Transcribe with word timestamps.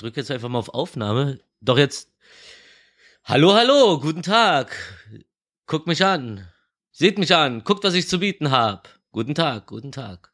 drücke 0.00 0.20
jetzt 0.20 0.30
einfach 0.30 0.48
mal 0.48 0.58
auf 0.58 0.70
Aufnahme. 0.70 1.40
Doch 1.60 1.78
jetzt. 1.78 2.10
Hallo, 3.24 3.54
hallo, 3.54 4.00
guten 4.00 4.22
Tag. 4.22 4.74
Guckt 5.66 5.86
mich 5.86 6.04
an. 6.04 6.48
Seht 6.90 7.18
mich 7.18 7.34
an. 7.34 7.64
Guckt, 7.64 7.84
was 7.84 7.94
ich 7.94 8.08
zu 8.08 8.18
bieten 8.18 8.50
hab. 8.50 8.88
Guten 9.12 9.34
Tag, 9.34 9.66
guten 9.66 9.92
Tag. 9.92 10.32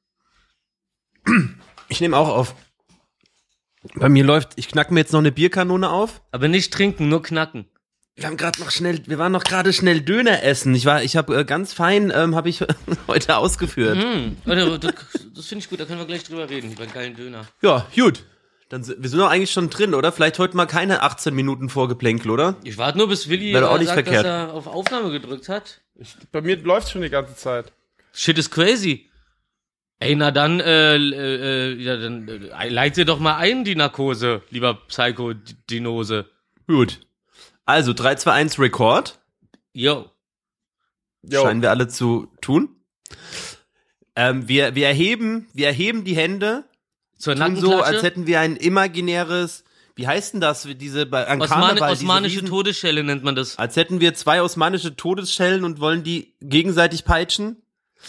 Ich 1.88 2.00
nehme 2.00 2.16
auch 2.16 2.29
auf. 2.29 2.54
Bei 3.94 4.08
mir 4.08 4.24
läuft, 4.24 4.52
ich 4.56 4.68
knack 4.68 4.90
mir 4.90 5.00
jetzt 5.00 5.12
noch 5.12 5.21
eine 5.21 5.32
Bierkanone 5.32 5.91
auf. 5.91 6.23
Aber 6.30 6.48
nicht 6.48 6.73
trinken, 6.73 7.09
nur 7.09 7.23
knacken. 7.23 7.67
Wir 8.14 8.27
haben 8.27 8.37
gerade 8.37 8.61
noch 8.61 8.71
schnell, 8.71 9.07
wir 9.07 9.19
waren 9.19 9.33
noch 9.33 9.45
gerade 9.45 9.73
schnell 9.73 10.01
Döner 10.01 10.43
essen. 10.43 10.75
Ich 10.75 10.87
war, 10.87 11.03
ich 11.03 11.17
habe 11.17 11.39
äh, 11.39 11.45
ganz 11.45 11.75
fein, 11.75 12.11
ähm, 12.14 12.35
habe 12.35 12.48
ich 12.48 12.64
heute 13.09 13.37
ausgeführt. 13.37 13.98
Das, 14.46 15.27
das 15.35 15.46
finde 15.46 15.64
ich 15.64 15.69
gut, 15.69 15.80
da 15.80 15.85
können 15.85 15.98
wir 15.98 16.07
gleich 16.07 16.25
drüber 16.25 16.48
reden, 16.48 16.73
über 16.73 16.85
einen 16.85 16.93
geilen 16.93 17.14
Döner. 17.14 17.46
Ja, 17.61 17.87
gut. 17.95 18.25
Dann 18.69 18.83
sind, 18.83 19.03
wir 19.03 19.09
sind 19.09 19.21
doch 19.21 19.30
eigentlich 19.30 19.53
schon 19.53 19.71
drin, 19.71 19.95
oder? 19.95 20.11
Vielleicht 20.11 20.39
heute 20.39 20.57
mal 20.57 20.66
keine 20.66 21.03
18 21.03 21.35
Minuten 21.35 21.69
Vorgeplänkel, 21.69 22.30
oder? 22.30 22.57
Ich 22.65 22.79
warte 22.79 22.98
nur, 22.98 23.09
bis 23.09 23.29
Willi 23.29 23.55
Wäre 23.55 23.70
auch 23.70 23.77
äh, 23.77 23.80
nicht 23.80 23.88
sagt, 23.88 24.02
verkehrt. 24.02 24.24
dass 24.24 24.48
er 24.48 24.55
auf 24.55 24.66
Aufnahme 24.66 25.12
gedrückt 25.12 25.48
hat. 25.48 25.83
Ich, 25.95 26.15
bei 26.33 26.41
mir 26.41 26.57
läuft 26.57 26.91
schon 26.91 27.02
die 27.02 27.10
ganze 27.10 27.37
Zeit. 27.37 27.73
Shit 28.12 28.38
is 28.38 28.51
crazy. 28.51 29.09
Ey, 29.98 30.15
na 30.15 30.30
dann, 30.30 30.60
äh, 30.60 30.97
äh, 30.97 31.73
äh, 31.73 31.74
ja, 31.74 31.97
dann 31.97 32.29
äh, 32.29 32.69
leite 32.69 33.05
doch 33.05 33.19
mal 33.19 33.37
ein, 33.37 33.65
die 33.65 33.77
Narkose, 33.77 34.43
lieber 34.51 34.74
Psycho-Dinose. 34.74 36.27
Gut. 36.66 37.01
Also 37.65 37.93
3, 37.95 38.16
2, 38.16 38.33
1 38.33 38.59
Record. 38.59 39.19
Yo. 39.73 40.10
Jo. 41.23 41.43
Scheinen 41.43 41.62
wir 41.62 41.71
alle 41.71 41.88
zu 41.88 42.29
tun. 42.41 42.69
Ähm, 44.15 44.48
wir, 44.48 44.74
wir 44.74 44.87
erheben, 44.87 45.48
wir 45.52 45.66
erheben 45.66 46.05
die 46.05 46.16
Hände, 46.16 46.65
Zur 47.19 47.34
tun 47.37 47.56
so, 47.56 47.83
als 47.83 48.02
hätten 48.02 48.27
wir 48.27 48.41
ein 48.41 48.56
imaginäres, 48.56 49.65
wie 49.95 50.07
heißt 50.07 50.34
denn 50.34 50.41
das, 50.41 50.69
diese, 50.77 51.07
bei, 51.07 51.27
an 51.27 51.41
Osmane, 51.41 51.66
Karneval, 51.69 51.93
osmanische 51.93 52.37
riesen- 52.41 52.48
Todesschelle 52.48 53.02
nennt 53.05 53.24
man 53.24 53.34
das. 53.34 53.59
Als 53.59 53.77
hätten 53.77 54.01
wir 54.01 54.15
zwei 54.15 54.43
osmanische 54.43 54.95
Todesschellen 54.96 55.65
und 55.65 55.80
wollen 55.80 56.02
die 56.02 56.35
gegenseitig 56.40 57.05
peitschen? 57.05 57.63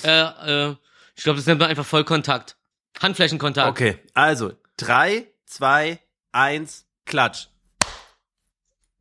Äh, 0.03 0.69
äh, 0.69 0.75
ich 1.15 1.23
glaube, 1.23 1.37
das 1.37 1.45
nennt 1.45 1.59
man 1.61 1.69
einfach 1.69 1.85
Vollkontakt. 1.85 2.57
Handflächenkontakt. 3.01 3.69
Okay, 3.69 3.99
also 4.13 4.51
drei, 4.75 5.27
zwei, 5.45 5.99
eins, 6.31 6.85
klatsch. 7.05 7.47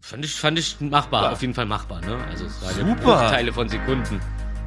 Fand 0.00 0.24
ich, 0.24 0.34
fand 0.34 0.56
ich 0.58 0.80
machbar, 0.80 1.24
Ja. 1.24 1.30
auf 1.32 1.40
jeden 1.40 1.54
Fall 1.54 1.66
machbar, 1.66 2.00
ne? 2.02 2.16
Also 2.30 2.44
es 2.46 2.62
war 2.62 2.70
Super. 2.72 3.28
Teile 3.28 3.52
von 3.52 3.68
Sekunden. 3.68 4.20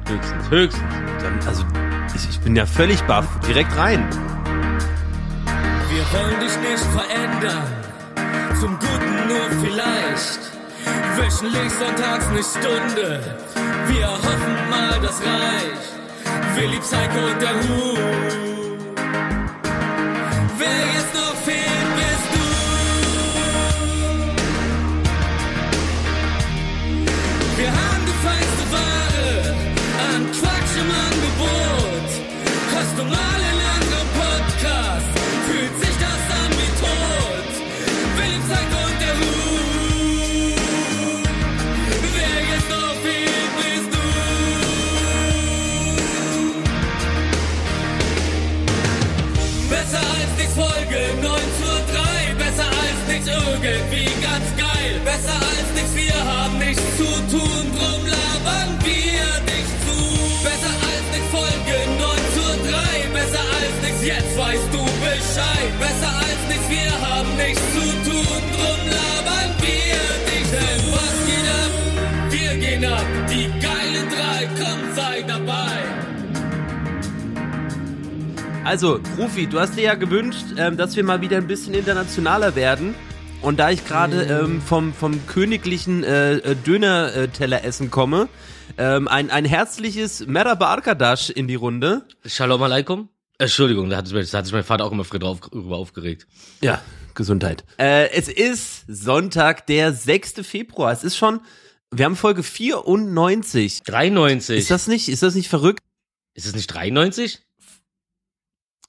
Höchstens, 0.06 0.50
höchstens. 0.50 0.94
Dann, 1.22 1.40
also, 1.46 1.64
ich, 2.14 2.28
ich 2.28 2.40
bin 2.40 2.54
ja 2.56 2.66
völlig 2.66 3.00
baff. 3.04 3.26
Direkt 3.46 3.74
rein. 3.76 4.06
Wir 6.00 6.18
wollen 6.18 6.40
dich 6.40 6.56
nicht 6.70 6.84
verändern, 6.94 7.66
zum 8.58 8.78
Guten 8.78 9.28
nur 9.28 9.50
vielleicht. 9.62 10.40
Wöchentlich 11.16 11.72
sonntags 11.78 12.26
eine 12.28 12.42
Stunde, 12.42 13.36
wir 13.86 14.08
hoffen 14.08 14.70
mal, 14.70 14.98
das 15.02 15.20
reicht. 15.20 15.92
Willi 16.54 16.80
Psycho 16.80 17.26
und 17.30 17.42
der 17.42 17.52
Hu. 17.52 17.98
Wer 20.56 20.80
jetzt 20.94 21.14
noch 21.14 21.34
fehlt, 21.44 21.90
bist 21.96 22.28
du. 22.32 22.40
Wir 27.58 27.70
haben 27.70 28.04
die 28.06 28.18
feinste 28.24 28.64
Ware 28.72 29.54
an 30.14 30.22
Quatsch 30.32 30.76
im 30.80 30.90
Angebot. 31.06 32.08
Hörst 32.72 32.96
Also, 78.70 79.00
Rufi, 79.18 79.48
du 79.48 79.58
hast 79.58 79.76
dir 79.76 79.82
ja 79.82 79.94
gewünscht, 79.96 80.44
ähm, 80.56 80.76
dass 80.76 80.94
wir 80.94 81.02
mal 81.02 81.20
wieder 81.20 81.38
ein 81.38 81.48
bisschen 81.48 81.74
internationaler 81.74 82.54
werden. 82.54 82.94
Und 83.42 83.58
da 83.58 83.70
ich 83.70 83.84
gerade 83.84 84.22
ähm, 84.22 84.62
vom, 84.62 84.94
vom 84.94 85.26
königlichen 85.26 86.04
äh, 86.04 86.34
äh, 86.34 86.54
Döner-Teller-Essen 86.54 87.90
komme, 87.90 88.28
ähm, 88.78 89.08
ein, 89.08 89.28
ein 89.32 89.44
herzliches 89.44 90.24
Merhaba 90.24 90.66
Arkadash 90.66 91.30
in 91.30 91.48
die 91.48 91.56
Runde. 91.56 92.02
Shalom 92.24 92.62
alaikum. 92.62 93.08
Entschuldigung, 93.38 93.90
da 93.90 93.96
hat, 93.96 94.06
sich, 94.06 94.30
da 94.30 94.38
hat 94.38 94.44
sich 94.44 94.54
mein 94.54 94.62
Vater 94.62 94.84
auch 94.84 94.92
immer 94.92 95.02
früher 95.02 95.18
drauf, 95.18 95.40
drüber 95.40 95.76
aufgeregt. 95.76 96.28
Ja, 96.60 96.80
Gesundheit. 97.14 97.64
Äh, 97.76 98.10
es 98.12 98.28
ist 98.28 98.84
Sonntag, 98.86 99.66
der 99.66 99.92
6. 99.92 100.46
Februar. 100.46 100.92
Es 100.92 101.02
ist 101.02 101.16
schon, 101.16 101.40
wir 101.90 102.04
haben 102.04 102.14
Folge 102.14 102.44
94. 102.44 103.82
93. 103.82 104.58
Ist 104.58 104.70
das 104.70 104.86
nicht, 104.86 105.08
ist 105.08 105.24
das 105.24 105.34
nicht 105.34 105.48
verrückt? 105.48 105.80
ist 106.34 106.46
es 106.46 106.54
nicht 106.54 106.72
93? 106.72 107.40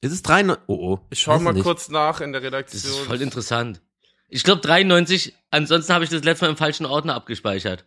Ist 0.01 0.12
es 0.12 0.22
93? 0.23 0.63
Oh, 0.67 0.94
oh. 0.94 1.00
Ich 1.09 1.22
schau 1.22 1.39
mal 1.39 1.53
nicht. 1.53 1.63
kurz 1.63 1.89
nach 1.89 2.22
in 2.22 2.31
der 2.31 2.41
Das 2.41 2.47
Redaktion. 2.47 2.91
ist 2.91 3.00
voll 3.00 3.22
interessant. 3.22 3.81
Ich 4.29 4.44
glaube 4.44 4.62
93, 4.62 5.35
ansonsten 5.51 5.94
habe 5.94 6.03
ich 6.03 6.09
das 6.09 6.23
letzte 6.23 6.45
Mal 6.45 6.51
im 6.51 6.57
falschen 6.57 6.85
Ordner 6.85 7.16
abgespeichert. 7.16 7.85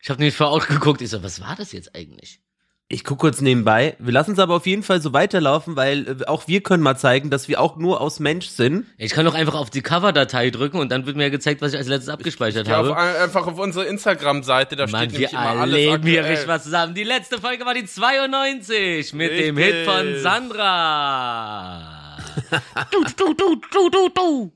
Ich 0.00 0.08
habe 0.10 0.20
nämlich 0.20 0.36
vor 0.36 0.48
Ort 0.50 0.68
geguckt, 0.68 1.00
ich 1.02 1.10
so, 1.10 1.22
was 1.22 1.40
war 1.40 1.56
das 1.56 1.72
jetzt 1.72 1.94
eigentlich? 1.94 2.40
Ich 2.88 3.02
guck 3.02 3.18
kurz 3.18 3.40
nebenbei. 3.40 3.96
Wir 3.98 4.12
lassen 4.12 4.30
es 4.34 4.38
aber 4.38 4.54
auf 4.54 4.64
jeden 4.64 4.84
Fall 4.84 5.02
so 5.02 5.12
weiterlaufen, 5.12 5.74
weil 5.74 6.20
äh, 6.20 6.24
auch 6.26 6.46
wir 6.46 6.62
können 6.62 6.84
mal 6.84 6.96
zeigen, 6.96 7.30
dass 7.30 7.48
wir 7.48 7.60
auch 7.60 7.76
nur 7.76 8.00
aus 8.00 8.20
Mensch 8.20 8.46
sind. 8.46 8.86
Ich 8.96 9.10
kann 9.10 9.24
doch 9.24 9.34
einfach 9.34 9.54
auf 9.54 9.70
die 9.70 9.82
Cover-Datei 9.82 10.50
drücken 10.50 10.78
und 10.78 10.90
dann 10.92 11.04
wird 11.04 11.16
mir 11.16 11.28
gezeigt, 11.30 11.60
was 11.62 11.72
ich 11.72 11.78
als 11.78 11.88
letztes 11.88 12.08
abgespeichert 12.08 12.68
ja, 12.68 12.78
auf, 12.80 12.86
habe. 12.90 12.96
ein- 12.96 13.16
einfach 13.24 13.48
auf 13.48 13.58
unserer 13.58 13.86
Instagram-Seite, 13.88 14.76
da 14.76 14.86
Mann, 14.86 15.10
steht 15.10 15.12
nämlich 15.14 15.32
wir 15.32 15.38
immer 15.38 15.60
alles 15.62 15.88
aktuell. 15.94 16.24
richtig 16.26 16.46
was 16.48 16.62
zusammen. 16.62 16.94
Die 16.94 17.02
letzte 17.02 17.40
Folge 17.40 17.66
war 17.66 17.74
die 17.74 17.86
92 17.86 19.12
mit 19.14 19.32
dem 19.32 19.56
Richtig. 19.56 19.78
Hit 19.78 19.84
von 19.90 20.20
Sandra. 20.22 22.18
du, 22.92 23.02
du, 23.16 23.34
du, 23.34 23.60
du, 23.72 23.90
du, 23.90 24.08
du. 24.14 24.52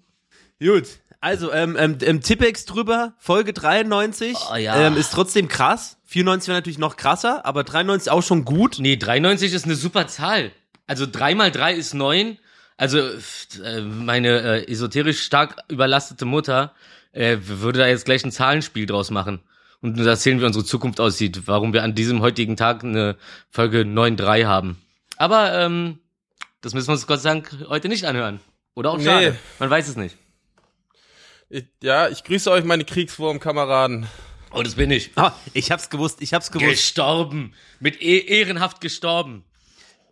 Gut. 0.65 0.85
Also, 1.21 1.53
ähm, 1.53 1.77
ähm, 1.79 1.99
ähm, 2.03 2.21
Tippex 2.23 2.65
drüber, 2.65 3.13
Folge 3.19 3.53
93. 3.53 4.37
Oh, 4.53 4.57
ja. 4.57 4.87
ähm, 4.87 4.97
ist 4.97 5.13
trotzdem 5.13 5.49
krass. 5.49 5.99
94 6.11 6.49
wäre 6.49 6.59
natürlich 6.59 6.79
noch 6.79 6.97
krasser, 6.97 7.47
aber 7.47 7.63
93 7.63 8.11
auch 8.11 8.23
schon 8.23 8.45
gut. 8.45 8.79
Nee, 8.81 8.97
93 8.97 9.53
ist 9.53 9.65
eine 9.65 9.77
super 9.77 10.09
Zahl. 10.09 10.51
Also 10.89 11.07
3 11.11 11.37
mal 11.37 11.53
3 11.53 11.75
ist 11.75 11.95
9. 11.95 12.37
Also 12.77 12.99
äh, 12.99 13.81
meine 13.83 14.41
äh, 14.67 14.73
esoterisch 14.73 15.23
stark 15.23 15.57
überlastete 15.69 16.25
Mutter 16.25 16.75
äh, 17.13 17.37
würde 17.43 17.79
da 17.79 17.87
jetzt 17.87 18.07
gleich 18.07 18.25
ein 18.25 18.33
Zahlenspiel 18.33 18.87
draus 18.87 19.11
machen. 19.11 19.39
Und 19.83 19.97
uns 19.99 20.07
erzählen, 20.07 20.41
wie 20.41 20.45
unsere 20.45 20.65
Zukunft 20.65 20.99
aussieht, 21.01 21.43
warum 21.47 21.73
wir 21.73 21.85
an 21.85 21.95
diesem 21.95 22.21
heutigen 22.23 22.57
Tag 22.57 22.83
eine 22.83 23.17
Folge 23.51 23.83
9.3 23.83 24.47
haben. 24.47 24.83
Aber 25.17 25.53
ähm, 25.61 26.01
das 26.61 26.75
müssen 26.75 26.89
wir 26.89 26.95
uns 26.95 27.07
Gott 27.07 27.21
sei 27.21 27.31
Dank 27.31 27.57
heute 27.69 27.89
nicht 27.89 28.05
anhören. 28.05 28.41
Oder 28.75 28.91
auch 28.91 28.99
Nee. 28.99 29.05
schade. 29.05 29.39
Man 29.61 29.71
weiß 29.71 29.87
es 29.89 29.97
nicht. 29.97 30.17
Ich, 31.49 31.67
ja, 31.83 32.09
ich 32.09 32.25
grüße 32.25 32.51
euch, 32.51 32.65
meine 32.65 32.85
Kriegswurm-Kameraden. 32.85 34.07
Oh, 34.53 34.63
das 34.63 34.75
bin 34.75 34.91
ich. 34.91 35.11
Ah, 35.17 35.33
ich 35.55 35.71
hab's 35.71 35.91
gewusst, 35.91 36.19
ich 36.21 36.35
hab's 36.35 36.51
gewusst. 36.51 36.71
Gestorben. 36.71 37.55
Mit 37.79 38.01
e 38.03 38.19
ehrenhaft 38.19 38.81
gestorben. 38.81 39.45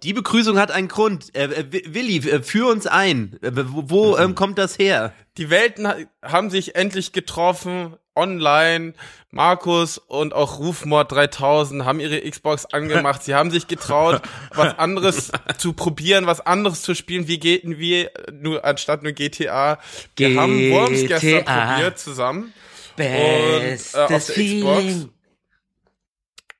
Die 0.04 0.12
Begrüßung 0.12 0.58
hat 0.58 0.70
einen 0.70 0.86
Grund. 0.86 1.34
Äh, 1.34 1.46
äh, 1.46 1.72
Wi- 1.72 1.82
Willi, 1.88 2.18
äh, 2.28 2.40
führ 2.42 2.68
uns 2.68 2.86
ein. 2.86 3.36
Äh, 3.42 3.50
wo 3.54 3.90
wo 3.90 4.16
ähm, 4.16 4.36
kommt 4.36 4.56
das 4.58 4.78
her? 4.78 5.12
Die 5.38 5.50
Welten 5.50 5.88
ha 5.88 5.96
haben 6.22 6.50
sich 6.50 6.76
endlich 6.76 7.10
getroffen, 7.12 7.96
online. 8.14 8.94
Markus 9.32 9.98
und 9.98 10.34
auch 10.34 10.60
Rufmord 10.60 11.10
3000 11.12 11.84
haben 11.84 11.98
ihre 12.00 12.20
Xbox 12.20 12.64
angemacht. 12.66 13.24
Sie 13.24 13.34
haben 13.34 13.50
sich 13.50 13.66
getraut, 13.66 14.22
was 14.54 14.78
anderes 14.78 15.32
zu 15.58 15.72
probieren, 15.72 16.26
was 16.26 16.40
anderes 16.40 16.82
zu 16.82 16.94
spielen. 16.94 17.26
Wie 17.26 17.38
geht 17.40 17.64
denn 17.64 17.78
wir 17.78 18.10
nur 18.32 18.64
anstatt 18.64 19.02
nur 19.02 19.12
GTA? 19.12 19.78
Wir 20.16 20.40
haben 20.40 20.70
Worms 20.70 21.00
gestern 21.08 21.40
GTA. 21.40 21.72
probiert 21.74 21.98
zusammen. 21.98 22.52
Und, 23.06 23.94
äh, 23.94 23.98
auf 23.98 24.08
der 24.08 24.18
Xbox. 24.18 25.08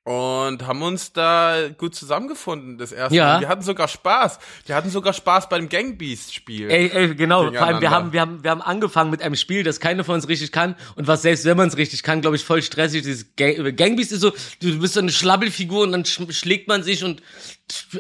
und 0.04 0.66
haben 0.66 0.82
uns 0.82 1.12
da 1.12 1.68
gut 1.76 1.94
zusammengefunden 1.94 2.78
das 2.78 2.92
erste 2.92 3.14
Ja. 3.14 3.34
Mal. 3.34 3.40
Wir 3.40 3.48
hatten 3.48 3.60
sogar 3.60 3.88
Spaß. 3.88 4.38
Wir 4.64 4.74
hatten 4.74 4.88
sogar 4.88 5.12
Spaß 5.12 5.50
beim 5.50 5.68
Gangbeast-Spiel. 5.68 6.70
Ey, 6.70 6.90
ey, 6.94 7.14
genau. 7.14 7.52
Vor 7.52 7.60
allem, 7.62 7.82
wir 7.82 7.90
haben, 7.90 8.14
wir 8.14 8.22
haben, 8.22 8.42
wir 8.42 8.50
haben 8.50 8.62
angefangen 8.62 9.10
mit 9.10 9.20
einem 9.20 9.34
Spiel, 9.36 9.64
das 9.64 9.80
keiner 9.80 10.04
von 10.04 10.14
uns 10.14 10.26
richtig 10.26 10.50
kann 10.50 10.76
und 10.96 11.08
was 11.08 11.20
selbst 11.20 11.44
wenn 11.44 11.58
man 11.58 11.68
es 11.68 11.76
richtig 11.76 12.02
kann, 12.02 12.22
glaube 12.22 12.36
ich, 12.36 12.44
voll 12.44 12.62
stressig. 12.62 13.02
Dieses 13.02 13.36
Gang 13.36 13.76
Gangbeast 13.76 14.12
ist 14.12 14.22
so, 14.22 14.32
du 14.62 14.78
bist 14.78 14.94
so 14.94 15.00
eine 15.00 15.12
Schlabbelfigur 15.12 15.82
und 15.82 15.92
dann 15.92 16.06
sch 16.06 16.22
schlägt 16.30 16.68
man 16.68 16.82
sich 16.82 17.04
und 17.04 17.22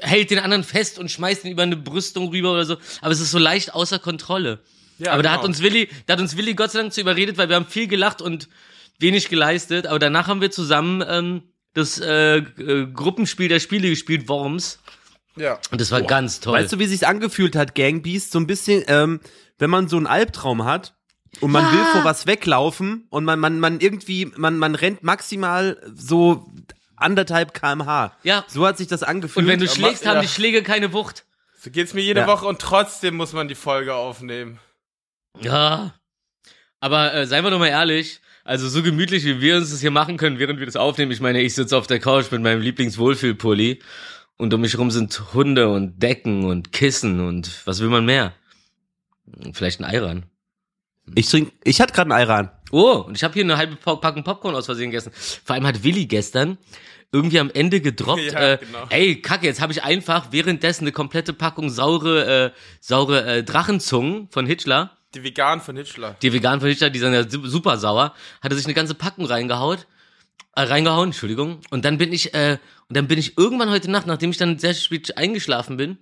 hält 0.00 0.30
den 0.30 0.38
anderen 0.38 0.64
fest 0.64 0.98
und 0.98 1.10
schmeißt 1.10 1.44
ihn 1.44 1.52
über 1.52 1.62
eine 1.62 1.76
Brüstung 1.76 2.28
rüber 2.28 2.52
oder 2.52 2.64
so. 2.64 2.76
Aber 3.02 3.10
es 3.12 3.20
ist 3.20 3.32
so 3.32 3.38
leicht 3.38 3.74
außer 3.74 3.98
Kontrolle. 3.98 4.60
Ja, 4.98 5.12
aber 5.12 5.22
da 5.22 5.30
genau. 5.30 5.42
hat 5.42 5.48
uns 5.48 5.62
Willi, 5.62 5.88
da 6.06 6.14
hat 6.14 6.20
uns 6.20 6.36
Willi 6.36 6.54
Gott 6.54 6.70
sei 6.72 6.80
Dank 6.80 6.92
zu 6.92 7.00
überredet, 7.00 7.38
weil 7.38 7.48
wir 7.48 7.56
haben 7.56 7.66
viel 7.66 7.86
gelacht 7.86 8.20
und 8.20 8.48
wenig 8.98 9.28
geleistet. 9.28 9.86
Aber 9.86 9.98
danach 9.98 10.26
haben 10.26 10.40
wir 10.40 10.50
zusammen 10.50 11.04
ähm, 11.08 11.42
das 11.74 12.00
äh, 12.00 12.38
äh, 12.38 12.86
Gruppenspiel 12.92 13.48
der 13.48 13.60
Spiele 13.60 13.88
gespielt, 13.88 14.28
Worms. 14.28 14.80
Ja. 15.36 15.58
Und 15.70 15.80
das 15.80 15.90
war 15.92 16.02
ganz 16.02 16.40
toll. 16.40 16.54
Weißt 16.54 16.72
du, 16.72 16.78
wie 16.80 16.86
sich's 16.86 17.04
angefühlt 17.04 17.54
hat, 17.54 17.74
Gang 17.76 18.02
Beast? 18.02 18.32
So 18.32 18.40
ein 18.40 18.46
bisschen, 18.48 18.82
ähm, 18.88 19.20
wenn 19.58 19.70
man 19.70 19.88
so 19.88 19.96
einen 19.96 20.06
Albtraum 20.08 20.64
hat 20.64 20.94
und 21.40 21.52
man 21.52 21.64
Ja. 21.64 21.72
will 21.72 21.84
vor 21.92 22.04
was 22.04 22.26
weglaufen 22.26 23.06
und 23.10 23.24
man, 23.24 23.38
man, 23.38 23.60
man 23.60 23.78
irgendwie, 23.78 24.26
man, 24.36 24.58
man 24.58 24.74
rennt 24.74 25.04
maximal 25.04 25.80
so 25.94 26.50
anderthalb 26.96 27.54
kmh. 27.54 28.12
Ja. 28.24 28.44
So 28.48 28.66
hat 28.66 28.78
sich 28.78 28.88
das 28.88 29.04
angefühlt. 29.04 29.44
und 29.44 29.52
wenn 29.52 29.60
du 29.60 29.68
schlägst, 29.68 30.04
haben 30.06 30.16
ja. 30.16 30.22
die 30.22 30.28
Schläge 30.28 30.64
keine 30.64 30.92
Wucht. 30.92 31.24
So 31.60 31.70
geht's 31.70 31.94
mir 31.94 32.00
jede 32.02 32.20
Ja. 32.20 32.26
Woche 32.26 32.46
und 32.46 32.58
trotzdem 32.60 33.16
muss 33.16 33.32
man 33.32 33.46
die 33.46 33.54
Folge 33.54 33.94
aufnehmen. 33.94 34.58
Ja. 35.40 35.94
Aber 36.80 37.14
äh, 37.14 37.26
seien 37.26 37.44
wir 37.44 37.50
doch 37.50 37.58
mal 37.58 37.66
ehrlich, 37.68 38.20
also 38.44 38.68
so 38.68 38.82
gemütlich, 38.82 39.24
wie 39.24 39.40
wir 39.40 39.56
uns 39.56 39.70
das 39.70 39.80
hier 39.80 39.90
machen 39.90 40.16
können, 40.16 40.38
während 40.38 40.58
wir 40.58 40.66
das 40.66 40.76
aufnehmen. 40.76 41.12
Ich 41.12 41.20
meine, 41.20 41.42
ich 41.42 41.54
sitze 41.54 41.76
auf 41.76 41.86
der 41.86 41.98
Couch 42.00 42.30
mit 42.30 42.40
meinem 42.42 42.60
Lieblingswohlfühlpulli 42.62 43.80
und 44.36 44.54
um 44.54 44.60
mich 44.60 44.78
rum 44.78 44.90
sind 44.90 45.34
Hunde 45.34 45.68
und 45.68 46.02
Decken 46.02 46.44
und 46.44 46.72
Kissen 46.72 47.20
und 47.20 47.66
was 47.66 47.80
will 47.80 47.88
man 47.88 48.04
mehr? 48.06 48.32
Vielleicht 49.52 49.80
ein 49.80 49.84
Eiran. 49.84 50.24
ich 51.14 51.28
trink, 51.28 51.52
ich 51.64 51.80
hatte 51.80 51.92
gerade 51.92 52.14
einen 52.14 52.22
Iran. 52.28 52.50
Oh, 52.70 53.04
und 53.06 53.16
ich 53.16 53.24
habe 53.24 53.34
hier 53.34 53.44
eine 53.44 53.56
halbe 53.56 53.76
Pa- 53.76 53.96
Packung 53.96 54.24
Popcorn 54.24 54.54
aus 54.54 54.66
Versehen 54.66 54.90
gegessen. 54.90 55.12
Vor 55.44 55.54
allem 55.54 55.66
hat 55.66 55.82
Willi 55.82 56.06
gestern 56.06 56.58
irgendwie 57.12 57.40
am 57.40 57.50
Ende 57.50 57.80
gedroppt, 57.80 58.20
Ja, 58.32 58.52
äh, 58.54 58.58
genau. 58.58 58.86
ey, 58.90 59.20
kacke, 59.20 59.46
jetzt 59.46 59.60
habe 59.60 59.72
ich 59.72 59.82
einfach 59.82 60.28
währenddessen 60.32 60.84
eine 60.84 60.92
komplette 60.92 61.32
Packung 61.32 61.70
saure, 61.70 62.46
äh, 62.46 62.50
saure 62.80 63.24
äh, 63.26 63.42
Drachenzungen 63.42 64.28
von 64.30 64.46
Hitchler 64.46 64.97
Die 65.14 65.22
Vegan 65.24 65.60
von 65.60 65.76
Hitchler. 65.76 66.16
die 66.22 66.32
veganen 66.32 66.60
Vernichter, 66.60 66.90
die 66.90 66.98
sind 66.98 67.14
ja 67.14 67.28
su- 67.28 67.46
super 67.46 67.78
sauer, 67.78 68.14
hat 68.42 68.52
er 68.52 68.56
sich 68.56 68.66
eine 68.66 68.74
ganze 68.74 68.94
Packung 68.94 69.24
reingehaut, 69.24 69.86
äh, 70.54 70.62
reingehauen, 70.62 71.08
Entschuldigung. 71.10 71.60
Und 71.70 71.84
dann 71.86 71.96
bin 71.96 72.12
ich, 72.12 72.34
äh, 72.34 72.58
und 72.88 72.96
dann 72.96 73.08
bin 73.08 73.18
ich 73.18 73.38
irgendwann 73.38 73.70
heute 73.70 73.90
Nacht, 73.90 74.06
nachdem 74.06 74.30
ich 74.30 74.36
dann 74.36 74.58
sehr 74.58 74.74
spät 74.74 75.16
eingeschlafen 75.16 75.78
bin, 75.78 75.96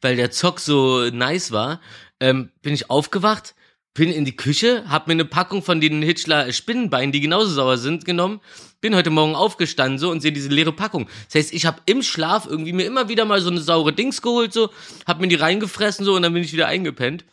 weil 0.00 0.16
der 0.16 0.30
Zock 0.30 0.60
so 0.60 1.10
nice 1.10 1.52
war, 1.52 1.80
ähm, 2.20 2.50
bin 2.62 2.72
ich 2.72 2.88
aufgewacht, 2.88 3.54
bin 3.92 4.10
in 4.10 4.24
die 4.24 4.36
Küche, 4.36 4.84
hab 4.88 5.06
mir 5.06 5.12
eine 5.12 5.24
Packung 5.26 5.62
von 5.62 5.80
den 5.80 6.02
Hitchler 6.02 6.50
Spinnenbeinen, 6.52 7.12
die 7.12 7.20
genauso 7.20 7.50
sauer 7.50 7.76
sind, 7.78 8.04
genommen, 8.06 8.40
bin 8.80 8.94
heute 8.94 9.10
Morgen 9.10 9.34
aufgestanden 9.34 9.98
so 9.98 10.10
und 10.10 10.20
sehe 10.22 10.32
diese 10.32 10.48
leere 10.48 10.72
Packung. 10.72 11.08
Das 11.26 11.34
heißt, 11.34 11.52
ich 11.54 11.66
habe 11.66 11.80
im 11.86 12.02
Schlaf 12.02 12.46
irgendwie 12.46 12.72
mir 12.72 12.86
immer 12.86 13.08
wieder 13.10 13.24
mal 13.26 13.40
so 13.42 13.50
eine 13.50 13.60
saure 13.60 13.92
Dings 13.92 14.22
geholt, 14.22 14.52
so, 14.54 14.70
hab 15.06 15.20
mir 15.20 15.28
die 15.28 15.34
reingefressen 15.34 16.04
so 16.06 16.14
und 16.14 16.22
dann 16.22 16.32
bin 16.32 16.42
ich 16.42 16.52
wieder 16.54 16.68
eingepennt. 16.68 17.24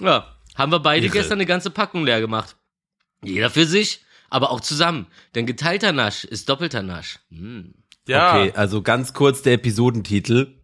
Ja, 0.00 0.34
haben 0.58 0.72
wir 0.72 0.80
beide 0.80 1.06
Irre. 1.06 1.12
gestern 1.14 1.38
eine 1.38 1.46
ganze 1.46 1.70
Packung 1.70 2.04
leer 2.04 2.20
gemacht. 2.20 2.56
Jeder 3.22 3.48
für 3.48 3.64
sich, 3.64 4.04
aber 4.28 4.50
auch 4.50 4.60
zusammen. 4.60 5.06
Denn 5.34 5.46
geteilter 5.46 5.92
Nasch 5.92 6.24
ist 6.24 6.48
doppelter 6.48 6.82
Nasch. 6.82 7.20
Hm. 7.30 7.74
Ja. 8.06 8.34
Okay, 8.34 8.52
also 8.54 8.82
ganz 8.82 9.12
kurz 9.14 9.42
der 9.42 9.54
Episodentitel. 9.54 10.58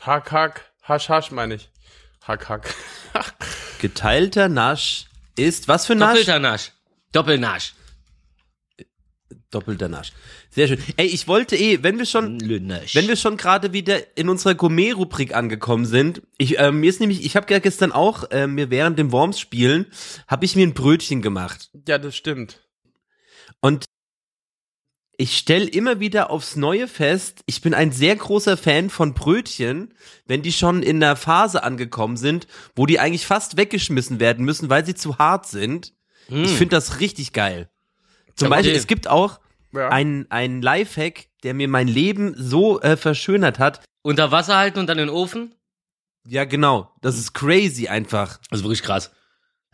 Hack, 0.00 0.30
hack. 0.30 0.72
Hasch, 0.82 1.08
hasch 1.08 1.30
meine 1.30 1.54
ich. 1.54 1.70
Hack, 2.22 2.48
hack. 2.48 2.74
Geteilter 3.80 4.48
Nasch 4.48 5.06
ist, 5.36 5.68
was 5.68 5.86
für 5.86 5.94
Nasch? 5.94 6.10
Doppelter 6.10 6.38
Nasch. 6.38 6.72
Doppelnasch. 7.12 7.74
Doppelter 9.50 9.88
Nasch. 9.88 10.12
Sehr 10.50 10.68
schön. 10.68 10.78
Ey, 10.96 11.06
ich 11.06 11.28
wollte 11.28 11.56
eh, 11.56 11.82
wenn 11.82 11.98
wir 11.98 12.06
schon, 12.06 12.40
Lünasch. 12.40 12.94
Wenn 12.94 13.08
wir 13.08 13.16
schon 13.16 13.36
gerade 13.36 13.72
wieder 13.72 14.16
in 14.16 14.28
unserer 14.28 14.54
Gourmet-Rubrik 14.54 15.34
angekommen 15.34 15.86
sind, 15.86 16.22
ich, 16.36 16.58
äh, 16.58 16.72
mir 16.72 16.90
ist 16.90 17.00
nämlich, 17.00 17.24
ich 17.24 17.36
habe 17.36 17.52
ja 17.52 17.60
gestern 17.60 17.92
auch 17.92 18.30
äh, 18.30 18.46
mir 18.46 18.70
während 18.70 18.98
dem 18.98 19.12
Worms-Spielen, 19.12 19.86
habe 20.26 20.44
ich 20.44 20.56
mir 20.56 20.66
ein 20.66 20.74
Brötchen 20.74 21.22
gemacht. 21.22 21.70
Ja, 21.86 21.98
das 21.98 22.16
stimmt. 22.16 22.60
Und 23.60 23.84
ich 25.16 25.38
stelle 25.38 25.66
immer 25.66 26.00
wieder 26.00 26.30
aufs 26.30 26.56
Neue 26.56 26.88
fest, 26.88 27.42
ich 27.46 27.62
bin 27.62 27.72
ein 27.72 27.90
sehr 27.90 28.16
großer 28.16 28.56
Fan 28.56 28.90
von 28.90 29.14
Brötchen, 29.14 29.94
wenn 30.26 30.42
die 30.42 30.52
schon 30.52 30.82
in 30.82 31.00
der 31.00 31.16
Phase 31.16 31.62
angekommen 31.62 32.18
sind, 32.18 32.46
wo 32.74 32.84
die 32.84 32.98
eigentlich 32.98 33.26
fast 33.26 33.56
weggeschmissen 33.56 34.20
werden 34.20 34.44
müssen, 34.44 34.68
weil 34.68 34.84
sie 34.84 34.94
zu 34.94 35.18
hart 35.18 35.46
sind. 35.46 35.94
Ich 36.28 36.50
finde 36.50 36.74
das 36.74 36.98
richtig 37.00 37.32
geil. 37.32 37.70
Zum 38.36 38.48
Okay. 38.48 38.56
Beispiel, 38.58 38.76
es 38.76 38.86
gibt 38.86 39.08
auch 39.08 39.40
Ja. 39.72 39.88
ein, 39.88 40.26
ein 40.30 40.62
Lifehack, 40.62 41.26
der 41.42 41.54
mir 41.54 41.68
mein 41.68 41.88
Leben 41.88 42.34
so 42.36 42.80
äh, 42.80 42.96
verschönert 42.96 43.58
hat. 43.58 43.80
Unter 44.02 44.30
Wasser 44.30 44.56
halten 44.56 44.78
und 44.78 44.86
dann 44.86 44.98
in 44.98 45.06
den 45.08 45.14
Ofen? 45.14 45.54
Ja, 46.28 46.44
genau. 46.44 46.92
Das 47.02 47.18
ist 47.18 47.32
crazy 47.34 47.88
einfach. 47.88 48.38
Das 48.50 48.60
ist 48.60 48.64
wirklich 48.64 48.82
krass. 48.82 49.10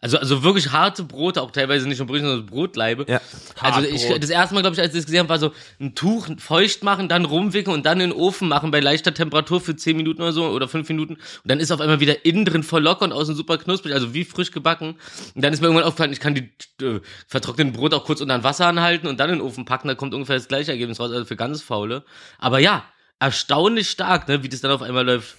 Also, 0.03 0.19
also 0.19 0.43
wirklich 0.43 0.73
harte 0.73 1.05
Brote, 1.05 1.41
auch 1.41 1.53
teilweise 1.53 1.89
nicht 1.89 1.99
nur 1.99 2.09
Brötchen, 2.09 2.27
sondern 2.27 2.47
Brotleibe. 2.47 3.07
Ja. 3.09 3.21
Also 3.61 3.83
ich, 3.83 4.09
das 4.19 4.31
erste 4.31 4.53
Mal, 4.53 4.63
glaube 4.63 4.75
ich, 4.75 4.81
als 4.81 4.89
ich 4.89 4.97
das 4.97 5.07
gesehen 5.07 5.21
habe, 5.21 5.29
war 5.29 5.39
so 5.39 5.53
ein 5.81 5.95
Tuch 5.95 6.27
feucht 6.39 6.83
machen, 6.83 7.09
dann 7.09 7.25
rumwickeln 7.25 7.73
und 7.73 7.87
dann 7.87 8.01
in 8.01 8.11
den 8.11 8.19
Ofen 8.19 8.49
machen 8.49 8.73
bei 8.73 8.81
leichter 8.81 9.15
Temperatur 9.15 9.61
für 9.61 9.77
10 9.77 9.97
Minuten 9.97 10.21
oder 10.21 10.33
so 10.33 10.49
oder 10.49 10.67
5 10.67 10.89
Minuten. 10.89 11.15
Und 11.15 11.23
dann 11.45 11.61
ist 11.61 11.71
auf 11.71 11.81
einmal 11.81 12.01
wieder 12.01 12.25
innen 12.25 12.45
drin 12.45 12.65
voll 12.65 12.83
locker 12.83 13.05
und 13.05 13.13
außen 13.13 13.37
super 13.37 13.59
knusprig, 13.59 13.95
also 13.95 14.13
wie 14.13 14.25
frisch 14.25 14.51
gebacken. 14.51 14.97
Und 15.37 15.45
dann 15.45 15.53
ist 15.53 15.61
mir 15.61 15.69
irgendwann 15.69 15.87
aufgefallen, 15.87 16.13
ich 16.13 16.19
kann 16.19 16.35
die 16.35 16.51
äh, 16.85 17.01
vertrockneten 17.29 17.73
Brot 17.73 17.95
auch 17.95 18.05
kurz 18.05 18.21
unter 18.21 18.35
ein 18.35 18.43
Wasser 18.43 18.67
anhalten 18.67 19.07
und 19.07 19.21
dann 19.21 19.31
in 19.31 19.37
den 19.37 19.47
Ofen 19.47 19.67
packen, 19.67 19.87
da 19.87 19.95
kommt 19.95 20.15
ungefähr 20.15 20.35
das 20.35 20.49
gleiche 20.49 20.73
Ergebnis 20.73 20.99
raus, 20.99 21.13
also 21.13 21.27
für 21.27 21.37
ganz 21.37 21.63
Faule. 21.63 22.05
Aber 22.39 22.59
ja, 22.59 22.85
erstaunlich 23.21 23.89
stark, 23.89 24.27
ne, 24.27 24.43
wie 24.43 24.49
das 24.49 24.63
dann 24.63 24.73
auf 24.73 24.83
einmal 24.83 25.07
läuft. 25.07 25.37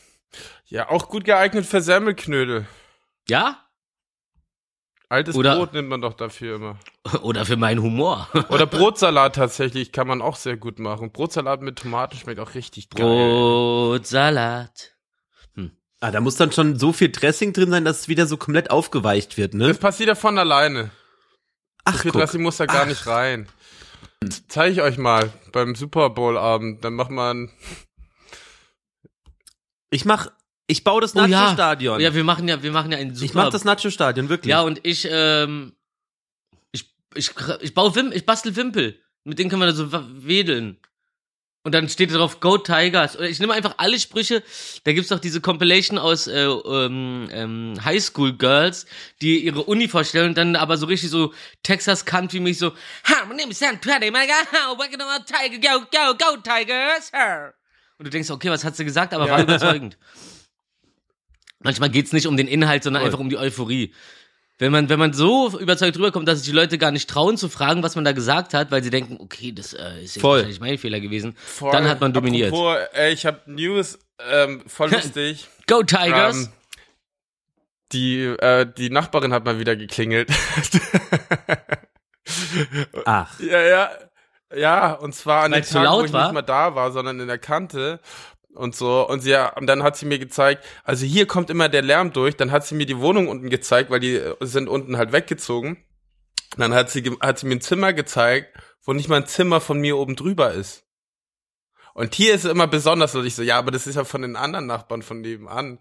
Ja, 0.68 0.90
auch 0.90 1.10
gut 1.10 1.26
geeignet 1.26 1.66
für 1.66 1.82
Semmelknödel. 1.82 2.66
Ja? 3.28 3.63
Altes 5.14 5.36
Oder- 5.36 5.56
Brot 5.58 5.74
nimmt 5.74 5.90
man 5.90 6.02
doch 6.02 6.14
dafür 6.14 6.56
immer. 6.56 6.78
Oder 7.22 7.46
für 7.46 7.56
meinen 7.56 7.82
Humor. 7.84 8.28
Oder 8.50 8.66
Brotsalat 8.66 9.36
tatsächlich 9.36 9.92
kann 9.92 10.08
man 10.08 10.22
auch 10.22 10.36
sehr 10.36 10.58
gut 10.58 10.80
machen. 10.80 11.12
Brotsalat 11.12 11.62
mit 11.62 11.78
Tomaten 11.80 12.18
schmeckt 12.18 12.40
auch 12.40 12.56
richtig 12.56 12.90
geil. 12.90 13.06
Brotsalat. 13.06 14.90
Ah, 16.00 16.12
da 16.12 16.20
muss 16.20 16.36
dann 16.36 16.52
schon 16.52 16.78
so 16.78 16.92
viel 16.92 17.10
Dressing 17.12 17.54
drin 17.54 17.70
sein, 17.72 17.86
dass 17.86 18.02
es 18.02 18.08
wieder 18.10 18.26
so 18.26 18.36
komplett 18.36 18.72
aufgeweicht 18.72 19.38
wird, 19.38 19.54
ne? 19.54 19.70
Das 19.70 19.78
passiert 19.78 20.10
ja 20.10 20.16
von 20.16 20.38
alleine. 20.38 20.90
Ach, 21.86 21.94
So 21.94 22.00
viel 22.00 22.12
guck. 22.12 22.20
Dressing 22.20 22.42
muss 22.42 22.58
da 22.58 22.66
gar 22.66 22.86
nicht 22.86 23.08
rein. 23.08 23.48
Zeige 24.50 24.74
ich 24.74 24.82
euch 24.82 24.98
mal 24.98 25.32
beim 25.54 25.76
Super 25.76 26.10
Bowl 26.10 26.38
Abend. 26.38 26.84
Dann 26.84 26.96
macht 26.96 27.12
man 27.12 27.52
Ich 29.90 30.04
mach, 30.06 30.28
ich 30.68 30.84
baue 30.84 31.02
das 31.02 31.16
Oh 31.16 31.20
ja. 31.20 31.28
Nacho-Stadion. 31.28 32.00
Ja, 32.00 32.14
wir 32.14 32.24
machen 32.24 32.48
ja, 32.48 32.62
wir 32.62 32.72
machen 32.72 32.92
ja 32.92 32.98
ein 32.98 33.14
super. 33.14 33.26
ich 33.26 33.34
mach 33.34 33.50
das 33.50 33.66
Nacho-Stadion, 33.66 34.30
wirklich. 34.30 34.50
Ja, 34.50 34.62
und 34.62 34.80
ich, 34.84 35.08
ähm, 35.10 35.74
ich, 36.72 36.86
ich, 37.16 37.32
ich 37.62 37.74
baue 37.74 37.96
Wim, 37.96 38.12
ich 38.14 38.26
bastel 38.26 38.56
Wimpel. 38.56 39.00
Mit 39.26 39.40
denen 39.40 39.50
können 39.50 39.62
wir 39.62 39.68
da 39.68 39.74
so 39.74 39.92
wedeln. 39.92 40.78
Und 41.66 41.74
dann 41.74 41.88
steht 41.88 42.12
da 42.12 42.16
drauf 42.18 42.42
Go 42.42 42.58
Tigers. 42.58 43.16
Oder 43.16 43.30
ich 43.30 43.40
nehme 43.40 43.54
einfach 43.54 43.76
alle 43.78 43.98
Sprüche. 43.98 44.44
Da 44.84 44.92
gibt's 44.92 45.10
doch 45.10 45.20
diese 45.20 45.40
Compilation 45.40 45.98
aus 45.98 46.28
äh, 46.28 46.44
ähm, 46.44 47.30
ähm, 47.32 47.74
Highschool 47.84 48.34
Girls, 48.34 48.86
die 49.22 49.46
ihre 49.46 49.64
Uni 49.64 49.88
vorstellen 49.88 50.30
und 50.30 50.38
dann 50.38 50.58
aber 50.58 50.76
so 50.76 50.88
richtig 50.88 51.10
so 51.10 51.34
Texas 51.64 52.04
Country 52.04 52.42
mich 52.42 52.58
so 52.58 52.72
Ha, 53.06 53.26
my 53.30 53.36
name 53.36 53.52
is 53.52 53.60
Sam 53.60 53.80
Petty, 53.80 54.12
my 54.12 54.28
God, 54.28 54.78
we're 54.78 54.90
gonna 54.90 55.20
Tiger, 55.20 55.58
go, 55.58 55.86
go, 55.90 56.14
go 56.18 56.36
Tigers, 56.36 57.12
her. 57.14 57.54
Und 57.98 58.06
du 58.06 58.10
denkst, 58.10 58.30
okay, 58.30 58.50
was 58.50 58.66
hat 58.66 58.76
sie 58.76 58.84
gesagt, 58.84 59.14
aber 59.14 59.30
war 59.30 59.42
überzeugend. 59.42 59.98
Manchmal 61.64 61.90
geht's 61.90 62.14
nicht 62.14 62.28
um 62.28 62.38
den 62.38 62.48
Inhalt, 62.48 62.84
sondern 62.84 63.02
Voll. 63.02 63.08
einfach 63.08 63.20
um 63.20 63.30
die 63.30 63.38
Euphorie. 63.38 63.94
Wenn 64.60 64.72
man, 64.72 64.88
wenn 64.88 65.00
man 65.00 65.14
so 65.14 65.60
überzeugt 65.60 65.98
rüberkommt, 65.98 66.28
dass 66.28 66.40
sich 66.40 66.48
die 66.48 66.56
Leute 66.56 66.78
gar 66.78 66.92
nicht 66.92 67.10
trauen 67.10 67.38
zu 67.38 67.50
fragen, 67.50 67.82
was 67.82 67.96
man 67.96 68.06
da 68.06 68.12
gesagt 68.12 68.54
hat, 68.54 68.70
weil 68.72 68.84
sie 68.84 68.92
denken, 68.92 69.18
okay, 69.20 69.52
das 69.52 69.74
äh, 69.74 70.04
ist 70.04 70.16
jetzt 70.16 70.22
Voll. 70.22 70.38
wahrscheinlich 70.38 70.60
mein 70.60 70.78
Fehler 70.78 71.00
gewesen, 71.00 71.36
voll. 71.38 71.72
dann 71.72 71.88
hat 71.88 72.02
man 72.02 72.14
dominiert. 72.14 72.54
Apropos, 72.54 72.78
ey, 72.94 73.14
ich 73.14 73.26
habe 73.26 73.42
News, 73.48 73.98
ähm, 74.32 74.62
voll 74.68 74.92
lustig. 74.92 75.48
Go 75.68 75.82
Tigers! 75.82 76.38
Ähm, 76.38 76.50
die, 77.94 78.24
äh, 78.24 78.66
die 78.78 78.90
Nachbarin 78.90 79.34
hat 79.34 79.46
mal 79.46 79.60
wieder 79.60 79.76
geklingelt. 79.76 80.30
Ach. 83.06 83.40
ja, 83.40 83.62
ja. 83.62 83.92
Ja, 84.56 84.94
und 84.94 85.16
zwar 85.16 85.46
an 85.46 85.52
Weil 85.52 85.62
dem 85.62 85.64
es 85.64 85.70
zu 85.70 85.74
Tag, 85.76 85.84
wo 85.84 85.98
laut 85.98 86.06
ich 86.06 86.14
war? 86.14 86.26
nicht 86.26 86.34
mal 86.34 86.42
da 86.44 86.76
war, 86.76 86.92
sondern 86.92 87.20
in 87.20 87.28
der 87.28 87.40
Kante 87.40 88.00
und 88.56 88.76
so. 88.76 89.08
Und 89.08 89.22
sie, 89.22 89.36
und 89.56 89.68
dann 89.68 89.84
hat 89.84 89.98
sie 89.98 90.06
mir 90.06 90.20
gezeigt, 90.20 90.64
also 90.84 91.06
hier 91.06 91.26
kommt 91.28 91.50
immer 91.50 91.70
der 91.70 91.82
Lärm 91.82 92.14
durch. 92.14 92.36
Dann 92.38 92.52
hat 92.52 92.66
sie 92.66 92.76
mir 92.76 92.86
die 92.86 93.00
Wohnung 93.00 93.28
unten 93.28 93.50
gezeigt, 93.50 93.90
weil 93.90 94.00
die 94.00 94.16
äh, 94.16 94.36
sind 94.42 94.68
unten 94.70 94.98
halt 94.98 95.12
weggezogen. 95.12 95.78
Und 96.56 96.60
dann 96.60 96.74
hat 96.74 96.90
sie, 96.92 97.04
hat 97.22 97.40
sie 97.40 97.48
mir 97.48 97.56
ein 97.56 97.62
Zimmer 97.62 97.94
gezeigt, 97.94 98.56
wo 98.84 98.94
nicht 98.94 99.10
mal 99.10 99.18
ein 99.18 99.28
Zimmer 99.28 99.62
von 99.62 99.80
mir 99.80 99.98
oben 99.98 100.16
drüber 100.16 100.52
ist. 100.54 100.84
Und 101.94 102.16
hier 102.16 102.34
ist 102.34 102.46
es 102.46 102.52
immer 102.52 102.68
besonders, 102.68 103.14
und 103.16 103.26
ich 103.26 103.36
so, 103.36 103.44
ja, 103.44 103.58
aber 103.58 103.72
das 103.72 103.86
ist 103.88 103.96
ja 103.96 104.04
von 104.04 104.24
den 104.24 104.36
anderen 104.36 104.66
Nachbarn 104.66 105.04
von 105.04 105.22
nebenan. 105.22 105.80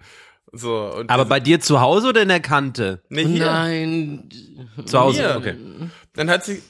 So, 0.53 0.93
und 0.93 1.09
Aber 1.11 1.25
bei 1.25 1.41
dir 1.41 1.61
zu 1.61 1.81
Hause 1.81 2.09
oder 2.09 2.23
in 2.23 2.29
der 2.29 2.41
Kante? 2.41 3.03
nee, 3.09 3.25
hier. 3.25 3.47
Nein. 3.47 4.29
Zu 4.85 4.99
Hause, 5.01 5.21
Hier. 5.23 5.37
okay. 5.39 5.57
Dann 6.15 6.29
hat 6.29 6.45
sie, 6.45 6.63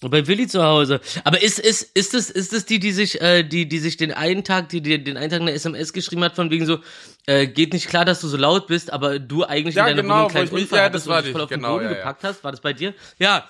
Bei 0.00 0.26
Willi 0.26 0.46
zu 0.48 0.62
Hause. 0.62 0.98
Aber 1.24 1.42
ist, 1.42 1.58
ist, 1.58 1.82
ist 1.82 2.14
es, 2.14 2.30
ist 2.30 2.54
es 2.54 2.64
die, 2.64 2.78
die 2.80 2.92
sich, 2.92 3.20
äh, 3.20 3.42
die, 3.42 3.68
die 3.68 3.78
sich 3.78 3.98
den 3.98 4.12
einen 4.12 4.44
Tag, 4.44 4.70
die 4.70 4.80
dir 4.80 4.98
den 4.98 5.18
einen 5.18 5.28
Tag 5.30 5.42
eine 5.42 5.52
SMS 5.52 5.92
geschrieben 5.92 6.24
hat, 6.24 6.34
von 6.36 6.50
wegen 6.50 6.64
so, 6.64 6.78
äh, 7.26 7.46
geht 7.46 7.74
nicht 7.74 7.86
klar, 7.88 8.06
dass 8.06 8.22
du 8.22 8.28
so 8.28 8.38
laut 8.38 8.66
bist, 8.66 8.90
aber 8.92 9.18
du 9.18 9.44
eigentlich 9.44 9.74
Ja, 9.74 9.86
in 9.88 9.96
deiner 9.98 10.02
genau, 10.02 10.14
Wohnung 10.14 10.22
wo 10.22 10.24
einen 10.24 10.30
kleinen 10.30 10.46
ich 10.46 10.52
mich- 10.52 10.62
Unfall 10.62 10.78
ja, 10.78 10.84
hattest 10.86 11.04
das 11.06 11.12
war 11.12 11.20
dich 11.20 11.28
die, 11.28 11.32
voll 11.32 11.42
auf 11.42 11.48
den 11.50 11.60
genau, 11.60 11.74
Boden 11.74 11.84
ja, 11.84 11.92
gepackt 11.92 12.24
hast. 12.24 12.42
War 12.42 12.50
das 12.50 12.60
bei 12.62 12.72
dir? 12.72 12.94
Ja. 13.18 13.44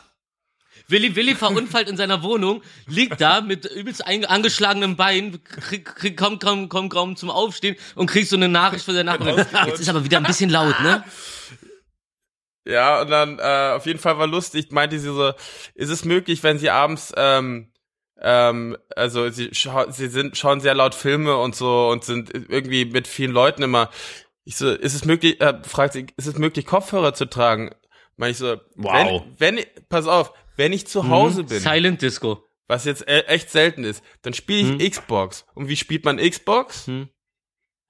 Willi, 0.88 1.14
Willi 1.14 1.36
verunfallt 1.36 1.88
in 1.88 1.96
seiner 1.96 2.24
Wohnung, 2.24 2.62
liegt 2.88 3.20
da 3.20 3.42
mit 3.42 3.64
übelst 3.66 4.04
angeschlagenem 4.04 4.96
Bein, 4.96 5.38
krieg, 5.44 5.84
krieg, 5.84 6.16
kommt 6.16 6.42
kaum, 6.42 6.68
kaum, 6.68 6.88
kaum 6.88 7.14
zum 7.14 7.30
Aufstehen 7.30 7.76
und 7.94 8.06
kriegst 8.10 8.30
so 8.30 8.36
eine 8.36 8.48
Nachricht 8.48 8.84
von 8.84 8.94
der 8.94 9.04
Nachbarin. 9.04 9.46
Jetzt 9.66 9.78
ist 9.80 9.88
aber 9.88 10.02
wieder 10.04 10.16
ein 10.16 10.24
bisschen 10.24 10.50
laut, 10.50 10.80
ne? 10.82 11.04
Ja, 12.66 13.00
und 13.02 13.10
dann, 13.10 13.38
äh, 13.38 13.72
auf 13.76 13.86
jeden 13.86 13.98
Fall 13.98 14.18
war 14.18 14.26
lustig, 14.26 14.70
meinte 14.72 14.98
sie 14.98 15.12
so, 15.12 15.32
ist 15.74 15.90
es 15.90 16.04
möglich, 16.04 16.42
wenn 16.42 16.58
sie 16.58 16.70
abends, 16.70 17.12
ähm, 17.16 17.72
ähm, 18.20 18.76
also 18.94 19.28
sie, 19.30 19.48
schau 19.52 19.90
sie 19.90 20.08
sind, 20.08 20.36
schauen 20.36 20.60
sehr 20.60 20.74
laut 20.74 20.94
Filme 20.94 21.36
und 21.38 21.54
so 21.56 21.88
und 21.88 22.04
sind 22.04 22.32
irgendwie 22.34 22.84
mit 22.84 23.08
vielen 23.08 23.32
Leuten 23.32 23.62
immer. 23.62 23.90
Ich 24.44 24.56
so, 24.56 24.70
ist 24.70 24.94
es 24.94 25.04
möglich, 25.04 25.40
äh, 25.40 25.54
fragt 25.62 25.94
sie, 25.94 26.06
ist 26.16 26.26
es 26.26 26.36
möglich, 26.38 26.66
Kopfhörer 26.66 27.14
zu 27.14 27.26
tragen? 27.26 27.74
Meine 28.16 28.32
ich 28.32 28.38
so, 28.38 28.56
Wow. 28.76 29.22
wenn, 29.38 29.56
wenn, 29.56 29.64
pass 29.88 30.06
auf, 30.06 30.32
wenn 30.56 30.72
ich 30.74 30.82
Mhm. 30.84 30.88
zu 30.88 31.08
Hause 31.08 31.44
bin, 31.44 31.60
Silent 31.60 32.02
Disco. 32.02 32.44
was 32.68 32.84
jetzt 32.84 33.08
e 33.08 33.20
echt 33.22 33.50
selten 33.50 33.84
ist, 33.84 34.04
dann 34.22 34.34
spiele 34.34 34.76
ich 34.76 34.90
Xbox. 34.92 35.46
Und 35.54 35.68
wie 35.68 35.76
spielt 35.76 36.04
man 36.04 36.18
Xbox? 36.18 36.88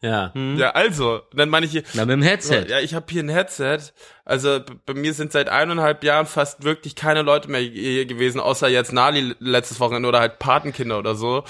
Ja. 0.03 0.33
Ja, 0.57 0.71
also, 0.71 1.21
dann 1.35 1.51
meine 1.51 1.67
ich 1.67 1.73
hier, 1.73 1.83
Na, 1.93 2.07
mit 2.07 2.15
dem 2.15 2.23
Headset. 2.23 2.65
ja, 2.69 2.79
ich 2.81 2.95
habe 2.95 3.05
hier 3.11 3.23
ein 3.23 3.29
Headset. 3.29 3.79
Also 4.25 4.61
bei 4.87 4.95
mir 4.95 5.13
sind 5.13 5.31
seit 5.31 5.51
eineinhalb 5.51 6.03
Jahren 6.05 6.25
fast 6.25 6.65
wirklich 6.65 6.95
keine 6.95 7.21
Leute 7.21 7.51
mehr 7.51 7.61
hier 7.61 8.07
gewesen, 8.07 8.41
außer 8.41 8.69
jetzt 8.69 8.93
Nali 8.95 9.35
letztes 9.41 9.79
Wochenende 9.79 10.09
oder 10.09 10.21
halt 10.21 10.39
Patenkinder 10.39 10.99
oder 10.99 11.15
so. 11.15 11.45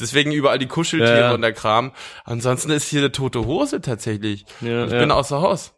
Deswegen 0.00 0.32
überall 0.32 0.58
die 0.58 0.68
Kuscheltiere 0.68 1.20
Ja. 1.20 1.34
und 1.34 1.42
der 1.42 1.52
Kram. 1.52 1.92
Ansonsten 2.24 2.70
ist 2.70 2.88
hier 2.88 3.00
eine 3.00 3.12
tote 3.12 3.44
Hose 3.44 3.82
tatsächlich. 3.82 4.46
Ja, 4.62 4.86
ich 4.86 4.92
ja. 4.92 4.98
bin 4.98 5.10
außer 5.10 5.42
Haus. 5.42 5.74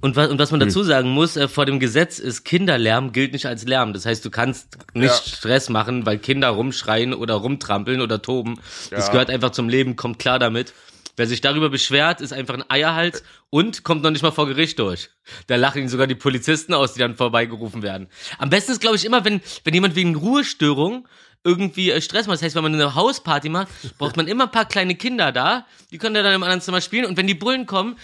Und 0.00 0.16
was, 0.16 0.28
und 0.28 0.38
was 0.38 0.50
man 0.50 0.60
Hm. 0.60 0.68
dazu 0.68 0.82
sagen 0.82 1.08
muss, 1.10 1.36
äh, 1.36 1.46
vor 1.48 1.66
dem 1.66 1.78
Gesetz 1.80 2.18
ist 2.18 2.44
Kinderlärm 2.44 3.12
gilt 3.12 3.32
nicht 3.32 3.46
als 3.46 3.64
Lärm. 3.64 3.92
Das 3.92 4.04
heißt, 4.06 4.24
du 4.24 4.30
kannst 4.30 4.76
nicht 4.92 5.08
Ja. 5.26 5.32
Stress 5.36 5.68
machen, 5.68 6.04
weil 6.04 6.18
Kinder 6.18 6.48
rumschreien 6.48 7.14
oder 7.14 7.34
rumtrampeln 7.34 8.00
oder 8.00 8.20
toben. 8.20 8.58
Das 8.90 9.06
Ja. 9.06 9.12
gehört 9.12 9.30
einfach 9.30 9.50
zum 9.50 9.68
Leben, 9.68 9.94
kommt 9.96 10.18
klar 10.18 10.38
damit. 10.38 10.74
Wer 11.16 11.26
sich 11.26 11.40
darüber 11.40 11.70
beschwert, 11.70 12.20
ist 12.20 12.32
einfach 12.32 12.54
ein 12.54 12.64
Eierhals 12.68 13.22
und 13.50 13.84
kommt 13.84 14.02
noch 14.02 14.10
nicht 14.10 14.22
mal 14.22 14.32
vor 14.32 14.46
Gericht 14.46 14.78
durch. 14.78 15.10
Da 15.46 15.56
lachen 15.56 15.82
ihn 15.82 15.88
sogar 15.88 16.06
die 16.06 16.14
Polizisten 16.14 16.74
aus, 16.74 16.94
die 16.94 17.00
dann 17.00 17.14
vorbeigerufen 17.14 17.82
werden. 17.82 18.08
Am 18.38 18.50
besten 18.50 18.72
ist, 18.72 18.80
glaube 18.80 18.96
ich, 18.96 19.04
immer, 19.04 19.24
wenn, 19.24 19.40
wenn 19.62 19.74
jemand 19.74 19.94
wegen 19.94 20.16
Ruhestörung 20.16 21.06
irgendwie 21.44 21.90
äh, 21.90 22.00
Stress 22.00 22.26
macht. 22.26 22.36
Das 22.36 22.42
heißt, 22.42 22.56
wenn 22.56 22.62
man 22.62 22.74
eine 22.74 22.94
Hausparty 22.94 23.50
macht, 23.50 23.68
braucht 23.98 24.16
man 24.16 24.26
immer 24.26 24.44
ein 24.44 24.50
paar 24.50 24.64
kleine 24.64 24.96
Kinder 24.96 25.30
da. 25.30 25.66
Die 25.90 25.98
können 25.98 26.14
dann 26.14 26.34
im 26.34 26.42
anderen 26.42 26.62
Zimmer 26.62 26.80
spielen. 26.80 27.04
Und 27.04 27.16
wenn 27.16 27.26
die 27.26 27.34
Bullen 27.34 27.66
kommen, 27.66 27.96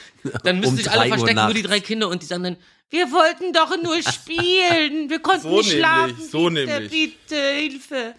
dann 0.45 0.57
müssen 0.61 0.73
Um 0.73 0.76
sich 0.76 0.90
alle 0.90 1.09
verstecken, 1.09 1.45
nur 1.45 1.55
die 1.55 1.62
drei 1.62 1.81
Kinder. 1.81 2.09
Und 2.09 2.23
die 2.23 2.26
sagen 2.26 2.45
dann, 2.45 2.57
wir 2.90 3.11
wollten 3.12 3.52
doch 3.52 3.70
nur 3.82 4.02
spielen. 4.12 5.09
Wir 5.09 5.20
konnten 5.20 5.42
So 5.42 5.49
nicht 5.59 5.68
nämlich, 5.68 5.78
schlafen. 5.78 6.28
so 6.30 6.49
bitte, 6.49 6.66
nämlich. 6.66 6.90
bitte, 6.90 7.37
Hilfe. 7.42 8.14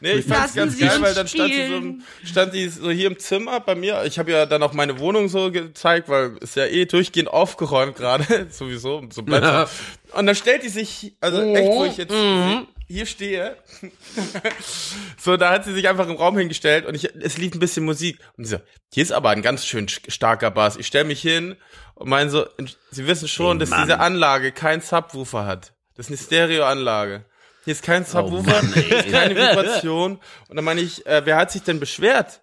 Nee, 0.00 0.12
ich 0.14 0.26
fand's 0.26 0.54
ganz 0.54 0.76
Sie 0.76 0.80
geil, 0.84 1.00
weil 1.00 1.14
dann 1.14 1.26
stand 1.28 1.52
sie, 1.52 1.58
so, 1.60 1.64
spielen. 1.76 2.04
stand 2.24 2.52
sie 2.52 2.68
so 2.68 2.90
hier 2.90 3.06
im 3.06 3.18
Zimmer 3.18 3.60
bei 3.60 3.74
mir. 3.74 4.04
Ich 4.04 4.18
habe 4.18 4.30
ja 4.32 4.44
dann 4.46 4.62
auch 4.62 4.72
meine 4.72 4.98
Wohnung 4.98 5.28
so 5.28 5.50
gezeigt, 5.50 6.08
weil 6.08 6.36
ist 6.40 6.56
ja 6.56 6.66
eh 6.66 6.84
durchgehend 6.84 7.28
aufgeräumt 7.30 7.96
gerade, 7.96 8.46
sowieso, 8.50 9.02
so 9.10 9.22
bleibt 9.22 9.70
Und 10.12 10.26
dann 10.26 10.34
stellt 10.34 10.62
die 10.64 10.68
sich, 10.68 11.14
also 11.20 11.40
echt, 11.42 11.68
wo 11.72 11.84
ich 11.84 11.96
jetzt 11.96 12.12
Mhm. 12.12 12.66
Hier 12.86 13.06
stehe, 13.06 13.56
so, 15.18 15.36
da 15.36 15.50
hat 15.50 15.64
sie 15.64 15.72
sich 15.74 15.88
einfach 15.88 16.08
im 16.08 16.16
Raum 16.16 16.38
hingestellt 16.38 16.86
und 16.86 16.94
ich, 16.94 17.04
es 17.20 17.38
lief 17.38 17.54
ein 17.54 17.58
bisschen 17.58 17.84
Musik. 17.84 18.18
Und 18.36 18.44
sie 18.44 18.56
so, 18.56 18.60
hier 18.92 19.02
ist 19.02 19.12
aber 19.12 19.30
ein 19.30 19.42
ganz 19.42 19.64
schön 19.66 19.86
sch- 19.88 20.10
starker 20.10 20.50
Bass. 20.50 20.76
Ich 20.76 20.86
stelle 20.86 21.04
mich 21.04 21.20
hin 21.20 21.56
und 21.94 22.08
meine 22.08 22.30
so, 22.30 22.46
sie 22.90 23.06
wissen 23.06 23.28
schon, 23.28 23.58
dass 23.58 23.70
diese 23.70 23.98
Anlage 24.00 24.52
keinen 24.52 24.80
Subwoofer 24.80 25.46
hat. 25.46 25.72
Das 25.96 26.06
ist 26.06 26.10
eine 26.10 26.18
Stereoanlage. 26.18 27.24
Hier 27.64 27.72
ist 27.72 27.82
kein 27.82 28.04
Subwoofer, 28.04 28.60
hier 28.74 28.98
ist 28.98 29.10
keine 29.10 29.34
Vibration. 29.34 30.20
Und 30.48 30.56
dann 30.56 30.64
meine 30.64 30.80
ich, 30.80 31.04
äh, 31.06 31.22
wer 31.24 31.36
hat 31.36 31.50
sich 31.50 31.62
denn 31.62 31.80
beschwert? 31.80 32.42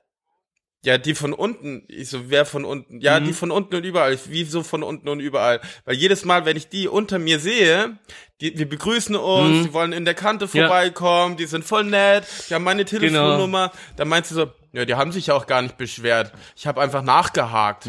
Ja, 0.86 0.98
die 0.98 1.16
von 1.16 1.32
unten. 1.32 1.84
Ich 1.88 2.10
so, 2.10 2.30
wer 2.30 2.46
von 2.46 2.66
unten? 2.66 3.00
Ja, 3.00 3.20
die 3.22 3.32
von 3.32 3.52
unten 3.52 3.76
und 3.76 3.86
überall. 3.86 4.20
Wieso 4.28 4.64
von 4.64 4.84
unten 4.84 5.08
und 5.08 5.22
überall? 5.22 5.62
Weil 5.86 5.96
jedes 5.96 6.26
Mal, 6.26 6.46
wenn 6.46 6.58
ich 6.58 6.68
die 6.68 6.90
unter 6.90 7.20
mir 7.20 7.40
sehe, 7.40 7.98
die, 8.42 8.58
wir 8.58 8.68
begrüßen 8.68 9.16
uns, 9.16 9.64
die 9.68 9.74
wollen 9.74 9.94
in 9.94 10.04
der 10.04 10.14
Kante 10.14 10.44
Ja. 10.46 10.50
vorbeikommen, 10.68 11.38
die 11.38 11.46
sind 11.46 11.64
voll 11.64 11.86
nett, 11.86 12.26
die 12.50 12.54
haben 12.54 12.66
meine 12.66 12.84
Telefonnummer. 12.84 13.72
Dann 13.96 14.10
meinst 14.10 14.32
du 14.32 14.36
so, 14.36 14.52
ja, 14.74 14.84
die 14.84 14.96
haben 14.96 15.14
sich 15.14 15.28
ja 15.28 15.36
auch 15.36 15.48
gar 15.48 15.62
nicht 15.62 15.78
beschwert. 15.78 16.34
Ich 16.58 16.68
habe 16.68 16.82
einfach 16.82 17.02
nachgehakt. 17.02 17.88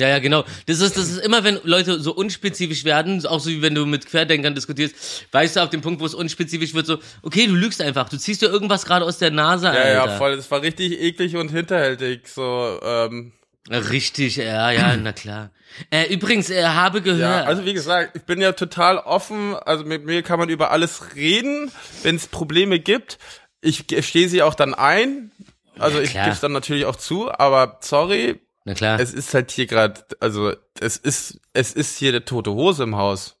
Ja, 0.00 0.08
ja, 0.08 0.18
genau. 0.18 0.44
Das 0.66 0.80
ist, 0.80 0.96
das 0.96 1.08
ist 1.10 1.18
immer, 1.18 1.44
wenn 1.44 1.58
Leute 1.62 2.00
so 2.00 2.12
unspezifisch 2.14 2.84
werden, 2.84 3.24
auch 3.26 3.40
so 3.40 3.50
wie 3.50 3.62
wenn 3.62 3.74
du 3.74 3.86
mit 3.86 4.06
Querdenkern 4.06 4.54
diskutierst, 4.54 5.26
weißt 5.32 5.56
du, 5.56 5.60
auf 5.60 5.70
dem 5.70 5.80
Punkt, 5.82 6.00
wo 6.00 6.06
es 6.06 6.14
unspezifisch 6.14 6.74
wird, 6.74 6.86
so, 6.86 6.98
okay, 7.22 7.46
du 7.46 7.54
lügst 7.54 7.80
einfach, 7.80 8.08
du 8.08 8.16
ziehst 8.18 8.42
dir 8.42 8.48
irgendwas 8.48 8.84
gerade 8.84 9.04
aus 9.04 9.18
der 9.18 9.30
Nase, 9.30 9.66
Ja, 9.66 9.72
Alter. 9.72 9.92
ja, 9.92 10.08
voll. 10.18 10.36
Das 10.36 10.50
war 10.50 10.62
richtig 10.62 11.00
eklig 11.00 11.36
und 11.36 11.50
hinterhältig. 11.50 12.26
So, 12.26 12.80
ähm, 12.82 13.32
Richtig, 13.68 14.36
ja, 14.36 14.70
ja, 14.72 14.96
na 14.96 15.12
klar. 15.12 15.50
Äh, 15.90 16.12
übrigens, 16.12 16.50
äh, 16.50 16.64
habe 16.64 17.02
gehört. 17.02 17.20
Ja, 17.20 17.44
also 17.44 17.64
wie 17.64 17.74
gesagt, 17.74 18.16
ich 18.16 18.22
bin 18.22 18.40
ja 18.40 18.52
total 18.52 18.98
offen. 18.98 19.54
Also 19.54 19.84
mit 19.84 20.04
mir 20.04 20.22
kann 20.22 20.38
man 20.40 20.48
über 20.48 20.70
alles 20.72 21.14
reden, 21.14 21.70
wenn 22.02 22.16
es 22.16 22.26
Probleme 22.26 22.80
gibt. 22.80 23.18
Ich 23.60 23.84
stehe 24.00 24.28
sie 24.28 24.42
auch 24.42 24.54
dann 24.54 24.74
ein. 24.74 25.30
Also 25.78 25.98
Ja, 25.98 26.04
ich 26.04 26.12
gebe 26.14 26.30
es 26.30 26.40
dann 26.40 26.52
natürlich 26.52 26.86
auch 26.86 26.96
zu, 26.96 27.30
aber 27.30 27.78
sorry, 27.80 28.40
na 28.64 28.74
klar. 28.74 29.00
es 29.00 29.12
ist 29.12 29.32
halt 29.34 29.50
hier 29.50 29.66
gerade, 29.66 30.04
also 30.20 30.52
es 30.80 30.96
ist, 30.96 31.40
es 31.52 31.72
ist 31.72 31.96
hier 31.96 32.12
der 32.12 32.24
tote 32.24 32.52
Hose 32.52 32.82
im 32.82 32.96
Haus. 32.96 33.38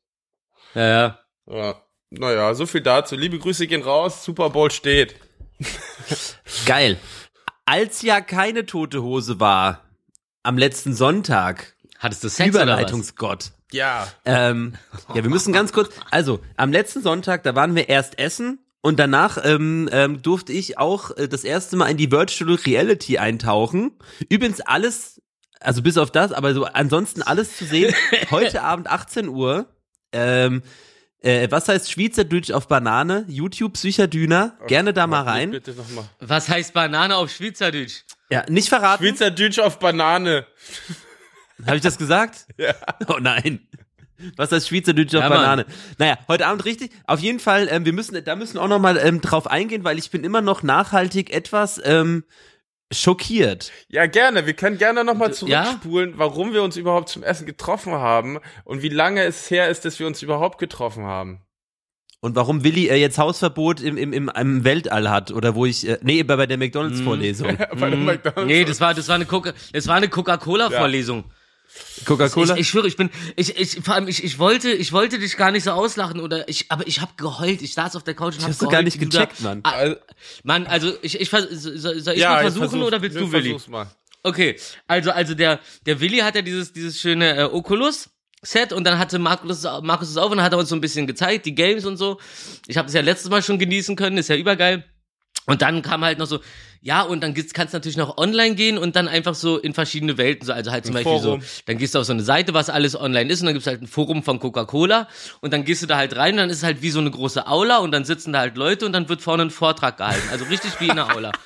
ja, 0.74 0.88
ja. 0.88 1.18
Ja. 1.46 1.74
Naja, 2.10 2.54
so 2.54 2.66
viel 2.66 2.80
dazu. 2.80 3.14
Liebe 3.14 3.38
Grüße 3.38 3.68
gehen 3.68 3.82
raus. 3.82 4.24
Super 4.24 4.50
Bowl 4.50 4.70
steht. 4.70 5.14
Geil. 6.66 6.98
Als 7.66 8.02
ja 8.02 8.20
keine 8.20 8.66
tote 8.66 9.02
Hose 9.02 9.38
war, 9.38 9.84
am 10.42 10.58
letzten 10.58 10.92
Sonntag, 10.92 11.76
Hattest 12.00 12.24
du 12.24 12.28
Sex? 12.28 12.48
Überleitungsgott. 12.48 13.52
Ja. 13.72 14.08
Ähm, 14.24 14.74
ja, 15.14 15.22
wir 15.22 15.30
müssen 15.30 15.52
ganz 15.52 15.72
kurz, 15.72 15.94
also 16.10 16.40
am 16.56 16.72
letzten 16.72 17.02
Sonntag, 17.02 17.44
da 17.44 17.54
waren 17.54 17.76
wir 17.76 17.88
erst 17.88 18.18
essen 18.18 18.58
und 18.82 18.98
danach 18.98 19.38
ähm, 19.44 19.88
ähm, 19.92 20.22
durfte 20.22 20.52
ich 20.52 20.78
auch 20.78 21.16
äh, 21.16 21.28
das 21.28 21.44
erste 21.44 21.76
Mal 21.76 21.90
in 21.90 21.96
die 21.96 22.10
Virtual 22.10 22.54
Reality 22.54 23.18
eintauchen. 23.18 23.92
Übrigens 24.28 24.60
alles, 24.60 25.20
also 25.60 25.82
bis 25.82 25.98
auf 25.98 26.10
das, 26.10 26.32
aber 26.32 26.54
so 26.54 26.64
ansonsten 26.64 27.22
alles 27.22 27.56
zu 27.56 27.64
sehen. 27.64 27.94
Heute 28.30 28.62
Abend 28.62 28.88
18 28.88 29.28
Uhr. 29.28 29.66
Ähm, 30.12 30.62
äh, 31.22 31.48
was 31.50 31.68
heißt 31.68 31.90
Schweizerdeutsch 31.90 32.50
auf 32.50 32.68
Banane? 32.68 33.26
YouTube 33.28 33.74
Psycherdüner. 33.74 34.56
Gerne 34.66 34.94
da 34.94 35.06
mal 35.06 35.22
rein. 35.22 35.50
Bitte 35.50 35.72
nochmal. 35.72 36.04
Was 36.18 36.48
heißt 36.48 36.72
Banane 36.72 37.16
auf 37.16 37.30
Schweizerdeutsch? 37.30 38.04
Ja, 38.30 38.44
nicht 38.48 38.70
verraten. 38.70 39.04
Schweizerdeutsch 39.04 39.58
auf 39.58 39.78
Banane. 39.78 40.46
Habe 41.66 41.76
ich 41.76 41.82
das 41.82 41.98
gesagt? 41.98 42.46
Ja. 42.56 42.74
Oh 43.08 43.18
nein. 43.20 43.66
Was 44.36 44.52
heißt 44.52 44.68
Schweizerdeutsch 44.68 45.14
auf 45.14 45.22
Ja, 45.22 45.28
Mann. 45.28 45.38
Banane? 45.38 45.66
Naja, 45.98 46.18
heute 46.28 46.46
Abend 46.46 46.64
richtig. 46.64 46.90
Auf 47.06 47.20
jeden 47.20 47.40
Fall, 47.40 47.68
ähm, 47.70 47.84
wir 47.84 47.92
müssen, 47.92 48.22
da 48.24 48.36
müssen 48.36 48.54
wir 48.54 48.62
auch 48.62 48.68
noch 48.68 48.78
mal 48.78 48.96
ähm, 48.98 49.20
drauf 49.20 49.46
eingehen, 49.46 49.84
weil 49.84 49.98
ich 49.98 50.10
bin 50.10 50.24
immer 50.24 50.40
noch 50.40 50.62
nachhaltig 50.62 51.32
etwas 51.32 51.80
ähm, 51.84 52.24
schockiert. 52.92 53.70
Ja, 53.88 54.06
gerne. 54.06 54.46
Wir 54.46 54.54
können 54.54 54.78
gerne 54.78 55.04
nochmal 55.04 55.28
Ja? 55.28 55.34
zurückspulen, 55.34 56.14
warum 56.16 56.52
wir 56.52 56.62
uns 56.62 56.76
überhaupt 56.76 57.08
zum 57.08 57.22
Essen 57.22 57.46
getroffen 57.46 57.92
haben 57.92 58.38
und 58.64 58.82
wie 58.82 58.88
lange 58.88 59.22
es 59.24 59.50
her 59.50 59.68
ist, 59.68 59.84
dass 59.84 59.98
wir 59.98 60.06
uns 60.06 60.22
überhaupt 60.22 60.58
getroffen 60.58 61.04
haben. 61.04 61.42
Und 62.22 62.36
warum 62.36 62.64
Willi 62.64 62.88
äh, 62.88 62.96
jetzt 62.96 63.16
Hausverbot 63.16 63.80
im, 63.80 63.96
im, 63.96 64.12
im, 64.12 64.28
im 64.28 64.64
Weltall 64.64 65.08
hat 65.08 65.30
oder 65.30 65.54
wo 65.54 65.64
ich, 65.64 65.88
äh, 65.88 65.98
nee, 66.02 66.22
bei 66.22 66.36
bei 66.36 66.46
der 66.46 66.58
McDonalds-Vorlesung. 66.58 67.56
Bei 67.78 67.88
der 67.88 67.98
McDonald's. 67.98 68.42
Mhm. 68.42 68.46
Nee, 68.46 68.64
das 68.66 68.78
war, 68.80 68.92
das 68.92 69.08
war 69.08 69.14
eine 69.14 69.24
Coca, 69.24 69.54
das 69.72 69.86
war 69.88 69.94
eine 69.96 70.08
Coca-Cola-Vorlesung. 70.08 71.24
Coca-Cola? 72.04 72.54
Ich, 72.54 72.60
ich 72.60 72.68
schwöre, 72.68 72.86
ich 72.86 72.96
bin, 72.96 73.10
ich, 73.36 73.56
ich, 73.56 73.80
vor 73.82 73.94
allem, 73.94 74.08
ich, 74.08 74.24
ich 74.24 74.38
wollte, 74.38 74.70
ich 74.70 74.92
wollte 74.92 75.18
dich 75.18 75.36
gar 75.36 75.50
nicht 75.50 75.64
so 75.64 75.72
auslachen 75.72 76.20
oder 76.20 76.48
ich, 76.48 76.66
aber 76.70 76.86
ich 76.86 77.00
habe 77.00 77.12
geheult. 77.16 77.62
Ich 77.62 77.74
saß 77.74 77.96
auf 77.96 78.04
der 78.04 78.14
Couch 78.14 78.34
und 78.34 78.42
habe 78.42 78.50
hast 78.50 78.60
du 78.60 78.66
geheult. 78.66 78.72
gar 78.72 78.82
nicht 78.82 78.98
gecheckt, 78.98 79.40
Mann. 79.40 79.60
Ah, 79.64 79.94
Mann, 80.42 80.66
also 80.66 80.92
ich, 81.02 81.20
ich, 81.20 81.30
soll, 81.30 81.48
soll 81.50 81.94
ich 81.96 82.20
ja, 82.20 82.30
mal 82.30 82.36
ich 82.36 82.42
versuchen 82.42 82.68
versuch- 82.70 82.86
oder 82.86 83.02
willst 83.02 83.16
ich 83.16 83.22
du, 83.22 83.32
Willi? 83.32 83.50
Versuch's 83.50 83.68
mal. 83.68 83.90
Okay, 84.22 84.56
also, 84.86 85.10
also 85.12 85.34
der, 85.34 85.60
der 85.86 86.00
Willi 86.00 86.18
hat 86.18 86.34
ja 86.34 86.42
dieses, 86.42 86.72
dieses 86.72 87.00
schöne 87.00 87.36
äh, 87.36 87.44
Oculus 87.44 88.10
Set 88.42 88.72
und 88.72 88.84
dann 88.84 88.98
hatte 88.98 89.18
Markus, 89.18 89.62
Markus 89.82 90.08
es 90.08 90.16
auf 90.16 90.32
und 90.32 90.42
hat 90.42 90.52
er 90.52 90.58
uns 90.58 90.70
so 90.70 90.74
ein 90.74 90.80
bisschen 90.80 91.06
gezeigt, 91.06 91.44
die 91.44 91.54
Games 91.54 91.84
und 91.84 91.96
so. 91.96 92.18
Ich 92.66 92.78
habe 92.78 92.86
das 92.86 92.94
ja 92.94 93.02
letztes 93.02 93.30
Mal 93.30 93.42
schon 93.42 93.58
genießen 93.58 93.96
können, 93.96 94.16
ist 94.16 94.28
ja 94.28 94.36
übergeil. 94.36 94.84
Und 95.46 95.62
dann 95.62 95.82
kam 95.82 96.04
halt 96.04 96.18
noch 96.18 96.26
so, 96.26 96.40
ja, 96.82 97.02
und 97.02 97.22
dann 97.22 97.34
kannst 97.34 97.74
du 97.74 97.76
natürlich 97.76 97.98
noch 97.98 98.16
online 98.16 98.54
gehen 98.54 98.78
und 98.78 98.96
dann 98.96 99.06
einfach 99.06 99.34
so 99.34 99.58
in 99.58 99.74
verschiedene 99.74 100.16
Welten, 100.16 100.46
so, 100.46 100.52
also 100.52 100.70
halt 100.70 100.86
zum 100.86 100.96
Ein 100.96 101.04
Beispiel 101.04 101.20
Forum. 101.20 101.40
so, 101.42 101.46
dann 101.66 101.76
gehst 101.76 101.94
du 101.94 101.98
auf 101.98 102.06
so 102.06 102.12
eine 102.12 102.22
Seite, 102.22 102.54
was 102.54 102.70
alles 102.70 102.98
online 102.98 103.30
ist 103.30 103.40
und 103.40 103.46
dann 103.46 103.54
gibt's 103.54 103.66
halt 103.66 103.82
ein 103.82 103.86
Forum 103.86 104.22
von 104.22 104.38
Coca-Cola 104.40 105.06
und 105.40 105.52
dann 105.52 105.64
gehst 105.64 105.82
du 105.82 105.86
da 105.86 105.96
halt 105.98 106.16
rein 106.16 106.34
und 106.34 106.38
dann 106.38 106.50
ist 106.50 106.58
es 106.58 106.62
halt 106.62 106.80
wie 106.80 106.90
so 106.90 107.00
eine 107.00 107.10
große 107.10 107.46
Aula 107.46 107.78
und 107.78 107.92
dann 107.92 108.04
sitzen 108.06 108.32
da 108.32 108.40
halt 108.40 108.56
Leute 108.56 108.86
und 108.86 108.92
dann 108.92 109.08
wird 109.10 109.20
vorne 109.20 109.42
ein 109.42 109.50
Vortrag 109.50 109.98
gehalten, 109.98 110.28
also 110.30 110.46
richtig 110.46 110.80
wie 110.80 110.86
in 110.86 110.92
einer 110.92 111.14
Aula. 111.14 111.32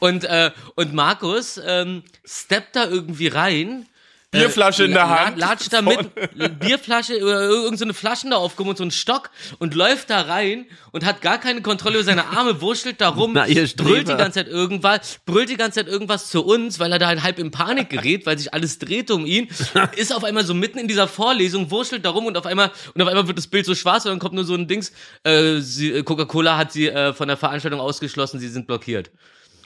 Und, 0.00 0.24
äh, 0.24 0.50
und 0.74 0.94
Markus 0.94 1.60
ähm, 1.64 2.02
steppt 2.24 2.74
da 2.74 2.88
irgendwie 2.88 3.28
rein 3.28 3.86
Bierflasche 4.32 4.84
in 4.84 4.92
der 4.92 5.08
Hand. 5.08 5.38
Latscht 5.38 5.72
da 5.72 5.82
mit, 5.82 6.10
Bierflasche 6.58 7.22
oder 7.22 7.42
irgendeine 7.42 7.94
Flaschen 7.94 8.30
da 8.30 8.38
aufgehoben 8.38 8.70
und 8.70 8.76
so 8.78 8.82
einen 8.84 8.90
Stock 8.90 9.30
und 9.58 9.74
läuft 9.74 10.10
da 10.10 10.22
rein 10.22 10.66
und 10.90 11.04
hat 11.04 11.20
gar 11.20 11.38
keine 11.38 11.60
Kontrolle 11.62 11.96
über 11.96 12.04
seine 12.04 12.26
Arme, 12.28 12.60
wurschtelt 12.60 13.00
da 13.00 13.10
rum, 13.10 13.32
Na, 13.34 13.44
brüllt 13.76 14.08
die 14.08 14.12
ganze 14.16 14.40
Zeit 14.40 14.48
irgendwas, 14.48 15.20
brüllt 15.26 15.50
die 15.50 15.56
ganze 15.56 15.80
Zeit 15.80 15.88
irgendwas 15.92 16.30
zu 16.30 16.44
uns, 16.44 16.78
weil 16.80 16.90
er 16.92 16.98
da 16.98 17.06
halt 17.08 17.22
halb 17.22 17.38
in 17.38 17.50
Panik 17.50 17.90
gerät, 17.90 18.24
weil 18.26 18.38
sich 18.38 18.52
alles 18.54 18.78
dreht 18.78 19.10
um 19.10 19.26
ihn, 19.26 19.48
ist 19.96 20.14
auf 20.14 20.24
einmal 20.24 20.44
so 20.44 20.54
mitten 20.54 20.78
in 20.78 20.88
dieser 20.88 21.08
Vorlesung, 21.08 21.70
wurschtelt 21.70 22.04
da 22.04 22.10
rum 22.10 22.26
und 22.26 22.36
auf 22.38 22.46
einmal, 22.46 22.70
und 22.94 23.02
auf 23.02 23.08
einmal 23.08 23.26
wird 23.28 23.36
das 23.38 23.46
Bild 23.46 23.66
so 23.66 23.74
schwarz 23.74 24.06
und 24.06 24.12
dann 24.12 24.18
kommt 24.18 24.34
nur 24.34 24.44
so 24.44 24.54
ein 24.54 24.66
Dings, 24.66 24.92
äh, 25.24 25.58
sie- 25.60 25.92
äh, 25.92 26.02
Coca-Cola 26.02 26.56
hat 26.56 26.72
sie 26.72 26.88
äh, 26.88 27.12
von 27.12 27.28
der 27.28 27.36
Veranstaltung 27.36 27.80
ausgeschlossen, 27.80 28.40
sie 28.40 28.48
sind 28.48 28.66
blockiert. 28.66 29.10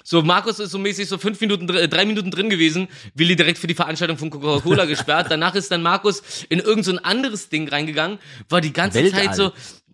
So, 0.09 0.23
Markus 0.23 0.61
ist 0.61 0.71
so 0.71 0.79
mäßig 0.79 1.09
so 1.09 1.19
fünf 1.19 1.41
Minuten, 1.41 1.69
äh, 1.69 1.89
drei 1.89 2.05
Minuten 2.05 2.31
drin 2.31 2.49
gewesen, 2.49 2.87
Willi 3.17 3.35
direkt 3.35 3.59
für 3.59 3.67
die 3.67 3.75
Veranstaltung 3.75 4.19
von 4.19 4.31
Coca-Cola 4.31 4.85
gesperrt. 4.95 5.27
Danach 5.31 5.57
ist 5.57 5.73
dann 5.73 5.83
Markus 5.83 6.23
in 6.49 6.61
irgend 6.61 6.85
so 6.85 6.93
ein 6.93 7.01
anderes 7.01 7.49
Ding 7.49 7.69
reingegangen, 7.69 8.21
war 8.49 8.61
die 8.61 8.73
ganze 8.73 9.03
Weltall. 9.03 9.25
Zeit 9.25 9.35
so, 9.35 9.53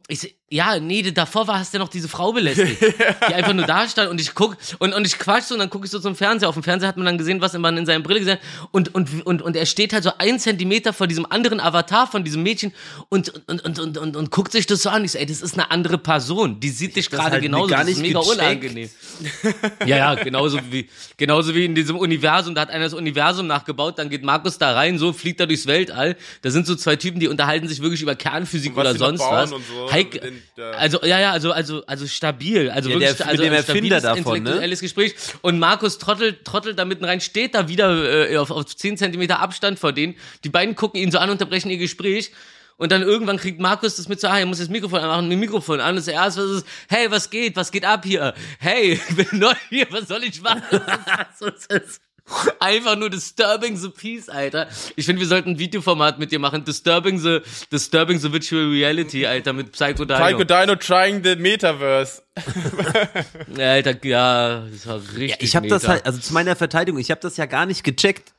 ich, 0.08 0.20
so, 0.20 0.28
ja, 0.52 0.78
nee, 0.78 1.00
davor 1.12 1.46
war 1.48 1.58
hast 1.58 1.72
du 1.72 1.78
ja 1.78 1.84
noch 1.84 1.88
diese 1.88 2.08
Frau 2.08 2.32
belästigt, 2.32 2.78
die 3.28 3.34
einfach 3.34 3.54
nur 3.54 3.64
da 3.64 3.88
stand 3.88 4.10
und 4.10 4.20
ich 4.20 4.34
guck 4.34 4.56
und, 4.78 4.92
und 4.92 5.06
ich 5.06 5.18
quatsch 5.18 5.44
so 5.44 5.54
und 5.54 5.60
dann 5.60 5.70
gucke 5.70 5.86
ich 5.86 5.90
so 5.90 5.98
zum 5.98 6.14
Fernseher. 6.14 6.48
Auf 6.50 6.54
dem 6.56 6.62
Fernseher 6.62 6.88
hat 6.88 6.96
man 6.98 7.06
dann 7.06 7.16
gesehen, 7.16 7.40
was 7.40 7.54
man 7.54 7.76
in 7.78 7.86
seiner 7.86 8.00
Brille 8.04 8.18
gesehen 8.20 8.34
hat. 8.34 8.40
Und, 8.70 8.94
und, 8.94 9.24
und, 9.24 9.40
und 9.40 9.56
er 9.56 9.64
steht 9.64 9.94
halt 9.94 10.04
so 10.04 10.10
ein 10.18 10.38
Zentimeter 10.38 10.92
vor 10.92 11.06
diesem 11.06 11.24
anderen 11.24 11.58
Avatar 11.58 12.06
von 12.06 12.22
diesem 12.22 12.42
Mädchen 12.42 12.72
und, 13.08 13.30
und, 13.48 13.64
und, 13.64 13.78
und, 13.78 13.96
und, 13.98 14.16
und 14.16 14.30
guckt 14.30 14.52
sich 14.52 14.66
das 14.66 14.82
so 14.82 14.90
an. 14.90 15.04
Ich 15.06 15.12
so, 15.12 15.18
ey, 15.18 15.24
das 15.26 15.40
ist 15.40 15.54
eine 15.54 15.70
andere 15.70 15.96
Person. 15.96 16.60
Die 16.60 16.68
sieht 16.68 16.96
dich 16.96 17.08
gerade 17.08 17.30
halt 17.32 17.42
genauso. 17.42 17.68
gar 17.68 17.80
das 17.80 17.88
ist 17.88 17.98
nicht 17.98 18.08
mega 18.14 18.20
gecheckt. 18.20 18.40
unangenehm. 18.40 18.90
Ja, 19.86 19.96
ja, 19.96 20.14
genauso 20.14 20.58
wie, 20.70 20.88
genauso 21.16 21.54
wie 21.54 21.64
in 21.64 21.74
diesem 21.74 21.96
Universum. 21.96 22.54
Da 22.54 22.60
hat 22.62 22.70
einer 22.70 22.84
das 22.84 22.94
Universum 22.94 23.46
nachgebaut, 23.46 23.98
dann 23.98 24.10
geht 24.10 24.22
Markus 24.22 24.58
da 24.58 24.72
rein, 24.72 24.98
so 24.98 25.12
fliegt 25.12 25.40
er 25.40 25.46
durchs 25.46 25.66
Weltall. 25.66 26.16
Da 26.42 26.50
sind 26.50 26.66
so 26.66 26.74
zwei 26.76 26.96
Typen, 26.96 27.20
die 27.20 27.28
unterhalten 27.28 27.68
sich 27.68 27.80
wirklich 27.82 28.02
über 28.02 28.14
Kernphysik 28.14 28.76
oder 28.76 28.94
sonst 28.94 29.20
was. 29.20 29.50
so. 29.50 29.56
Heik, 29.90 30.12
Den- 30.12 30.20
der- 30.20 30.32
also, 30.76 31.00
ja, 31.02 31.20
ja, 31.20 31.32
also, 31.32 31.52
also, 31.52 31.84
also 31.86 32.06
stabil. 32.06 32.70
Also 32.70 32.90
Ja, 32.90 33.00
wirklich, 33.00 33.16
der- 33.16 33.26
also 33.28 33.42
mit 33.42 33.50
dem 33.50 33.52
ein 33.52 33.58
Erfinder 33.58 34.00
davon, 34.00 34.32
ne? 34.32 34.38
intellektuelles 34.38 34.80
Gespräch. 34.80 35.14
Und 35.40 35.58
Markus 35.58 35.98
trottelt, 35.98 36.44
trottelt 36.44 36.78
da 36.78 36.84
mitten 36.84 37.04
rein, 37.04 37.20
steht 37.20 37.54
da 37.54 37.68
wieder 37.68 38.30
äh, 38.30 38.36
auf, 38.36 38.50
auf 38.50 38.74
10 38.74 38.96
Zentimeter 38.96 39.40
Abstand 39.40 39.78
vor 39.78 39.92
denen. 39.92 40.14
Die 40.44 40.48
beiden 40.48 40.74
gucken 40.74 41.00
ihn 41.00 41.10
so 41.10 41.18
an, 41.18 41.30
unterbrechen 41.30 41.70
ihr 41.70 41.78
Gespräch. 41.78 42.32
Und 42.78 42.90
dann 42.90 43.02
irgendwann 43.02 43.36
kriegt 43.36 43.60
Markus 43.60 43.96
das 43.96 44.08
mit 44.08 44.20
so, 44.20 44.26
ah, 44.28 44.38
er 44.40 44.46
muss 44.46 44.58
das 44.58 44.68
Mikrofon 44.68 44.98
anmachen, 45.00 45.30
ein 45.30 45.38
Mikrofon 45.38 45.78
an. 45.80 45.90
Und 45.90 45.96
das 45.96 46.08
erste, 46.08 46.42
was 46.42 46.50
ist, 46.58 46.66
hey, 46.88 47.10
was 47.10 47.30
geht, 47.30 47.54
was 47.54 47.70
geht 47.70 47.84
ab 47.84 48.04
hier? 48.04 48.34
Hey, 48.58 48.92
ich 49.08 49.16
bin 49.16 49.38
neu 49.38 49.54
hier, 49.68 49.86
was 49.90 50.08
soll 50.08 50.24
ich 50.24 50.40
machen? 50.42 50.62
Das 51.40 51.54
ist, 51.54 51.70
das 51.70 51.82
ist 51.82 52.00
einfach 52.60 52.96
nur 52.96 53.10
disturbing 53.10 53.76
the 53.76 53.88
peace, 53.88 54.28
Alter. 54.28 54.68
Ich 54.96 55.06
finde, 55.06 55.20
wir 55.20 55.28
sollten 55.28 55.50
ein 55.50 55.58
Videoformat 55.58 56.18
mit 56.18 56.32
dir 56.32 56.38
machen. 56.38 56.64
Disturbing 56.64 57.18
the, 57.18 57.40
disturbing 57.70 58.18
the 58.18 58.32
virtual 58.32 58.70
reality, 58.70 59.26
Alter, 59.26 59.52
mit 59.52 59.72
Psycho 59.72 60.04
Dino. 60.04 60.18
Psycho 60.18 60.44
Dino 60.44 60.76
trying 60.76 61.22
the 61.24 61.36
Metaverse. 61.36 62.22
Ja, 63.56 63.72
Alter, 63.72 64.04
ja, 64.06 64.64
das 64.70 64.86
war 64.86 64.96
richtig. 64.96 65.30
Ja, 65.30 65.36
ich 65.40 65.56
habe 65.56 65.68
das 65.68 65.86
halt, 65.86 66.06
also 66.06 66.18
zu 66.18 66.32
meiner 66.32 66.56
Verteidigung, 66.56 66.98
ich 66.98 67.10
habe 67.10 67.20
das 67.20 67.36
ja 67.36 67.46
gar 67.46 67.66
nicht 67.66 67.84
gecheckt. 67.84 68.32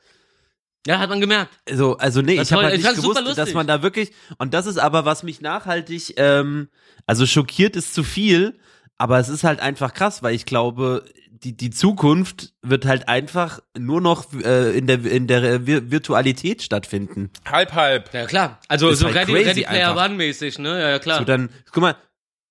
Ja, 0.86 0.98
hat 0.98 1.08
man 1.08 1.20
gemerkt. 1.20 1.52
Also, 1.68 1.96
also 1.96 2.20
nee, 2.20 2.36
Das 2.36 2.48
ich 2.48 2.52
habe 2.52 2.64
halt 2.64 2.74
ich 2.74 2.84
nicht 2.84 2.96
gewusst, 2.96 3.38
dass 3.38 3.54
man 3.54 3.66
da 3.66 3.82
wirklich, 3.82 4.12
und 4.38 4.52
das 4.52 4.66
ist 4.66 4.78
aber, 4.78 5.04
was 5.04 5.22
mich 5.22 5.40
nachhaltig, 5.40 6.14
ähm, 6.16 6.68
also 7.06 7.26
schockiert 7.26 7.76
ist 7.76 7.94
zu 7.94 8.02
viel, 8.02 8.58
aber 8.98 9.18
es 9.18 9.28
ist 9.28 9.44
halt 9.44 9.60
einfach 9.60 9.94
krass, 9.94 10.22
weil 10.22 10.34
ich 10.34 10.44
glaube, 10.44 11.04
die, 11.44 11.56
die 11.56 11.70
Zukunft 11.70 12.52
wird 12.62 12.86
halt 12.86 13.08
einfach 13.08 13.60
nur 13.78 14.00
noch 14.00 14.32
äh, 14.32 14.76
in 14.76 14.86
der, 14.86 15.04
in 15.04 15.26
der 15.26 15.66
Vir 15.66 15.90
Virtualität 15.90 16.62
stattfinden. 16.62 17.30
Halb, 17.46 17.72
halb. 17.74 18.12
Ja, 18.14 18.24
klar. 18.26 18.58
Also 18.68 18.88
Ist 18.88 19.00
so 19.00 19.06
halt 19.06 19.16
Ready, 19.16 19.32
Ready 19.32 19.62
Player 19.64 19.90
einfach. 19.90 20.06
One 20.06 20.14
mäßig, 20.14 20.58
ne? 20.58 20.80
Ja, 20.80 20.88
ja, 20.90 20.98
klar. 20.98 21.18
So 21.18 21.24
dann, 21.24 21.50
guck 21.70 21.82
mal, 21.82 21.96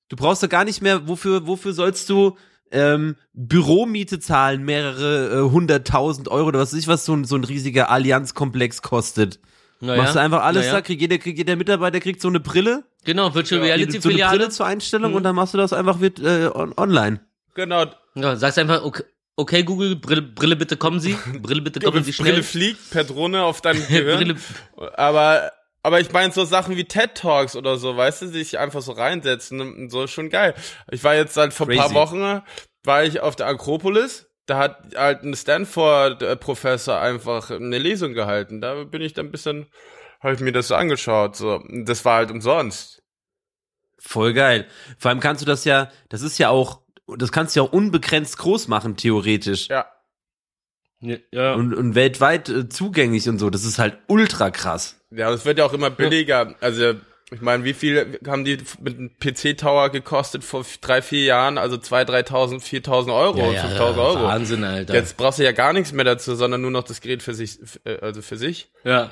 du 0.10 0.16
brauchst 0.16 0.44
doch 0.44 0.50
gar 0.50 0.64
nicht 0.64 0.82
mehr, 0.82 1.08
wofür, 1.08 1.48
wofür 1.48 1.74
sollst 1.74 2.08
du 2.10 2.38
ähm, 2.72 3.16
Büromiete 3.34 4.20
zahlen, 4.20 4.64
mehrere 4.64 5.40
äh, 5.40 5.52
hunderttausend 5.52 6.28
Euro 6.30 6.48
oder 6.50 6.60
was 6.60 6.72
weiß 6.74 6.80
ich, 6.80 6.88
was 6.88 7.06
so 7.06 7.14
ein, 7.16 7.26
so 7.26 7.36
ein 7.36 7.44
riesiger 7.44 7.90
Allianzkomplex 7.90 8.82
kostet. 8.82 9.40
Na 9.80 9.98
Machst 9.98 10.16
du 10.16 10.20
einfach 10.20 10.44
alles 10.44 10.66
Na 10.68 10.72
da, 10.72 10.78
ja. 10.78 10.82
kriegt 10.82 11.02
jeder, 11.02 11.18
kriegt 11.18 11.38
jeder 11.38 11.56
Mitarbeiter 11.56 12.00
kriegt 12.00 12.22
so 12.22 12.30
eine 12.30 12.40
Brille, 12.40 12.84
Genau, 13.06 13.36
Virtual 13.36 13.62
Reality 13.62 14.00
so 14.00 14.08
eine 14.08 14.14
Filiale. 14.14 14.38
Brille 14.38 14.50
zur 14.50 14.66
Einstellung 14.66 15.12
Mhm. 15.12 15.18
und 15.18 15.24
dann 15.24 15.36
machst 15.36 15.54
du 15.54 15.58
das 15.58 15.74
einfach 15.74 15.98
mit, 15.98 16.20
äh, 16.20 16.50
on 16.54 16.74
online. 16.78 17.20
Genau. 17.54 17.86
Ja, 18.16 18.36
sagst 18.36 18.60
einfach, 18.60 18.84
okay, 18.84 19.04
okay 19.36 19.64
Google, 19.64 19.96
Brille, 19.96 20.22
Brille 20.22 20.56
bitte 20.56 20.78
kommen 20.78 21.00
Sie. 21.00 21.18
Brille 21.42 21.62
bitte 21.62 21.80
kommen 21.80 21.94
Brille, 21.94 22.04
Sie 22.06 22.14
schnell. 22.14 22.44
fliegt 22.44 22.92
per 22.92 23.04
Drohne 23.04 23.44
auf 23.44 23.62
dein 23.62 23.76
Gehirn. 23.88 24.18
Brille, 24.76 24.92
Aber, 24.98 25.52
aber 25.82 26.00
ich 26.00 26.12
meine 26.12 26.32
so 26.32 26.46
Sachen 26.46 26.78
wie 26.78 26.86
TED 26.86 27.16
Talks 27.16 27.56
oder 27.56 27.78
so, 27.78 27.98
weißt 27.98 28.22
du, 28.22 28.26
die 28.28 28.44
sich 28.44 28.60
einfach 28.60 28.82
so 28.82 28.92
reinsetzen 28.94 29.60
und 29.62 29.90
so 29.90 30.04
ist 30.04 30.12
schon 30.12 30.30
geil. 30.30 30.54
Ich 30.92 31.04
war 31.04 31.16
jetzt 31.16 31.34
seit 31.34 31.54
vor 31.54 31.68
ein 31.70 31.76
paar 31.78 31.88
Crazy. 31.88 31.96
Wochen, 31.96 32.42
war 32.84 33.04
ich 33.04 33.20
auf 33.22 33.36
der 33.36 33.48
Akropolis, 33.48 34.28
da 34.46 34.58
hat 34.58 34.96
halt 34.96 35.24
ein 35.24 35.36
Stanford-Professor 35.36 37.00
einfach 37.00 37.50
eine 37.50 37.78
Lesung 37.78 38.14
gehalten. 38.14 38.62
Da 38.62 38.84
bin 38.84 39.02
ich 39.02 39.14
dann 39.14 39.28
ein 39.28 39.32
bisschen, 39.32 39.68
habe 40.22 40.34
ich 40.36 40.42
mir 40.42 40.52
das 40.52 40.68
so 40.68 40.76
angeschaut, 40.76 41.36
so. 41.36 41.64
Das 41.86 42.04
war 42.06 42.18
halt 42.18 42.30
umsonst. 42.32 43.02
Voll 44.00 44.34
geil. 44.34 44.68
Vor 44.98 45.10
allem 45.10 45.22
kannst 45.22 45.42
du 45.42 45.46
das 45.46 45.64
ja, 45.64 45.90
das 46.10 46.22
ist 46.22 46.38
ja 46.38 46.50
auch, 46.50 46.82
das 47.08 47.32
kannst 47.32 47.56
du 47.56 47.62
ja 47.62 47.68
auch 47.68 47.74
unbegrenzt 47.74 48.38
groß 48.38 48.68
machen, 48.68 48.96
theoretisch. 48.96 49.68
Ja. 49.68 49.86
ja. 51.32 51.54
Und, 51.54 51.74
und 51.74 51.96
weltweit 51.96 52.50
äh, 52.50 52.70
zugänglich 52.70 53.28
und 53.30 53.40
so. 53.40 53.50
Das 53.50 53.66
ist 53.66 53.80
halt 53.80 53.98
ultra 54.08 54.52
krass. 54.52 55.00
Ja, 55.12 55.30
das 55.30 55.46
wird 55.46 55.58
ja 55.58 55.66
auch 55.66 55.74
immer 55.74 55.90
billiger. 55.90 56.56
Also, 56.62 56.94
ich 57.32 57.42
meine, 57.42 57.64
wie 57.64 57.74
viel 57.74 58.20
haben 58.28 58.46
die 58.46 58.58
mit 58.82 58.98
einem 58.98 59.12
PC-Tower 59.20 59.90
gekostet 59.90 60.44
vor 60.44 60.66
drei, 60.82 61.02
vier 61.02 61.24
Jahren? 61.24 61.58
Also 61.58 61.78
zwei, 61.78 62.04
3.000, 62.04 62.62
4.000 62.62 63.16
Euro, 63.16 63.52
ja, 63.52 63.70
ja, 63.70 63.80
5.000 63.80 63.98
Euro. 63.98 64.24
Wahnsinn, 64.24 64.64
Alter. 64.64 64.94
Jetzt 64.94 65.18
brauchst 65.18 65.40
du 65.40 65.44
ja 65.44 65.52
gar 65.52 65.74
nichts 65.74 65.94
mehr 65.94 66.06
dazu, 66.06 66.36
sondern 66.36 66.62
nur 66.62 66.72
noch 66.72 66.84
das 66.84 67.02
Gerät 67.02 67.24
für 67.24 67.34
sich, 67.34 67.60
äh, 67.86 67.98
also 68.02 68.22
für 68.22 68.38
sich. 68.38 68.70
Ja. 68.84 69.12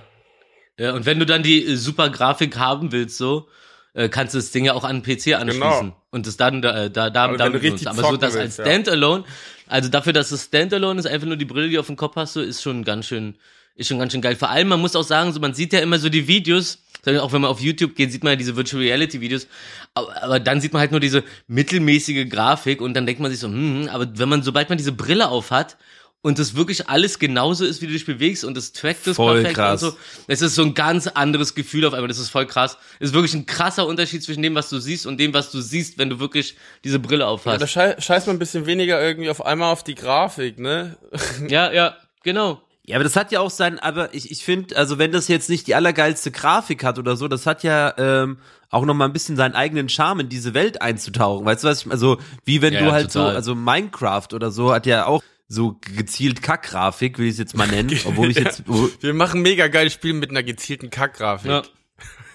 Ja, 0.77 0.93
und 0.93 1.05
wenn 1.05 1.19
du 1.19 1.25
dann 1.25 1.43
die 1.43 1.65
äh, 1.65 1.75
super 1.75 2.09
Grafik 2.09 2.57
haben 2.57 2.91
willst, 2.91 3.17
so, 3.17 3.47
äh, 3.93 4.09
kannst 4.09 4.33
du 4.33 4.37
das 4.37 4.51
Ding 4.51 4.65
ja 4.65 4.73
auch 4.73 4.83
an 4.83 5.01
den 5.01 5.03
PC 5.03 5.35
anschließen. 5.39 5.59
Genau. 5.59 5.95
Und 6.11 6.27
das 6.27 6.37
dann 6.37 6.61
da, 6.61 6.89
da, 6.89 7.09
da 7.09 7.23
Aber 7.23 7.33
wenn 7.33 7.39
damit 7.39 7.61
benutzen. 7.61 7.87
Aber 7.87 8.03
so 8.03 8.17
das 8.17 8.35
als 8.35 8.57
ja. 8.57 8.65
Standalone, 8.65 9.23
also 9.67 9.89
dafür, 9.89 10.13
dass 10.13 10.31
es 10.31 10.45
Standalone 10.45 10.99
ist, 10.99 11.05
einfach 11.05 11.27
nur 11.27 11.37
die 11.37 11.45
Brille, 11.45 11.69
die 11.69 11.79
auf 11.79 11.87
dem 11.87 11.95
Kopf 11.95 12.15
hast, 12.15 12.33
so, 12.33 12.41
ist 12.41 12.61
schon 12.61 12.83
ganz 12.83 13.07
schön, 13.07 13.35
ist 13.75 13.87
schon 13.87 13.99
ganz 13.99 14.11
schön 14.11 14.21
geil. 14.21 14.35
Vor 14.35 14.49
allem, 14.49 14.67
man 14.69 14.81
muss 14.81 14.95
auch 14.95 15.03
sagen, 15.03 15.31
so, 15.33 15.39
man 15.39 15.53
sieht 15.53 15.73
ja 15.73 15.79
immer 15.79 15.99
so 15.99 16.09
die 16.09 16.27
Videos, 16.27 16.79
auch 17.05 17.33
wenn 17.33 17.41
man 17.41 17.49
auf 17.49 17.59
YouTube 17.59 17.95
geht, 17.95 18.11
sieht 18.11 18.23
man 18.23 18.33
ja 18.33 18.35
diese 18.35 18.55
Virtual 18.55 18.81
Reality 18.81 19.21
Videos, 19.21 19.47
aber, 19.93 20.21
aber 20.21 20.39
dann 20.39 20.61
sieht 20.61 20.71
man 20.71 20.81
halt 20.81 20.91
nur 20.91 20.99
diese 20.99 21.23
mittelmäßige 21.47 22.29
Grafik 22.29 22.79
und 22.79 22.93
dann 22.93 23.05
denkt 23.05 23.21
man 23.21 23.31
sich 23.31 23.39
so, 23.39 23.47
hm, 23.47 23.89
aber 23.91 24.07
wenn 24.19 24.29
man, 24.29 24.43
sobald 24.43 24.69
man 24.69 24.77
diese 24.77 24.91
Brille 24.91 25.29
auf 25.29 25.51
hat, 25.51 25.77
und 26.23 26.37
das 26.37 26.55
wirklich 26.55 26.87
alles 26.87 27.17
genauso 27.19 27.65
ist, 27.65 27.81
wie 27.81 27.87
du 27.87 27.93
dich 27.93 28.05
bewegst 28.05 28.43
und 28.43 28.55
das 28.55 28.73
trackt 28.73 29.07
es 29.07 29.15
Voll 29.15 29.35
perfekt 29.41 29.55
krass. 29.55 29.81
und 29.83 29.91
so. 29.91 29.97
Es 30.27 30.41
ist 30.41 30.53
so 30.55 30.61
ein 30.61 30.73
ganz 30.75 31.07
anderes 31.07 31.55
Gefühl 31.55 31.83
auf 31.85 31.93
einmal. 31.93 32.07
Das 32.09 32.19
ist 32.19 32.29
voll 32.29 32.45
krass. 32.45 32.77
Es 32.99 33.09
ist 33.09 33.13
wirklich 33.15 33.33
ein 33.33 33.45
krasser 33.47 33.87
Unterschied 33.87 34.21
zwischen 34.23 34.43
dem, 34.43 34.53
was 34.53 34.69
du 34.69 34.79
siehst 34.79 35.05
und 35.07 35.17
dem, 35.19 35.33
was 35.33 35.49
du 35.51 35.61
siehst, 35.61 35.97
wenn 35.97 36.09
du 36.11 36.19
wirklich 36.19 36.55
diese 36.83 36.99
Brille 36.99 37.23
Ja, 37.23 37.27
aufhast. 37.29 37.61
da 37.61 37.65
schei 37.67 37.95
scheißt 37.99 38.27
man 38.27 38.35
ein 38.35 38.39
bisschen 38.39 38.67
weniger 38.67 39.01
irgendwie 39.01 39.29
auf 39.31 39.43
einmal 39.43 39.71
auf 39.71 39.83
die 39.83 39.95
Grafik, 39.95 40.59
ne? 40.59 40.95
Ja, 41.47 41.71
ja, 41.71 41.95
genau. 42.23 42.61
Ja, 42.85 42.97
aber 42.97 43.03
das 43.03 43.15
hat 43.15 43.31
ja 43.31 43.39
auch 43.39 43.51
sein, 43.51 43.77
aber 43.79 44.13
ich, 44.13 44.31
ich 44.31 44.43
finde, 44.43 44.75
also 44.75 44.97
wenn 44.97 45.11
das 45.11 45.27
jetzt 45.27 45.49
nicht 45.49 45.65
die 45.67 45.75
allergeilste 45.75 46.31
Grafik 46.31 46.83
hat 46.83 46.97
oder 46.99 47.15
so, 47.15 47.27
das 47.27 47.45
hat 47.45 47.63
ja 47.63 47.93
ähm, 47.97 48.37
auch 48.69 48.85
noch 48.85 48.95
mal 48.95 49.05
ein 49.05 49.13
bisschen 49.13 49.37
seinen 49.37 49.53
eigenen 49.53 49.87
Charme 49.87 50.21
in 50.21 50.29
diese 50.29 50.53
Welt 50.55 50.81
einzutauchen. 50.81 51.45
Weißt 51.45 51.63
du 51.63 51.67
was 51.67 51.85
ich, 51.85 51.91
also 51.91 52.17
wie 52.43 52.61
wenn 52.61 52.73
Ja, 52.73 52.79
du 52.79 52.85
ja, 52.87 52.91
halt 52.91 53.11
total. 53.11 53.31
so, 53.31 53.35
also 53.35 53.55
Minecraft 53.55 54.27
oder 54.33 54.49
so 54.51 54.73
hat 54.73 54.85
ja 54.87 55.05
auch 55.05 55.23
so 55.51 55.77
gezielt 55.95 56.41
Kackgrafik, 56.41 57.19
will 57.19 57.25
ich 57.25 57.33
es 57.33 57.37
jetzt 57.39 57.57
mal 57.57 57.67
nennen, 57.67 57.91
obwohl 58.05 58.31
ich 58.31 58.37
jetzt, 58.37 58.63
oh, 58.67 58.89
Wir 59.01 59.13
machen 59.13 59.41
mega 59.41 59.67
geiles 59.67 59.93
Spiel 59.93 60.13
mit 60.13 60.29
einer 60.29 60.43
gezielten 60.43 60.89
Kackgrafik. 60.89 61.51
Ja. 61.51 61.63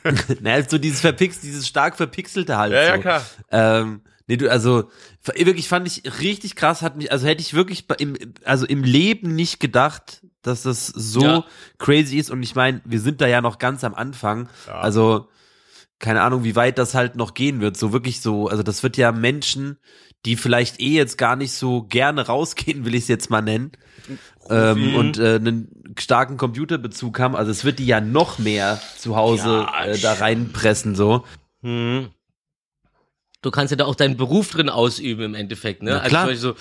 naja, 0.40 0.64
so 0.68 0.78
dieses 0.78 1.00
verpix, 1.00 1.40
dieses 1.40 1.66
stark 1.66 1.96
verpixelte 1.96 2.56
halt 2.56 2.72
Ja, 2.72 2.82
so. 2.82 2.88
ja, 2.92 2.98
klar. 2.98 3.26
Ähm, 3.50 4.02
Nee, 4.28 4.36
du, 4.36 4.50
also 4.50 4.90
wirklich 5.36 5.68
fand 5.68 5.86
ich 5.86 6.02
richtig 6.20 6.56
krass, 6.56 6.82
hat 6.82 6.96
mich, 6.96 7.12
also 7.12 7.28
hätte 7.28 7.40
ich 7.42 7.54
wirklich 7.54 7.86
im, 7.98 8.16
also 8.44 8.66
im 8.66 8.82
Leben 8.82 9.36
nicht 9.36 9.60
gedacht, 9.60 10.22
dass 10.42 10.62
das 10.62 10.88
so 10.88 11.20
Ja. 11.22 11.44
crazy 11.78 12.18
ist. 12.18 12.30
Und 12.32 12.42
ich 12.42 12.56
meine, 12.56 12.80
wir 12.84 13.00
sind 13.00 13.20
da 13.20 13.28
ja 13.28 13.40
noch 13.40 13.58
ganz 13.58 13.84
am 13.84 13.94
Anfang. 13.94 14.48
Ja. 14.66 14.80
Also, 14.80 15.28
keine 16.00 16.22
Ahnung, 16.22 16.42
wie 16.42 16.56
weit 16.56 16.76
das 16.78 16.94
halt 16.94 17.14
noch 17.14 17.34
gehen 17.34 17.60
wird. 17.60 17.76
So 17.76 17.92
wirklich 17.92 18.20
so, 18.20 18.48
also 18.48 18.64
das 18.64 18.82
wird 18.82 18.96
ja 18.96 19.12
Menschen, 19.12 19.78
die 20.24 20.36
vielleicht 20.36 20.80
eh 20.80 20.94
jetzt 20.94 21.18
gar 21.18 21.36
nicht 21.36 21.52
so 21.52 21.82
gerne 21.82 22.26
rausgehen, 22.26 22.84
will 22.84 22.94
ich 22.94 23.02
es 23.02 23.08
jetzt 23.08 23.30
mal 23.30 23.42
nennen. 23.42 23.72
Ähm, 24.48 24.94
und 24.94 25.18
äh, 25.18 25.36
einen 25.36 25.94
starken 25.98 26.36
Computerbezug 26.36 27.18
haben. 27.18 27.34
Also 27.34 27.50
es 27.50 27.64
wird 27.64 27.78
die 27.78 27.86
ja 27.86 28.00
noch 28.00 28.38
mehr 28.38 28.80
zu 28.96 29.16
Hause 29.16 29.66
Ja, 29.68 29.84
äh, 29.86 29.98
da 29.98 30.14
reinpressen, 30.14 30.94
so. 30.94 31.24
Hm. 31.62 32.10
Du 33.42 33.50
kannst 33.50 33.72
ja 33.72 33.76
da 33.76 33.84
auch 33.84 33.94
deinen 33.94 34.16
Beruf 34.16 34.50
drin 34.50 34.68
ausüben 34.68 35.22
im 35.24 35.34
Endeffekt, 35.34 35.82
ne? 35.82 35.90
Na 35.90 35.98
also 35.98 36.08
klar. 36.08 36.22
zum 36.22 36.30
Beispiel 36.30 36.40
so, 36.40 36.54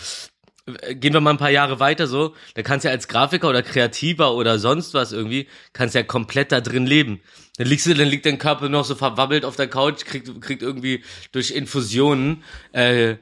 äh, 0.81 0.95
gehen 0.95 1.13
wir 1.13 1.21
mal 1.21 1.31
ein 1.31 1.37
paar 1.37 1.51
Jahre 1.51 1.79
weiter 1.79 2.07
so, 2.07 2.33
da 2.55 2.63
kannst 2.63 2.83
du 2.83 2.89
ja 2.89 2.93
als 2.93 3.07
Grafiker 3.07 3.49
oder 3.49 3.61
Kreativer 3.61 4.33
oder 4.33 4.57
sonst 4.57 4.93
was 4.93 5.11
irgendwie, 5.11 5.47
kannst 5.73 5.95
ja 5.95 6.03
komplett 6.03 6.51
da 6.51 6.61
drin 6.61 6.87
leben. 6.87 7.21
Dann 7.57 7.67
liegst 7.67 7.85
du, 7.85 7.93
dann 7.93 8.07
liegt 8.07 8.25
dein 8.25 8.37
Körper 8.37 8.67
noch 8.67 8.83
so 8.83 8.95
verwabbelt 8.95 9.45
auf 9.45 9.55
der 9.55 9.67
Couch, 9.67 10.05
kriegt, 10.05 10.41
kriegt 10.41 10.61
irgendwie 10.61 11.03
durch 11.31 11.51
Infusionen 11.51 12.43
äh, 12.71 13.15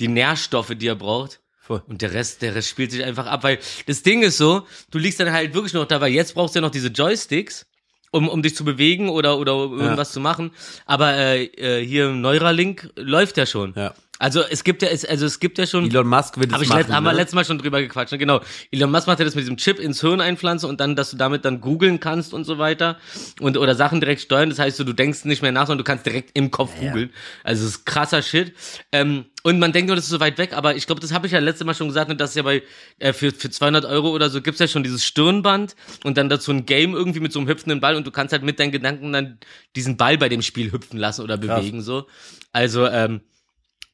die 0.00 0.08
Nährstoffe, 0.08 0.72
die 0.76 0.86
er 0.86 0.96
braucht. 0.96 1.40
Voll. 1.58 1.82
Und 1.86 2.02
der 2.02 2.12
Rest, 2.12 2.42
der 2.42 2.54
Rest 2.54 2.68
spielt 2.68 2.90
sich 2.90 3.04
einfach 3.04 3.26
ab, 3.26 3.42
weil 3.42 3.58
das 3.86 4.02
Ding 4.02 4.22
ist 4.22 4.36
so, 4.36 4.66
du 4.90 4.98
liegst 4.98 5.18
dann 5.18 5.32
halt 5.32 5.54
wirklich 5.54 5.72
noch 5.72 5.86
da, 5.86 6.00
weil 6.00 6.12
jetzt 6.12 6.34
brauchst 6.34 6.54
du 6.54 6.58
ja 6.58 6.60
noch 6.60 6.70
diese 6.70 6.88
Joysticks, 6.88 7.66
um, 8.10 8.28
um 8.28 8.42
dich 8.42 8.54
zu 8.54 8.64
bewegen 8.64 9.08
oder, 9.08 9.38
oder 9.38 9.52
irgendwas 9.52 10.12
zu 10.12 10.20
machen. 10.20 10.50
Aber 10.84 11.14
äh, 11.14 11.44
äh, 11.44 11.84
hier 11.84 12.10
Neuralink 12.10 12.90
läuft 12.96 13.38
ja 13.38 13.46
schon. 13.46 13.72
Ja. 13.76 13.94
Also 14.18 14.42
es 14.48 14.62
gibt 14.62 14.82
ja, 14.82 14.88
es, 14.88 15.04
also 15.04 15.26
es 15.26 15.40
gibt 15.40 15.58
ja 15.58 15.66
schon. 15.66 15.90
Elon 15.90 16.06
Musk 16.06 16.38
wird 16.38 16.52
es 16.52 16.62
ich 16.62 16.68
machen. 16.68 16.78
letzt, 16.78 16.92
haben 16.92 17.04
wir 17.04 17.10
ne? 17.10 17.18
letztes 17.18 17.34
Mal 17.34 17.44
schon 17.44 17.58
drüber 17.58 17.80
gequatscht, 17.80 18.12
ne? 18.12 18.18
genau. 18.18 18.40
Elon 18.70 18.90
Musk 18.90 19.08
macht 19.08 19.18
ja 19.18 19.24
das 19.24 19.34
mit 19.34 19.42
diesem 19.42 19.56
Chip 19.56 19.80
ins 19.80 20.00
Hirn 20.00 20.20
einpflanzen 20.20 20.68
und 20.68 20.80
dann, 20.80 20.94
dass 20.94 21.10
du 21.10 21.16
damit 21.16 21.44
dann 21.44 21.60
googeln 21.60 21.98
kannst 21.98 22.32
und 22.32 22.44
so 22.44 22.58
weiter 22.58 22.98
und 23.40 23.56
oder 23.58 23.74
Sachen 23.74 24.00
direkt 24.00 24.20
steuern. 24.20 24.50
Das 24.50 24.60
heißt, 24.60 24.76
so, 24.76 24.84
du 24.84 24.92
denkst 24.92 25.24
nicht 25.24 25.42
mehr 25.42 25.52
nach, 25.52 25.66
sondern 25.66 25.78
du 25.78 25.84
kannst 25.84 26.06
direkt 26.06 26.30
im 26.34 26.50
Kopf 26.50 26.70
googeln. 26.78 27.10
Also 27.42 27.64
das 27.64 27.74
ist 27.74 27.86
krasser 27.86 28.22
Shit. 28.22 28.54
Ähm, 28.92 29.26
und 29.42 29.58
man 29.58 29.72
denkt 29.72 29.88
nur, 29.88 29.96
das 29.96 30.06
ist 30.06 30.10
so 30.10 30.20
weit 30.20 30.38
weg, 30.38 30.54
aber 30.54 30.76
ich 30.76 30.86
glaube, 30.86 31.02
das 31.02 31.12
habe 31.12 31.26
ich 31.26 31.32
ja 31.32 31.38
letztes 31.38 31.66
Mal 31.66 31.74
schon 31.74 31.88
gesagt, 31.88 32.08
ne, 32.08 32.16
dass 32.16 32.34
ja 32.34 32.42
bei 32.44 32.62
äh, 33.00 33.12
für 33.12 33.32
für 33.32 33.50
200 33.50 33.84
Euro 33.84 34.10
oder 34.10 34.30
so 34.30 34.40
gibt's 34.40 34.60
ja 34.60 34.68
schon 34.68 34.84
dieses 34.84 35.04
Stirnband 35.04 35.74
und 36.04 36.16
dann 36.16 36.28
dazu 36.28 36.52
ein 36.52 36.66
Game 36.66 36.94
irgendwie 36.94 37.20
mit 37.20 37.32
so 37.32 37.40
einem 37.40 37.48
hüpfenden 37.48 37.80
Ball 37.80 37.96
und 37.96 38.06
du 38.06 38.10
kannst 38.10 38.32
halt 38.32 38.42
mit 38.44 38.60
deinen 38.60 38.72
Gedanken 38.72 39.12
dann 39.12 39.38
diesen 39.76 39.96
Ball 39.96 40.16
bei 40.16 40.28
dem 40.28 40.40
Spiel 40.40 40.72
hüpfen 40.72 40.98
lassen 40.98 41.22
oder 41.22 41.36
bewegen 41.36 41.82
so. 41.82 42.06
Also 42.52 42.86
ähm, 42.86 43.20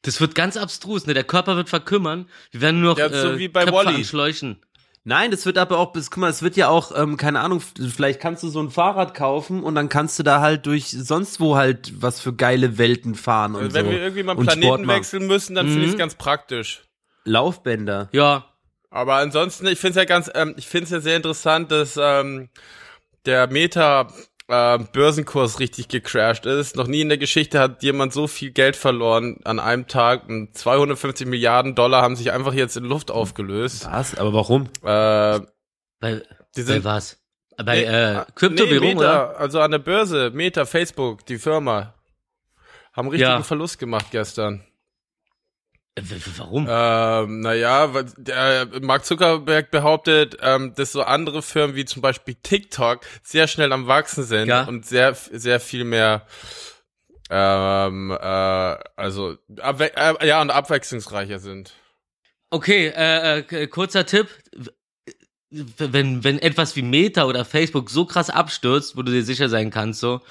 das 0.03 0.19
wird 0.21 0.35
ganz 0.35 0.57
abstrus, 0.57 1.05
ne? 1.05 1.13
Der 1.13 1.23
Körper 1.23 1.55
wird 1.55 1.69
verkümmern. 1.69 2.27
Wir 2.51 2.61
werden 2.61 2.81
nur 2.81 2.91
noch 2.91 2.97
Ja, 2.97 3.07
äh, 3.07 3.21
so 3.21 3.37
wie 3.39 3.47
bei 3.47 3.65
Köpfe 3.65 3.87
an 3.87 4.03
Schläuchen. 4.03 4.59
Nein, 5.03 5.31
das 5.31 5.47
wird 5.47 5.57
aber 5.57 5.79
auch, 5.79 5.93
bis- 5.93 6.11
guck 6.11 6.21
mal, 6.21 6.29
es 6.29 6.43
wird 6.43 6.55
ja 6.55 6.67
auch, 6.69 6.91
ähm, 6.95 7.17
keine 7.17 7.39
Ahnung, 7.39 7.59
vielleicht 7.59 8.19
kannst 8.19 8.43
du 8.43 8.49
so 8.49 8.61
ein 8.61 8.69
Fahrrad 8.69 9.15
kaufen 9.15 9.63
und 9.63 9.73
dann 9.73 9.89
kannst 9.89 10.19
du 10.19 10.23
da 10.23 10.41
halt 10.41 10.67
durch 10.67 10.89
sonst 10.91 11.39
wo 11.39 11.55
halt 11.55 11.93
was 12.03 12.19
für 12.21 12.33
geile 12.35 12.77
Welten 12.77 13.15
fahren 13.15 13.55
und 13.55 13.63
Also 13.63 13.73
wenn 13.73 13.85
so. 13.85 13.91
wir 13.91 13.99
irgendwie 13.99 14.21
mal 14.21 14.35
und 14.37 14.45
Sport 14.45 14.59
Planeten 14.59 14.87
wechseln 14.87 15.25
müssen, 15.25 15.55
dann 15.55 15.65
finde 15.67 15.81
ich 15.83 15.87
es 15.89 15.93
Mhm. 15.95 15.97
ganz 15.99 16.15
praktisch. 16.15 16.83
Laufbänder. 17.25 18.09
Ja. 18.11 18.45
Aber 18.91 19.15
ansonsten, 19.15 19.65
ich 19.67 19.79
finde 19.79 19.91
es 19.91 19.95
ja 19.95 20.05
ganz, 20.05 20.29
ähm, 20.35 20.53
ich 20.57 20.67
finde 20.67 20.83
es 20.85 20.89
ja 20.91 20.99
sehr 20.99 21.15
interessant, 21.15 21.71
dass 21.71 21.97
ähm, 21.99 22.49
der 23.25 23.47
Meta 23.47 24.11
ähm, 24.51 24.87
Börsenkurs 24.91 25.59
richtig 25.59 25.87
gecrashed 25.87 26.45
ist. 26.45 26.75
Noch 26.75 26.87
nie 26.87 27.01
in 27.01 27.09
der 27.09 27.17
Geschichte 27.17 27.59
hat 27.59 27.81
jemand 27.83 28.11
so 28.13 28.27
viel 28.27 28.51
Geld 28.51 28.75
verloren 28.75 29.39
an 29.45 29.59
einem 29.59 29.87
Tag. 29.87 30.27
Und 30.27 30.57
250 30.57 31.25
Milliarden 31.27 31.73
Dollar 31.73 32.01
haben 32.01 32.15
sich 32.15 32.31
einfach 32.31 32.53
jetzt 32.53 32.75
in 32.77 32.83
Luft 32.83 33.11
aufgelöst. 33.11 33.87
Was? 33.89 34.17
Aber 34.17 34.33
warum? 34.33 34.63
Äh, 34.83 35.39
Bei, 35.99 36.21
die 36.55 36.61
bei 36.61 36.61
sind 36.63 36.83
was? 36.83 37.17
Bei 37.57 37.75
Nee, 37.75 37.83
äh, 37.83 38.25
Kryptowährung, 38.35 38.87
nee, 38.89 38.95
oder? 38.95 39.39
Also 39.39 39.61
an 39.61 39.71
der 39.71 39.79
Börse, 39.79 40.31
Meta, 40.33 40.65
Facebook, 40.65 41.25
die 41.25 41.37
Firma, 41.37 41.93
haben 42.93 43.07
richtigen 43.07 43.31
Ja. 43.31 43.43
Verlust 43.43 43.79
gemacht 43.79 44.07
gestern. 44.11 44.63
Äh, 45.95 46.01
Warum? 46.37 46.67
Ähm, 46.69 47.41
naja, 47.41 47.87
der 48.17 48.67
Mark 48.81 49.05
Zuckerberg 49.05 49.71
behauptet, 49.71 50.37
ähm, 50.41 50.73
dass 50.75 50.93
so 50.93 51.03
andere 51.03 51.41
Firmen 51.41 51.75
wie 51.75 51.85
zum 51.85 52.01
Beispiel 52.01 52.35
TikTok 52.35 53.01
sehr 53.23 53.47
schnell 53.47 53.73
am 53.73 53.87
Wachsen 53.87 54.23
sind 54.23 54.47
Ja. 54.47 54.63
und 54.63 54.85
sehr, 54.85 55.13
sehr 55.13 55.59
viel 55.59 55.83
mehr, 55.83 56.25
ähm, 57.29 58.11
äh, 58.11 58.15
also, 58.95 59.37
äh, 59.57 60.27
ja, 60.27 60.41
und 60.41 60.49
abwechslungsreicher 60.49 61.39
sind. 61.39 61.73
Okay, 62.49 62.87
äh, 62.95 63.39
äh, 63.39 63.67
kurzer 63.67 64.05
Tipp. 64.05 64.27
Wenn, 65.49 66.23
wenn 66.23 66.39
etwas 66.39 66.77
wie 66.77 66.81
Meta 66.81 67.25
oder 67.25 67.43
Facebook 67.43 67.89
so 67.89 68.05
krass 68.05 68.29
abstürzt, 68.29 68.95
wo 68.95 69.01
du 69.01 69.11
dir 69.11 69.23
sicher 69.23 69.49
sein 69.49 69.69
kannst, 69.69 69.99
so, 69.99 70.21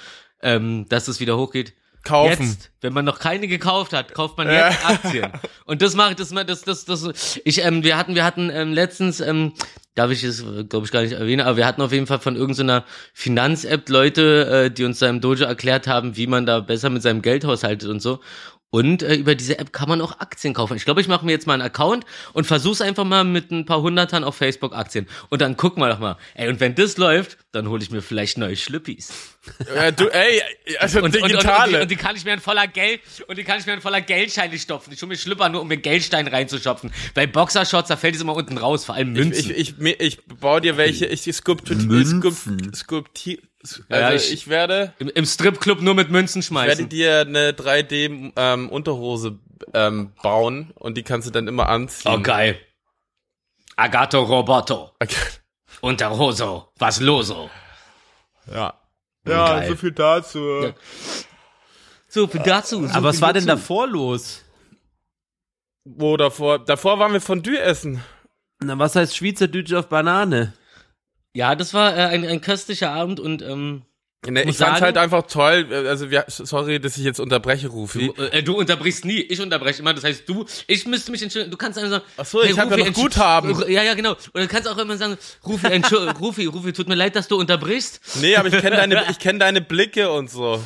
ähm, 0.41 0.87
dass 0.89 1.07
es 1.07 1.19
wieder 1.19 1.37
hochgeht. 1.37 1.73
Kaufen. 2.03 2.43
Jetzt, 2.43 2.71
wenn 2.81 2.93
man 2.93 3.05
noch 3.05 3.19
keine 3.19 3.47
gekauft 3.47 3.93
hat, 3.93 4.13
kauft 4.13 4.37
man 4.37 4.47
Ja. 4.47 4.69
jetzt 4.69 4.85
Aktien. 4.87 5.31
Und 5.65 5.81
das 5.81 5.95
macht 5.95 6.19
das 6.19 6.29
das 6.29 6.63
das 6.63 6.85
das 6.85 7.39
ich 7.45 7.63
ähm, 7.63 7.83
wir 7.83 7.97
hatten 7.97 8.15
wir 8.15 8.23
hatten 8.23 8.49
ähm, 8.51 8.73
letztens 8.73 9.19
ähm, 9.19 9.53
darf 9.95 10.09
ich 10.09 10.23
es 10.23 10.43
glaube 10.69 10.85
ich 10.85 10.91
gar 10.91 11.01
nicht 11.01 11.11
erwähnen, 11.13 11.41
aber 11.41 11.57
wir 11.57 11.65
hatten 11.65 11.81
auf 11.81 11.91
jeden 11.91 12.07
Fall 12.07 12.19
von 12.19 12.35
irgendeiner 12.35 12.85
Finanz-App 13.13 13.87
Leute, 13.89 14.65
äh, 14.65 14.71
die 14.71 14.83
uns 14.83 14.99
da 14.99 15.09
im 15.09 15.21
Dojo 15.21 15.45
erklärt 15.45 15.85
haben, 15.87 16.17
wie 16.17 16.27
man 16.27 16.45
da 16.45 16.59
besser 16.59 16.89
mit 16.89 17.03
seinem 17.03 17.21
Geld 17.21 17.45
haushaltet 17.45 17.87
und 17.89 18.01
so. 18.01 18.19
Und 18.71 19.03
äh, 19.03 19.15
über 19.15 19.35
diese 19.35 19.59
App 19.59 19.73
kann 19.73 19.89
man 19.89 19.99
auch 20.01 20.19
Aktien 20.19 20.53
kaufen. 20.53 20.77
Ich 20.77 20.85
glaube, 20.85 21.01
ich 21.01 21.09
mache 21.09 21.25
mir 21.25 21.33
jetzt 21.33 21.45
mal 21.45 21.53
einen 21.53 21.61
Account 21.61 22.05
und 22.31 22.45
versuch's 22.47 22.79
einfach 22.79 23.03
mal 23.03 23.25
mit 23.25 23.51
ein 23.51 23.65
paar 23.65 23.81
Hundertern 23.81 24.23
auf 24.23 24.35
Facebook 24.35 24.73
Aktien. 24.73 25.07
Und 25.29 25.41
dann 25.41 25.57
gucken 25.57 25.83
wir 25.83 25.89
doch 25.89 25.99
mal. 25.99 26.17
Ey, 26.35 26.47
und 26.47 26.61
wenn 26.61 26.73
das 26.73 26.95
läuft, 26.95 27.37
dann 27.51 27.67
hole 27.67 27.83
ich 27.83 27.91
mir 27.91 28.01
vielleicht 28.01 28.37
neue 28.37 28.55
Schlüppis. 28.55 29.11
Äh, 29.75 29.91
du, 29.91 30.07
ey, 30.07 30.41
also 30.79 30.99
Und, 30.99 31.05
und, 31.05 31.15
und, 31.15 31.23
und, 31.23 31.31
digitale. 31.31 31.71
die, 31.71 31.81
und 31.81 31.91
die 31.91 31.95
kann 31.97 32.15
ich 32.15 32.23
mir 32.23 32.33
in 32.33 32.39
voller 32.39 32.67
Geld 32.67 33.01
und 33.27 33.37
die 33.37 33.43
kann 33.43 33.59
ich 33.59 33.65
mir 33.65 33.73
in 33.73 33.81
voller 33.81 33.99
Geldscheine 33.99 34.57
stopfen. 34.57 34.93
Ich 34.93 35.01
hole 35.01 35.09
mir 35.09 35.17
Schlüpper 35.17 35.49
nur, 35.49 35.61
um 35.61 35.67
mir 35.67 35.77
Geldstein 35.77 36.27
reinzuschopfen. 36.27 36.93
Bei 37.13 37.27
Boxershorts, 37.27 37.89
da 37.89 37.97
fällt 37.97 38.15
es 38.15 38.21
immer 38.21 38.35
unten 38.35 38.57
raus, 38.57 38.85
vor 38.85 38.95
allem 38.95 39.11
Münzen. 39.11 39.51
ich, 39.51 39.75
ich, 39.77 39.79
ich, 39.79 39.99
ich 39.99 40.25
baue 40.39 40.61
dir 40.61 40.77
welche, 40.77 41.07
ich 41.07 41.23
skulptu 41.23 41.75
Münzen. 41.75 42.21
skulpt, 42.21 42.75
skulpti 42.77 43.41
also 43.61 43.81
Ja, 43.89 44.11
ich, 44.13 44.31
ich- 44.33 44.47
werde 44.47 44.93
Im, 44.99 45.09
Im 45.09 45.25
Stripclub 45.25 45.81
nur 45.81 45.93
mit 45.93 46.09
Münzen 46.11 46.39
Ich 46.41 46.51
werde 46.51 46.65
schmeißen. 46.71 46.89
dir 46.89 47.21
eine 47.21 47.51
3D 47.51 48.33
ähm, 48.35 48.69
Unterhose 48.69 49.39
ähm, 49.73 50.13
bauen 50.23 50.71
und 50.75 50.97
die 50.97 51.03
kannst 51.03 51.27
du 51.27 51.31
dann 51.31 51.47
immer 51.47 51.69
anziehen. 51.69 52.11
Oh, 52.13 52.19
geil. 52.21 52.59
Agato 53.75 54.21
Roboto. 54.23 54.91
Okay. 54.99 55.15
Unterhoso. 55.81 56.69
Was 56.77 56.99
loso. 56.99 57.49
Ja. 58.47 58.73
Ja, 59.27 59.45
Geil. 59.59 59.69
so 59.69 59.75
viel 59.75 59.91
dazu. 59.91 60.39
Ja. 60.63 60.73
So, 62.07 62.27
viel 62.27 62.41
dazu. 62.41 62.85
So 62.87 62.93
Aber 62.93 63.09
was 63.09 63.21
war 63.21 63.33
denn 63.33 63.45
dazu. 63.45 63.59
davor 63.61 63.87
los? 63.87 64.43
Wo 65.83 66.17
davor? 66.17 66.59
Davor 66.59 66.99
waren 66.99 67.13
wir 67.13 67.21
Fondue 67.21 67.59
essen. 67.59 68.03
Na, 68.59 68.77
was 68.77 68.95
heißt 68.95 69.15
Schweizerdeutsch 69.15 69.73
auf 69.73 69.87
Banane? 69.89 70.53
Ja, 71.33 71.55
das 71.55 71.73
war 71.73 71.95
äh, 71.95 72.01
ein, 72.01 72.25
ein 72.25 72.41
köstlicher 72.41 72.91
Abend 72.91 73.19
und 73.19 73.41
ähm, 73.41 73.83
Ne, 74.27 74.41
ich 74.41 74.45
fand's 74.57 74.57
sagen- 74.59 74.81
halt 74.81 74.97
einfach 74.99 75.23
toll. 75.25 75.65
äh, 75.71 75.87
Also 75.87 76.11
wir, 76.11 76.25
sorry, 76.27 76.79
dass 76.79 76.95
ich 76.95 77.03
jetzt 77.03 77.19
unterbreche, 77.19 77.69
Rufi. 77.69 78.11
du, 78.15 78.23
äh, 78.23 78.43
du 78.43 78.55
unterbrichst 78.55 79.03
nie. 79.03 79.17
Ich 79.19 79.41
unterbreche 79.41 79.81
immer. 79.81 79.95
Das 79.95 80.03
heißt, 80.03 80.29
du, 80.29 80.45
ich 80.67 80.85
müsste 80.85 81.09
mich 81.09 81.23
entschuldigen. 81.23 81.49
Du 81.49 81.57
kannst 81.57 81.79
einfach 81.79 81.89
sagen, 81.91 82.03
Ach 82.17 82.25
so, 82.27 82.43
ich 82.43 82.55
hab 82.59 82.69
ja 82.69 82.77
noch 82.77 82.85
entsch- 82.85 82.93
Guthaben. 83.01 83.63
Ja, 83.71 83.81
ja, 83.81 83.95
genau. 83.95 84.11
Und 84.11 84.35
du 84.35 84.47
kannst 84.47 84.67
auch 84.69 84.77
immer 84.77 84.95
sagen, 84.97 85.17
Rufi, 85.47 85.65
Rufi, 86.19 86.45
Rufi, 86.45 86.71
tut 86.71 86.87
mir 86.87 86.93
leid, 86.93 87.15
dass 87.15 87.27
du 87.29 87.35
unterbrichst. 87.37 87.99
Nee, 88.21 88.35
aber 88.35 88.49
ich 88.49 88.59
kenne 88.59 88.75
deine, 88.75 89.05
ich 89.09 89.17
kenn 89.17 89.39
deine 89.39 89.59
Blicke 89.61 90.11
und 90.11 90.29
so. 90.29 90.61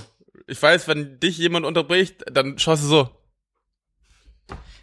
Ich 0.47 0.61
weiß, 0.61 0.89
wenn 0.89 1.21
dich 1.21 1.37
jemand 1.37 1.65
unterbricht, 1.65 2.25
dann 2.29 2.59
schaust 2.59 2.83
du 2.83 2.87
so. 2.87 3.09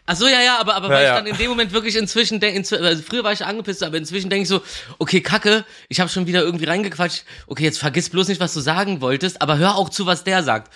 Ach 0.04 0.16
so, 0.16 0.26
ja, 0.26 0.42
ja, 0.42 0.58
aber, 0.58 0.74
aber 0.74 0.88
Ja, 0.88 0.94
weil 0.94 1.04
ja. 1.04 1.10
ich 1.10 1.18
dann 1.18 1.26
in 1.26 1.36
dem 1.36 1.48
Moment 1.50 1.72
wirklich 1.72 1.96
inzwischen 1.96 2.40
denke, 2.40 2.56
inzw 2.56 2.76
also 2.76 3.02
früher 3.02 3.22
war 3.22 3.32
ich 3.32 3.44
angepisst, 3.44 3.82
aber 3.82 3.96
inzwischen 3.96 4.30
denke 4.30 4.42
ich 4.42 4.48
so, 4.48 4.62
okay, 4.98 5.20
Kacke, 5.20 5.64
ich 5.88 6.00
habe 6.00 6.10
schon 6.10 6.26
wieder 6.26 6.42
irgendwie 6.42 6.64
reingequatscht. 6.64 7.24
Okay, 7.46 7.64
jetzt 7.64 7.78
vergiss 7.78 8.10
bloß 8.10 8.28
nicht, 8.28 8.40
was 8.40 8.52
du 8.52 8.60
sagen 8.60 9.00
wolltest, 9.00 9.40
aber 9.40 9.58
hör 9.58 9.76
auch 9.76 9.88
zu, 9.88 10.06
was 10.06 10.24
der 10.24 10.42
sagt. 10.42 10.72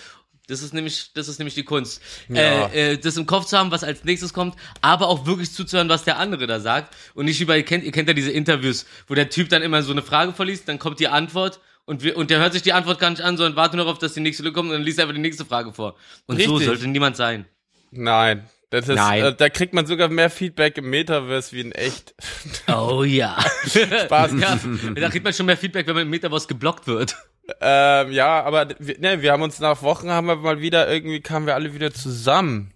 Das 0.47 0.61
ist 0.61 0.73
nämlich, 0.73 1.11
das 1.13 1.27
ist 1.27 1.39
nämlich 1.39 1.55
die 1.55 1.63
Kunst. 1.63 2.01
Ja. 2.29 2.67
Äh, 2.67 2.93
äh, 2.93 2.97
das 2.97 3.17
im 3.17 3.25
Kopf 3.25 3.45
zu 3.45 3.57
haben, 3.57 3.69
was 3.69 3.83
als 3.83 4.05
nächstes 4.05 4.33
kommt, 4.33 4.55
aber 4.79 5.07
auch 5.07 5.25
wirklich 5.25 5.51
zuzuhören, 5.51 5.89
was 5.89 6.05
der 6.05 6.19
andere 6.19 6.47
da 6.47 6.61
sagt. 6.61 6.95
Und 7.13 7.25
nicht 7.25 7.41
über, 7.41 7.57
ihr 7.57 7.63
kennt, 7.63 7.83
ihr 7.83 7.91
kennt 7.91 8.07
ja 8.07 8.13
diese 8.13 8.31
Interviews, 8.31 8.85
wo 9.07 9.13
der 9.13 9.29
Typ 9.29 9.49
dann 9.49 9.61
immer 9.61 9.83
so 9.83 9.91
eine 9.91 10.01
Frage 10.01 10.31
verliest, 10.31 10.69
dann 10.69 10.79
kommt 10.79 11.01
die 11.01 11.09
Antwort 11.09 11.59
und, 11.83 12.01
wir, 12.03 12.15
und 12.15 12.29
der 12.29 12.39
hört 12.39 12.53
sich 12.53 12.61
die 12.61 12.73
Antwort 12.73 12.99
gar 12.99 13.09
nicht 13.09 13.21
an, 13.21 13.35
sondern 13.35 13.57
wartet 13.57 13.75
nur 13.75 13.85
darauf, 13.85 13.99
dass 13.99 14.13
die 14.13 14.21
nächste 14.21 14.43
Lücke 14.43 14.55
kommt 14.55 14.69
und 14.69 14.75
dann 14.75 14.83
liest 14.83 14.99
er 14.99 15.03
einfach 15.03 15.15
die 15.15 15.21
nächste 15.21 15.43
Frage 15.45 15.73
vor. 15.73 15.95
Und 16.27 16.41
so 16.41 16.51
Richtig. 16.53 16.67
sollte 16.67 16.87
niemand 16.87 17.17
sein. 17.17 17.45
Nein. 17.91 18.49
Das 18.69 18.89
ist, 18.89 18.95
Nein. 18.95 19.23
Äh, 19.23 19.33
da 19.35 19.49
kriegt 19.49 19.73
man 19.73 19.85
sogar 19.85 20.09
mehr 20.09 20.29
Feedback 20.29 20.77
im 20.77 20.89
Metaverse 20.89 21.53
wie 21.55 21.61
in 21.61 21.71
echt. 21.71 22.13
Oh 22.67 23.03
ja. 23.03 23.37
Spaß. 23.65 24.31
Ja, 24.39 24.59
da 24.95 25.09
kriegt 25.09 25.23
man 25.23 25.33
schon 25.33 25.45
mehr 25.45 25.55
Feedback, 25.57 25.87
wenn 25.87 25.95
man 25.95 26.03
im 26.03 26.09
Metaverse 26.09 26.47
geblockt 26.47 26.85
wird. 26.87 27.15
Ähm, 27.61 28.11
ja, 28.11 28.43
aber 28.43 28.65
ne, 28.97 29.21
wir 29.21 29.31
haben 29.31 29.41
uns 29.41 29.59
nach 29.59 29.81
Wochen 29.83 30.09
haben 30.09 30.27
wir 30.27 30.35
mal 30.35 30.59
wieder 30.59 30.91
irgendwie 30.91 31.21
kamen 31.21 31.45
wir 31.45 31.55
alle 31.55 31.73
wieder 31.73 31.93
zusammen. 31.93 32.73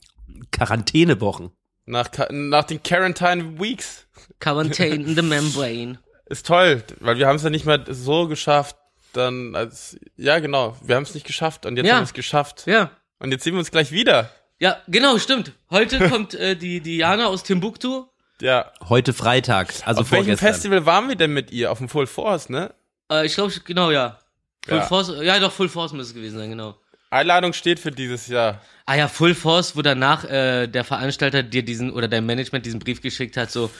Quarantänewochen. 0.52 1.52
Nach, 1.86 2.10
nach 2.30 2.64
den 2.64 2.82
Quarantine 2.82 3.60
Weeks. 3.60 4.08
Quarantine 4.40 4.96
in 4.96 5.16
the 5.16 5.22
membrane. 5.22 6.00
Ist 6.28 6.46
toll, 6.48 6.84
weil 7.02 7.18
wir 7.18 7.28
haben 7.28 7.36
es 7.36 7.44
ja 7.44 7.50
nicht 7.50 7.66
mehr 7.66 7.84
so 7.90 8.28
geschafft, 8.28 8.78
dann 9.12 9.56
als, 9.56 9.98
ja 10.16 10.40
genau, 10.40 10.78
wir 10.82 10.96
haben 10.96 11.04
es 11.04 11.14
nicht 11.14 11.28
geschafft 11.28 11.66
und 11.66 11.76
jetzt 11.76 11.86
Ja. 11.88 11.96
haben 11.96 12.02
wir 12.02 12.06
es 12.06 12.14
geschafft. 12.14 12.64
Ja. 12.66 12.92
Und 13.20 13.32
jetzt 13.32 13.44
sehen 13.44 13.54
wir 13.54 13.60
uns 13.60 13.72
gleich 13.72 13.92
wieder. 13.92 14.30
Ja, 14.62 14.78
genau, 14.88 15.18
stimmt. 15.18 15.54
Heute 15.72 15.98
kommt 16.10 16.36
äh, 16.36 16.56
die 16.56 16.82
Diana 16.82 17.26
aus 17.26 17.42
Timbuktu. 17.42 18.06
Ja. 18.42 18.72
Heute 18.88 19.12
Freitag, 19.12 19.74
also 19.86 20.02
Auf 20.02 20.12
welchem 20.12 20.26
vorgestern. 20.26 20.54
Festival 20.54 20.86
waren 20.86 21.10
wir 21.10 21.16
denn 21.16 21.34
mit 21.34 21.50
ihr? 21.52 21.72
Auf 21.72 21.80
dem 21.80 21.90
Full 21.90 22.06
Force, 22.06 22.48
ne? 22.48 22.72
Äh, 23.12 23.26
ich 23.26 23.34
glaube, 23.34 23.52
genau, 23.66 23.90
ja. 23.90 24.20
Full 24.68 24.78
Ja. 24.78 24.84
Force, 24.86 25.14
ja 25.20 25.40
doch, 25.40 25.52
Full 25.52 25.68
Force 25.68 25.94
muss 25.94 26.08
es 26.08 26.14
gewesen 26.14 26.38
sein, 26.38 26.52
genau. 26.52 26.78
Einladung 27.10 27.54
steht 27.54 27.80
für 27.80 27.92
dieses 27.92 28.28
Jahr. 28.28 28.62
Ah 28.86 28.96
ja, 28.96 29.08
Full 29.08 29.34
Force, 29.34 29.76
wo 29.76 29.82
danach 29.82 30.26
äh, 30.26 30.68
der 30.68 30.84
Veranstalter 30.84 31.42
dir 31.42 31.64
diesen, 31.64 31.92
oder 31.92 32.08
dein 32.08 32.28
Management 32.28 32.64
diesen 32.64 32.80
Brief 32.80 33.02
geschickt 33.02 33.38
hat, 33.38 33.50
so, 33.50 33.72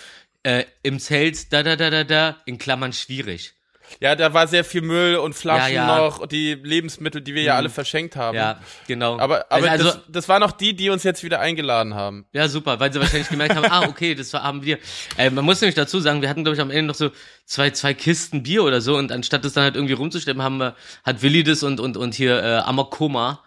äh, 0.42 0.64
im 0.82 1.00
Zelt, 1.00 1.54
da, 1.54 1.62
da, 1.62 1.76
da, 1.76 1.92
da, 1.92 2.04
da, 2.04 2.38
in 2.46 2.58
Klammern 2.58 2.92
schwierig. 2.92 3.54
Ja, 4.00 4.16
da 4.16 4.34
war 4.34 4.48
sehr 4.48 4.64
viel 4.64 4.82
Müll 4.82 5.16
und 5.18 5.34
Flaschen 5.34 5.74
Ja, 5.74 5.88
ja. 5.88 5.98
noch, 5.98 6.20
und 6.20 6.32
die 6.32 6.54
Lebensmittel, 6.54 7.22
die 7.22 7.36
wir 7.36 7.44
ja 7.44 7.56
alle 7.56 7.70
verschenkt 7.70 8.16
haben. 8.16 8.36
Ja, 8.38 8.60
genau. 8.88 9.20
Aber, 9.20 9.46
aber 9.52 9.70
also, 9.70 9.86
das, 9.86 10.00
das 10.08 10.30
waren 10.30 10.42
noch 10.42 10.52
die, 10.52 10.76
die 10.76 10.90
uns 10.90 11.04
jetzt 11.04 11.24
wieder 11.24 11.40
eingeladen 11.40 11.96
haben. 11.96 12.26
Ja, 12.34 12.48
super, 12.48 12.80
weil 12.80 12.94
sie 12.94 13.00
wahrscheinlich 13.00 13.30
gemerkt 13.30 13.56
haben, 13.56 13.66
ah, 13.70 13.88
okay, 13.88 14.16
das 14.16 14.34
haben 14.34 14.64
wir. 14.64 14.78
Äh, 15.18 15.30
man 15.30 15.44
muss 15.46 15.62
nämlich 15.62 15.76
dazu 15.76 16.00
sagen, 16.00 16.22
wir 16.22 16.30
hatten, 16.30 16.44
glaube 16.44 16.56
ich, 16.56 16.62
am 16.62 16.72
Ende 16.72 16.84
noch 16.84 16.96
so 16.96 17.12
zwei, 17.46 17.72
zwei 17.72 17.94
Kisten 17.94 18.44
Bier 18.44 18.64
oder 18.64 18.82
so 18.82 18.96
und 18.98 19.12
anstatt 19.12 19.44
das 19.44 19.54
dann 19.54 19.64
halt 19.64 19.76
irgendwie 19.76 19.94
rumzustemmen, 19.94 20.44
haben 20.44 20.58
wir, 20.58 20.76
hat 21.04 21.22
Willi 21.22 21.44
das 21.44 21.64
und, 21.64 21.80
und, 21.80 21.98
und 21.98 22.16
hier 22.16 22.42
äh, 22.42 22.58
Amakoma 22.60 23.44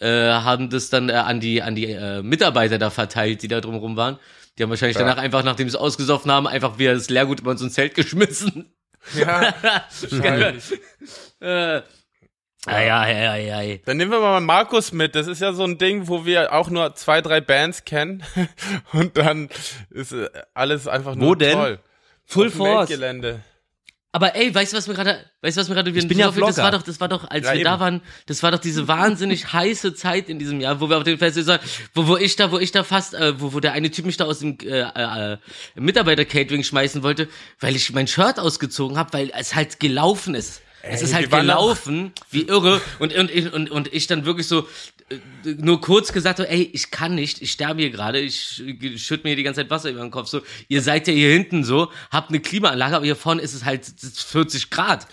äh, 0.00 0.06
haben 0.08 0.70
das 0.70 0.90
dann 0.90 1.08
äh, 1.08 1.12
an 1.12 1.40
die, 1.40 1.62
an 1.62 1.74
die 1.74 1.86
äh, 1.86 2.22
Mitarbeiter 2.22 2.78
da 2.78 2.90
verteilt, 2.90 3.42
die 3.42 3.48
da 3.48 3.60
drumrum 3.60 3.96
waren. 3.96 4.18
Die 4.58 4.62
haben 4.62 4.70
wahrscheinlich 4.70 4.96
danach 4.96 5.18
einfach, 5.18 5.42
nachdem 5.42 5.68
sie 5.68 5.76
es 5.76 5.80
ausgesoffen 5.80 6.30
haben, 6.30 6.46
einfach 6.46 6.78
wieder 6.78 6.94
das 6.94 7.10
Leergut 7.10 7.40
über 7.40 7.56
so 7.56 7.64
ein 7.64 7.70
Zelt 7.70 7.94
geschmissen. 7.94 8.72
Ja. 9.14 9.54
wahrscheinlich. 9.62 10.80
äh, 11.40 11.82
ja, 12.66 13.06
ja, 13.08 13.36
ja, 13.36 13.60
ja. 13.60 13.76
Dann 13.84 13.98
nehmen 13.98 14.10
wir 14.10 14.20
mal 14.20 14.40
Markus 14.40 14.92
mit. 14.92 15.14
Das 15.14 15.26
ist 15.26 15.40
ja 15.40 15.52
so 15.52 15.64
ein 15.64 15.76
Ding, 15.76 16.08
wo 16.08 16.24
wir 16.24 16.52
auch 16.52 16.70
nur 16.70 16.94
zwei, 16.94 17.20
drei 17.20 17.40
Bands 17.40 17.84
kennen. 17.84 18.22
Und 18.92 19.16
dann 19.18 19.50
ist 19.90 20.12
äh, 20.12 20.28
alles 20.54 20.88
einfach 20.88 21.14
nur 21.14 21.28
Wo 21.28 21.34
denn? 21.34 21.52
toll. 21.52 21.78
Full 22.24 22.50
Force. 22.50 22.90
Aber 24.16 24.36
ey, 24.36 24.54
weißt 24.54 24.72
du, 24.72 24.76
was 24.76 24.86
mir 24.86 24.94
gerade, 24.94 25.24
weißt 25.42 25.56
du, 25.56 25.60
was 25.60 25.68
mir 25.68 25.74
gerade 25.74 25.90
Ich 25.90 26.06
bin 26.06 26.16
ja 26.16 26.26
das 26.28 26.36
war 26.40 26.52
Vlogger. 26.52 26.70
doch, 26.70 26.82
das 26.82 27.00
war 27.00 27.08
doch, 27.08 27.28
als 27.28 27.44
Ja, 27.46 27.50
wir 27.52 27.56
eben. 27.56 27.64
da 27.64 27.80
waren, 27.80 28.00
das 28.26 28.44
war 28.44 28.52
doch 28.52 28.60
diese 28.60 28.86
wahnsinnig 28.86 29.52
heiße 29.52 29.92
Zeit 29.94 30.28
in 30.28 30.38
diesem 30.38 30.60
Jahr, 30.60 30.80
wo 30.80 30.88
wir 30.88 30.98
auf 30.98 31.02
dem 31.02 31.18
Festival 31.18 31.58
wo, 31.94 32.06
wo 32.06 32.16
ich 32.16 32.36
da, 32.36 32.52
wo 32.52 32.58
ich 32.60 32.70
da 32.70 32.84
fast, 32.84 33.14
äh, 33.14 33.40
wo, 33.40 33.52
wo 33.54 33.58
der 33.58 33.72
eine 33.72 33.90
Typ 33.90 34.06
mich 34.06 34.16
da 34.16 34.26
aus 34.26 34.38
dem 34.38 34.56
äh, 34.62 34.82
äh, 34.82 35.36
Mitarbeiter-Catering 35.74 36.62
schmeißen 36.62 37.02
wollte, 37.02 37.28
weil 37.60 37.74
ich 37.74 37.92
mein 37.92 38.06
Shirt 38.06 38.38
ausgezogen 38.38 38.96
habe, 38.98 39.12
weil 39.14 39.32
es 39.36 39.54
halt 39.56 39.80
gelaufen 39.80 40.34
ist. 40.36 40.62
es 40.82 41.02
ist 41.02 41.12
halt 41.14 41.30
gelaufen, 41.30 42.12
wie 42.30 42.42
irre. 42.42 42.80
Und, 42.98 43.14
und, 43.14 43.30
ich- 43.30 43.52
und, 43.52 43.70
und 43.70 43.92
ich 43.92 44.06
dann 44.06 44.26
wirklich 44.26 44.46
so 44.46 44.68
nur 45.44 45.80
kurz 45.80 46.12
gesagt 46.12 46.38
so, 46.38 46.44
ey, 46.44 46.70
ich 46.72 46.90
kann 46.90 47.14
nicht, 47.14 47.42
ich 47.42 47.52
sterbe 47.52 47.80
hier 47.82 47.90
gerade, 47.90 48.18
ich 48.20 48.62
schütte 48.96 49.24
mir 49.24 49.30
hier 49.30 49.36
die 49.36 49.42
ganze 49.42 49.60
Zeit 49.60 49.70
Wasser 49.70 49.90
über 49.90 50.00
den 50.00 50.10
Kopf. 50.10 50.28
So, 50.28 50.42
ihr 50.68 50.82
seid 50.82 51.06
ja 51.08 51.12
hier 51.14 51.30
hinten 51.30 51.64
so, 51.64 51.90
habt 52.10 52.30
eine 52.30 52.40
Klimaanlage, 52.40 52.96
aber 52.96 53.04
hier 53.04 53.16
vorne 53.16 53.42
ist 53.42 53.54
es 53.54 53.64
halt 53.64 53.84
40 53.84 54.70
Grad. 54.70 55.06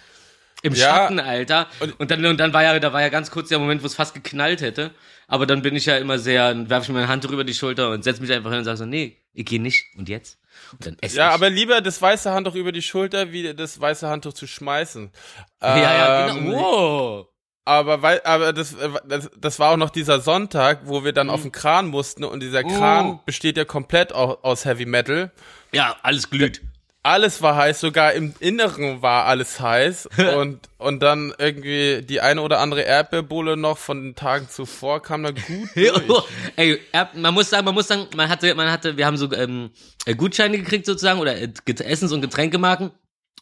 Im 0.64 0.74
Ja. 0.76 0.86
Schatten, 0.96 1.20
Alter. 1.20 1.68
Und, 1.98 2.12
dann, 2.12 2.24
und 2.26 2.38
dann 2.38 2.54
war 2.54 2.62
ja, 2.62 2.80
da 2.80 2.94
war 2.94 3.02
ja 3.02 3.10
ganz 3.10 3.32
kurz 3.32 3.50
der 3.50 3.58
Moment, 3.58 3.82
wo 3.82 3.88
es 3.88 3.96
fast 3.96 4.14
geknallt 4.14 4.62
hätte. 4.62 4.92
Aber 5.28 5.48
dann 5.48 5.64
bin 5.64 5.76
ich 5.76 5.86
ja 5.88 5.98
immer 5.98 6.20
sehr, 6.20 6.50
dann 6.54 6.70
werfe 6.70 6.84
ich 6.84 6.90
mir 6.90 6.96
meine 6.96 7.08
Hand 7.08 7.26
über 7.26 7.44
die 7.44 7.54
Schulter 7.56 7.90
und 7.90 8.04
setze 8.04 8.22
mich 8.22 8.32
einfach 8.32 8.52
hin 8.52 8.60
und 8.60 8.66
sage 8.66 8.78
so, 8.78 8.86
nee, 8.86 9.18
ich 9.34 9.46
gehe 9.46 9.60
nicht. 9.62 9.86
Und 9.98 10.08
jetzt? 10.08 10.38
Und 10.74 10.86
dann 10.86 10.98
esse 11.02 11.18
Ja, 11.18 11.30
ich. 11.30 11.34
aber 11.34 11.50
lieber 11.50 11.82
das 11.82 12.00
weiße 12.00 12.30
Handtuch 12.32 12.54
über 12.54 12.72
die 12.72 12.84
Schulter, 12.84 13.32
wie 13.32 13.54
das 13.56 13.80
weiße 13.82 14.08
Handtuch 14.08 14.34
zu 14.34 14.46
schmeißen. 14.46 15.10
ja, 15.64 15.78
ja, 15.78 16.30
Ähm, 16.30 16.46
genau. 16.46 16.58
Wow. 16.60 17.28
Aber 17.64 18.02
weil, 18.02 18.22
aber 18.24 18.54
das, 18.54 18.74
äh, 18.74 18.90
das, 19.08 19.30
das 19.40 19.60
war 19.60 19.72
auch 19.72 19.78
noch 19.78 19.92
dieser 19.92 20.20
Sonntag, 20.20 20.80
wo 20.86 21.04
wir 21.04 21.14
dann 21.14 21.28
Mhm. 21.28 21.34
auf 21.34 21.42
den 21.44 21.52
Kran 21.52 21.88
mussten 21.88 22.24
und 22.24 22.40
dieser 22.42 22.64
Kran 22.64 23.06
Oh. 23.06 23.20
besteht 23.26 23.56
ja 23.58 23.66
komplett 23.66 24.14
au- 24.14 24.40
aus 24.42 24.66
Heavy 24.66 24.86
Metal. 24.86 25.32
Ja, 25.72 25.96
alles 26.02 26.30
glüht. 26.30 26.62
Alles 27.04 27.42
war 27.42 27.56
heiß, 27.56 27.80
sogar 27.80 28.14
im 28.14 28.36
Inneren 28.40 29.02
war 29.02 29.26
alles 29.26 29.60
heiß 29.60 30.08
und 30.38 30.60
und 30.78 31.02
dann 31.02 31.34
irgendwie 31.40 32.02
die 32.04 32.22
eine 32.22 32.42
oder 32.44 32.60
andere 32.60 32.82
Erdbeerbohle 32.82 33.58
noch 33.58 33.80
von 33.80 34.04
den 34.04 34.16
Tagen 34.16 34.48
zuvor 34.50 35.02
kam 35.02 35.24
da 35.24 35.32
gut 35.32 35.42
durch. 35.76 36.24
Ey, 36.58 36.80
man 37.16 37.34
muss 37.34 37.50
sagen, 37.50 37.66
man 37.66 37.74
muss 37.74 37.88
sagen, 37.88 38.06
man 38.16 38.30
hatte, 38.30 38.54
man 38.54 38.72
hatte, 38.72 38.98
wir 38.98 39.06
haben 39.08 39.18
so 39.18 39.32
ähm, 39.34 39.72
äh, 40.06 40.14
Gutscheine 40.14 40.58
gekriegt 40.60 40.86
sozusagen 40.86 41.20
oder 41.20 41.36
äh, 41.38 41.50
Essens- 41.84 42.12
und 42.12 42.22
Getränkemarken. 42.22 42.92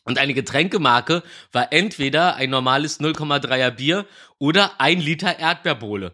Und 0.04 0.18
eine 0.18 0.34
Getränkemarke 0.34 1.24
war 1.52 1.72
entweder 1.72 2.36
ein 2.36 2.50
normales 2.50 3.00
0,3er 3.00 3.72
Bier 3.72 4.06
oder 4.40 4.80
ein 4.82 5.00
Liter 5.00 5.38
Erdbeerbohle. 5.38 6.14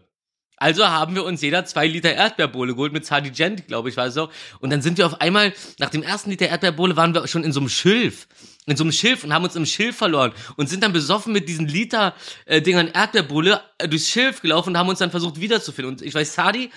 Also 0.58 0.86
haben 0.86 1.14
wir 1.14 1.24
uns 1.24 1.42
jeder 1.42 1.66
zwei 1.66 1.86
Liter 1.86 2.12
Erdbeerbohle 2.14 2.74
geholt 2.74 2.92
mit 2.92 3.04
Sardigent, 3.04 3.66
glaube 3.66 3.90
ich, 3.90 3.96
war 3.96 4.06
es 4.06 4.16
auch. 4.16 4.30
Und 4.60 4.70
dann 4.70 4.80
sind 4.80 4.96
wir 4.96 5.06
auf 5.06 5.20
einmal, 5.20 5.52
nach 5.78 5.90
dem 5.90 6.02
ersten 6.02 6.30
Liter 6.30 6.48
Erdbeerbohle 6.48 6.96
waren 6.96 7.14
wir 7.14 7.26
schon 7.28 7.44
in 7.44 7.52
so 7.52 7.60
einem 7.60 7.68
Schilf. 7.68 8.26
In 8.64 8.76
so 8.76 8.82
einem 8.82 8.92
Schilf 8.92 9.22
und 9.22 9.34
haben 9.34 9.44
uns 9.44 9.54
im 9.54 9.66
Schilf 9.66 9.96
verloren 9.96 10.32
und 10.56 10.68
sind 10.68 10.82
dann 10.82 10.92
besoffen 10.92 11.32
mit 11.32 11.48
diesen 11.48 11.68
Liter 11.68 12.14
äh, 12.46 12.62
Erdbeerbohle 12.62 13.60
äh, 13.78 13.86
durchs 13.86 14.08
Schilf 14.08 14.40
gelaufen 14.40 14.70
und 14.70 14.78
haben 14.78 14.88
uns 14.88 14.98
dann 14.98 15.10
versucht 15.10 15.40
wiederzufinden. 15.40 15.94
Und 15.94 16.02
ich 16.02 16.14
weiß, 16.14 16.34
Sadi 16.34 16.70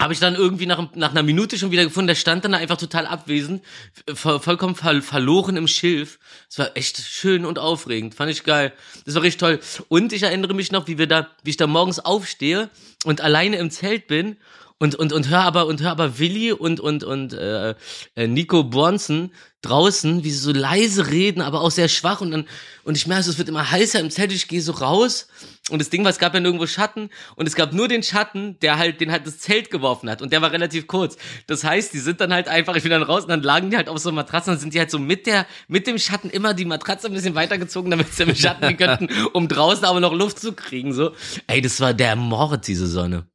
habe 0.00 0.14
ich 0.14 0.18
dann 0.20 0.34
irgendwie 0.34 0.64
nach, 0.66 0.94
nach 0.94 1.10
einer 1.10 1.22
Minute 1.22 1.58
schon 1.58 1.70
wieder 1.70 1.84
gefunden, 1.84 2.08
der 2.08 2.14
stand 2.14 2.44
dann 2.44 2.52
da 2.52 2.58
einfach 2.58 2.78
total 2.78 3.06
abwesend, 3.06 3.62
vo- 4.08 4.38
vollkommen 4.40 4.74
ver 4.74 5.02
verloren 5.02 5.56
im 5.56 5.68
Schilf. 5.68 6.18
Es 6.48 6.58
war 6.58 6.74
echt 6.74 6.96
schön 6.98 7.44
und 7.44 7.58
aufregend, 7.58 8.14
fand 8.14 8.30
ich 8.30 8.42
geil. 8.42 8.72
Das 9.04 9.14
war 9.14 9.22
richtig 9.22 9.40
toll. 9.40 9.60
Und 9.88 10.12
ich 10.14 10.22
erinnere 10.22 10.54
mich 10.54 10.72
noch, 10.72 10.86
wie 10.88 10.96
wir 10.96 11.06
da, 11.06 11.28
wie 11.44 11.50
ich 11.50 11.58
da 11.58 11.66
morgens 11.66 11.98
aufstehe 12.00 12.70
und 13.04 13.20
alleine 13.20 13.56
im 13.58 13.70
Zelt 13.70 14.06
bin 14.06 14.36
und 14.80 14.94
und 14.94 15.12
und 15.12 15.28
hör 15.28 15.42
aber 15.42 15.66
und 15.66 15.82
hör 15.82 15.90
aber 15.90 16.18
Willi 16.18 16.52
und 16.52 16.80
und 16.80 17.04
und 17.04 17.34
äh, 17.34 17.74
äh, 18.16 18.26
Nico 18.26 18.64
Bronson 18.64 19.30
draußen, 19.60 20.24
wie 20.24 20.30
sie 20.30 20.38
so 20.38 20.52
leise 20.52 21.10
reden, 21.10 21.42
aber 21.42 21.60
auch 21.60 21.70
sehr 21.70 21.88
schwach 21.88 22.22
und 22.22 22.30
dann 22.30 22.48
und 22.82 22.96
ich 22.96 23.06
merke, 23.06 23.28
es 23.28 23.36
wird 23.36 23.50
immer 23.50 23.70
heißer 23.70 24.00
im 24.00 24.10
Zelt. 24.10 24.32
Ich 24.32 24.48
gehe 24.48 24.62
so 24.62 24.72
raus 24.72 25.28
und 25.68 25.80
das 25.80 25.90
Ding 25.90 26.02
war, 26.02 26.10
es 26.10 26.18
gab 26.18 26.32
ja 26.32 26.40
nirgendwo 26.40 26.66
Schatten 26.66 27.10
und 27.36 27.46
es 27.46 27.54
gab 27.56 27.74
nur 27.74 27.88
den 27.88 28.02
Schatten, 28.02 28.58
der 28.60 28.78
halt 28.78 29.02
den 29.02 29.12
halt 29.12 29.26
das 29.26 29.38
Zelt 29.38 29.70
geworfen 29.70 30.08
hat 30.08 30.22
und 30.22 30.32
der 30.32 30.40
war 30.40 30.50
relativ 30.50 30.86
kurz. 30.86 31.18
Das 31.46 31.62
heißt, 31.62 31.92
die 31.92 31.98
sind 31.98 32.22
dann 32.22 32.32
halt 32.32 32.48
einfach, 32.48 32.74
ich 32.74 32.82
bin 32.82 32.90
dann 32.90 33.02
raus 33.02 33.24
und 33.24 33.28
dann 33.28 33.42
lagen 33.42 33.68
die 33.68 33.76
halt 33.76 33.90
auf 33.90 33.98
so 33.98 34.10
Matratzen, 34.12 34.54
dann 34.54 34.60
sind 34.60 34.72
die 34.72 34.78
halt 34.78 34.90
so 34.90 34.98
mit 34.98 35.26
der 35.26 35.46
mit 35.68 35.86
dem 35.86 35.98
Schatten 35.98 36.30
immer 36.30 36.54
die 36.54 36.64
Matratze 36.64 37.08
ein 37.08 37.12
bisschen 37.12 37.34
weitergezogen, 37.34 37.90
damit 37.90 38.14
sie 38.14 38.22
im 38.22 38.34
Schatten 38.34 38.78
könnten, 38.78 39.10
um 39.34 39.46
draußen 39.46 39.84
aber 39.84 40.00
noch 40.00 40.14
Luft 40.14 40.38
zu 40.38 40.54
kriegen 40.54 40.94
so. 40.94 41.12
Ey, 41.48 41.60
das 41.60 41.80
war 41.80 41.92
der 41.92 42.16
Mord 42.16 42.66
diese 42.66 42.86
Sonne. 42.86 43.29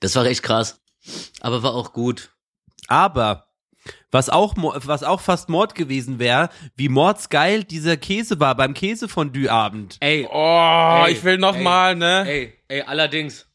Das 0.00 0.14
war 0.16 0.24
echt 0.26 0.42
krass. 0.42 0.80
Aber 1.40 1.62
war 1.62 1.74
auch 1.74 1.92
gut. 1.92 2.30
Aber 2.86 3.46
was 4.10 4.28
auch, 4.30 4.56
mo- 4.56 4.74
was 4.76 5.02
auch 5.02 5.20
fast 5.20 5.48
Mord 5.48 5.74
gewesen 5.74 6.18
wäre, 6.18 6.50
wie 6.76 6.88
mordsgeil 6.88 7.64
dieser 7.64 7.96
Käse 7.96 8.40
war 8.40 8.54
beim 8.54 8.74
Käsefondue-Abend. 8.74 9.96
Ey, 10.00 10.26
Oh, 10.30 11.02
Ey, 11.06 11.12
ich 11.12 11.24
will 11.24 11.38
noch 11.38 11.56
ey, 11.56 11.62
mal, 11.62 11.94
ne? 11.96 12.24
ey, 12.26 12.54
ey, 12.68 12.82
allerdings. 12.82 13.46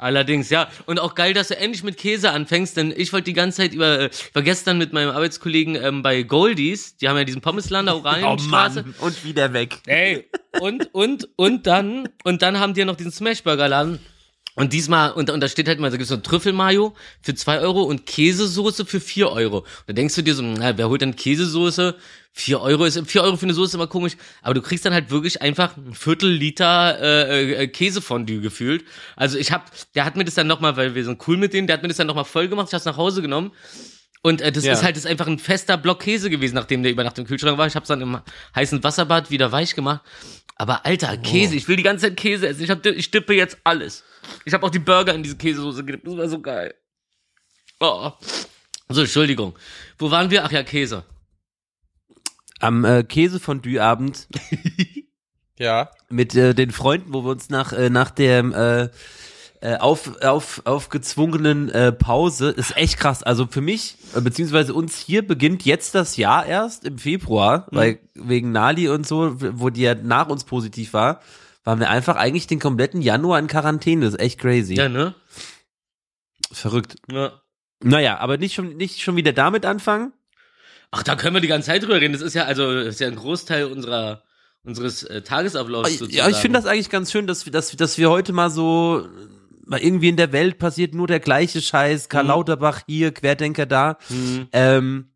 Allerdings, 0.00 0.48
ja. 0.50 0.68
Und 0.86 1.00
auch 1.00 1.16
geil, 1.16 1.34
dass 1.34 1.48
du 1.48 1.56
endlich 1.56 1.82
mit 1.82 1.96
Käse 1.96 2.30
anfängst, 2.30 2.76
denn 2.76 2.94
ich 2.96 3.12
wollte 3.12 3.24
die 3.24 3.32
ganze 3.32 3.62
Zeit 3.62 3.72
über, 3.74 3.98
äh, 3.98 4.10
ich 4.12 4.32
war 4.32 4.42
gestern 4.42 4.78
mit 4.78 4.92
meinem 4.92 5.10
Arbeitskollegen 5.10 5.74
ähm, 5.74 6.02
bei 6.04 6.22
Goldies, 6.22 6.96
die 6.98 7.08
haben 7.08 7.16
ja 7.16 7.24
diesen 7.24 7.40
Pommeslander 7.40 7.96
Oh 7.96 7.98
Oranienstraße. 7.98 8.82
Mann, 8.82 8.94
und 9.00 9.24
wieder 9.24 9.52
weg. 9.52 9.76
Ey, 9.86 10.30
und, 10.60 10.94
und, 10.94 11.28
und 11.34 11.66
dann, 11.66 12.08
und 12.22 12.42
dann 12.42 12.60
haben 12.60 12.74
die 12.74 12.80
ja 12.80 12.86
noch 12.86 12.94
diesen 12.94 13.10
Smashburger-Laden. 13.10 13.98
Und 14.58 14.72
diesmal, 14.72 15.12
und, 15.12 15.30
und 15.30 15.40
da 15.40 15.48
steht 15.48 15.68
halt 15.68 15.78
mal, 15.80 15.90
da 15.90 15.96
gibt's 15.96 16.10
so 16.10 16.16
Trüffelmayo 16.16 16.94
für 17.22 17.34
zwei 17.34 17.60
Euro 17.60 17.82
und 17.82 18.06
Käsesoße 18.06 18.84
für 18.86 19.00
vier 19.00 19.30
Euro. 19.30 19.58
Und 19.58 19.66
da 19.86 19.92
denkst 19.92 20.14
du 20.16 20.22
dir 20.22 20.34
so, 20.34 20.42
na, 20.42 20.76
wer 20.76 20.88
holt 20.88 21.00
denn 21.00 21.14
Käsesoße? 21.16 21.94
Vier 22.32 22.60
Euro 22.60 22.84
ist, 22.84 23.00
vier 23.10 23.22
Euro 23.22 23.36
für 23.36 23.46
eine 23.46 23.54
Soße 23.54 23.70
ist 23.70 23.74
immer 23.74 23.86
komisch. 23.86 24.12
Aber 24.42 24.54
du 24.54 24.62
kriegst 24.62 24.84
dann 24.84 24.92
halt 24.92 25.10
wirklich 25.10 25.42
einfach 25.42 25.76
ein 25.76 25.94
Viertel 25.94 26.30
Liter 26.30 26.98
äh, 27.00 27.52
äh, 27.64 27.68
Käsefondue 27.68 28.40
gefühlt. 28.40 28.84
Also 29.16 29.38
ich 29.38 29.50
hab, 29.52 29.70
der 29.94 30.04
hat 30.04 30.16
mir 30.16 30.24
das 30.24 30.34
dann 30.34 30.46
nochmal, 30.46 30.76
weil 30.76 30.94
wir 30.94 31.04
sind 31.04 31.26
cool 31.26 31.36
mit 31.36 31.52
denen, 31.52 31.66
der 31.66 31.74
hat 31.74 31.82
mir 31.82 31.88
das 31.88 31.96
dann 31.96 32.06
nochmal 32.06 32.24
voll 32.24 32.48
gemacht, 32.48 32.68
ich 32.68 32.74
hab's 32.74 32.84
nach 32.84 32.96
Hause 32.96 33.22
genommen. 33.22 33.52
Und 34.22 34.40
äh, 34.40 34.50
das 34.52 34.64
Ja. 34.64 34.72
ist 34.72 34.82
halt 34.82 34.96
das 34.96 35.04
ist 35.04 35.10
einfach 35.10 35.26
ein 35.26 35.38
fester 35.38 35.76
Block 35.76 36.00
Käse 36.00 36.30
gewesen, 36.30 36.54
nachdem 36.54 36.82
der 36.82 36.92
über 36.92 37.04
Nacht 37.04 37.18
im 37.18 37.26
Kühlschrank 37.26 37.58
war. 37.58 37.66
Ich 37.66 37.76
hab's 37.76 37.88
dann 37.88 38.00
im 38.00 38.18
heißen 38.54 38.82
Wasserbad 38.82 39.30
wieder 39.30 39.52
weich 39.52 39.74
gemacht. 39.74 40.02
Aber 40.56 40.84
alter, 40.84 41.16
Käse, 41.16 41.54
ich 41.54 41.68
will 41.68 41.76
die 41.76 41.84
ganze 41.84 42.06
Zeit 42.06 42.16
Käse 42.16 42.48
essen. 42.48 42.64
Ich, 42.64 42.70
hab, 42.70 42.84
ich 42.84 43.10
dippe 43.12 43.32
jetzt 43.34 43.58
alles. 43.62 44.02
Ich 44.44 44.54
habe 44.54 44.66
auch 44.66 44.70
die 44.70 44.78
Burger 44.78 45.14
in 45.14 45.22
diese 45.22 45.36
Käsesoße 45.36 45.84
gedippt. 45.84 46.06
Das 46.06 46.16
war 46.16 46.28
so 46.28 46.40
geil. 46.40 46.74
Oh. 47.80 48.12
So, 48.88 49.02
Entschuldigung. 49.02 49.54
Wo 49.98 50.10
waren 50.10 50.30
wir? 50.30 50.44
Ach 50.44 50.50
ja, 50.50 50.62
Käse. 50.62 51.04
Am 52.60 52.84
äh, 52.84 53.04
äh, 59.60 59.76
auf, 59.76 60.22
auf, 60.22 60.62
auf 60.64 60.88
gezwungenen 60.88 61.68
äh, 61.70 61.92
Pause 61.92 62.50
ist 62.50 62.76
echt 62.76 62.98
krass. 62.98 63.22
Also 63.22 63.46
für 63.48 63.60
mich, 63.60 63.96
äh, 64.14 64.20
beziehungsweise 64.20 64.72
uns 64.72 64.98
hier 64.98 65.26
beginnt 65.26 65.64
jetzt 65.64 65.94
das 65.94 66.16
Jahr 66.16 66.46
erst 66.46 66.84
im 66.84 66.98
Februar, 66.98 67.66
Mhm. 67.70 67.76
weil 67.76 67.98
wegen 68.14 68.52
Nali 68.52 68.88
und 68.88 69.06
so, 69.06 69.34
wo 69.58 69.70
die 69.70 69.82
ja 69.82 69.94
nach 69.94 70.28
uns 70.28 70.44
positiv 70.44 70.92
war, 70.92 71.20
waren 71.68 71.80
wir 71.80 71.90
einfach 71.90 72.16
eigentlich 72.16 72.46
den 72.46 72.60
kompletten 72.60 73.02
Januar 73.02 73.38
in 73.38 73.46
Quarantäne. 73.46 74.06
Das 74.06 74.14
ist 74.14 74.20
echt 74.20 74.40
crazy. 74.40 74.72
Ja, 74.72 74.88
ne? 74.88 75.14
Verrückt. 76.50 76.96
Ja. 77.12 77.42
Naja, 77.82 78.16
aber 78.20 78.38
nicht 78.38 78.54
schon, 78.54 78.78
nicht 78.78 79.02
schon 79.02 79.16
wieder 79.16 79.34
damit 79.34 79.66
anfangen. 79.66 80.14
Ach, 80.90 81.02
da 81.02 81.14
können 81.14 81.34
wir 81.34 81.42
die 81.42 81.48
ganze 81.48 81.66
Zeit 81.66 81.82
drüber 81.82 82.00
reden. 82.00 82.14
Das 82.14 82.22
ist 82.22 82.32
ja 82.32 82.46
also 82.46 82.74
das 82.74 82.94
ist 82.94 83.00
ja 83.00 83.08
ein 83.08 83.16
Großteil 83.16 83.66
unserer 83.66 84.22
unseres 84.62 85.02
äh, 85.02 85.20
Tagesablaufs 85.20 85.98
sozusagen. 85.98 86.16
Ja, 86.16 86.30
ich 86.30 86.38
finde 86.38 86.58
das 86.58 86.64
eigentlich 86.64 86.88
ganz 86.88 87.12
schön, 87.12 87.26
dass 87.26 87.44
wir, 87.44 87.52
dass, 87.52 87.76
dass 87.76 87.98
wir 87.98 88.08
heute 88.08 88.32
mal 88.32 88.48
so, 88.48 89.06
mal 89.66 89.78
irgendwie 89.78 90.08
in 90.08 90.16
der 90.16 90.32
Welt 90.32 90.56
passiert 90.58 90.94
nur 90.94 91.06
der 91.06 91.20
gleiche 91.20 91.60
Scheiß. 91.60 92.08
Karl 92.08 92.24
Mhm. 92.24 92.30
Lauterbach 92.30 92.80
hier, 92.86 93.12
Querdenker 93.12 93.66
da. 93.66 93.98
Ähm, 94.52 95.10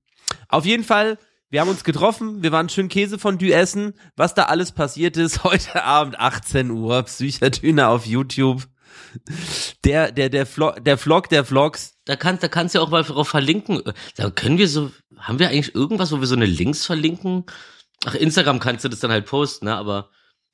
auf 0.48 0.66
jeden 0.66 0.84
Fall, 0.84 1.16
wir 1.52 1.60
haben 1.60 1.68
uns 1.68 1.84
getroffen, 1.84 2.42
wir 2.42 2.50
waren 2.50 2.70
schön 2.70 2.88
Käsefondue 2.88 3.52
essen. 3.52 3.92
Was 4.16 4.32
da 4.32 4.44
alles 4.44 4.72
passiert 4.72 5.18
ist, 5.18 5.44
heute 5.44 5.84
Abend 5.84 6.18
18 6.18 6.70
Uhr, 6.70 7.02
Psychadüne 7.02 7.88
auf 7.88 8.06
YouTube. 8.06 8.66
Der, 9.84 10.12
der, 10.12 10.30
der 10.30 10.46
Vlog, 10.46 10.82
der 10.82 10.96
Vlog 10.96 11.28
der 11.28 11.44
Vlogs. 11.44 11.98
Da 12.06 12.16
kannst, 12.16 12.42
da 12.42 12.48
kannst 12.48 12.74
du 12.74 12.78
ja 12.78 12.84
auch 12.84 12.88
mal 12.88 13.02
drauf 13.02 13.28
verlinken. 13.28 13.82
Da 14.16 14.30
können 14.30 14.56
wir 14.56 14.66
so, 14.66 14.90
haben 15.18 15.38
wir 15.38 15.50
eigentlich 15.50 15.74
irgendwas, 15.74 16.10
wo 16.10 16.20
wir 16.20 16.26
so 16.26 16.34
eine 16.34 16.46
Links 16.46 16.86
verlinken? 16.86 17.44
Ach, 18.06 18.14
Instagram 18.14 18.58
kannst 18.58 18.86
du 18.86 18.88
das 18.88 19.00
dann 19.00 19.10
halt 19.10 19.26
posten, 19.26 19.66
ne? 19.66 19.76
Aber 19.76 20.08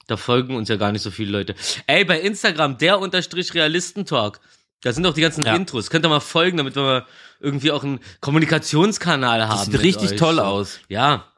da 0.09 0.17
folgen 0.17 0.57
uns 0.57 0.69
ja 0.69 0.75
gar 0.75 0.91
nicht 0.91 1.03
so 1.03 1.13
viele 1.13 1.31
Leute. 1.31 1.55
Ey, 1.87 2.05
bei 2.05 2.21
Instagram, 2.21 2.77
der 2.77 2.99
unterstrich 2.99 3.55
Realistentalk. 3.55 4.41
Da 4.83 4.93
sind 4.93 5.07
auch 5.07 5.15
die 5.15 5.21
ganzen 5.23 5.45
Ja. 5.45 5.55
Intros. 5.57 5.91
Könnt 5.91 6.05
ihr 6.07 6.09
mal 6.09 6.21
folgen, 6.21 6.57
damit 6.57 6.77
wir 6.77 6.83
mal 6.83 7.07
irgendwie 7.41 7.73
auch 7.73 7.83
einen 7.83 8.01
Kommunikationskanal 8.21 9.49
haben. 9.49 9.65
sieht 9.65 9.73
mit 9.73 9.83
richtig 9.83 10.13
euch, 10.13 10.19
toll 10.19 10.37
so. 10.37 10.43
aus. 10.43 10.81
Ja. 10.89 11.33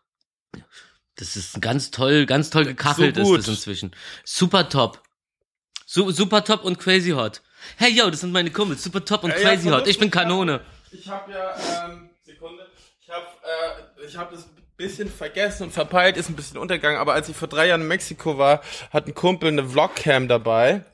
Das 1.17 1.37
ist 1.37 1.61
ganz 1.61 1.91
toll, 1.91 2.27
ganz 2.27 2.51
toll 2.51 2.65
gekachelt 2.65 3.17
So 3.17 3.35
ist 3.37 3.49
das 3.49 3.57
inzwischen. 3.57 3.93
Super 4.25 4.69
top. 4.69 5.03
Su 5.87 6.11
super 6.13 6.45
top 6.45 6.65
und 6.65 6.79
crazy 6.79 7.11
hot. 7.11 7.43
Hey 7.77 7.91
yo, 7.93 8.09
das 8.11 8.21
sind 8.21 8.33
meine 8.33 8.51
Kumpels. 8.51 8.83
Super 8.83 9.05
top 9.05 9.25
und 9.25 9.31
ja, 9.31 9.37
crazy 9.37 9.69
hot. 9.69 9.87
Ich 9.87 9.99
bin. 9.99 10.11
Kanone. 10.11 10.61
Ich 10.93 11.09
habe 11.09 11.31
ja, 11.33 11.55
ähm, 11.87 12.11
Sekunde, 12.23 12.67
ich 13.01 13.09
habe 13.11 13.27
äh, 14.03 14.07
ich 14.07 14.17
hab 14.17 14.31
das 14.31 14.45
ein 14.45 14.57
bisschen 14.77 15.11
vergessen 15.11 15.65
und 15.65 15.73
verpeilt, 15.73 16.17
ist 16.17 16.29
ein 16.31 16.37
bisschen 16.37 16.59
untergegangen, 16.59 16.99
aber 16.99 17.13
als 17.13 17.29
ich 17.29 17.37
vor 17.37 17.49
drei 17.49 17.67
Jahren 17.69 17.83
in 17.83 17.89
Mexiko 17.89 18.39
war, 18.39 18.63
hat 18.93 19.07
ein 19.07 19.15
Kumpel 19.15 19.49
eine 19.49 19.69
Vlogcam 19.69 20.27
dabei. 20.27 20.85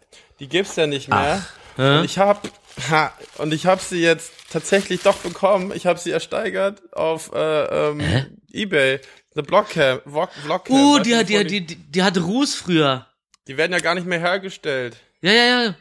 Die 0.41 0.49
gibt's 0.49 0.77
ja 0.77 0.87
nicht 0.87 1.09
mehr. 1.09 1.47
Und 1.77 2.05
ich 2.05 2.19
habe 2.19 2.49
ha, 2.91 3.13
und 3.39 3.53
ich 3.53 3.67
habe 3.67 3.81
sie 3.81 4.01
jetzt 4.01 4.33
tatsächlich 4.51 5.03
doch 5.03 5.17
bekommen. 5.19 5.73
Ich 5.75 5.87
habe 5.87 5.99
sie 5.99 6.11
ersteigert 6.11 6.83
auf 6.95 7.33
äh, 7.35 7.89
ähm, 7.89 8.37
eBay. 8.53 9.01
Vlogcam, 9.35 10.01
Vlog, 10.07 10.31
Vlogcam. 10.33 10.75
Uh, 10.75 10.97
weißt 10.97 11.07
die, 11.07 11.17
hat, 11.17 11.29
die, 11.29 11.45
die, 11.45 11.67
die, 11.67 11.77
die 11.77 12.03
hatte 12.03 12.21
Ruß 12.21 12.55
früher. 12.55 13.07
die 13.49 13.57
werden 13.57 13.73
ja 13.73 13.81
gar 13.81 13.95
nicht 13.95 14.07
mehr 14.07 14.19
hergestellt. 14.19 14.97
Ja, 15.21 15.33
ja, 15.33 15.63
ja. 15.63 15.75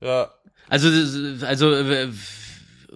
Ja. 0.00 0.30
Also, 0.68 0.88
also, 1.44 1.72
äh, 1.72 2.08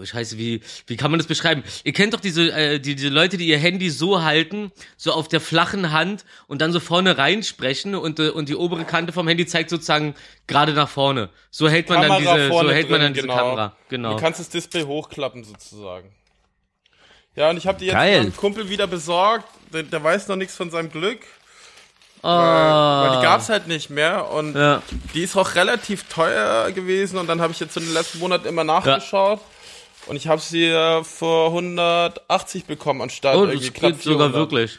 scheiße, 0.07 0.39
wie, 0.39 0.61
wie 0.87 0.97
kann 0.97 1.11
man 1.11 1.19
das 1.19 1.27
beschreiben? 1.27 1.63
Ihr 1.85 1.93
kennt 1.93 2.15
doch 2.15 2.21
diese, 2.21 2.51
äh, 2.53 2.79
die, 2.81 2.95
diese 2.95 3.09
Leute, 3.09 3.37
die 3.37 3.47
ihr 3.47 3.59
Handy 3.59 3.91
so 3.91 4.23
halten, 4.23 4.73
so 4.97 5.13
auf 5.13 5.29
der 5.29 5.41
flachen 5.41 5.93
Hand 5.93 6.25
und 6.47 6.61
dann 6.61 6.73
so 6.73 6.81
vorne 6.81 7.19
reinsprechen 7.19 7.95
und, 7.95 8.19
äh, 8.19 8.31
und 8.31 8.49
die 8.49 8.57
obere 8.57 8.85
Kante 8.85 9.13
vom 9.13 9.27
Handy 9.29 9.47
zeigt 9.47 9.71
sozusagen 9.71 10.15
gerade 10.47 10.73
nach 10.73 10.89
vorne. 10.89 11.31
So 11.51 11.69
hält 11.69 11.89
man 11.89 12.03
dann 12.03 12.11
Kamera 12.11 12.37
diese, 12.37 12.49
so 12.49 12.71
hält 12.71 12.91
man 12.91 13.01
drin, 13.01 13.03
dann 13.03 13.15
diese 13.15 13.27
genau. 13.27 13.37
Kamera. 13.39 13.77
Genau. 13.89 14.15
Du 14.15 14.21
kannst 14.21 14.41
das 14.41 14.49
Display 14.49 14.83
hochklappen 14.85 15.45
sozusagen. 15.45 16.11
Ja, 17.37 17.51
und 17.51 17.57
ich 17.57 17.67
habe 17.67 17.79
die 17.79 17.87
jetzt 17.87 17.95
meinem 17.95 18.37
Kumpel 18.37 18.69
wieder 18.69 18.87
besorgt. 18.87 19.45
Der, 19.73 19.85
der 19.85 20.03
weiß 20.03 20.29
noch 20.29 20.37
nichts 20.37 20.57
von 20.57 20.71
seinem 20.71 20.91
Glück, 20.91 21.21
Ah. 22.23 23.09
weil 23.09 23.17
die 23.19 23.23
gab's 23.23 23.49
halt 23.49 23.67
nicht 23.67 23.89
mehr 23.89 24.31
und 24.31 24.55
Ja. 24.55 24.83
die 25.15 25.23
ist 25.23 25.37
auch 25.37 25.55
relativ 25.55 26.05
teuer 26.09 26.71
gewesen 26.73 27.19
und 27.19 27.27
dann 27.29 27.41
habe 27.41 27.53
ich 27.53 27.61
jetzt 27.61 27.77
in 27.79 27.85
den 27.85 27.95
letzten 27.95 28.19
Monaten 28.19 28.47
immer 28.47 28.65
nachgeschaut 28.65 29.41
und 30.07 30.17
ich 30.17 30.27
habe 30.29 30.41
sie 30.41 30.65
äh, 30.67 31.05
für 31.05 31.47
180 31.47 32.65
bekommen 32.67 33.03
anstatt 33.03 33.37
Oh, 33.37 33.45
irgendwie 33.45 33.71
knapp 33.71 33.93
geht 33.93 34.03
sogar 34.03 34.31
400. 34.31 34.35
wirklich. 34.35 34.79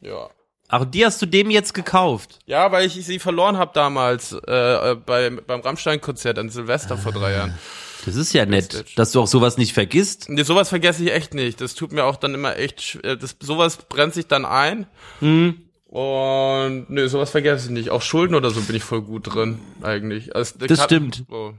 Ja. 0.00 0.28
Ach, 0.68 0.84
die 0.84 1.04
hast 1.04 1.20
du 1.22 1.26
dem 1.26 1.50
jetzt 1.50 1.72
gekauft. 1.72 2.40
Ja, 2.46 2.70
weil 2.72 2.86
ich 2.86 2.92
sie 3.04 3.18
verloren 3.18 3.56
habe 3.56 3.70
damals 3.74 4.32
äh, 4.46 4.90
äh, 4.92 4.94
bei, 4.94 5.30
beim 5.30 5.60
Rammstein-Konzert 5.60 6.38
an 6.38 6.50
Silvester 6.50 6.98
vor 6.98 7.12
drei 7.12 7.32
Jahren. 7.32 7.58
Das 8.04 8.16
ist 8.16 8.32
ja 8.32 8.46
nett, 8.46 8.84
dass 8.96 9.12
du 9.12 9.20
auch 9.20 9.26
sowas 9.26 9.56
nicht 9.56 9.72
vergisst. 9.72 10.28
Nee, 10.28 10.42
sowas 10.42 10.68
vergesse 10.68 11.02
ich 11.04 11.12
echt 11.12 11.34
nicht. 11.34 11.60
Das 11.60 11.74
tut 11.74 11.92
mir 11.92 12.04
auch 12.04 12.16
dann 12.16 12.34
immer 12.34 12.56
echt, 12.56 12.98
äh, 13.02 13.16
das, 13.16 13.36
sowas 13.40 13.76
brennt 13.88 14.14
sich 14.14 14.26
dann 14.26 14.44
ein. 14.44 14.86
Hm. 15.20 15.62
Und 15.86 16.90
nee, 16.90 17.06
sowas 17.06 17.30
vergesse 17.30 17.66
ich 17.66 17.70
nicht. 17.70 17.90
Auch 17.90 18.02
Schulden 18.02 18.34
oder 18.34 18.50
so 18.50 18.60
bin 18.60 18.76
ich 18.76 18.84
voll 18.84 19.00
gut 19.00 19.34
drin, 19.34 19.58
eigentlich. 19.82 20.36
Also, 20.36 20.58
Das 20.58 20.84
stimmt. 20.84 21.24
Oh. 21.30 21.52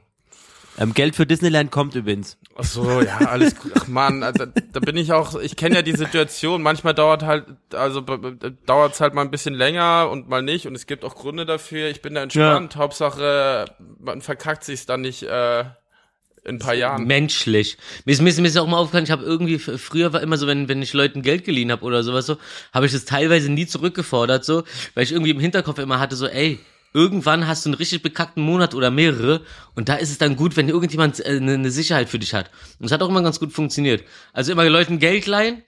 Ähm, 0.79 0.93
Geld 0.93 1.15
für 1.15 1.25
Disneyland 1.25 1.71
kommt 1.71 1.93
übrigens. 1.95 2.37
Ach 2.55 2.63
so, 2.63 3.01
ja, 3.01 3.17
alles 3.17 3.55
gut. 3.55 3.73
Ach 3.75 3.87
man, 3.87 4.23
also, 4.23 4.45
da 4.45 4.79
bin 4.79 4.95
ich 4.95 5.11
auch, 5.11 5.39
ich 5.39 5.57
kenne 5.57 5.75
ja 5.75 5.81
die 5.81 5.95
Situation, 5.95 6.61
manchmal 6.61 6.93
dauert 6.93 7.23
halt, 7.23 7.45
also 7.73 8.01
dauert 8.65 8.93
es 8.93 9.01
halt 9.01 9.13
mal 9.13 9.21
ein 9.21 9.31
bisschen 9.31 9.53
länger 9.53 10.09
und 10.09 10.29
mal 10.29 10.41
nicht 10.41 10.67
und 10.67 10.75
es 10.75 10.87
gibt 10.87 11.03
auch 11.03 11.15
Gründe 11.15 11.45
dafür. 11.45 11.89
Ich 11.89 12.01
bin 12.01 12.15
da 12.15 12.23
entspannt. 12.23 12.77
Hauptsache, 12.77 13.65
man 13.99 14.21
verkackt 14.21 14.63
sich's 14.63 14.85
dann 14.85 15.01
nicht 15.01 15.23
äh, 15.23 15.65
in 16.45 16.55
ein 16.55 16.59
paar 16.59 16.75
Jahren. 16.75 17.05
menschlich. 17.05 17.77
Mir 18.05 18.13
ist, 18.13 18.21
mir 18.21 18.29
ist, 18.29 18.39
mir 18.39 18.47
ist 18.47 18.57
auch 18.57 18.67
mal 18.67 18.77
aufgefallen, 18.77 19.03
ich 19.03 19.11
habe 19.11 19.25
irgendwie, 19.25 19.59
früher 19.59 20.13
war 20.13 20.21
immer 20.21 20.37
so, 20.37 20.47
wenn, 20.47 20.69
wenn 20.69 20.81
ich 20.81 20.93
Leuten 20.93 21.21
Geld 21.21 21.43
geliehen 21.43 21.71
habe 21.71 21.83
oder 21.83 22.03
sowas 22.03 22.25
so, 22.25 22.37
habe 22.73 22.85
ich 22.85 22.93
das 22.93 23.03
teilweise 23.03 23.51
nie 23.51 23.67
zurückgefordert, 23.67 24.45
so, 24.45 24.63
weil 24.93 25.03
ich 25.03 25.11
irgendwie 25.11 25.31
im 25.31 25.39
Hinterkopf 25.41 25.79
immer 25.79 25.99
hatte, 25.99 26.15
so, 26.15 26.25
ey, 26.27 26.59
irgendwann 26.93 27.47
hast 27.47 27.65
du 27.65 27.69
einen 27.69 27.75
richtig 27.75 28.01
bekackten 28.01 28.43
Monat 28.43 28.73
oder 28.75 28.91
mehrere 28.91 29.41
und 29.75 29.89
da 29.89 29.95
ist 29.95 30.09
es 30.11 30.17
dann 30.17 30.35
gut, 30.35 30.57
wenn 30.57 30.69
irgendjemand 30.69 31.19
äh, 31.19 31.37
eine, 31.37 31.53
eine 31.53 31.71
Sicherheit 31.71 32.09
für 32.09 32.19
dich 32.19 32.33
hat. 32.33 32.49
Und 32.79 32.85
es 32.87 32.91
hat 32.91 33.01
auch 33.01 33.09
immer 33.09 33.21
ganz 33.23 33.39
gut 33.39 33.53
funktioniert. 33.53 34.03
Also 34.33 34.51
immer 34.51 34.67
Leuten 34.69 34.99
Geld 34.99 35.25
leihen 35.25 35.63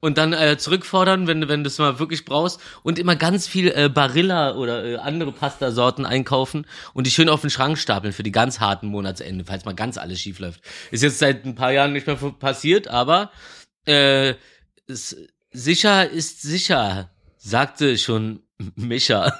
und 0.00 0.18
dann 0.18 0.32
äh, 0.34 0.58
zurückfordern, 0.58 1.26
wenn, 1.26 1.40
du- 1.40 1.48
wenn 1.48 1.64
du 1.64 1.68
es 1.68 1.78
mal 1.78 1.98
wirklich 1.98 2.24
brauchst 2.26 2.60
und 2.82 2.98
immer 2.98 3.16
ganz 3.16 3.46
viel 3.46 3.68
äh, 3.68 3.88
Barilla 3.88 4.54
oder 4.54 4.84
äh, 4.84 4.96
andere 4.96 5.32
Pastasorten 5.32 6.04
einkaufen 6.04 6.66
und 6.92 7.06
die 7.06 7.10
schön 7.10 7.28
auf 7.30 7.40
den 7.40 7.50
Schrank 7.50 7.78
stapeln 7.78 8.12
für 8.12 8.22
die 8.22 8.32
ganz 8.32 8.60
harten 8.60 8.88
Monatsende, 8.88 9.44
falls 9.46 9.64
mal 9.64 9.74
ganz 9.74 9.96
alles 9.96 10.20
schief 10.20 10.38
läuft. 10.40 10.60
Ist 10.90 11.02
jetzt 11.02 11.18
seit 11.20 11.44
ein 11.46 11.54
paar 11.54 11.72
Jahren 11.72 11.92
nicht 11.94 12.06
mehr 12.06 12.16
passiert, 12.16 12.88
aber 12.88 13.30
äh, 13.86 14.34
es, 14.86 15.16
sicher 15.52 16.10
ist 16.10 16.42
sicher, 16.42 17.10
sagte 17.38 17.96
schon 17.96 18.40
Micha. 18.76 19.32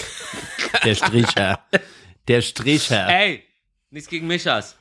Der 0.84 0.94
Stricher. 0.94 1.60
Der 2.28 2.42
Stricher. 2.42 3.08
Ey, 3.08 3.42
nichts 3.90 4.08
gegen 4.08 4.26
Michas. 4.26 4.76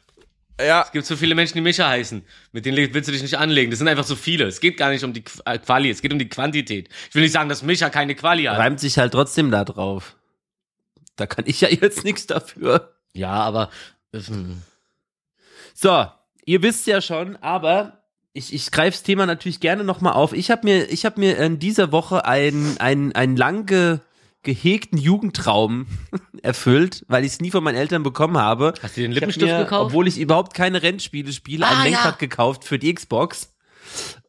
Ja, 0.60 0.84
Es 0.84 0.92
gibt 0.92 1.06
so 1.06 1.18
viele 1.18 1.36
Menschen, 1.36 1.56
die 1.56 1.62
Micha 1.62 1.88
heißen. 1.88 2.24
Mit 2.54 2.66
denen 2.66 2.94
willst 2.94 3.10
du 3.10 3.12
dich 3.12 3.22
nicht 3.22 3.38
anlegen. 3.38 3.72
Das 3.72 3.80
sind 3.80 3.88
einfach 3.90 4.06
so 4.06 4.16
viele. 4.16 4.46
Es 4.46 4.62
geht 4.62 4.78
gar 4.78 4.90
nicht 4.90 5.04
um 5.04 5.12
die 5.14 5.24
äh, 5.46 5.58
Quali, 5.58 5.90
es 5.90 6.02
geht 6.02 6.14
um 6.14 6.20
die 6.20 6.30
Quantität. 6.30 6.90
Ich 7.10 7.16
will 7.16 7.24
nicht 7.24 7.34
sagen, 7.34 7.50
dass 7.50 7.62
Micha 7.62 7.90
keine 7.90 8.16
Quali 8.16 8.44
hat. 8.46 8.58
Reimt 8.58 8.80
sich 8.80 8.98
halt 8.98 9.12
trotzdem 9.12 9.52
da 9.52 9.66
drauf. 9.66 10.16
Da 11.18 11.26
kann 11.28 11.46
ich 11.48 11.62
ja 11.62 11.70
jetzt 11.70 12.04
nichts 12.04 12.28
dafür. 12.28 12.96
Ja, 13.14 13.32
aber 13.32 13.70
ähm, 14.14 14.62
So, 15.74 16.08
ihr 16.46 16.62
wisst 16.62 16.88
ja 16.88 17.02
schon, 17.02 17.36
aber 17.38 18.04
ich, 18.34 18.54
ich 18.54 18.72
greife 18.72 18.92
das 18.98 19.04
Thema 19.04 19.26
natürlich 19.26 19.60
gerne 19.60 19.84
nochmal 19.84 20.14
auf. 20.14 20.32
Ich 20.34 20.52
habe 20.52 20.62
mir, 20.66 20.90
ich 20.90 21.06
hab 21.06 21.18
mir 21.18 21.38
in 21.38 21.60
dieser 21.60 21.92
Woche 21.92 22.26
einen, 22.26 22.78
einen, 22.80 23.14
einen 23.14 23.36
lang 23.38 23.66
ge, 23.66 24.00
gehegten 24.46 24.98
Jugendtraum 24.98 25.88
erfüllt, 26.42 27.04
weil 27.10 27.26
ich 27.26 27.34
es 27.34 27.42
nie 27.42 27.52
von 27.52 27.64
meinen 27.64 27.76
Eltern 27.76 28.04
bekommen 28.04 28.38
habe. 28.38 28.74
hast 28.82 28.96
du 28.96 29.02
den 29.02 29.12
Ich 29.12 29.18
hab 29.18 29.22
Lippenstift 29.28 29.52
mir, 29.52 29.64
gekauft? 29.66 29.88
Obwohl 29.88 30.08
ich 30.08 30.18
überhaupt 30.18 30.54
keine 30.54 30.82
Rennspiele 30.82 31.34
spiele, 31.34 31.68
ein 31.68 31.78
Ah, 31.78 31.84
Lenkrad 31.84 32.06
ja. 32.14 32.18
gekauft 32.18 32.64
für 32.64 32.80
die 32.80 32.94
Xbox. 32.94 33.54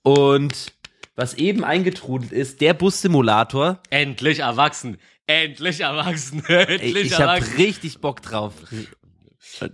Und 0.02 0.72
was 1.14 1.34
eben 1.34 1.62
eingetrudelt 1.64 2.32
ist, 2.32 2.60
der 2.60 2.74
Bussimulator. 2.74 3.78
Endlich 3.90 4.40
erwachsen. 4.40 4.98
Endlich 5.26 5.80
erwachsen. 5.80 6.42
Ey, 6.48 6.64
Endlich 6.76 7.06
ich 7.06 7.12
habe 7.14 7.22
erwachsen. 7.34 7.56
richtig 7.56 8.00
Bock 8.00 8.22
drauf. 8.22 8.52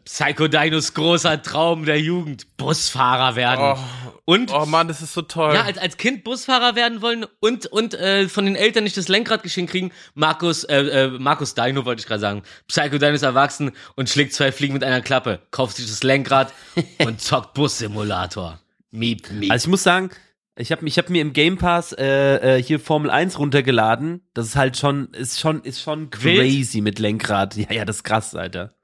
Psycho 0.04 0.46
Dinos 0.48 0.94
großer 0.94 1.42
Traum 1.42 1.84
der 1.84 2.00
Jugend. 2.00 2.56
Busfahrer 2.56 3.34
werden. 3.36 3.76
Und 4.24 4.52
oh 4.52 4.66
man, 4.66 4.86
das 4.86 5.02
ist 5.02 5.14
so 5.14 5.22
toll. 5.22 5.54
ja, 5.54 5.62
als, 5.62 5.78
als 5.78 5.96
Kind 5.96 6.22
Busfahrer 6.22 6.76
werden 6.76 7.02
wollen 7.02 7.26
und, 7.40 7.66
und 7.66 7.94
äh, 7.94 8.28
von 8.28 8.44
den 8.44 8.54
Eltern 8.54 8.84
nicht 8.84 8.96
das 8.96 9.08
Lenkrad 9.08 9.42
geschenkt 9.42 9.72
kriegen. 9.72 9.90
Markus, 10.14 10.62
äh, 10.64 10.76
äh, 10.76 11.08
Markus 11.08 11.54
Dino 11.54 11.84
wollte 11.84 12.00
ich 12.00 12.06
gerade 12.06 12.20
sagen. 12.20 12.42
Psycho 12.68 12.98
Dino 12.98 13.12
ist 13.12 13.22
erwachsen 13.22 13.72
und 13.96 14.08
schlägt 14.08 14.32
zwei 14.32 14.52
Fliegen 14.52 14.74
mit 14.74 14.84
einer 14.84 15.00
Klappe. 15.00 15.40
Kauft 15.50 15.76
sich 15.76 15.86
das 15.86 16.02
Lenkrad 16.02 16.52
und 17.04 17.20
zockt 17.20 17.54
Bussimulator. 17.54 18.60
Miep, 18.90 19.30
miep. 19.32 19.50
Also 19.50 19.66
ich 19.66 19.70
muss 19.70 19.82
sagen, 19.82 20.10
Ich 20.54 20.70
habe 20.70 20.86
ich 20.86 20.98
hab 20.98 21.08
mir 21.08 21.22
im 21.22 21.32
Game 21.32 21.56
Pass 21.58 21.92
äh, 21.92 22.58
äh, 22.58 22.62
hier 22.62 22.78
Formel 22.78 23.10
1 23.10 23.38
runtergeladen. 23.38 24.20
Das 24.34 24.46
ist 24.46 24.54
halt 24.56 24.76
schon, 24.76 25.08
ist 25.14 25.40
schon, 25.40 25.62
ist 25.62 25.80
schon 25.80 26.10
crazy 26.10 26.80
mit 26.80 26.98
Lenkrad. 26.98 27.56
Ja, 27.56 27.72
ja, 27.72 27.84
das 27.84 27.96
ist 27.96 28.04
krass, 28.04 28.34
Alter. 28.34 28.74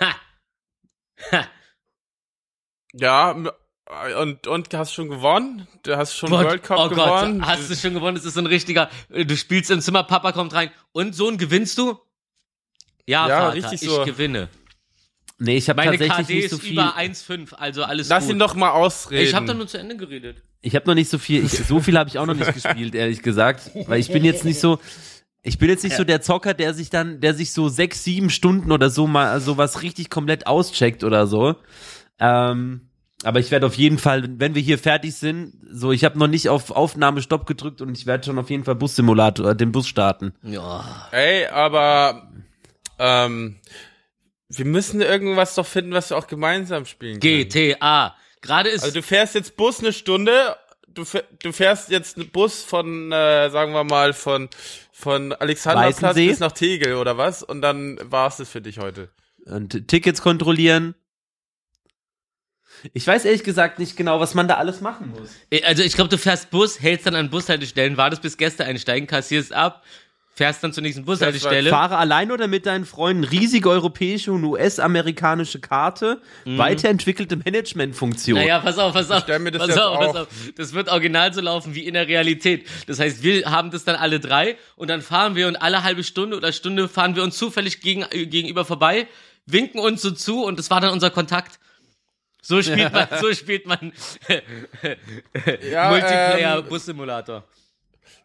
Ha. 0.00 0.14
Ha. 1.32 1.44
Ja, 2.92 3.34
und, 4.20 4.46
und 4.46 4.74
hast 4.74 4.92
schon 4.92 5.08
gewonnen? 5.08 5.66
Du 5.82 5.96
hast 5.96 6.14
schon 6.14 6.30
Gott, 6.30 6.44
World 6.44 6.62
Cup 6.62 6.78
oh 6.78 6.88
gewonnen? 6.88 7.40
Gott, 7.40 7.48
hast 7.48 7.70
du 7.70 7.74
schon 7.74 7.94
gewonnen? 7.94 8.16
Das 8.16 8.24
ist 8.24 8.34
so 8.34 8.40
ein 8.40 8.46
richtiger, 8.46 8.90
du 9.08 9.36
spielst 9.36 9.70
im 9.70 9.80
Zimmer, 9.80 10.02
Papa 10.04 10.32
kommt 10.32 10.52
rein. 10.54 10.70
Und 10.92 11.14
Sohn, 11.14 11.38
gewinnst 11.38 11.78
du? 11.78 11.98
Ja, 13.06 13.26
Ja, 13.28 13.40
Vater, 13.40 13.54
richtig 13.54 13.82
ich 13.82 13.88
so. 13.88 14.04
gewinne. 14.04 14.48
Nee, 15.38 15.56
ich 15.56 15.68
habe 15.68 15.76
Meine 15.82 15.92
tatsächlich 15.96 16.26
KD 16.26 16.34
nicht 16.34 16.50
so 16.50 16.56
ist 16.56 16.62
viel. 16.62 16.72
über 16.72 16.96
1,5, 16.98 17.54
also 17.54 17.84
alles 17.84 18.08
Lass 18.08 18.24
gut. 18.24 18.32
ihn 18.32 18.38
doch 18.40 18.54
mal 18.56 18.70
ausreden. 18.70 19.22
ich 19.22 19.34
habe 19.34 19.46
doch 19.46 19.54
nur 19.54 19.68
zu 19.68 19.78
Ende 19.78 19.96
geredet. 19.96 20.42
Ich 20.60 20.74
habe 20.74 20.86
noch 20.86 20.94
nicht 20.94 21.08
so 21.08 21.16
viel, 21.18 21.44
ich, 21.44 21.52
so 21.52 21.78
viel 21.80 21.96
habe 21.96 22.10
ich 22.10 22.18
auch 22.18 22.26
noch 22.26 22.34
nicht 22.34 22.52
gespielt, 22.52 22.94
ehrlich 22.96 23.22
gesagt, 23.22 23.70
weil 23.86 24.00
ich 24.00 24.10
bin 24.10 24.24
jetzt 24.24 24.44
nicht 24.44 24.58
so, 24.58 24.80
ich 25.42 25.58
bin 25.58 25.68
jetzt 25.68 25.84
nicht 25.84 25.96
so 25.96 26.02
der 26.02 26.20
Zocker, 26.20 26.54
der 26.54 26.74
sich 26.74 26.90
dann, 26.90 27.20
der 27.20 27.34
sich 27.34 27.52
so 27.52 27.68
sechs, 27.68 28.02
sieben 28.02 28.30
Stunden 28.30 28.72
oder 28.72 28.90
so 28.90 29.06
mal 29.06 29.40
so 29.40 29.56
was 29.56 29.82
richtig 29.82 30.10
komplett 30.10 30.48
auscheckt 30.48 31.04
oder 31.04 31.28
so. 31.28 31.54
Ähm, 32.18 32.87
aber 33.24 33.40
ich 33.40 33.50
werde 33.50 33.66
auf 33.66 33.74
jeden 33.74 33.98
Fall, 33.98 34.28
wenn 34.38 34.54
wir 34.54 34.62
hier 34.62 34.78
fertig 34.78 35.14
sind, 35.16 35.52
so 35.70 35.90
ich 35.90 36.04
habe 36.04 36.18
noch 36.18 36.28
nicht 36.28 36.48
auf 36.48 36.70
Aufnahme 36.70 37.20
Stopp 37.20 37.46
gedrückt 37.46 37.80
und 37.80 37.96
ich 37.96 38.06
werde 38.06 38.24
schon 38.24 38.38
auf 38.38 38.48
jeden 38.50 38.64
Fall 38.64 38.76
Bussimulator, 38.76 39.50
äh, 39.50 39.56
den 39.56 39.72
Bus 39.72 39.88
starten. 39.88 40.34
Ja. 40.42 41.08
Ey, 41.10 41.46
aber 41.46 42.30
ähm, 42.98 43.56
wir 44.48 44.64
müssen 44.64 45.00
irgendwas 45.00 45.56
doch 45.56 45.66
finden, 45.66 45.92
was 45.92 46.10
wir 46.10 46.16
auch 46.16 46.28
gemeinsam 46.28 46.86
spielen 46.86 47.18
können. 47.18 47.48
GTA. 47.48 48.14
Gerade 48.40 48.68
ist 48.68 48.82
Also 48.84 48.94
du 48.94 49.02
fährst 49.02 49.34
jetzt 49.34 49.56
Bus 49.56 49.80
eine 49.80 49.92
Stunde, 49.92 50.56
du, 50.86 51.04
du 51.42 51.52
fährst 51.52 51.90
jetzt 51.90 52.18
einen 52.18 52.30
Bus 52.30 52.62
von, 52.62 53.10
äh, 53.10 53.50
sagen 53.50 53.72
wir 53.72 53.84
mal, 53.84 54.12
von, 54.12 54.48
von 54.92 55.32
Alexanderplatz 55.32 56.14
bis 56.14 56.38
nach 56.38 56.52
Tegel 56.52 56.94
oder 56.94 57.18
was? 57.18 57.42
Und 57.42 57.62
dann 57.62 57.98
war's 58.04 58.38
es 58.38 58.48
für 58.48 58.60
dich 58.60 58.78
heute. 58.78 59.10
Und 59.44 59.88
Tickets 59.88 60.22
kontrollieren. 60.22 60.94
Ich 62.92 63.06
weiß 63.06 63.24
ehrlich 63.24 63.44
gesagt 63.44 63.78
nicht 63.78 63.96
genau, 63.96 64.20
was 64.20 64.34
man 64.34 64.48
da 64.48 64.54
alles 64.56 64.80
machen 64.80 65.10
muss. 65.18 65.30
Also 65.64 65.82
ich 65.82 65.94
glaube, 65.94 66.10
du 66.10 66.18
fährst 66.18 66.50
Bus, 66.50 66.80
hältst 66.80 67.06
dann 67.06 67.14
an 67.14 67.30
Bushaltestellen, 67.30 67.96
wartest 67.96 68.22
bis 68.22 68.36
Gäste 68.36 68.64
einsteigen, 68.64 69.06
kassierst 69.08 69.52
ab, 69.52 69.82
fährst 70.34 70.62
dann 70.62 70.72
zur 70.72 70.84
nächsten 70.84 71.04
Bushaltestelle. 71.04 71.68
Fahre 71.70 71.96
allein 71.98 72.30
oder 72.30 72.46
mit 72.46 72.64
deinen 72.66 72.84
Freunden. 72.84 73.24
Riesige 73.24 73.68
europäische 73.70 74.30
und 74.32 74.44
US-amerikanische 74.44 75.58
Karte. 75.60 76.20
Weiterentwickelte 76.44 77.36
Managementfunktion. 77.36 78.38
Mhm. 78.38 78.44
Naja, 78.44 78.60
pass 78.60 78.78
auf, 78.78 78.92
pass 78.92 79.10
auf. 79.10 79.22
stell 79.24 79.38
mir 79.40 79.50
das 79.50 79.60
pass 79.60 79.68
jetzt 79.70 79.78
auf, 79.80 79.98
pass 79.98 80.08
auch- 80.10 80.20
auf. 80.22 80.28
Das 80.56 80.72
wird 80.74 80.88
original 80.88 81.32
so 81.34 81.40
laufen 81.40 81.74
wie 81.74 81.84
in 81.84 81.94
der 81.94 82.06
Realität. 82.06 82.68
Das 82.86 83.00
heißt, 83.00 83.22
wir 83.22 83.50
haben 83.50 83.70
das 83.70 83.84
dann 83.84 83.96
alle 83.96 84.20
drei 84.20 84.56
und 84.76 84.88
dann 84.88 85.02
fahren 85.02 85.34
wir 85.34 85.48
und 85.48 85.56
alle 85.56 85.82
halbe 85.82 86.04
Stunde 86.04 86.36
oder 86.36 86.52
Stunde 86.52 86.88
fahren 86.88 87.16
wir 87.16 87.22
uns 87.24 87.36
zufällig 87.36 87.80
gegen, 87.80 88.04
äh, 88.10 88.26
gegenüber 88.26 88.64
vorbei, 88.64 89.08
winken 89.46 89.80
uns 89.80 90.02
so 90.02 90.10
zu 90.12 90.44
und 90.44 90.58
das 90.58 90.70
war 90.70 90.80
dann 90.80 90.92
unser 90.92 91.10
Kontakt. 91.10 91.58
So 92.48 92.62
spielt 92.62 92.92
man, 92.92 93.08
so 93.20 93.32
spielt 93.34 93.66
man 93.66 93.92
Ja, 95.70 95.90
Multiplayer 95.90 96.58
ähm, 96.60 96.64
Bus-Simulator. 96.68 97.44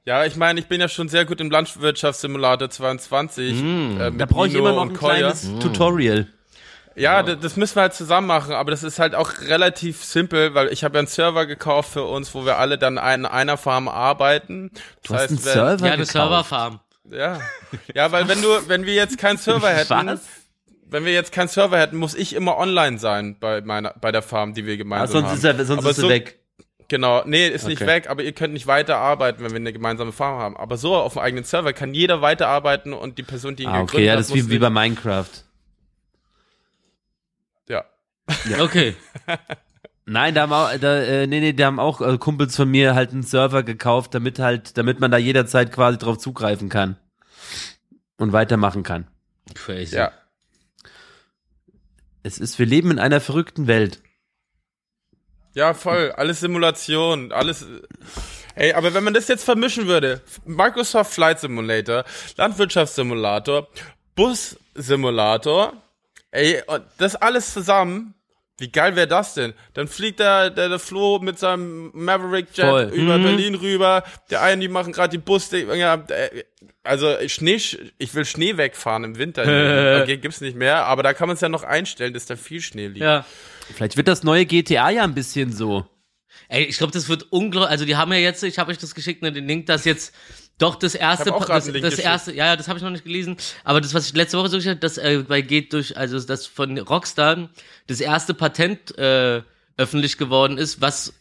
Ja, 0.05 0.25
ich 0.25 0.35
meine, 0.35 0.59
ich 0.59 0.67
bin 0.67 0.79
ja 0.81 0.87
schon 0.87 1.09
sehr 1.09 1.25
gut 1.25 1.39
im 1.41 1.49
Landwirtschaftssimulator 1.51 2.69
22. 2.69 3.51
äh, 3.51 4.09
mit 4.11 4.21
da 4.21 4.25
brauche 4.25 4.47
ich 4.47 4.53
immer 4.53 4.71
noch 4.73 4.81
und 4.83 4.91
ein 4.91 4.95
Kolja. 4.97 5.17
kleines 5.31 5.41
Tutorial. 5.59 6.27
Ja, 6.95 7.23
d- 7.23 7.35
das 7.41 7.55
müssen 7.57 7.75
wir 7.75 7.81
halt 7.83 7.93
zusammen 7.95 8.27
machen, 8.27 8.53
aber 8.53 8.71
das 8.71 8.83
ist 8.83 8.99
halt 8.99 9.15
auch 9.15 9.31
relativ 9.47 10.03
simpel, 10.03 10.53
weil 10.53 10.67
ich 10.71 10.83
habe 10.83 10.95
ja 10.95 10.99
einen 10.99 11.07
Server 11.07 11.45
gekauft 11.45 11.91
für 11.93 12.03
uns, 12.03 12.33
wo 12.35 12.45
wir 12.45 12.57
alle 12.59 12.77
dann 12.77 12.97
in 12.97 13.25
einer 13.25 13.57
Farm 13.57 13.87
arbeiten. 13.87 14.71
Das 14.73 14.83
Du 15.03 15.13
hast 15.15 15.21
einen 15.29 15.29
wenn- 15.45 15.53
Server 15.53 15.87
Ja, 15.87 15.93
eine. 15.93 16.05
Serverfarm. 16.05 16.79
Ja. 17.09 17.39
Ja, 17.93 18.11
weil 18.11 18.27
wenn 18.29 18.41
du, 18.41 18.47
wenn 18.67 18.85
wir 18.85 18.93
jetzt 18.93 19.17
keinen 19.17 19.37
Server 19.37 19.69
hätten, 19.73 20.07
Was? 20.07 20.21
Wenn 20.93 21.03
wir 21.05 21.11
jetzt 21.13 21.31
keinen 21.33 21.47
Server 21.49 21.77
hätten, 21.79 21.97
muss 21.97 22.15
ich 22.15 22.33
immer 22.33 22.57
online 22.57 22.97
sein 22.99 23.37
bei 23.39 23.59
meiner, 23.61 23.93
bei 23.99 24.11
der 24.11 24.21
Farm, 24.21 24.53
die 24.53 24.65
wir 24.65 24.73
Ah, 24.75 24.77
gemeinsam 24.77 25.09
sonst 25.21 25.27
haben. 25.29 25.37
ist 25.37 25.43
er, 25.43 25.65
sonst 25.65 25.79
Aber 25.81 25.89
ist 25.91 25.97
er 25.97 26.01
so- 26.03 26.09
weg. 26.09 26.39
Genau, 26.89 27.23
nee, 27.25 27.47
ist 27.47 27.65
nicht 27.67 27.81
Okay. 27.81 27.87
weg, 27.89 28.09
aber 28.09 28.23
ihr 28.23 28.33
könnt 28.33 28.53
nicht 28.53 28.67
weiterarbeiten, 28.67 29.43
wenn 29.43 29.51
wir 29.51 29.55
eine 29.57 29.73
gemeinsame 29.73 30.11
Farm 30.11 30.37
haben. 30.39 30.57
Aber 30.57 30.77
so 30.77 30.95
auf 30.95 31.13
dem 31.13 31.21
eigenen 31.23 31.43
Server 31.43 31.73
kann 31.73 31.93
jeder 31.93 32.21
weiterarbeiten 32.21 32.93
und 32.93 33.17
die 33.17 33.23
Person, 33.23 33.55
die 33.55 33.63
ihn 33.63 33.69
Ah, 33.69 33.81
gegründet 33.81 33.93
okay, 33.95 34.05
ja, 34.05 34.11
hat, 34.11 34.19
das 34.19 34.27
ist 34.27 34.35
muss 34.35 34.45
wie, 34.45 34.51
wie 34.51 34.59
bei 34.59 34.69
nicht- 34.69 34.75
Minecraft. 34.75 35.25
Ja. 37.69 37.85
Okay. 38.61 38.95
Nein, 40.05 40.35
da 40.35 40.41
haben 40.41 40.53
auch, 40.53 40.69
da, 40.79 40.97
äh, 41.01 41.27
nee, 41.27 41.39
nee, 41.39 41.53
da 41.53 41.65
haben 41.67 41.79
auch 41.79 42.01
äh, 42.01 42.17
Kumpels 42.17 42.55
von 42.55 42.69
mir 42.69 42.93
halt 42.93 43.11
einen 43.11 43.23
Server 43.23 43.63
gekauft, 43.63 44.13
damit 44.13 44.37
halt, 44.39 44.77
damit 44.77 44.99
man 44.99 45.09
da 45.11 45.17
jederzeit 45.17 45.71
quasi 45.71 45.97
drauf 45.97 46.17
zugreifen 46.17 46.67
kann. 46.69 46.97
Und 48.17 48.33
weitermachen 48.33 48.83
kann. 48.83 49.07
Crazy. 49.55 49.95
Ja. 49.95 50.11
Es 52.23 52.37
ist, 52.37 52.57
wir 52.57 52.65
leben 52.65 52.91
in 52.91 52.99
einer 52.99 53.19
verrückten 53.19 53.67
Welt. 53.67 54.01
Ja, 55.53 55.73
voll. 55.73 56.11
Alles 56.13 56.39
Simulation, 56.39 57.31
alles. 57.31 57.65
Ey, 58.55 58.73
aber 58.73 58.93
wenn 58.93 59.03
man 59.03 59.13
das 59.13 59.27
jetzt 59.27 59.43
vermischen 59.43 59.87
würde, 59.87 60.21
Microsoft 60.45 61.13
Flight 61.13 61.39
Simulator, 61.39 62.05
Landwirtschaftssimulator, 62.37 63.67
Bus-Simulator, 64.15 65.73
ey, 66.31 66.61
und 66.67 66.83
das 66.97 67.15
alles 67.15 67.53
zusammen, 67.53 68.13
wie 68.59 68.71
geil 68.71 68.95
wäre 68.95 69.07
das 69.07 69.33
denn? 69.33 69.53
Dann 69.73 69.87
fliegt 69.87 70.19
der, 70.19 70.49
der, 70.51 70.69
der 70.69 70.79
Flo 70.79 71.19
mit 71.19 71.39
seinem 71.39 71.89
Maverick 71.93 72.47
Jet 72.55 72.65
Voll. 72.67 72.91
über 72.93 73.17
Mhm. 73.17 73.23
Berlin 73.23 73.55
rüber, 73.55 74.03
der 74.29 74.41
einen, 74.43 74.61
die 74.61 74.67
machen 74.67 74.93
gerade 74.93 75.09
die 75.09 75.17
Bus, 75.17 75.49
ja, 75.51 75.95
äh, 76.09 76.43
also 76.83 77.15
Schnee, 77.27 77.55
ich 77.97 78.13
will 78.13 78.25
Schnee 78.25 78.57
wegfahren 78.57 79.03
im 79.03 79.17
Winter. 79.17 79.41
okay, 79.43 80.17
gibt's 80.21 80.41
nicht 80.41 80.55
mehr, 80.55 80.85
aber 80.85 81.01
da 81.01 81.13
kann 81.13 81.27
man 81.27 81.35
es 81.35 81.41
ja 81.41 81.49
noch 81.49 81.63
einstellen, 81.63 82.13
dass 82.13 82.25
da 82.25 82.35
viel 82.35 82.61
Schnee 82.61 82.87
liegt. 82.87 82.99
Ja. 82.99 83.25
Vielleicht 83.73 83.97
wird 83.97 84.07
das 84.07 84.23
neue 84.23 84.45
GTA 84.45 84.89
ja 84.91 85.03
ein 85.03 85.15
bisschen 85.15 85.51
so. 85.51 85.85
Ey, 86.49 86.63
ich 86.65 86.77
glaube, 86.77 86.93
das 86.93 87.09
wird 87.09 87.31
unglaublich. 87.31 87.71
Also 87.71 87.85
die 87.85 87.95
haben 87.95 88.11
ja 88.11 88.19
jetzt, 88.19 88.43
ich 88.43 88.59
habe 88.59 88.71
euch 88.71 88.77
das 88.77 88.93
geschickt, 88.93 89.21
ne, 89.23 89.31
den 89.31 89.47
Link, 89.47 89.65
dass 89.65 89.85
jetzt 89.85 90.13
doch 90.59 90.75
das 90.75 90.95
erste, 90.95 91.31
das, 91.31 91.71
das 91.71 91.99
erste, 91.99 92.33
ja, 92.33 92.47
ja, 92.47 92.55
das 92.55 92.67
habe 92.67 92.77
ich 92.77 92.83
noch 92.83 92.91
nicht 92.91 93.03
gelesen. 93.03 93.37
Aber 93.63 93.81
das, 93.81 93.93
was 93.93 94.07
ich 94.07 94.13
letzte 94.13 94.37
Woche 94.37 94.49
so 94.49 94.57
geschickt 94.57 94.71
habe, 94.71 94.79
das 94.79 94.97
äh, 94.97 95.23
bei 95.27 95.41
geht 95.41 95.73
durch, 95.73 95.97
also 95.97 96.19
das 96.19 96.45
von 96.45 96.77
Rockstar 96.77 97.49
das 97.87 97.99
erste 97.99 98.33
Patent 98.33 98.97
äh, 98.97 99.41
öffentlich 99.77 100.17
geworden 100.17 100.57
ist, 100.57 100.81
was 100.81 101.13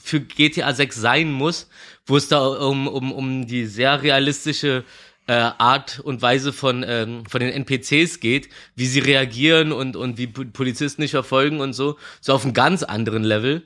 für 0.00 0.20
GTA 0.20 0.72
6 0.72 0.94
sein 0.96 1.32
muss, 1.32 1.68
wo 2.06 2.16
es 2.16 2.28
da 2.28 2.46
um 2.46 2.86
um 2.86 3.12
um 3.12 3.46
die 3.46 3.66
sehr 3.66 4.02
realistische 4.02 4.84
äh, 5.26 5.32
Art 5.32 6.00
und 6.00 6.22
Weise 6.22 6.52
von 6.52 6.84
ähm, 6.86 7.26
von 7.26 7.40
den 7.40 7.50
NPCs 7.50 8.20
geht, 8.20 8.48
wie 8.76 8.86
sie 8.86 9.00
reagieren 9.00 9.72
und 9.72 9.96
und 9.96 10.16
wie 10.18 10.28
Polizisten 10.28 11.02
nicht 11.02 11.10
verfolgen 11.10 11.60
und 11.60 11.72
so, 11.72 11.98
so 12.20 12.32
auf 12.32 12.44
einem 12.44 12.54
ganz 12.54 12.84
anderen 12.84 13.24
Level. 13.24 13.64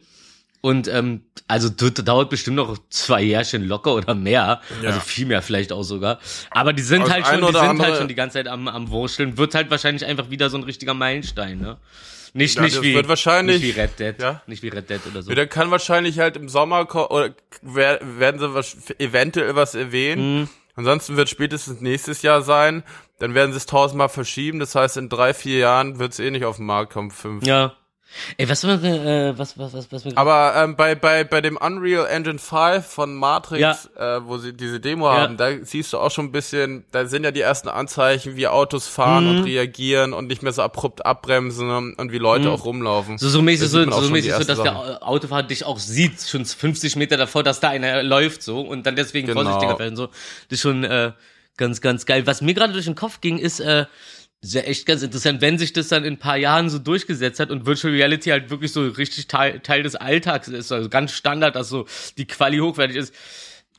Und 0.65 0.87
ähm, 0.87 1.23
also 1.49 1.69
dauert 1.69 2.31
bestimmt 2.31 2.57
noch 2.57 2.79
zwei 2.89 3.21
Jährchen 3.21 3.67
locker 3.67 3.95
oder 3.95 4.15
mehr. 4.15 4.61
Also 4.85 5.01
viel 5.01 5.27
mehr 5.27 5.43
vielleicht 5.43 5.73
auch 5.73 5.83
sogar. 5.83 6.21
Aber 6.53 6.73
die 6.73 6.83
sind 6.83 7.11
halt 7.11 7.27
schon, 7.27 7.41
die 7.41 7.47
sind 7.53 7.83
halt 7.83 7.97
schon 7.97 8.07
die 8.09 8.15
ganze 8.15 8.35
Zeit 8.35 8.47
am, 8.49 8.69
am 8.69 8.89
Wursteln. 8.91 9.37
Wird 9.37 9.57
halt 9.57 9.71
wahrscheinlich 9.73 10.07
einfach 10.07 10.31
wieder 10.31 10.51
so 10.51 10.57
ein 10.57 10.63
richtiger 10.63 10.95
Meilenstein, 10.95 11.59
ne? 11.59 11.79
Nicht, 12.33 12.57
Ja, 12.57 12.63
nicht 12.63 12.81
wie, 12.81 12.95
wird 12.95 13.09
wahrscheinlich- 13.09 13.61
nicht 13.61 13.77
wie 13.77 13.79
Red 13.81 13.99
Dead. 13.99 14.15
ja. 14.21 14.41
Nicht 14.47 14.63
wie 14.63 14.69
Red 14.69 14.89
Dead 14.89 15.01
oder 15.11 15.23
so. 15.23 15.35
Der 15.35 15.47
kann 15.49 15.71
wahrscheinlich 15.73 16.19
halt 16.21 16.37
im 16.37 16.49
Sommer 16.49 16.87
oder 17.11 17.35
wer- 17.61 17.99
werden 18.19 18.39
sie 18.41 18.55
was, 18.55 18.77
eventuell 18.99 19.55
was 19.57 19.75
erwähnen. 19.75 20.41
Mhm. 20.43 20.49
Ansonsten 20.77 21.17
wird 21.17 21.29
spätestens 21.29 21.81
nächstes 21.83 22.23
Jahr 22.23 22.41
sein. 22.41 22.85
Dann 23.19 23.35
werden 23.35 23.51
sie 23.51 23.59
es 23.59 23.67
tausendmal 23.67 24.09
verschieben. 24.09 24.61
Das 24.61 24.75
heißt, 24.77 24.97
in 24.97 25.09
drei, 25.11 25.35
vier 25.35 25.59
Jahren 25.59 25.99
wird 25.99 26.13
es 26.13 26.21
eh 26.21 26.31
nicht 26.31 26.45
auf 26.47 26.57
den 26.57 26.67
Markt 26.67 26.93
kommen. 26.93 27.11
Fünf. 27.11 27.45
Ja. 27.45 27.75
Ey, 28.37 28.49
was 28.49 28.65
war, 28.65 28.83
äh, 28.85 29.37
was, 29.39 29.59
was, 29.59 29.73
was, 29.73 29.91
was, 29.91 30.05
was 30.05 30.17
Aber 30.17 30.55
ähm, 30.57 30.77
bei, 30.77 30.95
bei, 30.95 31.25
bei 31.25 31.41
dem 31.41 31.57
Unreal 31.57 32.07
Engine 32.07 32.39
5 32.39 32.85
von 32.87 33.15
Matrix, 33.15 33.89
Ja. 33.97 34.17
äh, 34.19 34.27
wo 34.27 34.39
sie 34.39 34.53
diese 34.53 34.81
Demo 34.81 35.07
Ja. 35.07 35.23
haben, 35.23 35.37
da 35.37 35.51
siehst 35.63 35.93
du 35.93 35.99
auch 35.99 36.11
schon 36.11 36.27
ein 36.27 36.33
bisschen, 36.33 36.85
da 36.91 37.07
sind 37.07 37.25
ja 37.25 37.31
die 37.31 37.41
ersten 37.41 37.69
Anzeichen, 37.69 38.37
wie 38.37 38.47
Autos 38.49 38.87
fahren 38.87 39.25
Mhm. 39.25 39.31
und 39.31 39.45
reagieren 39.45 40.13
und 40.13 40.27
nicht 40.27 40.43
mehr 40.43 40.53
so 40.53 40.63
abrupt 40.63 41.07
abbremsen 41.07 41.71
und, 41.71 41.95
und 41.95 42.13
wie 42.13 42.19
Leute 42.19 42.51
auch 42.51 42.65
rumlaufen. 42.65 43.19
So, 43.19 43.29
so 43.29 43.41
mäßig, 43.43 43.69
so, 43.71 43.91
so, 43.91 44.11
mäßig 44.11 44.33
so, 44.35 44.45
dass 44.45 44.63
der 44.63 45.07
Autofahrer 45.07 45.43
dich 45.45 45.65
auch 45.65 45.79
sieht, 45.79 46.21
schon 46.21 46.45
50 46.45 46.97
Meter 46.97 47.17
davor, 47.17 47.43
dass 47.43 47.61
da 47.61 47.71
einer 47.71 48.03
läuft, 48.03 48.43
so, 48.43 48.61
und 48.61 48.87
dann 48.87 48.97
deswegen 48.97 49.27
Genau. 49.29 49.43
vorsichtiger 49.43 49.79
werden, 49.79 49.97
so. 49.97 50.07
Das 50.07 50.13
ist 50.59 50.61
schon, 50.61 50.85
äh, 50.85 51.13
ganz, 51.57 51.81
ganz 51.81 52.07
geil. 52.07 52.27
Was 52.27 52.41
mir 52.41 52.55
gerade 52.55 52.73
durch 52.73 52.87
den 52.87 52.95
Kopf 52.95 53.21
ging, 53.21 53.39
ist, 53.39 53.61
äh, 53.61 53.85
sehr 54.45 54.69
echt 54.69 54.87
ganz 54.87 55.03
interessant, 55.03 55.41
wenn 55.41 55.57
sich 55.57 55.73
das 55.73 55.87
dann 55.87 56.05
in 56.05 56.15
ein 56.15 56.19
paar 56.19 56.37
Jahren 56.37 56.69
so 56.69 56.81
durchgesetzt 56.81 57.39
hat 57.39 57.51
und 57.51 57.65
Virtual 57.65 57.95
Reality 57.95 58.31
halt 58.31 58.51
wirklich 58.51 58.73
so 58.73 58.89
richtig 58.89 59.29
Teil, 59.29 59.61
Teil 59.61 59.85
des 59.85 59.95
Alltags 59.95 60.49
ist, 60.49 60.73
also 60.73 60.89
ganz 60.89 61.13
Standard, 61.13 61.55
dass 61.55 61.69
so 61.69 61.87
die 62.19 62.27
Quali 62.27 62.59
hochwertig 62.59 62.97
ist, 62.97 63.15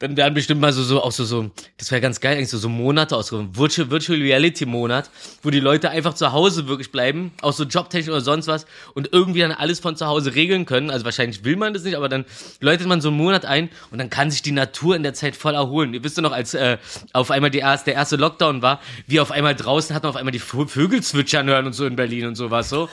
dann 0.04 0.18
werden 0.18 0.34
bestimmt 0.34 0.60
mal 0.60 0.74
so, 0.74 0.84
so, 0.84 1.02
auch 1.02 1.14
so, 1.14 1.24
so, 1.24 1.50
das 1.78 1.90
wäre 1.90 2.02
ganz 2.02 2.20
geil, 2.20 2.36
eigentlich 2.36 2.50
so, 2.50 2.58
so 2.58 2.68
Monate 2.68 3.16
ausgerufen. 3.16 3.56
Virtual, 3.56 3.90
Virtual 3.90 4.20
Reality 4.20 4.66
Monat, 4.66 5.10
wo 5.42 5.50
die 5.50 5.62
Leute 5.62 5.90
einfach 5.90 6.14
zu 6.14 6.34
Hause 6.34 6.68
wirklich 6.68 6.92
bleiben, 6.92 7.32
auch 7.42 7.54
so 7.54 7.64
Jobtechnik 7.64 8.12
oder 8.12 8.22
sonst 8.22 8.48
was 8.48 8.66
und 8.96 9.14
irgendwie 9.14 9.40
dann 9.40 9.54
alles 9.54 9.80
von 9.80 9.96
zu 9.96 10.06
Hause 10.06 10.36
regeln 10.36 10.66
können. 10.66 10.92
Also 10.92 11.06
wahrscheinlich 11.06 11.46
will 11.46 11.56
man 11.56 11.74
das 11.74 11.84
nicht, 11.84 11.96
aber 11.96 12.10
dann 12.10 12.26
läutet 12.60 12.86
man 12.88 13.00
so 13.00 13.08
einen 13.08 13.18
Monat 13.18 13.46
ein 13.46 13.70
und 13.92 13.98
dann 13.98 14.10
kann 14.10 14.30
sich 14.30 14.42
die 14.42 14.52
Natur 14.52 14.96
in 14.98 15.04
der 15.04 15.14
Zeit 15.14 15.38
voll 15.38 15.54
erholen. 15.54 15.94
Ihr 15.94 16.04
wisst 16.04 16.18
ja 16.18 16.24
noch, 16.24 16.34
als 16.34 16.54
äh, 16.54 16.78
auf 17.14 17.32
einmal 17.32 17.50
die 17.50 17.60
erste, 17.60 17.86
der 17.92 17.96
erste 17.96 18.18
Lockdown 18.18 18.62
war, 18.62 18.82
wie 19.08 19.22
auf 19.22 19.32
einmal 19.32 19.56
draußen 19.56 19.96
hat 19.96 20.04
man 20.04 20.10
auf 20.10 20.18
einmal 20.18 20.34
die 20.34 20.42
Vö- 20.42 20.68
Vögel 20.68 21.02
zwitschern 21.02 21.48
hören 21.48 21.66
und 21.66 21.74
so 21.74 21.86
in 21.86 21.96
Berlin 21.96 22.26
und 22.26 22.36
sowas 22.36 22.70
so. 22.70 22.90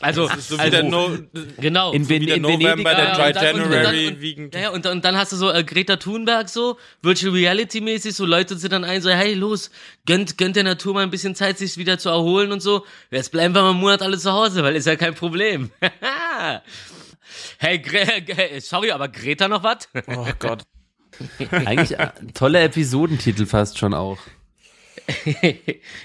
Also, 0.00 0.28
So 0.38 0.56
wie 0.56 0.60
also 0.60 0.70
der 0.72 0.82
no, 0.82 1.18
genau. 1.58 1.92
In, 1.92 2.08
Ven 2.08 2.26
der 2.26 2.36
in 2.36 2.42
Venedig. 2.42 2.62
November, 2.66 2.94
der 2.94 3.04
Ja, 3.04 3.14
Dry 3.14 3.26
und 3.28 3.36
dann- 3.36 3.54
und- 3.54 3.62
und 3.62 3.72
January 3.72 4.34
und-. 4.44 4.54
Ja, 4.54 4.60
ja, 4.60 4.70
und, 4.70 4.84
dann- 4.84 4.92
und 4.96 5.04
dann 5.04 5.16
hast 5.16 5.30
du 5.32 5.36
so 5.36 5.50
äh, 5.52 5.62
Greta 5.62 5.96
Thunberg 5.96 6.48
so, 6.48 6.78
Virtual 7.02 7.32
Reality 7.32 7.80
mäßig, 7.80 8.14
so 8.14 8.26
Leute 8.26 8.56
sind 8.58 8.72
dann 8.72 8.82
ein, 8.84 9.00
so, 9.02 9.10
hey, 9.10 9.34
los, 9.34 9.70
gönnt, 10.04 10.36
gönnt 10.36 10.56
der 10.56 10.64
Natur 10.64 10.94
mal 10.94 11.04
ein 11.04 11.10
bisschen 11.10 11.34
Zeit, 11.36 11.58
sich 11.58 11.76
wieder 11.76 11.96
zu 11.98 12.08
erholen 12.08 12.50
und 12.50 12.60
so. 12.60 12.84
Jetzt 13.12 13.30
bleiben 13.30 13.54
wir 13.54 13.62
mal 13.62 13.70
einen 13.70 13.78
Monat 13.80 14.02
alle 14.02 14.18
zu 14.18 14.32
Hause, 14.32 14.64
weil 14.64 14.74
ist 14.74 14.86
ja 14.86 14.96
kein 14.96 15.14
Problem. 15.14 15.70
hey, 17.58 17.78
Gre 17.78 18.60
sorry, 18.60 18.90
aber 18.90 19.08
Greta 19.08 19.48
noch 19.48 19.62
was? 19.62 19.88
Oh 20.08 20.26
Gott. 20.38 20.62
Eigentlich 21.52 21.98
äh, 21.98 22.08
tolle 22.34 22.60
Episodentitel 22.60 23.46
fast 23.46 23.78
schon 23.78 23.94
auch. 23.94 24.18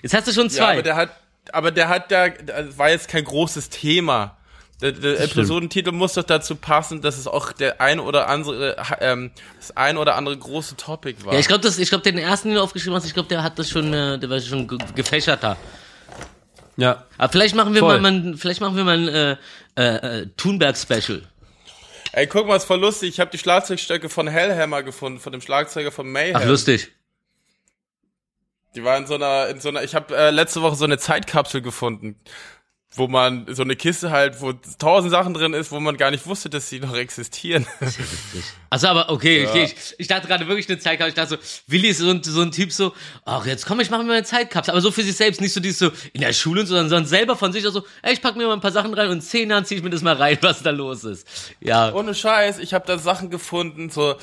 Jetzt 0.02 0.14
hast 0.14 0.28
du 0.28 0.32
schon 0.34 0.46
Ja, 0.48 0.50
zwei. 0.54 0.74
aber 0.74 0.84
der 0.84 0.96
hat, 0.96 1.10
aber 1.54 1.72
der 1.72 1.90
hat 1.90 2.12
ja, 2.12 2.30
das 2.30 2.78
war 2.78 2.90
jetzt 2.90 3.08
kein 3.08 3.24
großes 3.24 3.70
Thema. 3.70 4.38
Der, 4.82 4.94
der 4.94 5.20
Episodentitel 5.20 5.92
muss 5.92 6.14
doch 6.14 6.24
dazu 6.24 6.56
passen, 6.56 7.02
dass 7.02 7.18
es 7.18 7.28
auch 7.28 7.52
der 7.52 7.82
ein 7.82 8.00
oder 8.00 8.30
andere, 8.30 8.78
ähm, 9.02 9.32
das 9.58 9.76
ein 9.76 9.98
oder 9.98 10.16
andere 10.16 10.38
große 10.38 10.78
Topic 10.78 11.26
war. 11.26 11.34
ja, 11.34 11.40
ich 11.40 11.50
glaube, 11.50 11.62
das, 11.62 11.78
ich 11.80 11.90
glaube, 11.90 12.04
den 12.04 12.18
ersten, 12.18 12.48
den 12.48 12.56
du 12.56 12.64
aufgeschrieben 12.64 12.96
hast, 12.96 13.06
ich 13.06 13.14
glaube, 13.14 13.28
der 13.28 13.44
hat 13.44 13.60
das 13.60 13.70
schon, 13.70 13.94
äh, 13.94 14.18
der 14.18 14.30
war 14.30 14.40
schon 14.40 14.68
ge 14.70 14.78
gefächerter. 14.96 15.58
Ja. 16.78 17.04
Aber 17.18 17.32
vielleicht 17.32 17.56
machen 17.56 17.74
wir 17.74 17.82
Voll. 17.82 18.00
mal, 18.00 18.22
mal, 18.22 18.38
vielleicht 18.38 18.62
machen 18.62 18.78
wir 18.78 18.86
mal 18.86 18.98
ein 18.98 19.08
äh, 19.10 19.38
äh, 19.76 20.22
äh, 20.22 20.28
Thunberg-Special. 20.38 21.24
Ey, 22.14 22.28
guck 22.28 22.48
mal, 22.48 22.56
ist 22.56 22.66
voll 22.66 22.80
lustig. 22.80 23.10
Ich 23.10 23.20
habe 23.20 23.30
die 23.32 23.38
Schlagzeugstöcke 23.38 24.08
von 24.08 24.28
Hellhammer 24.28 24.82
gefunden, 24.82 25.20
von 25.20 25.34
dem 25.34 25.42
Schlagzeuger 25.42 25.92
von 25.92 26.10
Mayhem. 26.10 26.38
Ach, 26.38 26.46
lustig. 26.46 26.92
Die 28.76 28.84
war 28.84 28.98
in 28.98 29.08
so 29.08 29.16
einer, 29.16 29.48
in 29.48 29.60
so 29.60 29.70
einer. 29.70 29.84
Ich 29.84 29.96
habe 29.96 30.16
äh, 30.16 30.30
letzte 30.30 30.62
Woche 30.62 30.76
so 30.76 30.86
eine 30.86 30.98
Zeitkapsel 30.98 31.62
gefunden, 31.62 32.16
wo 32.92 33.08
man 33.08 33.46
so 33.54 33.62
eine 33.64 33.76
Kiste 33.76 34.12
halt, 34.12 34.42
wo 34.42 34.54
tausend 34.54 35.12
Sachen 35.12 35.34
drin 35.34 35.54
ist, 35.54 35.72
wo 35.72 35.80
man 35.80 35.98
gar 35.98 36.12
nicht 36.12 36.26
wusste, 36.26 36.50
dass 36.50 36.70
sie 36.70 36.80
noch 36.80 36.96
existieren. 36.96 37.66
Also 38.72 38.88
aber 38.88 39.10
okay, 39.10 39.46
ich, 39.46 39.56
ich, 39.56 39.96
ich 39.98 40.08
dachte 40.08 40.28
gerade 40.28 40.48
wirklich 40.48 40.70
eine 40.70 40.78
Zeitkapsel. 40.78 41.10
Ich 41.10 41.16
dachte 41.16 41.30
so, 41.30 41.64
Willi 41.66 41.88
ist 41.88 41.98
so 41.98 42.12
ein, 42.12 42.22
so 42.22 42.44
ein 42.44 42.52
Typ 42.52 42.72
so, 42.72 42.94
ach 43.26 43.48
jetzt 43.48 43.66
komm, 43.66 43.80
ich 43.80 43.90
mache 43.90 44.04
mir 44.04 44.14
eine 44.14 44.24
Zeitkapsel, 44.24 44.72
aber 44.72 44.82
so 44.82 44.92
für 44.92 45.02
sich 45.02 45.16
selbst, 45.16 45.42
nicht 45.42 45.54
so 45.54 45.60
dieses 45.60 45.80
so 45.80 45.92
in 46.14 46.22
der 46.22 46.34
Schule 46.34 46.62
und 46.62 46.68
so, 46.68 46.76
sondern 46.76 47.08
selber 47.08 47.36
von 47.36 47.52
sich 47.52 47.66
aus 47.66 47.74
so, 47.74 47.84
ey, 48.04 48.14
ich 48.14 48.22
pack 48.22 48.36
mir 48.36 48.46
mal 48.46 48.54
ein 48.54 48.62
paar 48.62 48.72
Sachen 48.72 48.94
rein 48.94 49.08
und 49.08 49.14
in 49.14 49.22
zehn 49.22 49.50
Jahren 49.50 49.66
zieh 49.66 49.74
ich 49.74 49.82
mir 49.82 49.90
das 49.90 50.04
mal 50.04 50.14
rein, 50.14 50.38
was 50.42 50.62
da 50.62 50.70
los 50.70 51.04
ist. 51.04 51.28
Ja. 51.62 51.92
Ohne 51.96 52.14
Scheiß, 52.14 52.60
ich 52.60 52.76
habe 52.76 52.86
da 52.86 53.00
Sachen 53.00 53.32
gefunden, 53.32 53.90
so 53.90 54.18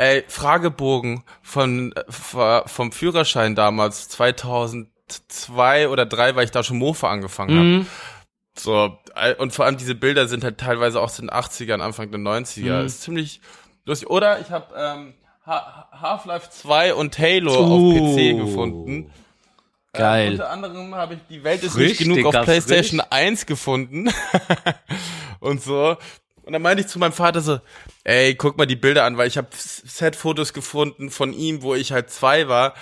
ey, 0.00 0.24
Fragebogen 0.28 1.22
von 1.42 1.92
äh, 1.92 2.62
vom 2.66 2.92
Führerschein 2.92 3.54
damals 3.54 4.08
2002 4.08 5.88
oder 5.88 6.06
3, 6.06 6.36
weil 6.36 6.44
ich 6.44 6.50
da 6.50 6.62
schon 6.62 6.78
Mofa 6.78 7.10
angefangen 7.10 7.50
habe. 7.56 7.64
Mhm. 7.64 7.86
So 8.58 8.98
äh, 9.14 9.34
und 9.34 9.52
vor 9.52 9.64
allem 9.66 9.76
diese 9.76 9.94
Bilder 9.94 10.26
sind 10.28 10.42
halt 10.44 10.58
teilweise 10.58 11.00
aus 11.00 11.16
den 11.16 11.30
80ern, 11.30 11.80
Anfang 11.80 12.10
der 12.10 12.20
90er. 12.20 12.80
Mhm. 12.80 12.86
Ist 12.86 13.02
ziemlich 13.02 13.40
lustig. 13.84 14.08
Oder 14.10 14.40
ich 14.40 14.50
habe 14.50 14.74
ähm, 14.76 15.14
Ha- 15.46 15.88
Half-Life 16.00 16.50
2 16.50 16.94
und 16.94 17.18
Halo 17.18 17.52
Oh. 17.54 17.64
auf 17.74 17.94
PC 18.16 18.36
gefunden. 18.38 19.10
Äh, 19.92 19.98
Geil. 19.98 20.30
unter 20.32 20.50
anderem 20.50 20.94
habe 20.94 21.14
ich 21.14 21.20
die 21.28 21.42
Welt 21.42 21.62
ist 21.64 21.72
Frisch, 21.72 21.98
nicht 22.00 22.14
genug 22.14 22.26
auf 22.26 22.44
PlayStation 22.44 23.00
frisch. 23.00 23.08
1 23.10 23.46
gefunden. 23.46 24.10
und 25.40 25.62
so. 25.62 25.96
Und 26.42 26.52
dann 26.52 26.62
meinte 26.62 26.82
ich 26.82 26.88
zu 26.88 26.98
meinem 26.98 27.12
Vater 27.12 27.40
so, 27.40 27.60
ey, 28.04 28.34
guck 28.34 28.58
mal 28.58 28.66
die 28.66 28.76
Bilder 28.76 29.04
an, 29.04 29.16
weil 29.16 29.28
ich 29.28 29.36
habe 29.36 29.48
Set-Fotos 29.52 30.52
gefunden 30.52 31.10
von 31.10 31.32
ihm, 31.32 31.62
wo 31.62 31.74
ich 31.74 31.92
halt 31.92 32.10
zwei 32.10 32.48
war. 32.48 32.74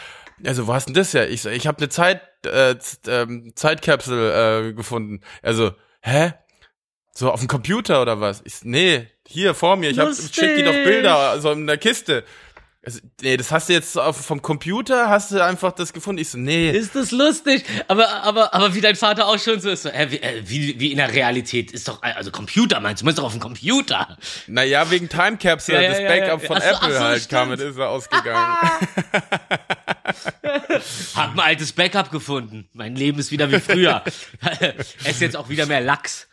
Also, 0.44 0.66
wo 0.66 0.74
hast 0.74 0.86
denn 0.86 0.94
das 0.94 1.12
ja? 1.12 1.24
Ich 1.24 1.42
so, 1.42 1.50
ich 1.50 1.66
habe 1.66 1.78
eine 1.78 1.88
Zeit, 1.88 2.22
äh, 2.46 2.76
ähm, 3.08 3.52
Zeitkapsel 3.54 4.68
äh, 4.68 4.72
gefunden. 4.72 5.20
Also, 5.42 5.72
hä? 6.00 6.34
So 7.12 7.32
auf 7.32 7.40
dem 7.40 7.48
Computer 7.48 8.00
oder 8.00 8.20
was? 8.20 8.42
Ich 8.44 8.62
nee, 8.62 9.08
hier 9.26 9.54
vor 9.54 9.76
mir. 9.76 9.90
Ich 9.90 9.98
hab, 9.98 10.14
schick 10.14 10.54
dir 10.54 10.64
doch 10.64 10.72
Bilder 10.72 11.40
so 11.40 11.50
in 11.50 11.66
der 11.66 11.76
Kiste. 11.76 12.24
Also, 12.84 13.00
nee, 13.20 13.36
das 13.36 13.50
hast 13.50 13.68
du 13.68 13.72
jetzt 13.72 13.98
auf, 13.98 14.24
vom 14.24 14.40
Computer, 14.40 15.08
hast 15.10 15.32
du 15.32 15.44
einfach 15.44 15.72
das 15.72 15.92
gefunden. 15.92 16.22
Ich 16.22 16.30
so, 16.30 16.38
nee. 16.38 16.70
Ist 16.70 16.94
das 16.94 17.10
lustig? 17.10 17.64
Aber, 17.88 18.08
aber, 18.22 18.54
aber 18.54 18.74
wie 18.74 18.80
dein 18.80 18.94
Vater 18.94 19.26
auch 19.26 19.38
schon 19.38 19.60
so 19.60 19.68
ist, 19.68 19.82
so, 19.82 19.88
äh, 19.88 20.10
wie, 20.12 20.18
äh, 20.22 20.42
wie, 20.46 20.78
wie 20.78 20.92
in 20.92 20.98
der 20.98 21.12
Realität 21.12 21.72
ist 21.72 21.88
doch, 21.88 22.00
also 22.02 22.30
Computer 22.30 22.78
meinst 22.80 23.02
du, 23.02 23.06
musst 23.06 23.18
doch 23.18 23.24
auf 23.24 23.32
dem 23.32 23.40
Computer. 23.40 24.16
Naja, 24.46 24.88
wegen 24.90 25.08
Time 25.08 25.38
Capsule, 25.38 25.82
Ja, 25.82 25.88
das 25.90 26.00
ja, 26.00 26.08
Backup 26.08 26.42
ja. 26.42 26.46
von 26.46 26.56
Ach 26.58 26.62
so, 26.62 26.68
Apple 26.68 26.88
ach 26.88 26.92
so, 26.92 27.00
halt 27.00 27.22
stimmt. 27.22 27.30
kam, 27.32 27.52
ist 27.52 27.76
er 27.76 27.88
ausgegangen. 27.88 28.56
Hab 31.14 31.32
ein 31.34 31.40
altes 31.40 31.72
Backup 31.72 32.10
gefunden. 32.10 32.68
Mein 32.72 32.96
Leben 32.96 33.18
ist 33.18 33.30
wieder 33.30 33.50
wie 33.50 33.60
früher. 33.60 34.02
es 34.78 34.94
ist 35.06 35.20
jetzt 35.20 35.36
auch 35.36 35.48
wieder 35.48 35.66
mehr 35.66 35.80
Lachs. 35.80 36.28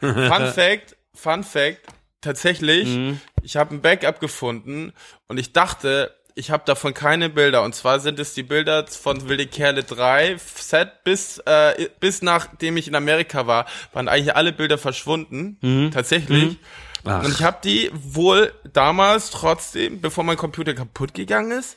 Fun 0.00 0.52
Fact, 0.52 0.96
Fun 1.14 1.42
Fact, 1.44 1.80
tatsächlich, 2.20 2.86
Mhm. 2.88 3.20
Ich 3.46 3.56
habe 3.56 3.74
ein 3.74 3.80
Backup 3.80 4.18
gefunden 4.18 4.92
und 5.28 5.38
ich 5.38 5.52
dachte, 5.52 6.12
ich 6.34 6.50
habe 6.50 6.64
davon 6.66 6.94
keine 6.94 7.30
Bilder. 7.30 7.62
Und 7.62 7.76
zwar 7.76 8.00
sind 8.00 8.18
es 8.18 8.34
die 8.34 8.42
Bilder 8.42 8.86
von 8.88 9.28
Wilde 9.28 9.46
Kerle 9.46 9.84
3 9.84 10.36
Set 10.36 11.04
bis, 11.04 11.38
äh, 11.46 11.88
bis 12.00 12.22
nachdem 12.22 12.76
ich 12.76 12.88
in 12.88 12.96
Amerika 12.96 13.46
war, 13.46 13.66
waren 13.92 14.08
eigentlich 14.08 14.34
alle 14.34 14.52
Bilder 14.52 14.78
verschwunden. 14.78 15.58
Mhm. 15.62 15.92
Tatsächlich. 15.92 16.58
Und 17.04 17.28
ich 17.28 17.44
habe 17.44 17.58
die 17.62 17.88
wohl 17.94 18.52
damals 18.72 19.30
trotzdem, 19.30 20.00
bevor 20.00 20.24
mein 20.24 20.36
Computer 20.36 20.74
kaputt 20.74 21.14
gegangen 21.14 21.52
ist, 21.52 21.76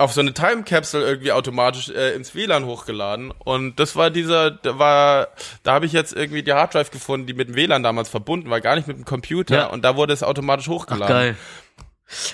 auf 0.00 0.12
so 0.12 0.20
eine 0.20 0.32
Time 0.34 0.62
Capsule 0.64 1.04
irgendwie 1.04 1.30
automatisch 1.32 1.88
äh, 1.90 2.14
ins 2.14 2.34
WLAN 2.34 2.64
hochgeladen 2.64 3.30
und 3.30 3.78
das 3.78 3.96
war 3.96 4.10
dieser 4.10 4.50
da 4.50 4.78
war 4.78 5.28
da 5.62 5.72
habe 5.74 5.86
ich 5.86 5.92
jetzt 5.92 6.12
irgendwie 6.14 6.42
die 6.42 6.52
Harddrive 6.52 6.90
gefunden, 6.90 7.26
die 7.26 7.34
mit 7.34 7.48
dem 7.48 7.54
WLAN 7.56 7.82
damals 7.82 8.08
verbunden 8.08 8.50
war, 8.50 8.60
gar 8.60 8.76
nicht 8.76 8.88
mit 8.88 8.96
dem 8.96 9.04
Computer 9.04 9.54
Ja. 9.54 9.66
und 9.66 9.82
da 9.84 9.96
wurde 9.96 10.12
es 10.12 10.22
automatisch 10.22 10.68
hochgeladen. 10.68 11.08
Geil. 11.14 11.36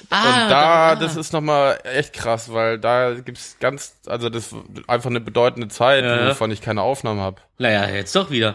Ah, 0.08 0.44
Und 0.44 0.50
da, 0.50 0.96
das 0.96 1.16
ist 1.16 1.32
nochmal 1.34 1.78
echt 1.84 2.14
krass, 2.14 2.50
weil 2.52 2.78
da 2.78 3.12
gibt's 3.12 3.56
ganz, 3.60 3.96
also 4.06 4.30
das 4.30 4.46
ist 4.46 4.54
einfach 4.86 5.10
eine 5.10 5.20
bedeutende 5.20 5.68
Zeit, 5.68 6.02
Ja. 6.04 6.28
wovon 6.30 6.50
ich 6.50 6.62
keine 6.62 6.80
Aufnahmen 6.80 7.20
habe. 7.20 7.42
Naja, 7.58 7.86
jetzt 7.88 8.16
doch 8.16 8.30
wieder. 8.30 8.54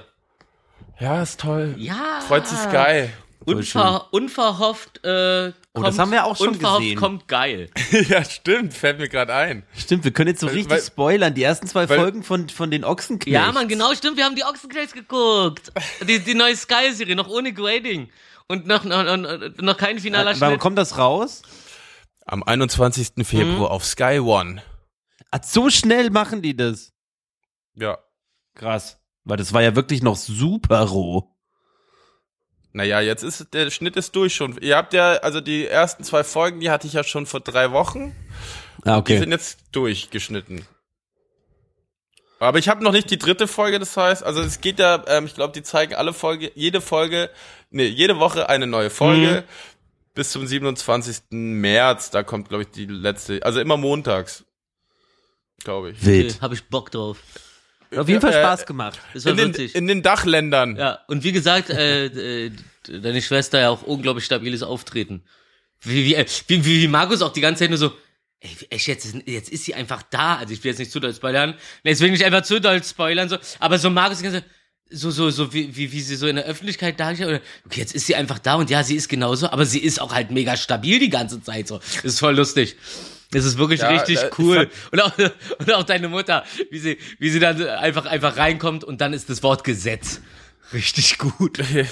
Ja, 0.99 1.21
ist 1.21 1.39
toll. 1.39 1.75
Ja. 1.77 2.21
Freut 2.27 2.47
sich 2.47 2.57
Sky. 2.57 3.09
Unver, 3.45 4.07
unverhofft, 4.11 5.03
äh, 5.03 5.51
kommt, 5.73 5.87
das 5.87 5.99
haben 5.99 6.11
wir 6.11 6.25
auch 6.25 6.35
schon 6.35 6.49
unverhofft 6.49 6.81
gesehen. 6.81 6.97
kommt 6.99 7.27
geil. 7.27 7.69
ja, 8.09 8.23
stimmt, 8.25 8.73
fällt 8.73 8.99
mir 8.99 9.07
gerade 9.07 9.33
ein. 9.33 9.63
Stimmt, 9.77 10.03
wir 10.03 10.11
können 10.11 10.29
jetzt 10.29 10.41
so 10.41 10.47
Weil- 10.47 10.53
richtig 10.55 10.71
weil- 10.71 10.81
spoilern. 10.81 11.33
Die 11.33 11.43
ersten 11.43 11.67
zwei 11.67 11.87
weil- 11.87 11.97
Folgen 11.99 12.23
von, 12.23 12.49
von 12.49 12.71
den 12.71 12.83
Ochsenknechts. 12.83 13.33
Ja, 13.33 13.51
Mann, 13.51 13.67
genau, 13.67 13.93
stimmt, 13.93 14.17
wir 14.17 14.25
haben 14.25 14.35
die 14.35 14.43
Ochsenknechts 14.43 14.93
geguckt. 14.93 15.71
Die, 16.07 16.19
die 16.19 16.33
neue 16.35 16.55
Sky-Serie, 16.55 17.15
noch 17.15 17.29
ohne 17.29 17.53
Grading. 17.53 18.09
Und 18.47 18.67
noch, 18.67 18.83
noch, 18.83 19.03
noch, 19.17 19.37
noch 19.61 19.77
kein 19.77 19.99
finaler 19.99 20.35
Wann 20.39 20.49
Schnitt. 20.51 20.59
kommt 20.59 20.77
das 20.77 20.97
raus? 20.97 21.41
Am 22.25 22.43
21. 22.43 23.25
Februar 23.25 23.55
Mhm. 23.55 23.65
auf 23.65 23.85
Sky 23.85 24.19
One. 24.19 24.61
Ah, 25.31 25.39
so 25.41 25.69
schnell 25.69 26.09
machen 26.09 26.41
die 26.41 26.55
das. 26.57 26.91
Ja. 27.75 27.97
Krass. 28.55 28.99
Weil 29.23 29.37
das 29.37 29.53
war 29.53 29.61
ja 29.61 29.75
wirklich 29.75 30.01
noch 30.03 30.17
super 30.17 30.81
roh. 30.81 31.33
Naja, 32.73 33.01
jetzt 33.01 33.23
ist 33.23 33.53
der 33.53 33.69
Schnitt 33.69 33.97
ist 33.97 34.15
durch 34.15 34.35
schon. 34.35 34.57
Ihr 34.61 34.77
habt 34.77 34.93
ja, 34.93 35.13
also 35.17 35.41
die 35.41 35.67
ersten 35.67 36.03
zwei 36.03 36.23
Folgen, 36.23 36.59
die 36.61 36.69
hatte 36.69 36.87
ich 36.87 36.93
ja 36.93 37.03
schon 37.03 37.25
vor 37.25 37.41
drei 37.41 37.71
Wochen. 37.71 38.15
Ah, 38.83 39.01
Die 39.01 39.13
sind 39.13 39.23
okay. 39.23 39.31
jetzt 39.31 39.59
durchgeschnitten. 39.71 40.65
Aber 42.39 42.57
ich 42.57 42.69
habe 42.69 42.83
noch 42.83 42.91
nicht 42.91 43.11
die 43.11 43.19
dritte 43.19 43.47
Folge, 43.47 43.77
das 43.77 43.95
heißt, 43.95 44.23
also 44.23 44.41
es 44.41 44.61
geht 44.61 44.79
ja, 44.79 45.03
ähm, 45.07 45.25
ich 45.25 45.35
glaube, 45.35 45.53
die 45.53 45.61
zeigen 45.61 45.93
alle 45.93 46.11
Folge, 46.11 46.51
jede 46.55 46.81
Folge, 46.81 47.29
nee, 47.69 47.85
jede 47.85 48.17
Woche 48.17 48.49
eine 48.49 48.65
neue 48.65 48.89
Folge. 48.89 49.43
Bis 50.15 50.31
zum 50.31 50.47
27. 50.47 51.21
März, 51.29 52.09
da 52.09 52.23
kommt, 52.23 52.49
glaube 52.49 52.63
ich, 52.63 52.71
die 52.71 52.85
letzte, 52.85 53.45
also 53.45 53.59
immer 53.61 53.77
montags. 53.77 54.43
Glaube 55.63 55.91
ich. 55.91 56.03
Wild. 56.03 56.41
Hab 56.41 56.51
ich 56.51 56.67
Bock 56.67 56.89
drauf. 56.91 57.17
Auf 57.95 58.07
jeden 58.07 58.21
Fall 58.21 58.31
Äh, 58.33 58.41
Spaß 58.41 58.65
gemacht. 58.65 58.99
Das 59.13 59.25
war 59.25 59.31
In 59.37 59.51
den, 59.51 59.53
in 59.69 59.87
den 59.87 60.01
Dachländern. 60.01 60.75
Ja, 60.77 60.99
und 61.07 61.23
wie 61.23 61.31
gesagt, 61.31 61.69
äh, 61.69 62.45
äh, 62.45 62.51
deine 62.87 63.21
Schwester 63.21 63.59
ja 63.59 63.69
auch 63.69 63.83
unglaublich 63.83 64.25
stabiles 64.25 64.63
Auftreten. 64.63 65.23
Wie, 65.81 66.05
wie, 66.05 66.15
äh, 66.15 66.25
wie, 66.47 66.63
wie, 66.65 66.81
wie 66.81 66.87
Markus 66.87 67.21
auch 67.21 67.33
die 67.33 67.41
ganze 67.41 67.59
Zeit 67.59 67.69
nur 67.69 67.79
so, 67.79 67.91
ey, 68.39 68.49
echt, 68.69 68.87
jetzt, 68.87 69.05
ist- 69.05 69.27
jetzt 69.27 69.49
ist 69.49 69.65
sie 69.65 69.75
einfach 69.75 70.03
da. 70.03 70.35
Also 70.37 70.53
ich 70.53 70.63
will 70.63 70.71
jetzt 70.71 70.79
nicht 70.79 70.91
zu 70.91 70.99
doll 70.99 71.13
spoilern. 71.13 71.55
Jetzt 71.83 71.99
will 72.01 72.07
ich 72.07 72.13
nicht 72.13 72.25
einfach 72.25 72.43
zu 72.43 72.61
doll 72.61 72.83
spoilern, 72.83 73.29
so. 73.29 73.37
Aber 73.59 73.77
so 73.79 73.89
Markus 73.89 74.19
die 74.19 74.23
ganze 74.23 74.41
Zeit, 74.41 74.49
so, 74.93 75.09
so, 75.09 75.29
so, 75.29 75.53
wie, 75.53 75.75
wie, 75.75 75.91
wie 75.91 76.01
sie 76.01 76.15
so 76.17 76.27
in 76.27 76.35
der 76.35 76.45
Öffentlichkeit 76.45 76.99
dargestellt 76.99 77.29
oder, 77.29 77.41
okay, 77.65 77.79
jetzt 77.79 77.95
ist 77.95 78.07
sie 78.07 78.15
einfach 78.15 78.39
da 78.39 78.55
und 78.55 78.69
ja, 78.69 78.83
sie 78.83 78.95
ist 78.95 79.07
genauso, 79.07 79.47
aber 79.49 79.65
sie 79.65 79.79
ist 79.79 80.01
auch 80.01 80.13
halt 80.13 80.31
mega 80.31 80.57
stabil 80.57 80.99
die 80.99 81.09
ganze 81.09 81.41
Zeit 81.41 81.67
so. 81.67 81.77
Das 81.77 82.03
ist 82.05 82.19
voll 82.19 82.35
lustig. 82.35 82.75
Das 83.31 83.45
ist 83.45 83.57
wirklich 83.57 83.81
Ja, 83.81 83.89
richtig 83.89 84.19
ich 84.21 84.39
cool. 84.39 84.69
Und 84.91 85.01
auch, 85.01 85.11
und 85.57 85.73
auch 85.73 85.83
deine 85.83 86.09
Mutter, 86.09 86.43
wie 86.69 86.79
sie, 86.79 86.97
wie 87.17 87.29
sie 87.29 87.39
dann 87.39 87.61
einfach, 87.65 88.05
einfach 88.05 88.37
reinkommt 88.37 88.83
und 88.83 89.01
dann 89.01 89.13
ist 89.13 89.29
das 89.29 89.41
Wort 89.41 89.63
Gesetz. 89.63 90.21
Richtig 90.73 91.17
gut. 91.17 91.59
ich 91.59 91.87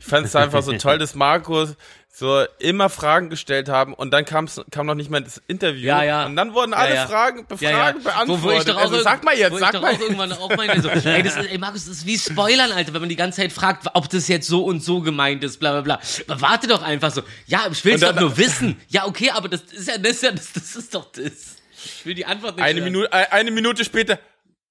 fand 0.00 0.26
es 0.26 0.36
einfach 0.36 0.62
so 0.62 0.72
toll, 0.72 0.98
dass 0.98 1.14
Markus 1.14 1.76
so 2.18 2.44
immer 2.58 2.88
Fragen 2.88 3.30
gestellt 3.30 3.68
haben 3.68 3.94
und 3.94 4.10
dann 4.10 4.24
kam's, 4.24 4.60
kam 4.72 4.86
noch 4.86 4.96
nicht 4.96 5.08
mal 5.08 5.22
das 5.22 5.40
Interview. 5.46 5.86
Ja, 5.86 6.02
ja. 6.02 6.26
Und 6.26 6.34
dann 6.34 6.52
wurden 6.52 6.74
alle 6.74 6.88
Ja, 6.90 7.02
ja. 7.02 7.06
Fragen, 7.06 7.46
Ja, 7.60 7.70
ja. 7.70 7.76
Fragen 7.78 8.02
beantwortet. 8.02 8.42
Wo, 8.44 8.48
wo 8.48 8.52
ich 8.58 8.64
doch 8.64 8.76
auch, 8.76 8.80
also, 8.80 9.02
sag 9.02 9.22
mal 9.22 9.36
jetzt, 9.38 9.52
wo 9.52 9.58
sag 9.58 9.68
ich 9.68 9.72
doch 9.74 9.82
mal 9.82 9.94
auch 9.94 10.00
irgendwann 10.00 10.32
auch 10.32 10.56
meine, 10.56 10.82
so, 10.82 10.88
ey, 10.88 11.22
das 11.22 11.36
ist, 11.36 11.46
ey, 11.50 11.58
Markus, 11.58 11.84
das 11.86 11.98
ist 11.98 12.06
wie 12.06 12.18
Spoilern, 12.18 12.72
Alter, 12.72 12.92
wenn 12.92 13.02
man 13.02 13.08
die 13.08 13.14
ganze 13.14 13.40
Zeit 13.40 13.52
fragt, 13.52 13.86
ob 13.94 14.08
das 14.10 14.26
jetzt 14.26 14.48
so 14.48 14.64
und 14.64 14.82
so 14.82 15.00
gemeint 15.00 15.44
ist, 15.44 15.58
bla, 15.60 15.70
bla, 15.72 15.80
bla. 15.82 16.00
Aber 16.26 16.40
warte 16.40 16.66
doch 16.66 16.82
einfach 16.82 17.12
so. 17.12 17.22
Ja, 17.46 17.68
ich 17.70 17.84
will's 17.84 18.00
dann- 18.00 18.16
doch 18.16 18.22
nur 18.22 18.36
wissen. 18.36 18.80
Ja, 18.88 19.06
okay, 19.06 19.30
aber 19.30 19.48
das 19.48 19.60
ist 19.62 19.86
ja, 19.86 19.96
das 19.98 20.12
ist 20.12 20.22
ja, 20.24 20.32
das, 20.32 20.52
das 20.52 20.74
ist 20.74 20.92
doch 20.94 21.12
das. 21.12 21.56
Ich 21.84 22.04
will 22.04 22.14
die 22.14 22.26
Antwort 22.26 22.56
nicht 22.56 22.64
Eine 22.64 22.80
hören. 22.80 22.92
Minute, 22.92 23.12
äh, 23.12 23.26
eine 23.30 23.50
Minute 23.52 23.84
später. 23.84 24.18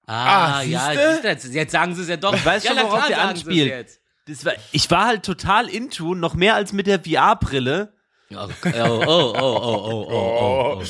Ah, 0.06 0.58
Ah, 0.58 0.62
ja, 0.64 0.88
siehste? 0.90 1.10
siehst 1.12 1.24
du, 1.24 1.28
jetzt, 1.30 1.46
jetzt 1.54 1.72
sagen 1.72 1.96
sie 1.96 2.02
es 2.02 2.10
ja 2.10 2.18
doch. 2.18 2.34
Ich 2.34 2.46
weiß 2.46 2.64
ja, 2.64 2.72
schon, 2.72 2.78
na 2.78 2.84
worauf 2.84 3.06
klar 3.08 3.34
wir 3.46 3.86
das 4.28 4.46
war, 4.46 4.54
ich 4.72 4.90
war 4.92 5.06
halt 5.06 5.24
total 5.24 5.70
into, 5.70 6.16
noch 6.16 6.36
mehr 6.36 6.56
als 6.56 6.74
mit 6.74 6.88
der 6.88 7.00
VR-Brille. 7.00 7.94
Oh, 8.36 8.36
oh, 8.36 8.70
oh, 8.76 9.06
oh, 9.08 9.34
oh, 9.36 9.86
oh, 9.86 10.08
oh, 10.10 10.82
oh. 10.82 10.84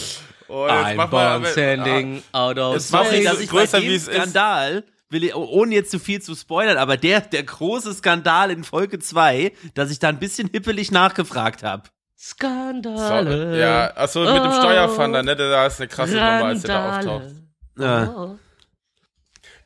oh 0.50 0.66
I'm 0.68 1.08
born 1.08 1.46
standing 1.46 2.24
ah, 2.32 2.48
out 2.48 2.58
of 2.58 2.82
space. 2.82 3.24
Dass 3.24 3.40
ich 3.40 3.50
größer, 3.50 3.80
bei 3.80 3.86
dem 3.86 4.00
Skandal, 4.00 4.84
will 5.10 5.24
ich, 5.24 5.36
ohne 5.36 5.76
jetzt 5.76 5.92
zu 5.92 6.00
viel 6.00 6.22
zu 6.22 6.36
spoilern, 6.36 6.78
aber 6.78 6.98
der, 6.98 7.22
der 7.22 7.44
große 7.44 7.94
Skandal 7.94 8.50
in 8.50 8.64
Folge 8.64 8.98
2, 8.98 9.52
dass 9.76 9.92
ich 9.92 10.00
da 10.00 10.10
ein 10.10 10.20
bisschen 10.20 10.50
hippelig 10.52 10.92
nachgefragt 10.92 11.64
habe. 11.64 11.84
Skandal. 12.20 13.56
Ja, 13.56 13.96
achso, 13.96 14.22
mit 14.22 14.44
dem 14.44 14.52
Steuerfander, 14.52 15.20
oh, 15.20 15.24
ne? 15.24 15.36
Da 15.36 15.68
ist 15.68 15.80
eine 15.80 15.88
krasse 15.88 16.18
Randale. 16.18 16.38
Nummer, 16.38 16.50
als 16.50 16.62
der 16.64 16.76
da 16.76 16.98
auftaucht. 16.98 17.26
Ja. 17.78 18.16
Oh. 18.18 18.40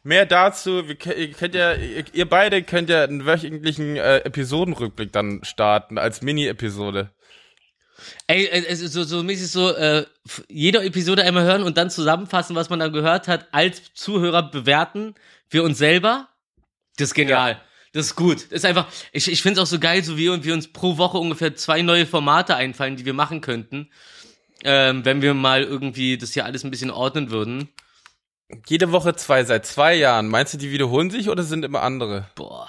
Mehr 0.03 0.25
dazu, 0.25 0.87
wir, 0.87 1.17
ihr 1.17 1.31
könnt 1.31 1.53
ja, 1.53 1.73
ihr, 1.75 2.27
beide 2.27 2.63
könnt 2.63 2.89
ja 2.89 3.03
einen 3.03 3.25
wöchentlichen 3.25 3.97
äh, 3.97 4.19
Episodenrückblick 4.19 5.11
dann 5.11 5.43
starten, 5.43 5.99
als 5.99 6.21
Mini-Episode. 6.21 7.11
Ey, 8.25 8.45
äh, 8.45 8.65
es 8.67 8.81
ist 8.81 8.93
so, 8.93 9.03
so 9.03 9.21
mäßig 9.21 9.51
so, 9.51 9.69
äh, 9.75 10.05
f- 10.25 10.43
jede 10.49 10.83
Episode 10.83 11.23
einmal 11.23 11.43
hören 11.43 11.61
und 11.61 11.77
dann 11.77 11.91
zusammenfassen, 11.91 12.55
was 12.55 12.71
man 12.71 12.79
da 12.79 12.87
gehört 12.87 13.27
hat, 13.27 13.47
als 13.51 13.93
Zuhörer 13.93 14.49
bewerten 14.49 15.13
für 15.47 15.61
uns 15.61 15.77
selber. 15.77 16.29
Das 16.97 17.09
ist 17.09 17.13
genial. 17.13 17.61
Das 17.93 18.07
ist 18.07 18.15
gut. 18.15 18.45
Das 18.45 18.59
ist 18.59 18.65
einfach, 18.65 18.87
ich, 19.11 19.31
ich 19.31 19.43
finde 19.43 19.59
es 19.59 19.67
auch 19.67 19.69
so 19.71 19.79
geil, 19.79 20.03
so 20.03 20.17
wie 20.17 20.29
und 20.29 20.45
wir 20.45 20.53
uns 20.55 20.71
pro 20.71 20.97
Woche 20.97 21.19
ungefähr 21.19 21.55
zwei 21.55 21.83
neue 21.83 22.07
Formate 22.07 22.55
einfallen, 22.55 22.95
die 22.95 23.05
wir 23.05 23.13
machen 23.13 23.41
könnten. 23.41 23.91
Ähm, 24.63 25.05
wenn 25.05 25.21
wir 25.21 25.33
mal 25.35 25.63
irgendwie 25.63 26.17
das 26.17 26.33
hier 26.33 26.45
alles 26.45 26.63
ein 26.63 26.71
bisschen 26.71 26.89
ordnen 26.89 27.29
würden. 27.29 27.69
Jede 28.67 28.91
Woche 28.91 29.15
zwei, 29.15 29.43
seit 29.43 29.65
zwei 29.65 29.95
Jahren. 29.95 30.27
Meinst 30.27 30.53
du, 30.53 30.57
die 30.57 30.71
wiederholen 30.71 31.09
sich 31.09 31.29
oder 31.29 31.43
sind 31.43 31.65
immer 31.65 31.81
andere? 31.81 32.29
Boah. 32.35 32.67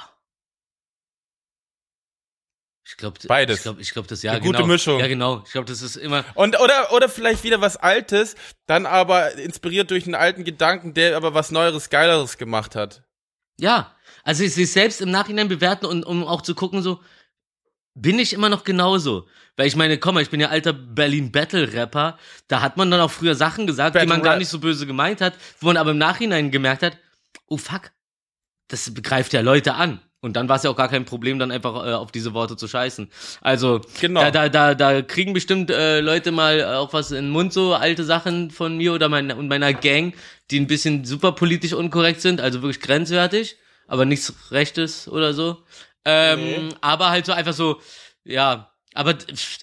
Ich 2.85 2.97
glaube, 2.97 3.19
Beides. 3.27 3.59
Ich 3.59 3.63
glaube, 3.63 3.81
ich 3.81 3.91
glaub, 3.93 4.07
das 4.09 4.23
ja 4.23 4.33
Eine 4.33 4.41
gute 4.41 4.59
genau. 4.59 4.67
Mischung. 4.67 5.01
Ja, 5.01 5.07
genau. 5.07 5.43
Ich 5.47 5.53
glaube, 5.53 5.67
das 5.67 5.81
ist 5.81 5.97
immer. 5.97 6.25
Und, 6.35 6.61
oder, 6.61 6.93
oder 6.93 7.09
vielleicht 7.09 7.43
wieder 7.43 7.61
was 7.61 7.77
Altes, 7.77 8.35
dann 8.67 8.85
aber 8.87 9.33
inspiriert 9.37 9.91
durch 9.91 10.05
einen 10.05 10.15
alten 10.15 10.45
Gedanken, 10.45 10.93
der 10.93 11.17
aber 11.17 11.33
was 11.33 11.51
Neueres, 11.51 11.91
Geileres 11.91 12.37
gemacht 12.37 12.77
hat. 12.77 13.03
Ja, 13.59 13.95
also 14.25 14.47
sich 14.47 14.73
selbst 14.73 15.01
im 15.01 15.11
Nachhinein 15.11 15.49
bewerten 15.49 15.87
und 15.87 16.05
um 16.05 16.25
auch 16.25 16.43
zu 16.43 16.55
gucken, 16.55 16.83
so, 16.83 17.01
bin 17.95 18.19
ich 18.19 18.33
immer 18.33 18.49
noch 18.49 18.65
genauso? 18.65 19.27
Weil 19.57 19.67
ich 19.67 19.77
meine, 19.77 19.99
komm 19.99 20.15
mal, 20.15 20.23
ich 20.23 20.31
bin 20.31 20.41
ja 20.41 20.49
alter 20.49 20.73
Berlin 20.73 21.31
Battle 21.31 21.73
Rapper, 21.73 22.19
da 22.49 22.63
hat 22.63 22.77
man 22.77 22.91
dann 22.91 23.01
auch 23.01 23.11
früher 23.11 23.35
Sachen 23.35 23.67
gesagt, 23.67 23.95
die 23.95 23.99
Battle 23.99 24.09
man 24.09 24.23
gar 24.23 24.33
Rap. 24.35 24.39
nicht 24.39 24.49
so 24.49 24.59
böse 24.59 24.87
gemeint 24.87 25.21
hat, 25.21 25.35
wo 25.61 25.67
man 25.67 25.77
aber 25.77 25.91
im 25.91 25.99
Nachhinein 25.99 26.51
gemerkt 26.51 26.83
hat, 26.83 26.97
oh 27.47 27.59
fuck, 27.59 27.91
das 28.69 28.93
begreift 28.95 29.33
ja 29.35 29.41
Leute 29.43 29.75
an. 29.75 30.01
Und 30.25 30.37
dann 30.37 30.49
war 30.49 30.55
es 30.57 30.63
ja 30.63 30.71
auch 30.71 30.77
gar 30.77 30.89
kein 30.89 31.05
Problem, 31.05 31.41
dann 31.41 31.51
einfach 31.51 31.85
äh, 31.85 31.93
auf 31.95 32.13
diese 32.13 32.33
Worte 32.33 32.57
zu 32.57 32.69
scheißen. 32.69 33.11
Also, 33.41 33.81
Genau. 34.01 34.21
da, 34.21 34.31
da, 34.31 34.49
da, 34.49 34.75
da 34.77 35.03
kriegen 35.03 35.33
bestimmt 35.33 35.69
äh, 35.69 35.99
Leute 36.01 36.31
mal 36.31 36.61
äh, 36.61 36.65
auch 36.65 36.93
was 36.93 37.11
in 37.11 37.25
den 37.25 37.31
Mund, 37.31 37.53
so 37.53 37.75
alte 37.75 38.05
Sachen 38.05 38.53
von 38.53 38.77
mir 38.77 38.93
oder 38.95 39.09
mein, 39.09 39.33
und 39.33 39.49
meiner 39.49 39.73
Gang, 39.75 40.15
die 40.53 40.61
ein 40.61 40.69
bisschen 40.69 41.05
super 41.05 41.33
politisch 41.33 41.73
unkorrekt 41.73 42.21
sind, 42.21 42.41
also 42.41 42.63
wirklich 42.63 42.81
grenzwertig, 42.81 43.57
aber 43.89 44.05
nichts 44.05 44.33
Rechtes 44.53 45.09
oder 45.09 45.35
so. 45.35 45.65
Ähm, 46.05 46.75
Aber 46.81 47.11
halt 47.11 47.27
so 47.27 47.33
einfach 47.33 47.53
so, 47.53 47.81
ja, 48.25 48.73
aber 48.95 49.17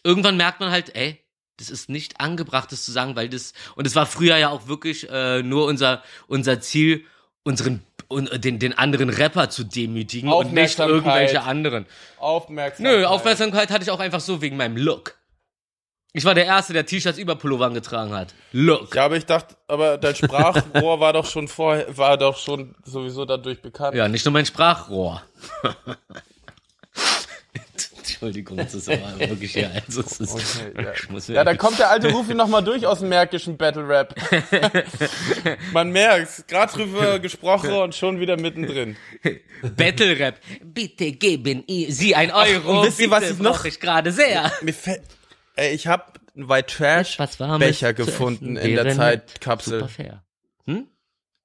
irgendwann 0.03 0.37
merkt 0.37 0.59
man 0.59 0.71
halt, 0.71 0.95
ey, 0.95 1.19
das 1.57 1.69
ist 1.69 1.89
nicht 1.89 2.19
angebracht, 2.21 2.71
das 2.71 2.83
zu 2.83 2.91
sagen, 2.91 3.15
weil 3.15 3.29
das, 3.29 3.53
und 3.75 3.85
es 3.85 3.95
war 3.95 4.05
früher 4.05 4.37
ja 4.37 4.49
auch 4.49 4.67
wirklich 4.67 5.09
äh, 5.09 5.43
nur 5.43 5.65
unser, 5.65 6.03
unser 6.27 6.61
Ziel, 6.61 7.05
unseren, 7.43 7.83
un, 8.09 8.29
den, 8.33 8.59
den 8.59 8.77
anderen 8.77 9.09
Rapper 9.09 9.49
zu 9.49 9.65
demütigen 9.65 10.31
und 10.31 10.53
nicht 10.53 10.79
irgendwelche 10.79 11.43
anderen. 11.43 11.85
Aufmerksamkeit. 12.17 12.99
Nö, 12.99 13.05
Aufmerksamkeit 13.05 13.69
hatte 13.69 13.83
ich 13.83 13.91
auch 13.91 13.99
einfach 13.99 14.21
so 14.21 14.41
wegen 14.41 14.57
meinem 14.57 14.77
Look. 14.77 15.15
Ich 16.11 16.25
war 16.25 16.33
der 16.33 16.45
Erste, 16.45 16.73
der 16.73 16.87
T-Shirts 16.87 17.19
über 17.19 17.35
Pullovern 17.35 17.75
getragen 17.75 18.13
hat. 18.15 18.33
Look. 18.51 18.95
Ja, 18.95 19.05
aber 19.05 19.17
ich 19.17 19.27
dachte, 19.27 19.55
aber 19.67 19.97
dein 19.97 20.15
Sprachrohr 20.15 20.99
war 20.99 21.13
doch 21.13 21.25
schon 21.25 21.47
vorher, 21.47 21.95
war 21.97 22.17
doch 22.17 22.37
schon 22.37 22.73
sowieso 22.83 23.25
dadurch 23.25 23.61
bekannt. 23.61 23.95
Ja, 23.95 24.07
nicht 24.07 24.25
nur 24.25 24.31
mein 24.31 24.45
Sprachrohr. 24.45 25.21
Entschuldigung, 27.97 28.57
das 28.57 28.73
ist 28.75 28.89
aber 28.89 29.19
wirklich 29.19 29.53
ja, 29.55 29.69
also 29.87 30.01
es 30.01 30.19
ist, 30.19 30.33
Okay, 30.33 30.83
ja. 30.83 30.93
ich 30.93 31.09
muss 31.09 31.27
Ja, 31.27 31.43
da 31.43 31.55
kommt 31.55 31.79
der 31.79 31.89
alte 31.89 32.09
Rufi 32.11 32.33
nochmal 32.33 32.63
durch 32.63 32.85
aus 32.85 32.99
dem 32.99 33.09
märkischen 33.09 33.57
Battle 33.57 33.87
Rap. 33.87 34.15
Man 35.73 35.91
merkt's, 35.91 36.43
gerade 36.47 36.71
drüber 36.73 37.19
gesprochen 37.19 37.71
und 37.71 37.95
schon 37.95 38.19
wieder 38.19 38.37
mittendrin. 38.39 38.95
Battle 39.75 40.17
Rap. 40.19 40.39
Bitte 40.63 41.11
geben 41.13 41.63
Sie 41.89 42.15
ein 42.15 42.31
Euro. 42.31 42.81
und 42.81 42.87
wisst 42.87 42.99
ihr, 42.99 43.11
was 43.11 43.29
ich 43.29 43.39
noch- 43.39 43.65
ich 43.65 43.79
gerade 43.79 44.11
sehr. 44.11 44.51
Mir 44.61 44.73
fällt, 44.73 45.01
ey, 45.55 45.73
ich 45.73 45.87
habe 45.87 46.03
einen 46.35 46.49
White 46.49 46.75
Trash 46.75 47.17
Becher 47.59 47.93
gefunden 47.93 48.55
in 48.57 48.75
der 48.75 48.95
Zeitkapsel. 48.95 49.79
Super 49.79 49.89
fair. 49.89 50.23
Hm? 50.65 50.87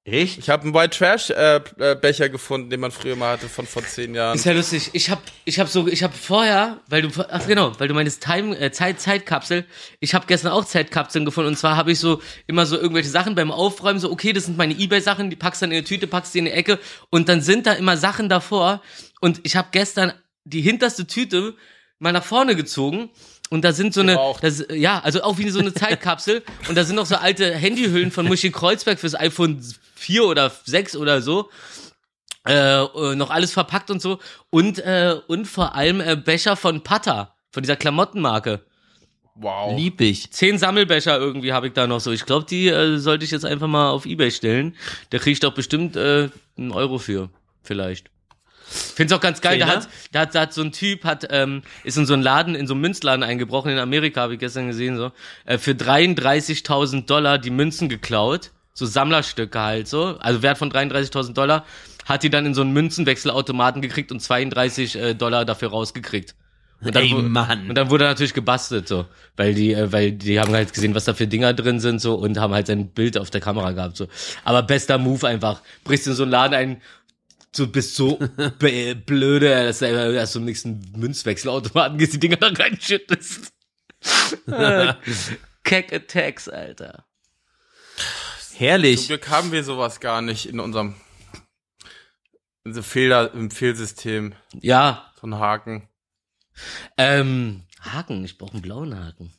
Echt? 0.07 0.37
Ich 0.37 0.51
habe 0.51 0.61
einen 0.63 0.73
White 0.75 0.95
Trash 0.95 1.31
äh, 1.31 1.55
äh, 1.79 1.95
Becher 1.95 2.29
gefunden, 2.29 2.69
den 2.69 2.79
man 2.79 2.91
früher 2.91 3.15
mal 3.15 3.31
hatte 3.31 3.49
von 3.49 3.65
vor 3.65 3.83
zehn 3.83 4.13
Jahren. 4.13 4.35
Ist 4.35 4.45
ja 4.45 4.53
lustig. 4.53 4.91
Ich 4.93 5.09
hab, 5.09 5.19
ich 5.45 5.59
hab 5.59 5.67
so, 5.67 5.87
ich 5.87 6.03
hab 6.03 6.13
vorher, 6.13 6.79
weil 6.87 7.01
du, 7.01 7.09
ach 7.27 7.47
genau, 7.47 7.71
weil 7.79 7.87
du 7.87 7.95
meinst 7.95 8.23
Time, 8.23 8.55
äh, 8.55 8.71
Zeit, 8.71 9.01
Zeitkapsel. 9.01 9.65
Ich 9.99 10.13
habe 10.13 10.27
gestern 10.27 10.51
auch 10.51 10.63
Zeitkapseln 10.63 11.25
gefunden 11.25 11.47
und 11.47 11.57
zwar 11.57 11.75
habe 11.75 11.91
ich 11.91 11.99
so 11.99 12.21
immer 12.45 12.67
so 12.67 12.77
irgendwelche 12.77 13.09
Sachen 13.09 13.33
beim 13.33 13.51
Aufräumen 13.51 13.99
so, 13.99 14.11
okay, 14.11 14.31
das 14.31 14.45
sind 14.45 14.59
meine 14.59 14.75
Ebay-Sachen, 14.77 15.31
die 15.31 15.35
packst 15.35 15.63
dann 15.63 15.71
in 15.71 15.77
eine 15.77 15.85
Tüte, 15.85 16.05
packst 16.05 16.35
die 16.35 16.39
in 16.39 16.45
die 16.45 16.51
Ecke 16.51 16.77
und 17.09 17.27
dann 17.27 17.41
sind 17.41 17.65
da 17.65 17.73
immer 17.73 17.97
Sachen 17.97 18.29
davor 18.29 18.83
und 19.21 19.41
ich 19.41 19.55
habe 19.55 19.69
gestern 19.71 20.13
die 20.43 20.61
hinterste 20.61 21.07
Tüte 21.07 21.55
mal 21.97 22.11
nach 22.11 22.23
vorne 22.23 22.55
gezogen. 22.55 23.09
Und 23.51 23.63
da 23.63 23.73
sind 23.73 23.93
so 23.93 24.01
eine, 24.01 24.17
das, 24.41 24.65
ja, 24.71 24.99
also 24.99 25.21
auch 25.21 25.37
wie 25.37 25.49
so 25.49 25.59
eine 25.59 25.71
Zeitkapsel. 25.71 26.43
und 26.67 26.75
da 26.75 26.83
sind 26.83 26.95
noch 26.95 27.05
so 27.05 27.15
alte 27.15 27.53
Handyhüllen 27.53 28.09
von 28.09 28.25
Muschi 28.25 28.51
Kreuzberg 28.51 28.99
fürs 28.99 29.13
iPhone 29.13 29.61
4 30.05 30.25
oder 30.25 30.51
6 30.65 30.95
oder 30.95 31.21
so 31.21 31.49
äh, 32.47 32.83
äh, 32.83 33.15
noch 33.15 33.31
alles 33.31 33.51
verpackt 33.51 33.89
und 33.89 34.01
so. 34.01 34.19
Und 34.49 34.79
äh, 34.79 35.15
und 35.27 35.45
vor 35.45 35.75
allem 35.75 35.99
äh, 35.99 36.15
Becher 36.15 36.55
von 36.55 36.83
Pata 36.83 37.35
von 37.51 37.63
dieser 37.63 37.75
Klamottenmarke. 37.75 38.61
Wow. 39.37 39.75
Lieb 39.75 39.99
ich. 39.99 40.31
zehn 40.31 40.57
Sammelbecher 40.57 41.17
irgendwie 41.17 41.51
habe 41.51 41.67
ich 41.67 41.73
da 41.73 41.87
noch 41.87 41.99
so. 41.99 42.11
Ich 42.11 42.25
glaube 42.25 42.45
die 42.45 42.67
äh, 42.67 42.97
sollte 42.97 43.25
ich 43.25 43.31
jetzt 43.31 43.45
einfach 43.45 43.67
mal 43.67 43.89
auf 43.89 44.05
eBay 44.05 44.31
stellen. 44.31 44.75
Da 45.09 45.17
kriege 45.17 45.31
ich 45.31 45.39
doch 45.39 45.53
bestimmt 45.53 45.95
äh, 45.95 46.29
einen 46.57 46.71
Euro 46.71 46.99
für 46.99 47.29
vielleicht. 47.63 48.11
Find's 48.67 49.13
auch 49.13 49.21
ganz 49.21 49.41
geil, 49.41 49.59
da 49.59 49.67
hat, 49.67 49.87
da 50.11 50.21
hat, 50.21 50.33
da 50.33 50.41
hat 50.41 50.53
so 50.53 50.61
ein 50.63 50.71
Typ, 50.71 51.03
hat, 51.03 51.27
ähm, 51.29 51.61
ist 51.83 51.97
in 51.97 52.07
so 52.07 52.13
einen 52.13 52.23
Laden, 52.23 52.55
in 52.55 52.65
so 52.65 52.73
einen 52.73 52.81
Münzladen 52.81 53.23
eingebrochen, 53.23 53.71
in 53.71 53.77
Amerika, 53.77 54.21
habe 54.21 54.33
ich 54.33 54.39
gestern 54.39 54.67
gesehen, 54.67 54.97
so, 54.97 55.11
äh, 55.45 55.59
für 55.59 55.71
33.000 55.71 57.05
Dollar 57.05 57.37
die 57.37 57.51
Münzen 57.51 57.89
geklaut, 57.89 58.51
so 58.75 58.85
Sammlerstücke 58.85 59.59
halt, 59.59 59.87
so, 59.87 60.17
also 60.19 60.43
Wert 60.43 60.57
von 60.57 60.69
33.000 60.69 61.33
Dollar, 61.33 61.65
hat 62.05 62.21
die 62.23 62.29
dann 62.29 62.45
in 62.45 62.53
so 62.53 62.61
einen 62.61 62.73
Münzenwechselautomaten 62.73 63.81
gekriegt 63.81 64.11
und 64.11 64.19
32 64.19 64.95
äh, 64.95 65.13
Dollar 65.15 65.45
dafür 65.45 65.69
rausgekriegt. 65.69 66.35
Und 66.81 66.93
dann, 66.93 67.03
Ey, 67.03 67.13
Mann. 67.13 67.69
Und 67.69 67.75
dann 67.75 67.89
wurde 67.89 68.03
er 68.03 68.09
natürlich 68.09 68.33
gebastelt, 68.33 68.87
so, 68.87 69.07
weil 69.37 69.55
die, 69.55 69.73
äh, 69.73 69.91
weil 69.91 70.11
die 70.11 70.39
haben 70.39 70.53
halt 70.53 70.73
gesehen, 70.73 70.93
was 70.93 71.05
da 71.05 71.13
für 71.13 71.25
Dinger 71.25 71.53
drin 71.53 71.79
sind, 71.79 71.99
so, 71.99 72.15
und 72.15 72.37
haben 72.37 72.53
halt 72.53 72.67
sein 72.67 72.89
Bild 72.89 73.17
auf 73.17 73.29
der 73.29 73.41
Kamera 73.41 73.71
gehabt, 73.71 73.95
so. 73.95 74.07
Aber 74.43 74.61
bester 74.61 74.97
Move 74.97 75.25
einfach. 75.25 75.61
Brichst 75.85 76.05
in 76.07 76.13
so 76.13 76.23
einen 76.23 76.33
Laden 76.33 76.53
ein, 76.53 76.81
du 77.55 77.67
bist 77.67 77.95
so 77.95 78.19
blöde, 79.05 79.65
dass 79.65 79.79
du 79.79 79.85
erst 79.85 80.33
zum 80.33 80.43
nächsten 80.43 80.91
Münzwechselautomaten 80.97 81.97
gehst, 81.97 82.13
die 82.13 82.19
Dinger 82.19 82.37
da 82.37 82.47
reinschüttest. 82.55 83.53
Keck 85.63 85.93
Attacks, 85.93 86.49
Alter. 86.49 87.05
Zum 88.57 88.65
Herrlich. 88.67 89.07
Glück 89.07 89.29
haben 89.29 89.51
wir 89.51 89.63
sowas 89.63 89.99
gar 89.99 90.21
nicht 90.21 90.45
in 90.47 90.59
unserem 90.59 90.95
Also 92.65 92.81
Fehler 92.81 93.33
im 93.33 93.51
Fehlsystem 93.51 94.33
Ja, 94.53 95.11
von 95.19 95.35
Haken. 95.35 95.89
ähm, 96.97 97.63
Haken, 97.81 98.23
ich 98.23 98.37
brauche 98.37 98.53
einen 98.53 98.61
blauen 98.61 98.97
Haken. 98.97 99.33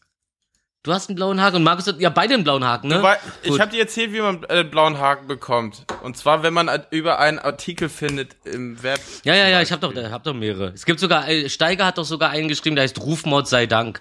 Du 0.82 0.92
hast 0.92 1.08
einen 1.08 1.16
blauen 1.16 1.40
Haken 1.40 1.56
und 1.56 1.64
Markus 1.64 1.86
hat 1.88 1.98
ja 1.98 2.10
beide 2.10 2.34
einen 2.34 2.44
blauen 2.44 2.62
Haken, 2.62 2.88
ne? 2.88 3.02
Weil, 3.02 3.18
ich 3.42 3.58
habe 3.58 3.72
dir 3.72 3.80
erzählt, 3.80 4.12
wie 4.12 4.20
man 4.20 4.44
äh, 4.44 4.62
blauen 4.62 4.98
Haken 4.98 5.26
bekommt. 5.26 5.84
Und 6.02 6.16
zwar, 6.16 6.44
wenn 6.44 6.54
man 6.54 6.70
über 6.90 7.18
einen 7.18 7.40
Artikel 7.40 7.88
findet 7.88 8.36
im 8.44 8.80
Web. 8.84 9.00
Ja, 9.24 9.34
ja, 9.34 9.44
zum 9.46 9.52
ja, 9.52 9.62
ich 9.62 9.72
habe 9.72 9.80
doch, 9.80 10.10
hab 10.12 10.22
doch 10.22 10.34
mehrere. 10.34 10.68
Es 10.68 10.84
gibt 10.84 11.00
sogar, 11.00 11.26
äh, 11.28 11.48
Steiger 11.48 11.86
hat 11.86 11.98
doch 11.98 12.04
sogar 12.04 12.30
einen 12.30 12.46
geschrieben, 12.46 12.76
der 12.76 12.84
heißt 12.84 13.00
Rufmord 13.00 13.48
sei 13.48 13.66
Dank. 13.66 14.00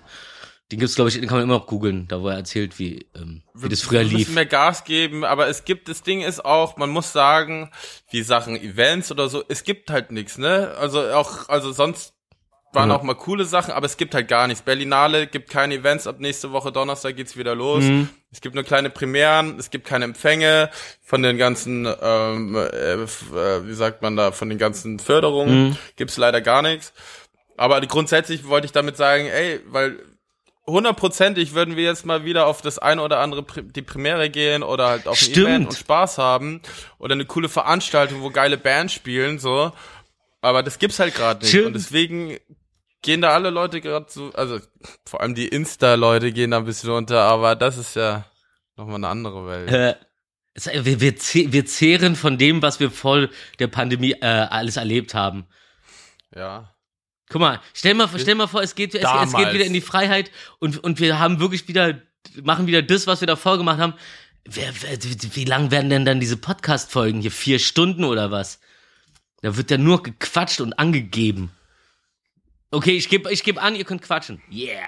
Den 0.72 0.80
gibt's, 0.80 0.96
glaube 0.96 1.10
ich, 1.10 1.16
den 1.16 1.28
kann 1.28 1.38
man 1.38 1.44
immer 1.44 1.60
noch 1.60 1.68
googeln, 1.68 2.08
da 2.08 2.22
wo 2.22 2.28
er 2.30 2.38
erzählt, 2.38 2.80
wie, 2.80 3.06
ähm, 3.16 3.44
wie 3.54 3.70
das 3.70 3.82
früher 3.82 4.00
Wir 4.00 4.06
müssen 4.06 4.18
lief. 4.18 4.30
mehr 4.34 4.46
Gas 4.48 4.84
geben, 4.84 5.24
aber 5.24 5.48
es 5.48 5.64
gibt, 5.64 5.88
das 5.90 6.02
Ding 6.02 6.22
ist 6.22 6.44
auch, 6.44 6.76
man 6.78 6.90
muss 6.90 7.12
sagen, 7.14 7.70
wie 8.10 8.24
Sachen 8.24 8.56
Events 8.56 9.12
oder 9.12 9.30
so, 9.30 9.44
es 9.48 9.64
gibt 9.64 9.92
halt 9.92 10.12
nichts, 10.12 10.40
ne? 10.40 10.74
Also 10.80 11.02
auch, 11.12 11.50
also 11.50 11.72
sonst 11.72 12.14
waren 12.74 12.90
Ja. 12.90 12.96
auch 12.96 13.04
mal 13.04 13.14
coole 13.14 13.46
Sachen, 13.46 13.74
aber 13.74 13.86
es 13.86 13.96
gibt 13.96 14.16
halt 14.16 14.28
gar 14.28 14.48
nichts. 14.48 14.64
Berlinale 14.64 15.28
gibt 15.28 15.50
keine 15.52 15.76
Events, 15.76 16.08
ab 16.08 16.20
nächste 16.20 16.52
Woche 16.52 16.72
Donnerstag 16.72 17.16
geht's 17.16 17.38
wieder 17.38 17.54
los. 17.56 17.84
Mhm. 17.86 18.10
Es 18.32 18.42
gibt 18.42 18.56
nur 18.56 18.64
kleine 18.66 18.90
Premieren, 18.90 19.58
es 19.60 19.70
gibt 19.70 19.86
keine 19.88 20.04
Empfänge 20.06 20.72
von 21.02 21.22
den 21.22 21.38
ganzen, 21.38 21.88
ähm, 22.02 22.56
äh, 22.56 22.94
äh, 22.96 23.08
wie 23.68 23.74
sagt 23.74 24.02
man 24.02 24.18
da, 24.18 24.32
von 24.32 24.50
den 24.50 24.58
ganzen 24.58 24.98
Förderungen 25.00 25.70
Mhm. 25.70 25.78
gibt's 25.96 26.18
leider 26.18 26.42
gar 26.42 26.64
nichts. 26.64 26.92
Aber 27.56 27.80
grundsätzlich 27.82 28.46
wollte 28.48 28.66
ich 28.66 28.72
damit 28.74 28.98
sagen, 28.98 29.28
ey, 29.28 29.62
weil 29.68 30.00
hundertprozentig 30.68 31.54
würden 31.54 31.76
wir 31.76 31.84
jetzt 31.84 32.06
mal 32.06 32.26
wieder 32.26 32.48
auf 32.48 32.62
das 32.62 32.80
eine 32.80 33.02
oder 33.02 33.20
andere 33.20 33.46
die 33.64 33.82
Premiere 33.82 34.30
gehen 34.30 34.64
oder 34.64 34.88
halt 34.88 35.08
auf 35.08 35.22
ein 35.22 35.26
Stimmt. 35.26 35.48
Event 35.48 35.68
und 35.68 35.76
Spaß 35.76 36.18
haben 36.18 36.62
oder 36.98 37.14
eine 37.14 37.26
coole 37.26 37.50
Veranstaltung, 37.50 38.22
wo 38.22 38.30
geile 38.30 38.58
Bands 38.58 38.94
spielen, 38.94 39.40
so. 39.40 39.72
Aber 40.42 40.64
das 40.64 40.80
gibt's 40.80 41.00
halt 41.00 41.16
gerade 41.16 41.42
nicht. 41.42 41.50
Stimmt. 41.50 41.68
Und 41.68 41.74
deswegen 41.74 42.38
gehen 43.02 43.22
da 43.22 43.30
alle 43.30 43.52
Leute 43.52 43.82
gerade 43.82 44.08
so, 44.10 44.32
also 44.34 44.60
vor 45.06 45.22
allem 45.22 45.36
die 45.36 45.48
Insta-Leute 45.48 46.32
gehen 46.32 46.52
da 46.52 46.58
ein 46.58 46.66
bisschen 46.66 46.90
unter, 46.90 47.22
aber 47.22 47.56
das 47.56 47.78
ist 47.78 47.96
ja 47.96 48.26
nochmal 48.76 48.96
eine 48.96 49.08
andere 49.08 49.48
Welt. 49.48 49.72
Äh, 49.72 49.96
wir, 50.86 51.02
wir, 51.02 51.14
wir 51.14 51.66
zehren 51.66 52.16
von 52.16 52.38
dem, 52.38 52.62
was 52.62 52.80
wir 52.80 52.90
voll 52.90 53.30
der 53.60 53.68
Pandemie 53.68 54.14
äh, 54.14 54.26
alles 54.26 54.78
erlebt 54.78 55.14
haben. 55.14 55.46
Ja. 56.34 56.75
Guck 57.30 57.42
mal, 57.42 57.62
stell 57.74 57.94
mal, 57.96 58.08
stell 58.18 58.36
mal 58.36 58.48
vor, 58.48 58.62
es 58.62 58.76
geht, 58.76 58.94
es, 58.94 59.04
es 59.04 59.34
geht 59.34 59.54
wieder 59.54 59.66
in 59.66 59.74
die 59.74 59.82
Freiheit 59.82 60.32
und, 60.60 60.84
und 60.84 61.00
wir 61.00 61.20
haben 61.20 61.40
wirklich 61.40 61.68
wieder, 61.68 62.02
machen 62.44 62.68
wieder 62.68 62.84
das, 62.84 63.08
was 63.08 63.22
wir 63.22 63.28
davor 63.28 63.58
gemacht 63.58 63.80
haben. 63.80 63.94
Wer, 64.46 64.72
wer, 64.82 64.98
wie, 65.36 65.46
lang 65.46 65.72
werden 65.72 65.90
denn 65.90 66.06
dann 66.06 66.20
diese 66.20 66.38
Podcast-Folgen 66.38 67.22
hier? 67.22 67.32
Vier 67.32 67.58
Stunden 67.58 68.04
oder 68.04 68.30
was? 68.30 68.60
Da 69.42 69.58
wird 69.58 69.72
ja 69.72 69.78
nur 69.78 70.04
gequatscht 70.04 70.62
und 70.62 70.78
angegeben. 70.78 71.52
Okay, 72.70 72.96
ich 72.96 73.10
gebe 73.10 73.32
ich 73.32 73.44
geb 73.44 73.62
an, 73.62 73.76
ihr 73.76 73.86
könnt 73.86 74.04
quatschen. 74.04 74.42
Yeah. 74.52 74.88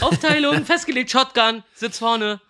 Aufteilung, 0.00 0.64
festgelegt, 0.66 1.10
Shotgun, 1.10 1.62
Sitz 1.74 1.98
vorne. 1.98 2.40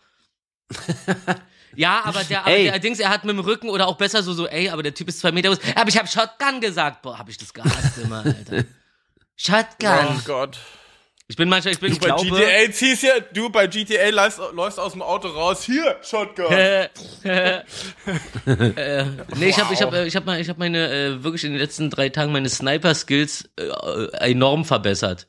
Ja, 1.76 2.02
aber 2.04 2.22
der, 2.24 2.42
aber 2.42 2.56
der 2.56 2.78
Dings, 2.78 3.00
er 3.00 3.10
hat 3.10 3.24
mit 3.24 3.36
dem 3.36 3.40
Rücken 3.40 3.68
oder 3.68 3.88
auch 3.88 3.96
besser 3.96 4.22
so, 4.22 4.32
so, 4.32 4.46
ey, 4.46 4.68
aber 4.68 4.82
der 4.82 4.94
Typ 4.94 5.08
ist 5.08 5.20
zwei 5.20 5.32
Meter 5.32 5.48
groß. 5.48 5.58
Aber 5.74 5.88
ich 5.88 5.98
habe 5.98 6.06
Shotgun 6.06 6.60
gesagt. 6.60 7.02
Boah, 7.02 7.18
hab 7.18 7.28
ich 7.28 7.38
das 7.38 7.52
gehasst 7.52 7.98
immer, 7.98 8.24
Alter. 8.24 8.64
Shotgun. 9.36 10.06
Oh 10.16 10.20
Gott. 10.24 10.58
Ich 11.26 11.36
bin 11.36 11.48
manchmal, 11.48 11.72
ich 11.72 11.80
bin, 11.80 11.90
Ich 11.92 11.98
Bei 12.00 12.08
glaube- 12.08 12.24
GTA 12.28 12.70
ziehst 12.70 13.02
ja, 13.02 13.18
du 13.32 13.48
bei 13.48 13.66
GTA 13.66 14.10
läufst, 14.10 14.38
läufst 14.52 14.78
aus 14.78 14.92
dem 14.92 15.00
Auto 15.00 15.28
raus, 15.28 15.64
hier, 15.64 15.96
Shotgun. 16.02 16.46
äh, 16.52 16.84
äh, 17.24 17.62
nee, 19.36 19.48
ich 19.48 19.58
habe 19.58 19.72
ich 19.72 19.80
hab, 19.82 19.92
ich 19.94 20.14
hab, 20.14 20.26
mal- 20.26 20.38
ich 20.38 20.48
hab 20.50 20.58
meine, 20.58 20.90
äh, 20.92 21.24
wirklich 21.24 21.44
in 21.44 21.52
den 21.52 21.58
letzten 21.60 21.88
drei 21.88 22.10
Tagen 22.10 22.30
meine 22.30 22.50
Sniper-Skills 22.50 23.48
äh, 23.56 24.08
enorm 24.18 24.66
verbessert. 24.66 25.26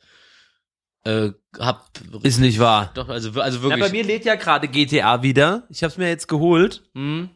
Äh, 1.06 1.30
hab, 1.60 1.89
Ist 2.24 2.39
nicht 2.39 2.60
wahr. 2.60 2.91
doch, 2.93 3.08
also, 3.08 3.30
also 3.39 3.58
Ja, 3.60 3.64
wirklich. 3.64 3.80
bei 3.86 3.89
mir 3.91 4.03
lädt 4.03 4.26
ja 4.26 4.36
gerade 4.36 4.68
GTA 4.68 5.24
wieder. 5.24 5.64
Ich 5.70 5.82
habe 5.82 5.91
es 5.91 5.97
mir 5.97 6.10
jetzt 6.10 6.28
geholt. 6.28 6.84
hm? 6.93 7.30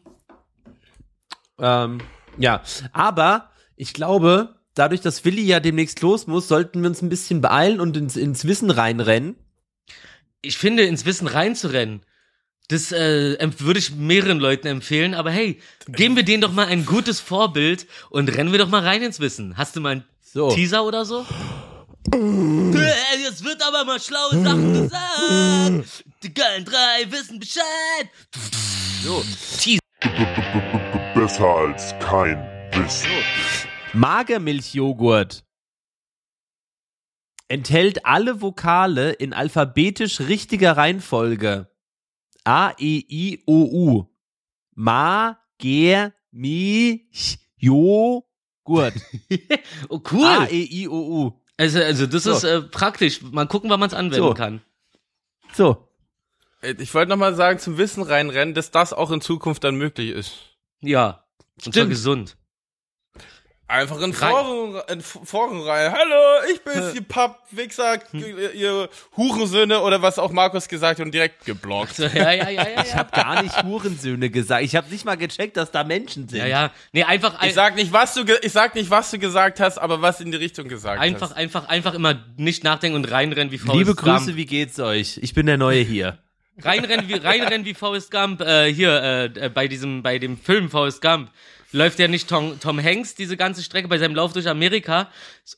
Ähm, 1.58 2.00
ja, 2.38 2.62
aber 2.92 3.50
ich 3.76 3.94
glaube, 3.94 4.59
dadurch, 4.74 5.00
dass 5.00 5.24
Willi 5.24 5.42
ja 5.42 5.60
demnächst 5.60 6.00
los 6.00 6.26
muss, 6.26 6.48
sollten 6.48 6.82
wir 6.82 6.88
uns 6.88 7.02
ein 7.02 7.08
bisschen 7.08 7.40
beeilen 7.40 7.80
und 7.80 7.96
ins, 7.96 8.16
ins 8.16 8.44
Wissen 8.44 8.70
reinrennen. 8.70 9.36
Ich 10.42 10.58
finde, 10.58 10.84
ins 10.84 11.04
Wissen 11.04 11.26
reinzurennen, 11.26 12.02
das 12.68 12.92
äh, 12.92 13.36
würde 13.58 13.80
ich 13.80 13.96
mehreren 13.96 14.38
Leuten 14.38 14.68
empfehlen, 14.68 15.14
aber 15.14 15.32
hey, 15.32 15.60
geben 15.88 16.14
wir 16.14 16.22
denen 16.22 16.40
doch 16.40 16.52
mal 16.52 16.66
ein 16.66 16.86
gutes 16.86 17.18
Vorbild 17.18 17.86
und 18.10 18.28
rennen 18.28 18.52
wir 18.52 18.60
doch 18.60 18.68
mal 18.68 18.82
rein 18.82 19.02
ins 19.02 19.18
Wissen. 19.18 19.56
Hast 19.56 19.74
du 19.74 19.80
mal 19.80 19.90
einen 19.90 20.04
So. 20.22 20.54
Teaser 20.54 20.84
oder 20.84 21.04
so? 21.04 21.26
Es 22.12 23.44
wird 23.44 23.62
aber 23.66 23.84
mal 23.84 24.00
schlaue 24.00 24.42
Sachen 24.42 24.72
gesagt. 24.72 26.04
Die 26.22 26.32
geilen 26.32 26.64
drei 26.64 27.10
wissen 27.10 27.40
Bescheid. 27.40 28.08
So, 29.02 29.24
Teaser. 29.58 29.80
Besser 31.14 31.48
als 31.48 31.94
kein 31.98 32.38
Wissen. 32.72 33.08
Magermilchjoghurt 33.94 35.44
enthält 37.48 38.06
alle 38.06 38.40
Vokale 38.40 39.10
in 39.12 39.32
alphabetisch 39.32 40.20
richtiger 40.20 40.76
Reihenfolge. 40.76 41.68
A, 42.44 42.70
E, 42.78 43.04
I, 43.08 43.42
O, 43.46 43.64
U. 43.64 44.04
Ma, 44.74 45.38
Ger, 45.58 46.12
Mi, 46.30 47.08
Ch, 47.12 47.38
Jo, 47.56 48.26
Gurt. 48.64 48.94
Oh, 49.88 50.00
cool. 50.12 50.24
A, 50.24 50.46
E, 50.48 50.62
I, 50.62 50.88
O, 50.88 50.94
U. 51.26 51.40
Also, 51.56 51.80
also 51.80 52.06
das 52.06 52.22
So. 52.22 52.32
ist 52.32 52.44
äh, 52.44 52.62
praktisch. 52.62 53.20
Mal 53.22 53.46
gucken, 53.46 53.68
wann 53.68 53.80
man 53.80 53.88
es 53.88 53.94
anwenden 53.94 54.16
So. 54.28 54.34
kann. 54.34 54.62
So. 55.52 55.88
Ich 56.78 56.94
wollte 56.94 57.08
nochmal 57.10 57.34
sagen, 57.34 57.58
zum 57.58 57.76
Wissen 57.78 58.02
reinrennen, 58.02 58.54
dass 58.54 58.70
das 58.70 58.92
auch 58.92 59.10
in 59.10 59.20
Zukunft 59.20 59.64
dann 59.64 59.74
möglich 59.76 60.10
ist. 60.10 60.36
Ja. 60.80 61.24
Und 61.56 61.62
zwar 61.64 61.72
Stimmt. 61.72 61.90
gesund. 61.90 62.36
Einfach 63.70 64.00
in 64.00 64.12
Foren, 64.12 64.82
in 64.88 65.00
Foren 65.00 65.60
rein. 65.62 65.92
Hallo, 65.92 66.52
ich 66.52 66.60
bin's, 66.64 66.92
ihr 66.92 67.02
Pappwichser, 67.02 68.00
ihr, 68.12 68.52
ihr 68.52 68.88
Hurensöhne 69.16 69.80
oder 69.80 70.02
was 70.02 70.18
auch 70.18 70.32
Markus 70.32 70.66
gesagt 70.66 70.98
hat 70.98 71.06
und 71.06 71.14
direkt 71.14 71.44
geblockt. 71.44 71.98
Ja, 71.98 72.32
ja, 72.32 72.50
ja, 72.50 72.68
ja. 72.68 72.82
Ich 72.82 72.96
habe 72.96 73.12
gar 73.12 73.40
nicht 73.44 73.62
Hurensöhne 73.62 74.28
gesagt. 74.28 74.64
Ich 74.64 74.74
habe 74.74 74.90
nicht 74.90 75.04
mal 75.04 75.16
gecheckt, 75.16 75.56
dass 75.56 75.70
da 75.70 75.84
Menschen 75.84 76.28
sind. 76.28 76.40
Ja, 76.40 76.46
ja. 76.46 76.70
Nee, 76.90 77.04
einfach, 77.04 77.38
ein, 77.38 77.48
Ich 77.48 77.54
sag 77.54 77.76
nicht, 77.76 77.92
was 77.92 78.14
du, 78.14 78.24
ich 78.42 78.50
sag 78.50 78.74
nicht, 78.74 78.90
was 78.90 79.12
du 79.12 79.20
gesagt 79.20 79.60
hast, 79.60 79.78
aber 79.78 80.02
was 80.02 80.20
in 80.20 80.32
die 80.32 80.38
Richtung 80.38 80.66
gesagt 80.66 81.00
einfach, 81.00 81.30
hast. 81.30 81.36
einfach, 81.36 81.68
einfach 81.68 81.94
immer 81.94 82.24
nicht 82.36 82.64
nachdenken 82.64 82.96
und 82.96 83.08
reinrennen 83.08 83.52
wie 83.52 83.58
Forrest 83.58 83.78
Liebe. 83.78 83.94
Grüße, 83.94 84.34
wie 84.34 84.46
geht's 84.46 84.80
euch? 84.80 85.20
Ich 85.22 85.32
bin 85.32 85.46
der 85.46 85.58
Neue 85.58 85.82
hier. 85.82 86.18
Reinrennen 86.60 87.08
wie, 87.08 87.14
reinrennen 87.14 87.64
wie 87.64 87.74
Forrest 87.74 88.10
Gump, 88.10 88.40
äh, 88.40 88.72
hier, 88.72 89.00
äh, 89.00 89.24
äh, 89.26 89.48
bei 89.48 89.68
diesem, 89.68 90.02
bei 90.02 90.18
dem 90.18 90.36
Film 90.36 90.70
Forrest 90.70 91.00
Gump. 91.00 91.30
Läuft 91.72 92.00
ja 92.00 92.08
nicht 92.08 92.28
Tom, 92.28 92.58
Tom 92.58 92.82
Hanks 92.82 93.14
diese 93.14 93.36
ganze 93.36 93.62
Strecke 93.62 93.86
bei 93.86 93.96
seinem 93.98 94.16
Lauf 94.16 94.32
durch 94.32 94.48
Amerika 94.48 95.08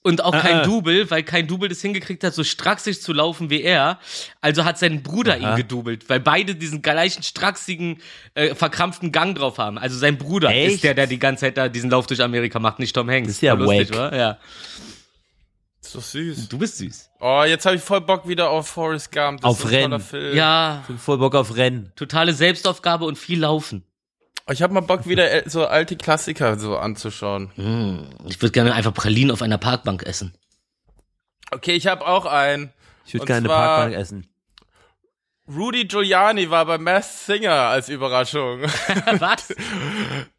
und 0.02 0.22
auch 0.22 0.32
kein 0.32 0.60
äh. 0.60 0.62
Double, 0.64 1.10
weil 1.10 1.22
kein 1.22 1.46
Double 1.46 1.70
das 1.70 1.80
hingekriegt 1.80 2.22
hat, 2.22 2.34
so 2.34 2.44
straxig 2.44 3.00
zu 3.00 3.14
laufen 3.14 3.48
wie 3.48 3.62
er. 3.62 3.98
Also 4.42 4.66
hat 4.66 4.78
sein 4.78 5.02
Bruder 5.02 5.38
ihn 5.38 5.56
gedoubelt, 5.56 6.10
weil 6.10 6.20
beide 6.20 6.54
diesen 6.54 6.82
gleichen 6.82 7.22
straxigen, 7.22 8.02
äh, 8.34 8.54
verkrampften 8.54 9.10
Gang 9.10 9.34
drauf 9.38 9.56
haben. 9.56 9.78
Also 9.78 9.96
sein 9.96 10.18
Bruder 10.18 10.50
Echt? 10.50 10.74
ist 10.74 10.84
der, 10.84 10.92
der 10.92 11.06
die 11.06 11.18
ganze 11.18 11.46
Zeit 11.46 11.56
da 11.56 11.70
diesen 11.70 11.88
Lauf 11.88 12.06
durch 12.06 12.20
Amerika 12.22 12.58
macht, 12.58 12.78
nicht 12.78 12.94
Tom 12.94 13.08
Hanks. 13.08 13.28
Das 13.28 13.36
ist 13.36 13.42
ja 13.42 13.54
lustig, 13.54 13.90
wack. 13.90 13.96
oder? 13.96 14.16
Ja. 14.16 14.38
ist 15.82 15.94
doch 15.94 16.02
süß. 16.02 16.48
Du 16.48 16.58
bist 16.58 16.76
süß. 16.76 17.10
Oh, 17.20 17.42
jetzt 17.46 17.64
habe 17.64 17.76
ich 17.76 17.82
voll 17.82 18.02
Bock 18.02 18.28
wieder 18.28 18.50
auf 18.50 18.68
Forrest 18.68 19.12
Gump. 19.12 19.40
Das 19.40 19.50
Auf 19.50 19.60
ist 19.60 19.64
ein 19.64 19.70
toller 19.70 19.82
Rennen. 19.94 20.00
Film. 20.00 20.36
Ja, 20.36 20.80
Ich 20.82 20.88
bin 20.88 20.98
voll 20.98 21.16
Bock 21.18 21.34
auf 21.34 21.56
Rennen. 21.56 21.90
totale 21.96 22.34
Selbstaufgabe 22.34 23.06
und 23.06 23.16
viel 23.16 23.40
Laufen. 23.40 23.84
Ich 24.50 24.60
habe 24.62 24.74
mal 24.74 24.80
Bock 24.80 25.06
wieder 25.06 25.30
äh, 25.30 25.48
so 25.48 25.66
alte 25.66 25.96
Klassiker 25.96 26.58
so 26.58 26.76
anzuschauen. 26.76 27.50
Ich 28.28 28.40
würde 28.42 28.52
gerne 28.52 28.74
einfach 28.74 28.92
Pralinen 28.94 29.30
auf 29.30 29.42
einer 29.42 29.58
Parkbank 29.58 30.02
essen. 30.04 30.34
Okay, 31.50 31.72
ich 31.72 31.86
habe 31.86 32.06
auch 32.06 32.26
einen. 32.26 32.72
Ich 33.06 33.14
würde 33.14 33.26
gerne 33.26 33.38
eine 33.40 33.48
Parkbank 33.48 33.94
essen. 33.94 34.26
Rudy 35.48 35.84
Giuliani 35.86 36.50
war 36.50 36.64
bei 36.66 36.78
Mass 36.78 37.26
Singer 37.26 37.52
als 37.52 37.88
Überraschung. 37.88 38.62
Was? 39.18 39.52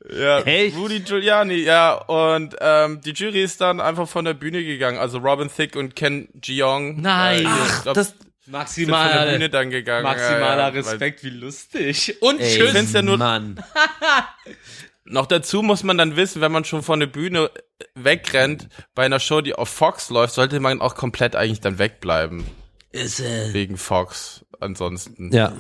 ja, 0.10 0.40
Echt? 0.40 0.78
Rudy 0.78 1.02
Giuliani, 1.02 1.56
ja. 1.56 1.94
Und 1.94 2.56
ähm, 2.62 3.02
die 3.02 3.12
Jury 3.12 3.44
ist 3.44 3.60
dann 3.62 3.82
einfach 3.82 4.08
von 4.08 4.24
der 4.26 4.34
Bühne 4.34 4.64
gegangen. 4.64 4.98
Also 4.98 5.18
Robin 5.20 5.50
Thicke 5.54 5.78
und 5.78 5.96
Ken 5.96 6.30
Jeong. 6.42 7.02
Nein. 7.02 7.42
Äh, 7.44 7.48
Ach, 7.48 7.78
ich 7.78 7.84
glaub, 7.84 7.96
das- 7.96 8.16
sind 8.46 8.90
von 8.90 9.08
der 9.08 9.32
Bühne 9.32 9.50
dann 9.50 9.70
gegangen. 9.70 10.04
maximaler 10.04 10.42
ja, 10.42 10.58
ja, 10.58 10.68
Respekt, 10.68 11.24
wie 11.24 11.30
lustig. 11.30 12.18
Und 12.22 12.40
Ey, 12.40 12.58
schön. 12.58 12.70
find's 12.70 12.94
ja 12.94 13.02
nur- 13.02 13.18
Mann. 13.18 13.64
Noch 15.06 15.26
dazu 15.26 15.62
muss 15.62 15.84
man 15.84 15.98
dann 15.98 16.16
wissen, 16.16 16.42
wenn 16.42 16.52
man 16.52 16.64
schon 16.64 16.82
von 16.82 17.00
der 17.00 17.08
Bühne 17.08 17.52
wegrennt, 17.94 18.70
bei 18.96 19.04
einer 19.06 19.20
Show, 19.20 19.42
die 19.42 19.54
auf 19.54 19.68
Fox 19.70 20.10
läuft, 20.10 20.34
sollte 20.34 20.60
man 20.62 20.80
auch 20.82 20.96
komplett 20.96 21.36
eigentlich 21.36 21.60
dann 21.60 21.78
wegbleiben. 21.78 22.46
Ist, 22.92 23.20
äh, 23.20 23.54
Wegen 23.54 23.76
Fox. 23.78 24.46
Ansonsten. 24.60 25.34
Ja. 25.34 25.52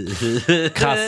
Krass. 0.74 1.00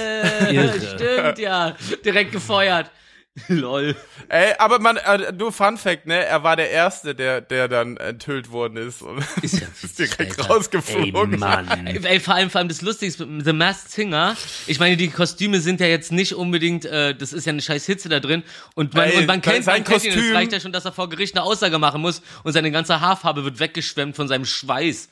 Stimmt, 0.95 1.39
ja. 1.39 1.77
Direkt 2.05 2.33
gefeuert. 2.33 2.91
Lol. 3.49 3.95
Ey, 4.29 4.53
aber 4.59 4.79
man, 4.79 4.97
äh, 4.97 5.33
nur 5.33 5.53
Fun 5.53 5.77
Fact, 5.79 6.07
ne? 6.07 6.25
Er 6.25 6.43
war 6.43 6.57
der 6.57 6.71
Erste, 6.71 7.15
der, 7.15 7.41
der 7.41 7.69
dann 7.69 7.97
enthüllt 7.97 8.51
worden 8.51 8.77
ist 8.77 9.03
und 9.03 9.25
Ist 9.43 9.61
ja 9.61 9.67
ist 9.83 9.99
direkt 9.99 10.39
Alter. 10.39 10.47
rausgeflogen. 10.53 11.33
Ey, 11.35 11.39
Mann. 11.39 11.87
Ey, 11.87 12.21
vor 12.21 12.35
allem, 12.35 12.51
vor 12.51 12.59
allem 12.61 12.69
das 12.69 12.83
Lustige 12.83 13.09
ist, 13.09 13.21
mit 13.21 13.45
The 13.45 13.53
Masked 13.53 13.91
Singer, 13.91 14.37
ich 14.67 14.79
meine, 14.81 14.97
die 14.97 15.09
Kostüme 15.09 15.61
sind 15.61 15.81
ja 15.81 15.87
jetzt 15.87 16.13
nicht 16.13 16.35
unbedingt, 16.35 16.85
äh, 16.85 17.15
das 17.15 17.33
ist 17.33 17.47
ja 17.47 17.53
eine 17.53 17.63
scheiß 17.63 17.87
Hitze 17.87 18.09
da 18.09 18.21
drin 18.21 18.43
und 18.75 18.95
man, 18.95 19.09
Ey, 19.09 19.19
und 19.19 19.27
man 19.27 19.41
kennt, 19.41 19.65
sein 19.65 19.83
man 19.83 19.85
kennt 19.85 20.05
ihn, 20.05 20.11
es 20.13 20.17
Kostüm- 20.17 20.35
reicht 20.35 20.53
ja 20.53 20.61
schon, 20.61 20.73
dass 20.73 20.85
er 20.85 20.93
vor 20.93 21.09
Gericht 21.09 21.35
eine 21.37 21.45
Aussage 21.45 21.79
machen 21.79 22.01
muss 22.01 22.23
und 22.45 22.53
seine 22.53 22.71
ganze 22.71 23.01
Haarfarbe 23.01 23.45
wird 23.45 23.61
weggeschwemmt 23.61 24.17
von 24.17 24.29
seinem 24.29 24.45
Schweiß. 24.45 25.09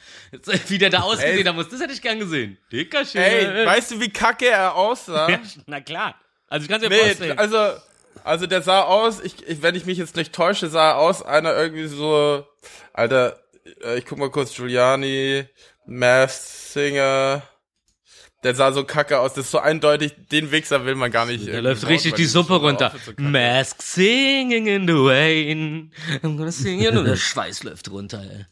Wie 0.69 0.79
der 0.79 0.91
da 0.91 1.01
ausgesehen 1.01 1.47
haben 1.49 1.57
muss, 1.57 1.69
das 1.69 1.81
hätte 1.81 1.93
ich 1.93 2.03
gern 2.03 2.19
gesehen. 2.19 2.57
Dickerchen. 2.73 3.21
Ey, 3.21 3.67
weißt 3.67 3.93
du, 3.93 4.01
wie 4.01 4.11
kacke 4.11 4.47
er 4.49 4.75
aussah? 4.75 5.29
Ja, 5.31 5.41
Na 5.67 5.81
klar. 5.81 6.15
Also 6.49 6.65
ich 6.65 6.71
kann 6.71 6.81
dir 6.81 6.89
Nee, 6.89 6.99
vorstellen. 6.99 7.39
also, 7.39 7.57
also 8.25 8.47
der 8.47 8.63
sah 8.63 8.83
aus, 8.83 9.21
ich, 9.21 9.47
ich, 9.47 9.63
wenn 9.63 9.75
ich 9.75 9.87
mich 9.87 9.99
jetzt 9.99 10.17
nicht 10.17 10.33
täusche, 10.33 10.69
sah 10.69 10.95
aus 10.95 11.23
einer 11.23 11.55
irgendwie 11.57 11.87
so, 11.87 12.47
Alter, 12.93 13.39
äh, 13.85 13.99
ich 13.99 14.07
guck 14.07 14.19
mal 14.19 14.31
kurz, 14.31 14.55
Giuliani, 14.55 15.47
Masked 15.87 16.73
Singer, 16.73 17.43
der 18.43 18.55
sah 18.55 18.73
so 18.73 18.85
kacke 18.85 19.19
aus, 19.19 19.35
das 19.35 19.47
ist 19.47 19.51
so 19.51 19.59
eindeutig, 19.59 20.15
den 20.31 20.51
Wichser 20.53 20.85
will 20.85 20.95
man 20.95 21.11
gar 21.11 21.27
nicht. 21.27 21.43
irgendwie 21.43 21.61
läuft 21.61 21.89
richtig 21.89 22.15
die 22.15 22.27
Suppe 22.27 22.55
runter. 22.55 22.93
So. 23.05 23.13
Mask 23.17 23.83
singing 23.83 24.67
in 24.67 24.87
the 24.87 24.95
rain. 24.95 25.93
I'm 26.23 26.37
gonna 26.37 26.53
sing 26.53 26.81
it 26.81 26.95
und 26.95 27.07
der 27.07 27.17
Schweiß 27.17 27.65
läuft 27.65 27.91
runter, 27.91 28.23
ey. 28.23 28.47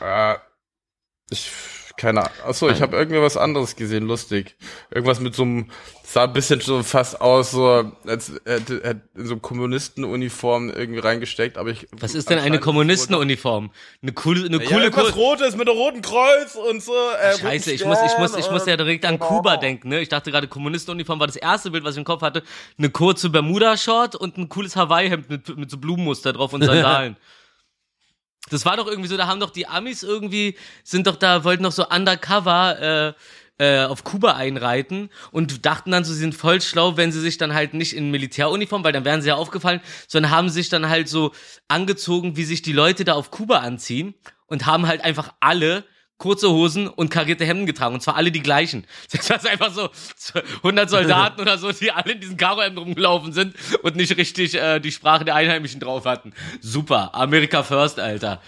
Äh, 0.00 0.38
ich, 1.30 1.50
keine 1.98 2.20
Ahnung. 2.22 2.32
Achso, 2.46 2.70
ich 2.70 2.80
habe 2.80 2.96
irgendwie 2.96 3.20
was 3.20 3.36
anderes 3.36 3.76
gesehen, 3.76 4.06
lustig. 4.06 4.56
Irgendwas 4.90 5.20
mit 5.20 5.34
so 5.34 5.42
einem, 5.42 5.70
sah 6.02 6.24
ein 6.24 6.32
bisschen 6.32 6.60
so 6.60 6.82
fast 6.82 7.20
aus, 7.20 7.50
so, 7.50 7.92
als 8.06 8.32
hätte 8.46 8.80
hätte 8.82 9.00
in 9.14 9.26
so 9.26 9.36
Kommunistenuniform 9.36 10.70
irgendwie 10.70 11.00
reingesteckt, 11.00 11.58
aber 11.58 11.70
ich. 11.70 11.86
Was 11.92 12.14
ist 12.14 12.30
denn 12.30 12.38
eine 12.38 12.58
Kommunistenuniform? 12.60 13.70
Eine 14.02 14.12
coole, 14.12 14.46
eine 14.46 14.62
Ja, 14.62 14.68
coole, 14.70 14.84
irgendwas 14.84 15.12
Ko- 15.12 15.20
Rotes 15.30 15.56
mit 15.56 15.68
einem 15.68 15.76
roten 15.76 16.00
Kreuz 16.02 16.54
und 16.54 16.82
so. 16.82 16.92
Äh, 16.92 17.32
roten 17.32 17.42
Scheiße, 17.42 17.72
ich 17.72 17.84
muss, 17.84 17.98
ich 18.06 18.18
muss, 18.18 18.36
ich 18.36 18.50
muss 18.50 18.66
ja 18.66 18.76
direkt 18.76 19.04
an 19.04 19.18
Kuba 19.18 19.56
denken, 19.56 19.88
ne? 19.90 20.00
Ich 20.00 20.08
dachte 20.08 20.30
gerade, 20.30 20.48
Kommunistenuniform 20.48 21.20
war 21.20 21.26
das 21.26 21.36
erste 21.36 21.70
Bild, 21.70 21.84
was 21.84 21.94
ich 21.94 21.98
im 21.98 22.04
Kopf 22.04 22.22
hatte. 22.22 22.42
Eine 22.78 22.90
kurze 22.90 23.28
Bermuda-Short 23.30 24.14
und 24.14 24.38
ein 24.38 24.48
cooles 24.48 24.76
Hawaii-Hemd 24.76 25.28
mit, 25.28 25.56
mit 25.58 25.70
so 25.70 25.76
Blumenmuster 25.78 26.32
drauf 26.32 26.52
und 26.52 26.62
Sandalen. 26.64 27.16
Das 28.48 28.64
war 28.64 28.76
doch 28.76 28.86
irgendwie 28.86 29.08
so, 29.08 29.16
da 29.16 29.26
haben 29.26 29.40
doch 29.40 29.50
die 29.50 29.66
Amis 29.66 30.02
irgendwie, 30.02 30.56
sind 30.84 31.06
doch 31.06 31.16
da, 31.16 31.44
wollten 31.44 31.62
doch 31.62 31.72
so 31.72 31.86
undercover, 31.88 33.14
äh, 33.16 33.22
äh, 33.58 33.84
auf 33.84 34.04
Kuba 34.04 34.34
einreiten 34.34 35.10
und 35.32 35.66
dachten 35.66 35.90
dann 35.90 36.04
so, 36.04 36.12
sie 36.12 36.20
sind 36.20 36.34
voll 36.34 36.60
schlau, 36.60 36.96
wenn 36.96 37.10
sie 37.10 37.20
sich 37.20 37.38
dann 37.38 37.54
halt 37.54 37.74
nicht 37.74 37.92
in 37.92 38.10
Militäruniform, 38.10 38.84
weil 38.84 38.92
dann 38.92 39.04
wären 39.04 39.20
sie 39.20 39.28
ja 39.28 39.34
aufgefallen, 39.34 39.80
sondern 40.06 40.30
haben 40.30 40.48
sich 40.48 40.68
dann 40.68 40.88
halt 40.88 41.08
so 41.08 41.32
angezogen, 41.66 42.36
wie 42.36 42.44
sich 42.44 42.62
die 42.62 42.72
Leute 42.72 43.04
da 43.04 43.14
auf 43.14 43.30
Kuba 43.32 43.58
anziehen 43.58 44.14
und 44.46 44.66
haben 44.66 44.86
halt 44.86 45.02
einfach 45.02 45.34
alle 45.40 45.84
kurze 46.18 46.50
Hosen 46.50 46.88
und 46.88 47.10
karierte 47.10 47.44
Hemden 47.44 47.66
getragen 47.66 47.94
und 47.94 48.00
zwar 48.00 48.16
alle 48.16 48.30
die 48.30 48.42
gleichen. 48.42 48.86
Das 49.12 49.30
heißt 49.30 49.46
einfach 49.46 49.72
so 49.72 49.88
100 50.56 50.90
Soldaten 50.90 51.40
oder 51.40 51.58
so, 51.58 51.72
die 51.72 51.90
alle 51.90 52.12
in 52.12 52.20
diesen 52.20 52.36
Karohemden 52.36 52.78
rumgelaufen 52.78 53.32
sind 53.32 53.54
und 53.82 53.96
nicht 53.96 54.16
richtig 54.16 54.54
äh, 54.54 54.80
die 54.80 54.92
Sprache 54.92 55.24
der 55.24 55.34
Einheimischen 55.34 55.80
drauf 55.80 56.04
hatten. 56.04 56.34
Super, 56.60 57.14
America 57.14 57.62
First, 57.62 57.98
Alter. 57.98 58.42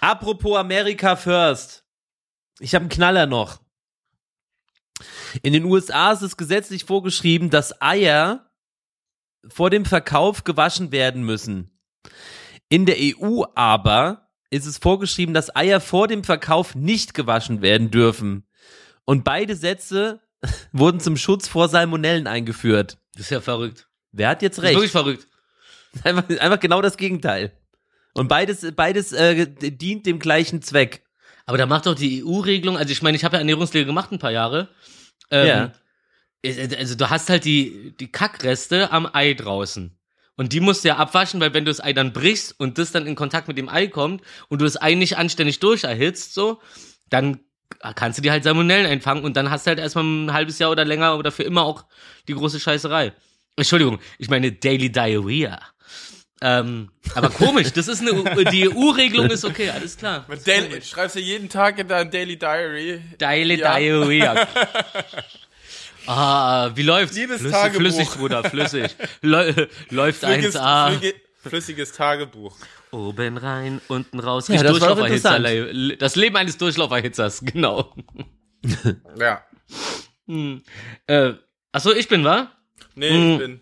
Apropos 0.00 0.58
America 0.58 1.16
First. 1.16 1.84
Ich 2.60 2.74
habe 2.74 2.82
einen 2.82 2.90
Knaller 2.90 3.26
noch. 3.26 3.60
In 5.42 5.52
den 5.52 5.64
USA 5.64 6.12
ist 6.12 6.22
es 6.22 6.36
gesetzlich 6.36 6.84
vorgeschrieben, 6.84 7.50
dass 7.50 7.80
Eier 7.80 8.50
vor 9.48 9.70
dem 9.70 9.84
Verkauf 9.84 10.44
gewaschen 10.44 10.92
werden 10.92 11.24
müssen. 11.24 11.78
In 12.68 12.86
der 12.86 12.96
EU 12.98 13.44
aber 13.54 14.23
ist 14.50 14.66
es 14.66 14.78
vorgeschrieben, 14.78 15.34
dass 15.34 15.54
Eier 15.54 15.80
vor 15.80 16.08
dem 16.08 16.24
Verkauf 16.24 16.74
nicht 16.74 17.14
gewaschen 17.14 17.60
werden 17.62 17.90
dürfen. 17.90 18.46
Und 19.04 19.24
beide 19.24 19.56
Sätze 19.56 20.20
wurden 20.72 21.00
zum 21.00 21.16
Schutz 21.16 21.48
vor 21.48 21.68
Salmonellen 21.68 22.26
eingeführt. 22.26 22.98
Das 23.14 23.22
ist 23.26 23.30
ja 23.30 23.40
verrückt. 23.40 23.88
Wer 24.12 24.28
hat 24.28 24.42
jetzt 24.42 24.58
Das 24.58 24.64
ist 24.64 24.70
wirklich 24.70 24.82
recht? 24.84 24.92
verrückt. 24.92 25.28
Einfach, 26.04 26.28
einfach 26.40 26.60
genau 26.60 26.82
das 26.82 26.96
Gegenteil. 26.96 27.52
Und 28.14 28.28
beides, 28.28 28.66
beides 28.74 29.12
äh, 29.12 29.46
dient 29.46 30.06
dem 30.06 30.18
gleichen 30.18 30.62
Zweck. 30.62 31.04
Aber 31.46 31.58
da 31.58 31.66
macht 31.66 31.86
doch 31.86 31.94
die 31.94 32.24
EU-Regelung, 32.24 32.76
also 32.78 32.90
ich 32.92 33.02
meine, 33.02 33.16
ich 33.16 33.24
habe 33.24 33.34
ja 33.36 33.40
Ernährungslehre 33.40 33.84
gemacht 33.86 34.10
ein 34.12 34.18
paar 34.18 34.30
Jahre. 34.32 34.68
Ähm, 35.30 35.46
Ja. 35.46 35.72
äh, 36.42 36.76
Also 36.78 36.94
du 36.94 37.10
hast 37.10 37.28
halt 37.28 37.44
die, 37.44 37.94
die 37.98 38.10
Kackreste 38.10 38.90
am 38.92 39.08
Ei 39.12 39.34
draußen. 39.34 39.96
Und 40.36 40.52
die 40.52 40.60
musst 40.60 40.84
du 40.84 40.88
ja 40.88 40.96
abwaschen, 40.96 41.40
weil 41.40 41.54
wenn 41.54 41.64
du 41.64 41.70
das 41.70 41.82
Ei 41.82 41.92
dann 41.92 42.12
brichst 42.12 42.58
und 42.58 42.78
das 42.78 42.90
dann 42.92 43.06
in 43.06 43.14
Kontakt 43.14 43.46
mit 43.48 43.56
dem 43.56 43.68
Ei 43.68 43.86
kommt 43.86 44.22
und 44.48 44.60
du 44.60 44.64
das 44.64 44.80
Ei 44.80 44.94
nicht 44.94 45.16
anständig 45.16 45.60
durcherhitzt, 45.60 46.34
so, 46.34 46.60
dann 47.08 47.40
kannst 47.94 48.18
du 48.18 48.22
dir 48.22 48.32
halt 48.32 48.44
Salmonellen 48.44 48.86
einfangen 48.86 49.24
und 49.24 49.36
dann 49.36 49.50
hast 49.50 49.66
du 49.66 49.68
halt 49.68 49.78
erstmal 49.78 50.04
ein 50.04 50.32
halbes 50.32 50.58
Jahr 50.58 50.70
oder 50.70 50.84
länger 50.84 51.16
oder 51.18 51.30
für 51.30 51.42
immer 51.44 51.62
auch 51.62 51.84
die 52.28 52.34
große 52.34 52.58
Scheißerei. 52.58 53.12
Entschuldigung, 53.56 54.00
ich 54.18 54.28
meine 54.28 54.50
Daily 54.52 54.90
Diarrhea. 54.90 55.60
Ähm, 56.40 56.90
aber 57.14 57.30
komisch, 57.30 57.72
das 57.72 57.88
ist 57.88 58.02
eine, 58.02 58.44
die 58.50 58.68
EU-Regelung 58.68 59.30
ist 59.30 59.44
okay, 59.44 59.70
alles 59.70 59.96
klar. 59.96 60.26
Daily, 60.44 60.82
schreibst 60.82 61.16
du 61.16 61.20
jeden 61.20 61.48
Tag 61.48 61.78
in 61.78 61.88
dein 61.88 62.10
Daily 62.10 62.36
Diary. 62.36 63.02
Daily 63.18 63.58
Ja. 63.60 63.78
Diarrhea. 63.78 64.48
Ah, 66.06 66.70
wie 66.74 66.82
läuft's? 66.82 67.16
Liebes 67.16 67.40
flüssig, 67.40 67.56
Tagebuch. 67.56 67.78
flüssig, 67.80 68.10
Bruder, 68.10 68.44
flüssig. 68.44 68.94
Läu 69.22 69.52
läuft 69.90 70.20
Flüssiges, 70.20 70.56
1A. 70.56 70.90
flüge, 70.90 71.14
flüssiges 71.42 71.92
Tagebuch. 71.92 72.56
Oben 72.90 73.36
rein, 73.38 73.80
unten 73.88 74.20
raus. 74.20 74.48
Ja, 74.48 74.62
das 74.62 74.72
Durchlauferhitzer. 74.72 75.38
Das 75.96 76.16
Leben 76.16 76.36
eines 76.36 76.56
Durchlauferhitzers, 76.58 77.40
genau. 77.44 77.94
Ja. 79.18 79.42
Hm. 80.26 80.62
Äh, 81.06 81.32
achso, 81.72 81.92
ich 81.92 82.08
bin, 82.08 82.24
wa? 82.24 82.50
Nee, 82.94 83.10
Hm. 83.10 83.32
ich 83.32 83.38
bin. 83.38 83.60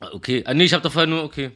Ah, 0.00 0.08
Okay. 0.12 0.42
Ah, 0.46 0.54
nee, 0.54 0.64
ich 0.64 0.72
hab 0.74 0.82
doch 0.82 0.92
vorher 0.92 1.06
nur 1.08 1.22
okay. 1.22 1.52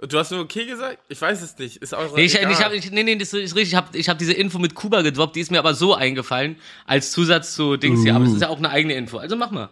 Du 0.00 0.16
hast 0.18 0.30
nur 0.30 0.40
okay 0.40 0.64
gesagt? 0.64 0.98
Ich 1.08 1.20
weiß 1.20 1.42
es 1.42 1.58
nicht. 1.58 1.76
Ist 1.78 1.92
auch 1.94 2.14
Nee, 2.14 2.22
ich, 2.26 2.38
egal. 2.38 2.52
ich 2.52 2.62
hab, 2.64 2.72
ich, 2.72 2.90
nee, 2.92 3.02
nee, 3.02 3.16
das 3.16 3.32
ist 3.32 3.54
richtig. 3.56 3.68
Ich 3.70 3.74
hab, 3.74 3.94
ich 3.96 4.08
hab 4.08 4.16
diese 4.18 4.32
Info 4.32 4.58
mit 4.60 4.74
Kuba 4.76 5.02
gedroppt, 5.02 5.34
die 5.34 5.40
ist 5.40 5.50
mir 5.50 5.58
aber 5.58 5.74
so 5.74 5.94
eingefallen, 5.94 6.56
als 6.86 7.10
Zusatz 7.10 7.54
zu 7.54 7.76
Dings 7.76 8.02
hier. 8.02 8.14
Aber 8.14 8.24
das 8.24 8.34
ist 8.34 8.42
ja 8.42 8.48
auch 8.48 8.58
eine 8.58 8.70
eigene 8.70 8.94
Info. 8.94 9.18
Also 9.18 9.34
mach 9.34 9.50
mal. 9.50 9.70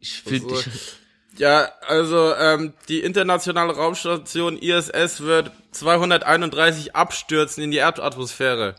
Ich 0.00 0.22
find, 0.22 0.50
Also, 0.50 0.56
ich, 0.68 1.38
Ja, 1.38 1.68
also 1.86 2.34
ähm, 2.34 2.72
die 2.88 3.00
internationale 3.00 3.72
Raumstation 3.74 4.56
ISS 4.58 5.20
wird 5.20 5.52
231 5.70 6.96
abstürzen 6.96 7.62
in 7.62 7.70
die 7.70 7.76
Erdatmosphäre. 7.78 8.74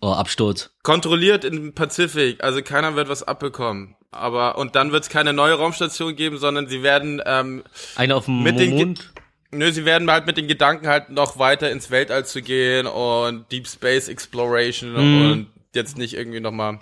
oh, 0.00 0.12
Absturz. 0.12 0.70
Kontrolliert 0.82 1.44
im 1.44 1.74
Pazifik, 1.74 2.42
also 2.42 2.62
keiner 2.62 2.96
wird 2.96 3.08
was 3.08 3.22
abbekommen. 3.22 3.96
Aber 4.10 4.56
und 4.58 4.76
dann 4.76 4.92
wird 4.92 5.04
es 5.04 5.08
keine 5.10 5.32
neue 5.32 5.54
Raumstation 5.54 6.16
geben, 6.16 6.38
sondern 6.38 6.68
sie 6.68 6.82
werden 6.82 7.20
ähm, 7.26 7.64
Eine 7.96 8.14
auf 8.16 8.24
dem 8.26 8.42
Mit 8.42 8.58
den 8.58 8.70
Ge- 8.76 8.84
Mond. 8.86 9.12
Nö, 9.54 9.70
sie 9.70 9.84
werden 9.84 10.10
halt 10.10 10.26
mit 10.26 10.36
den 10.38 10.48
Gedanken 10.48 10.86
halt 10.88 11.10
noch 11.10 11.38
weiter 11.38 11.70
ins 11.70 11.90
Weltall 11.90 12.24
zu 12.24 12.40
gehen 12.42 12.86
und 12.86 13.50
Deep 13.52 13.68
Space 13.68 14.08
Exploration 14.08 14.92
Mhm. 14.92 15.30
und 15.30 15.46
jetzt 15.74 15.98
nicht 15.98 16.14
irgendwie 16.14 16.40
nochmal 16.40 16.80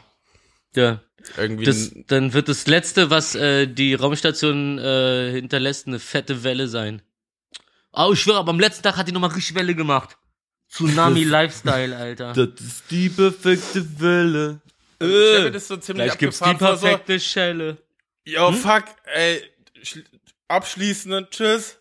Ja. 0.77 1.01
irgendwie. 1.37 1.65
Das, 1.65 1.91
dann 2.07 2.33
wird 2.33 2.49
das 2.49 2.67
letzte, 2.69 3.11
was 3.11 3.35
äh, 3.35 3.67
die 3.67 3.95
Raumstation 3.95 4.79
äh, 4.79 5.33
hinterlässt, 5.33 5.89
eine 5.89 5.99
fette 5.99 6.45
Welle 6.45 6.69
sein. 6.69 7.03
Oh, 7.93 8.11
ich 8.13 8.21
schwöre, 8.21 8.39
aber 8.39 8.51
am 8.51 8.61
letzten 8.61 8.85
Tag 8.85 8.97
hat 8.97 9.09
die 9.09 9.13
nochmal 9.13 9.31
richtig 9.31 9.57
Welle 9.57 9.75
gemacht. 9.75 10.17
Tsunami 10.71 11.25
Lifestyle, 11.25 11.97
Alter. 11.97 12.33
Das 12.35 12.61
ist 12.61 12.85
die 12.91 13.09
perfekte 13.09 14.01
Welle. 14.01 14.61
ich 15.01 15.07
stell 15.09 15.43
mir 15.43 15.51
das 15.51 15.67
so 15.67 15.77
ziemlich 15.77 16.07
Gleich 16.07 16.19
gibt's 16.19 16.39
die 16.39 16.55
perfekte 16.55 17.19
Schelle. 17.19 17.79
Yo, 18.25 18.53
fuck, 18.53 18.85
ey, 19.13 19.43
schl- 19.83 20.05
abschließen 20.47 21.13
und 21.13 21.31
tschüss. 21.33 21.79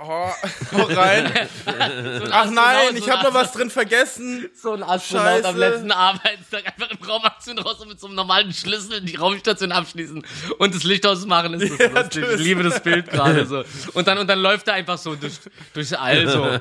Hau, 0.00 0.32
hau 0.72 0.82
rein. 0.84 1.32
Ach 2.30 2.50
nein, 2.50 2.96
ich 2.96 3.08
habe 3.08 3.24
noch 3.24 3.34
was 3.34 3.52
drin 3.52 3.70
vergessen. 3.70 4.48
So 4.54 4.72
ein 4.72 4.82
Astronaut 4.82 5.44
am 5.44 5.56
Scheiße. 5.56 5.58
letzten 5.58 5.92
Arbeitstag 5.92 6.66
einfach 6.66 6.90
im 6.90 7.06
Raumaktion 7.06 7.58
raus 7.58 7.80
und 7.80 7.88
mit 7.88 8.00
so 8.00 8.06
einem 8.08 8.16
normalen 8.16 8.52
Schlüssel 8.52 9.00
die 9.00 9.16
Raumstation 9.16 9.70
abschließen 9.70 10.24
und 10.58 10.74
das 10.74 10.82
Licht 10.84 11.06
ausmachen. 11.06 11.54
Ist 11.54 11.70
das 11.70 11.78
Ja, 11.92 12.00
lustig. 12.00 12.24
Ich 12.34 12.40
liebe 12.40 12.62
das 12.62 12.82
Bild 12.82 13.06
gerade 13.10 13.46
so. 13.46 13.62
Und 13.94 14.08
dann, 14.08 14.18
und 14.18 14.26
dann 14.28 14.40
läuft 14.40 14.66
er 14.68 14.74
einfach 14.74 14.98
so 14.98 15.14
durch, 15.14 15.34
durchs 15.74 15.92
All 15.92 16.28
so. 16.28 16.58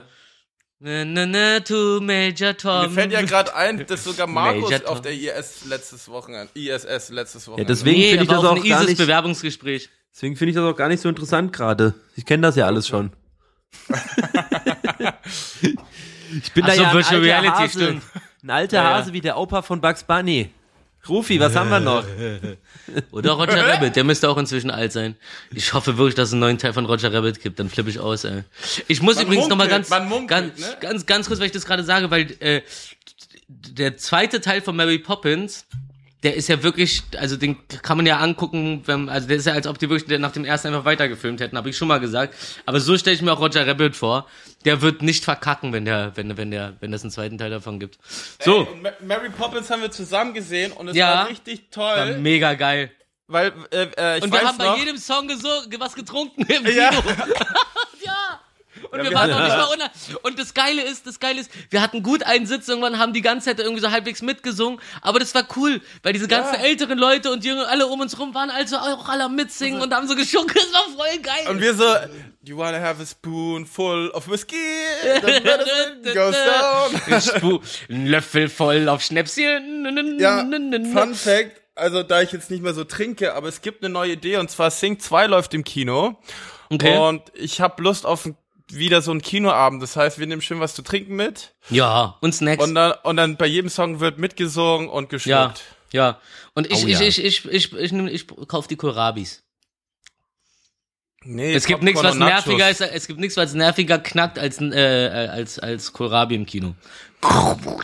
Na, 0.83 1.05
na, 1.05 1.25
na, 1.25 1.59
to 1.59 1.99
Major 2.01 2.57
Tom. 2.57 2.81
Mir 2.87 2.89
fällt 2.89 3.11
ja 3.11 3.21
gerade 3.21 3.55
ein, 3.55 3.85
dass 3.85 4.03
sogar 4.03 4.27
Markus 4.27 4.83
auf 4.85 5.01
der 5.01 5.13
IS 5.13 5.65
letztes 5.65 6.09
Wochenende, 6.09 6.51
ISS 6.55 7.09
letztes 7.09 7.45
Ja, 7.45 7.51
Wochenende. 7.53 7.71
deswegen 7.73 7.99
nee, 7.99 8.09
finde 8.09 8.23
ich 8.23 8.29
das 8.29 8.39
auf 8.39 8.45
auch 8.45 8.55
ein 8.55 8.63
gar 8.67 8.77
ISIS 8.79 8.89
nicht. 8.89 8.97
Bewerbungsgespräch. 8.97 9.89
Deswegen 10.13 10.35
finde 10.35 10.49
ich 10.49 10.55
das 10.55 10.63
auch 10.65 10.75
gar 10.75 10.89
nicht 10.89 11.01
so 11.01 11.07
interessant 11.09 11.53
gerade. 11.53 11.93
Ich 12.15 12.25
kenne 12.25 12.41
das 12.41 12.55
ja 12.55 12.65
alles 12.65 12.87
schon. 12.87 13.11
ich 15.61 16.51
bin 16.53 16.63
Ach 16.63 16.67
da 16.67 16.75
so, 16.75 16.81
ja 16.81 16.89
ein 16.89 16.97
alter 16.97 17.21
Reality, 17.21 17.49
Hase. 17.49 17.79
stimmt. 17.83 18.03
Ein 18.43 18.49
alter 18.49 18.77
Ja, 18.77 18.83
ja. 18.83 18.95
Hase 18.97 19.13
wie 19.13 19.21
der 19.21 19.37
Opa 19.37 19.61
von 19.61 19.81
Bugs 19.81 20.03
Bunny. 20.03 20.49
Rufi, 21.09 21.39
was 21.39 21.55
haben 21.55 21.69
wir 21.71 21.79
noch? 21.79 22.03
Oder 23.11 23.31
Roger 23.31 23.67
Rabbit, 23.67 23.95
der 23.95 24.03
müsste 24.03 24.29
auch 24.29 24.37
inzwischen 24.37 24.69
alt 24.69 24.91
sein. 24.91 25.15
Ich 25.51 25.73
hoffe 25.73 25.97
wirklich, 25.97 26.13
dass 26.13 26.27
es 26.29 26.33
einen 26.33 26.41
neuen 26.41 26.57
Teil 26.59 26.73
von 26.73 26.85
Roger 26.85 27.11
Rabbit 27.11 27.41
gibt, 27.41 27.59
dann 27.59 27.69
flippe 27.69 27.89
ich 27.89 27.99
aus, 27.99 28.23
ey. 28.23 28.43
Ich 28.87 29.01
muss 29.01 29.15
Man 29.15 29.25
übrigens 29.25 29.47
nochmal 29.47 29.67
ganz, 29.67 29.89
munkelt, 29.89 30.27
ganz, 30.27 30.59
ne? 30.59 30.77
ganz, 30.79 31.05
ganz 31.07 31.27
kurz, 31.27 31.39
weil 31.39 31.47
ich 31.47 31.51
das 31.53 31.65
gerade 31.65 31.83
sage, 31.83 32.11
weil 32.11 32.35
äh, 32.39 32.61
der 33.47 33.97
zweite 33.97 34.41
Teil 34.41 34.61
von 34.61 34.75
Mary 34.75 34.99
Poppins, 34.99 35.65
der 36.23 36.35
ist 36.35 36.47
ja 36.49 36.61
wirklich, 36.61 37.01
also 37.17 37.35
den 37.35 37.57
kann 37.81 37.97
man 37.97 38.05
ja 38.05 38.19
angucken, 38.19 38.83
wenn, 38.85 39.09
also 39.09 39.27
der 39.27 39.37
ist 39.37 39.47
ja, 39.47 39.53
als 39.53 39.65
ob 39.65 39.79
die 39.79 39.89
wirklich 39.89 40.19
nach 40.19 40.31
dem 40.31 40.45
ersten 40.45 40.67
einfach 40.67 40.85
weitergefilmt 40.85 41.41
hätten, 41.41 41.57
habe 41.57 41.69
ich 41.69 41.77
schon 41.77 41.87
mal 41.87 41.99
gesagt. 41.99 42.35
Aber 42.65 42.79
so 42.79 42.95
stelle 42.97 43.15
ich 43.15 43.21
mir 43.23 43.33
auch 43.33 43.39
Roger 43.39 43.65
Rabbit 43.65 43.95
vor. 43.95 44.27
Der 44.65 44.81
wird 44.83 45.01
nicht 45.01 45.23
verkacken, 45.23 45.73
wenn 45.73 45.85
der, 45.85 46.11
wenn, 46.15 46.37
wenn 46.37 46.51
der, 46.51 46.75
wenn 46.79 46.93
es 46.93 47.01
einen 47.01 47.09
zweiten 47.11 47.37
Teil 47.39 47.49
davon 47.49 47.79
gibt. 47.79 47.97
So, 48.39 48.67
Ey, 48.83 48.91
Mary 49.05 49.29
Poppins 49.29 49.69
haben 49.71 49.81
wir 49.81 49.89
zusammen 49.91 50.33
gesehen 50.33 50.71
und 50.71 50.89
es 50.89 50.95
Ja. 50.95 51.13
war 51.15 51.29
richtig 51.29 51.65
war 51.75 51.95
toll, 52.05 52.17
mega 52.19 52.53
geil. 52.53 52.91
weil 53.27 53.51
äh, 53.71 53.87
äh, 53.97 54.17
ich 54.19 54.23
Und 54.23 54.31
wir 54.31 54.41
haben 54.41 54.57
bei 54.59 54.65
noch, 54.65 54.77
jedem 54.77 54.97
Song 54.97 55.27
was 55.79 55.95
getrunken 55.95 56.41
im 56.43 56.63
Kino. 56.63 56.69
Ja. 56.69 56.91
ja. 56.91 57.01
Und 58.89 58.97
Ja, 58.99 59.03
wir 59.03 59.11
wir 59.11 59.17
waren 59.17 59.29
noch 59.29 59.39
nicht 59.43 59.55
mal 59.57 59.63
unter. 59.73 59.91
Und 60.23 60.39
das 60.39 60.53
Geile 60.53 60.81
ist, 60.81 61.05
das 61.07 61.19
Geile 61.19 61.41
ist, 61.41 61.51
wir 61.69 61.81
hatten 61.81 62.01
gut 62.03 62.23
einen 62.23 62.45
Sitz, 62.45 62.67
irgendwann 62.67 62.97
haben 62.97 63.13
die 63.13 63.21
ganze 63.21 63.45
Zeit 63.49 63.59
irgendwie 63.59 63.81
so 63.81 63.91
halbwegs 63.91 64.21
mitgesungen, 64.21 64.79
aber 65.01 65.19
das 65.19 65.35
war 65.35 65.43
cool, 65.55 65.81
weil 66.03 66.13
diese 66.13 66.27
ganzen 66.27 66.55
Ja. 66.55 66.61
älteren 66.61 66.97
Leute 66.97 67.31
und 67.31 67.43
Jünger 67.45 67.67
alle 67.67 67.87
um 67.87 67.99
uns 67.99 68.17
rum 68.17 68.33
waren 68.33 68.49
also 68.49 68.77
auch 68.77 69.07
alle 69.09 69.29
mitsingen 69.29 69.81
und 69.81 69.93
haben 69.93 70.07
so 70.07 70.15
geschunkelt, 70.15 70.57
das 70.65 70.73
war 70.73 70.85
voll 70.97 71.19
geil. 71.21 71.47
und 71.49 71.61
wir 71.61 71.73
so, 71.73 71.85
you 72.43 72.57
wanna 72.57 72.79
have 72.79 73.01
a 73.01 73.05
spoon 73.05 73.65
full 73.65 74.09
of 74.11 74.27
whiskey, 74.29 74.55
goes 76.13 76.35
down. 76.35 77.61
Ein 77.89 78.07
Löffel 78.07 78.49
voll 78.49 78.89
auf 78.89 79.01
Schnäpschen. 79.01 80.17
Ja, 80.19 80.39
Fun 80.39 81.15
Fact, 81.15 81.61
also 81.75 82.03
da 82.03 82.21
ich 82.21 82.31
jetzt 82.31 82.51
nicht 82.51 82.61
mehr 82.63 82.73
so 82.73 82.83
trinke, 82.83 83.33
aber 83.33 83.47
es 83.47 83.61
gibt 83.61 83.83
eine 83.83 83.91
neue 83.91 84.13
Idee 84.13 84.37
und 84.37 84.49
zwar 84.51 84.71
Sing 84.71 84.99
2 84.99 85.27
läuft 85.27 85.53
im 85.53 85.63
Kino 85.63 86.19
Okay. 86.69 86.97
und 86.97 87.23
ich 87.33 87.59
habe 87.59 87.81
Lust 87.83 88.05
auf 88.05 88.25
ein, 88.25 88.37
wieder 88.73 89.01
so 89.01 89.11
einen 89.11 89.21
Kinoabend. 89.21 89.81
Das 89.81 89.95
heißt, 89.95 90.19
wir 90.19 90.27
nehmen 90.27 90.41
schön 90.41 90.59
was 90.59 90.73
zu 90.75 90.81
trinken 90.81 91.15
mit 91.15 91.53
Ja, 91.69 92.17
und 92.21 92.33
Snacks. 92.33 92.63
und 92.63 92.75
dann 92.75 92.93
und 93.03 93.17
dann 93.17 93.37
bei 93.37 93.45
jedem 93.47 93.69
Song 93.69 93.99
wird 93.99 94.17
mitgesungen 94.17 94.89
und 94.89 95.05
ja, 95.05 95.07
geschluckt. 95.17 95.63
ja. 95.93 96.19
Und 96.53 96.67
ich, 96.71 96.83
Oh 96.83 96.87
ich, 96.87 96.99
ja. 96.99 97.05
ich, 97.07 97.23
ich, 97.23 97.45
ich, 97.45 97.73
ich, 97.73 97.91
nehm- 97.91 98.07
ich, 98.07 98.25
kauf 98.47 98.67
die 98.67 98.75
Kohlrabis. 98.75 99.43
Nee, 101.23 101.53
Es 101.53 101.65
gibt 101.67 101.83
nichts, 101.83 102.01
was 102.01 102.15
nerviger 102.15 102.69
ist, 102.69 102.81
es 102.81 103.05
gibt 103.07 103.19
nichts, 103.19 103.37
was 103.37 103.53
nerviger 103.53 103.99
knackt 103.99 104.39
als, 104.39 104.59
äh, 104.59 105.27
als, 105.31 105.59
als 105.59 105.93
Kohlrabi 105.93 106.33
im 106.35 106.47
Kino. 106.47 106.73
Oder 107.21 107.79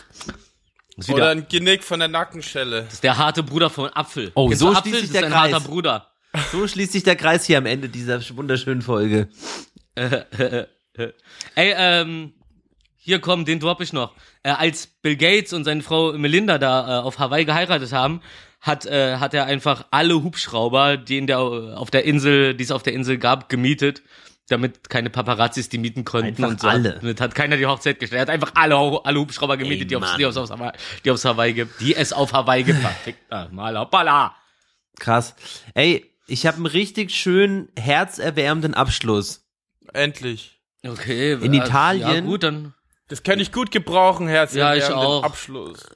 wieder, 1.08 1.30
ein 1.30 1.48
Genick 1.48 1.84
von 1.84 2.00
der 2.00 2.08
Nackenschelle. 2.08 2.84
das 2.86 2.94
ist 2.96 3.04
der 3.04 3.18
harte 3.18 3.44
Bruder 3.44 3.70
von 3.70 3.90
Apfel. 3.94 4.32
Oh, 4.34 4.48
Kennst 4.48 4.62
so 4.62 4.70
du 4.74 4.76
schließt 4.82 4.88
Apfel? 4.96 5.02
sich 5.02 5.12
der 5.12 5.24
ein 5.26 5.32
Kreis. 5.32 5.54
harter 5.54 5.66
Bruder. 5.68 6.12
So 6.52 6.68
schließt 6.68 6.92
sich 6.92 7.04
der 7.04 7.16
Kreis 7.16 7.46
hier 7.46 7.60
am 7.60 7.68
Ende 7.68 7.90
dieser 7.90 8.20
wunderschönen 8.36 8.82
Folge. 8.82 9.30
Ey, 11.56 11.74
ähm, 11.78 12.34
hier 13.08 13.20
komm, 13.20 13.46
den 13.46 13.60
drop 13.60 13.80
ich 13.82 13.94
noch. 13.94 14.14
Äh, 14.44 14.50
als 14.50 14.88
Bill 14.88 15.16
Gates 15.16 15.54
und 15.54 15.64
seine 15.64 15.82
Frau 15.82 16.14
Melinda 16.14 16.58
da 16.58 17.00
äh, 17.00 17.02
auf 17.04 17.20
Hawaii 17.20 17.46
geheiratet 17.46 17.94
haben, 17.94 18.22
hat, 18.60 18.86
äh, 18.86 19.18
hat 19.18 19.34
er 19.34 19.46
einfach 19.46 19.86
alle 19.92 20.24
Hubschrauber, 20.24 20.98
die 20.98 21.18
in 21.18 21.28
der, 21.28 21.40
auf 21.40 21.90
der 21.90 22.04
Insel, 22.04 22.54
die 22.54 22.64
es 22.64 22.72
auf 22.72 22.84
der 22.84 22.94
Insel 22.94 23.18
gab, 23.18 23.50
gemietet, 23.50 24.02
damit 24.50 24.90
keine 24.90 25.10
Paparazzis 25.10 25.70
die 25.70 25.78
mieten 25.78 26.06
konnten. 26.06 26.28
Einfach 26.28 26.50
und 26.50 26.62
so. 26.62 26.68
alle. 26.68 26.98
Damit 27.00 27.22
hat 27.22 27.36
keiner 27.36 27.58
die 27.58 27.66
Hochzeit 27.66 28.00
gestellt. 28.00 28.20
Er 28.20 28.22
hat 28.24 28.30
einfach 28.30 28.52
alle, 28.56 28.76
alle 29.06 29.20
Hubschrauber 29.20 29.58
gemietet, 29.58 29.84
Ey, 29.84 29.88
die, 29.88 29.96
aufs, 29.96 30.16
die, 30.18 30.26
aufs, 30.26 30.38
aufs 30.38 30.52
Hawaii, 30.52 30.72
die 31.06 31.12
aufs 31.12 31.26
Hawaii 31.26 31.54
gibt, 31.54 31.80
die 31.80 31.96
es 31.96 32.12
auf 32.14 32.34
Hawaii 32.34 32.64
gibt. 32.64 32.80
Verfickter 32.80 33.50
Mal, 33.52 33.78
hoppala. 33.78 34.36
Krass. 35.00 35.36
Ey, 35.74 36.12
ich 36.28 36.46
habe 36.46 36.58
einen 36.58 36.66
richtig 36.66 37.12
schönen, 37.12 37.70
herzerwärmenden 37.78 38.74
Abschluss. 38.74 39.46
Endlich. 39.94 40.57
Okay. 40.86 41.34
In 41.34 41.54
äh, 41.54 41.58
Italien- 41.58 42.08
Ja, 42.08 42.20
gut, 42.22 42.44
dann. 42.44 42.74
Das 43.10 43.24
kann 43.24 43.40
ich 43.40 43.52
gut 43.52 43.72
gebrauchen, 43.72 44.28
Herz. 44.28 44.54
Ja, 44.54 44.76
ich 44.76 44.86
auch. 44.86 45.24
Abschluss. 45.24 45.80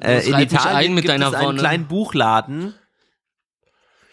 Äh, 0.00 0.28
in 0.28 0.38
Italien 0.38 0.90
ein 0.90 0.94
mit 0.94 1.02
gibt 1.04 1.12
deiner 1.14 1.28
es 1.28 1.34
einen 1.34 1.56
kleinen 1.56 1.86
Buchladen. 1.88 2.74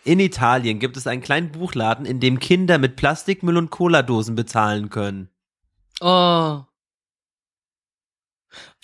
In 0.04 0.20
Italien 0.20 0.80
gibt 0.80 0.96
es 0.96 1.06
einen 1.08 1.22
kleinen 1.22 1.52
Buchladen, 1.52 2.06
in 2.06 2.20
dem 2.20 2.40
Kinder 2.40 2.78
mit 2.78 2.96
Plastikmüll 2.96 3.58
und 3.58 3.72
Cola-Dosen 3.72 4.36
bezahlen 4.36 4.90
können. 4.90 5.30
Oh. 6.02 6.62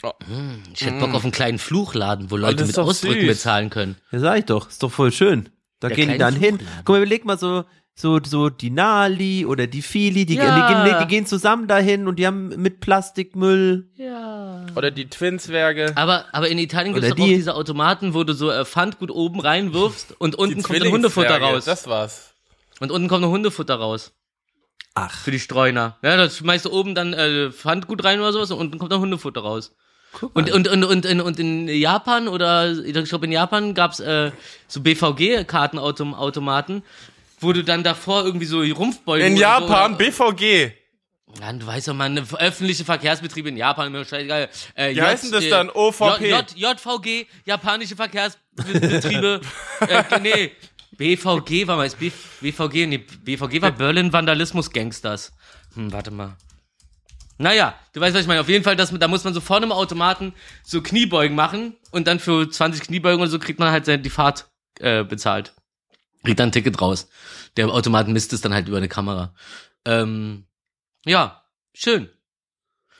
Oh. 0.03 0.11
Hm, 0.25 0.63
Ich 0.73 0.81
hätte 0.85 0.99
Bock 0.99 1.13
auf 1.13 1.23
einen 1.23 1.31
kleinen 1.31 1.59
Fluchladen, 1.59 2.31
wo 2.31 2.37
Leute 2.37 2.55
das 2.57 2.69
ist 2.69 2.77
mit 2.77 2.85
Ausdrücken 2.85 3.19
süß. 3.21 3.27
bezahlen 3.29 3.69
können. 3.69 3.97
Ja, 4.11 4.19
sag 4.19 4.39
ich 4.39 4.45
doch, 4.45 4.67
ist 4.69 4.81
doch 4.83 4.91
voll 4.91 5.11
schön. 5.11 5.49
Da 5.79 5.87
Der 5.87 5.95
gehen 5.97 6.09
die 6.11 6.17
dann 6.17 6.35
hin. 6.35 6.57
Buchladen. 6.57 6.77
Guck 6.85 6.89
mal, 6.89 6.97
überleg 6.97 7.25
mal 7.25 7.37
so, 7.37 7.63
so, 7.93 8.19
so 8.23 8.49
die 8.49 8.69
Nali 8.71 9.45
oder 9.45 9.67
die 9.67 9.81
Fili, 9.81 10.25
die, 10.25 10.35
Ja. 10.35 10.67
die, 10.67 10.73
gehen, 10.89 10.97
die 11.01 11.07
gehen 11.07 11.25
zusammen 11.25 11.67
dahin 11.67 12.07
und 12.07 12.17
die 12.17 12.25
haben 12.25 12.49
mit 12.61 12.79
Plastikmüll. 12.79 13.89
Ja. 13.95 14.65
Oder 14.75 14.91
die 14.91 15.07
Twinswerke. 15.09 15.91
Aber, 15.95 16.25
aber 16.31 16.47
in 16.49 16.57
Italien 16.57 16.93
gibt 16.93 17.05
es 17.05 17.11
auch 17.11 17.15
die- 17.15 17.35
diese 17.35 17.55
Automaten, 17.55 18.13
wo 18.13 18.23
du 18.23 18.33
so 18.33 18.49
äh, 18.49 18.65
Pfandgut 18.65 19.11
oben 19.11 19.39
reinwirfst 19.39 20.15
und 20.19 20.35
unten 20.35 20.57
Die 20.57 20.63
kommt 20.63 20.81
dann 20.81 20.91
Hundefutter 20.91 21.39
raus. 21.39 21.65
Das 21.65 21.87
war's. 21.87 22.33
Und 22.79 22.91
unten 22.91 23.07
kommt 23.07 23.21
noch 23.21 23.29
Hundefutter 23.29 23.75
raus. 23.75 24.11
Ach, 24.95 25.15
Für 25.19 25.31
die 25.31 25.39
Streuner. 25.39 25.97
Ja, 26.01 26.17
da 26.17 26.29
schmeißt 26.29 26.65
du 26.65 26.71
oben 26.71 26.95
dann 26.95 27.13
äh, 27.13 27.51
Pfandgut 27.51 28.03
rein 28.03 28.19
oder 28.19 28.33
sowas 28.33 28.51
und 28.51 28.59
unten 28.59 28.77
kommt 28.79 28.91
dann 28.91 28.99
Hundefutter 28.99 29.41
raus. 29.41 29.73
guck 30.11 30.35
mal. 30.35 30.41
Und, 30.51 30.51
und, 30.51 30.67
und, 30.67 30.83
und, 30.83 31.05
in, 31.05 31.21
und 31.21 31.39
in 31.39 31.67
Japan 31.69 32.27
oder 32.27 32.71
ich 32.71 32.91
glaube 33.07 33.25
in 33.27 33.31
Japan 33.31 33.73
gab's 33.73 34.01
äh, 34.01 34.31
so 34.67 34.81
BVG-Kartenautomaten, 34.81 36.83
wo 37.41 37.53
du 37.53 37.63
dann 37.63 37.83
davor 37.83 38.23
irgendwie 38.23 38.45
so 38.45 38.61
Rumpfbeugen 38.61 39.27
In 39.27 39.37
Japan, 39.37 39.93
so, 39.93 39.97
BVG. 39.97 40.71
Ja, 41.39 41.53
du 41.53 41.65
weißt 41.65 41.87
doch 41.87 41.93
mal, 41.93 42.09
ne, 42.09 42.23
öffentliche 42.37 42.83
Verkehrsbetriebe 42.83 43.49
in 43.49 43.57
Japan, 43.57 43.91
mir 43.91 44.05
scheißegal. 44.05 44.49
Äh, 44.75 44.95
Wie 44.95 45.01
heißen 45.01 45.31
das 45.31 45.47
dann? 45.49 45.69
OVP? 45.69 46.29
J, 46.29 46.45
J, 46.55 46.77
JVG, 46.77 47.27
japanische 47.45 47.95
Verkehrsbetriebe. 47.95 49.41
äh, 49.87 50.19
nee, 50.21 50.51
BVG 50.97 51.67
war 51.67 51.77
mal, 51.77 51.85
ist 51.85 51.99
B, 51.99 52.11
BVG, 52.41 52.85
nee, 52.85 52.97
BVG 52.97 53.61
war 53.61 53.71
Berlin 53.71 54.11
Vandalismus 54.11 54.69
Gangsters. 54.71 55.31
Hm, 55.75 55.91
warte 55.93 56.11
mal. 56.11 56.35
Naja, 57.37 57.73
du 57.93 58.01
weißt, 58.01 58.13
was 58.13 58.21
ich 58.21 58.27
meine. 58.27 58.41
Auf 58.41 58.49
jeden 58.49 58.63
Fall, 58.63 58.75
das, 58.75 58.93
da 58.93 59.07
muss 59.07 59.23
man 59.23 59.33
so 59.33 59.41
vorne 59.41 59.65
im 59.65 59.71
Automaten 59.71 60.33
so 60.63 60.81
Kniebeugen 60.81 61.35
machen 61.35 61.75
und 61.91 62.07
dann 62.07 62.19
für 62.19 62.47
20 62.47 62.83
Kniebeugen 62.83 63.19
oder 63.19 63.31
so 63.31 63.39
kriegt 63.39 63.57
man 63.57 63.71
halt 63.71 64.05
die 64.05 64.09
Fahrt 64.11 64.47
äh, 64.79 65.03
bezahlt. 65.03 65.53
Kriegt 66.23 66.39
dann 66.39 66.49
ein 66.49 66.51
Ticket 66.51 66.79
raus. 66.81 67.09
Der 67.57 67.69
Automat 67.69 68.07
misst 68.07 68.33
es 68.33 68.41
dann 68.41 68.53
halt 68.53 68.67
über 68.67 68.77
eine 68.77 68.89
Kamera. 68.89 69.33
Ähm, 69.85 70.45
ja, 71.05 71.43
schön. 71.73 72.09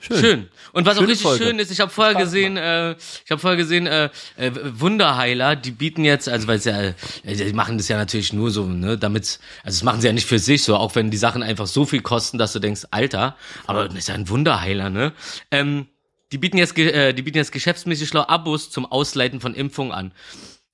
Schön. 0.02 0.48
Und 0.72 0.84
was 0.84 0.96
auch 0.96 1.00
Schöne 1.02 1.12
richtig 1.12 1.26
Folge. 1.26 1.44
schön 1.44 1.58
ist, 1.60 1.70
ich 1.70 1.78
habe 1.78 1.90
vorher 1.90 2.14
gesehen, 2.14 2.56
äh, 2.56 2.92
ich 3.24 3.30
habe 3.30 3.38
vorher 3.40 3.56
gesehen, 3.56 3.86
äh, 3.86 4.10
äh, 4.36 4.50
Wunderheiler, 4.52 5.54
die 5.54 5.70
bieten 5.70 6.04
jetzt, 6.04 6.28
also 6.28 6.48
weil 6.48 6.58
ja, 6.58 6.80
äh, 6.82 6.94
die 7.24 7.52
machen 7.52 7.78
das 7.78 7.86
ja 7.88 7.96
natürlich 7.96 8.32
nur 8.32 8.50
so, 8.50 8.66
ne, 8.66 8.98
damit, 8.98 9.38
also 9.62 9.78
das 9.78 9.82
machen 9.84 10.00
sie 10.00 10.08
ja 10.08 10.12
nicht 10.12 10.26
für 10.26 10.40
sich, 10.40 10.64
so 10.64 10.76
auch 10.76 10.96
wenn 10.96 11.10
die 11.12 11.16
Sachen 11.16 11.42
einfach 11.42 11.68
so 11.68 11.84
viel 11.84 12.02
kosten, 12.02 12.36
dass 12.38 12.52
du 12.52 12.58
denkst, 12.58 12.86
Alter, 12.90 13.36
aber 13.66 13.88
das 13.88 13.98
ist 13.98 14.08
ja 14.08 14.14
ein 14.14 14.28
Wunderheiler, 14.28 14.90
ne? 14.90 15.12
Ähm, 15.52 15.86
die 16.32 16.38
bieten 16.38 16.56
jetzt, 16.56 16.76
äh, 16.78 17.12
die 17.12 17.22
bieten 17.22 17.38
jetzt 17.38 17.52
geschäftsmäßig 17.52 18.08
schlau 18.08 18.22
Abos 18.22 18.70
zum 18.70 18.86
Ausleiten 18.86 19.40
von 19.40 19.54
Impfungen 19.54 19.92
an. 19.92 20.12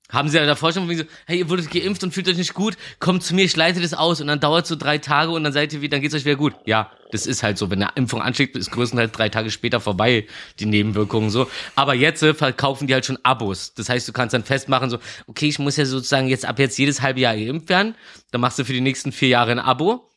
Haben 0.09 0.27
sie 0.29 0.37
ja 0.37 0.45
davor 0.47 0.73
schon 0.73 0.89
so, 0.97 1.03
hey, 1.27 1.37
ihr 1.37 1.49
wurdet 1.49 1.69
geimpft 1.69 2.03
und 2.03 2.11
fühlt 2.11 2.27
euch 2.27 2.37
nicht 2.37 2.55
gut, 2.55 2.75
kommt 2.99 3.21
zu 3.21 3.35
mir, 3.35 3.45
ich 3.45 3.55
leite 3.55 3.79
das 3.79 3.93
aus 3.93 4.19
und 4.21 4.27
dann 4.27 4.39
dauert 4.39 4.65
so 4.65 4.75
drei 4.75 4.97
Tage 4.97 5.31
und 5.31 5.43
dann 5.43 5.53
seid 5.53 5.71
ihr 5.71 5.81
wieder, 5.81 5.97
dann 5.97 6.01
geht's 6.01 6.15
euch 6.15 6.25
wieder 6.25 6.35
gut. 6.35 6.55
Ja, 6.65 6.91
das 7.11 7.27
ist 7.27 7.43
halt 7.43 7.59
so, 7.59 7.69
wenn 7.69 7.83
eine 7.83 7.91
Impfung 7.93 8.19
anschlägt, 8.19 8.55
ist 8.55 8.71
größtenteils 8.71 9.11
drei 9.11 9.29
Tage 9.29 9.51
später 9.51 9.79
vorbei, 9.79 10.25
die 10.59 10.65
Nebenwirkungen 10.65 11.29
so. 11.29 11.47
Aber 11.75 11.93
jetzt 11.93 12.23
äh, 12.23 12.33
verkaufen 12.33 12.87
die 12.87 12.93
halt 12.95 13.05
schon 13.05 13.19
Abos. 13.21 13.75
Das 13.75 13.87
heißt, 13.87 14.07
du 14.07 14.11
kannst 14.11 14.33
dann 14.33 14.43
festmachen 14.43 14.89
so, 14.89 14.97
okay, 15.27 15.47
ich 15.47 15.59
muss 15.59 15.77
ja 15.77 15.85
sozusagen 15.85 16.27
jetzt 16.27 16.45
ab 16.45 16.57
jetzt 16.57 16.79
jedes 16.79 17.01
halbe 17.01 17.19
Jahr 17.19 17.35
geimpft 17.35 17.69
werden, 17.69 17.93
dann 18.31 18.41
machst 18.41 18.57
du 18.57 18.65
für 18.65 18.73
die 18.73 18.81
nächsten 18.81 19.11
vier 19.11 19.29
Jahre 19.29 19.51
ein 19.51 19.59
Abo. 19.59 20.09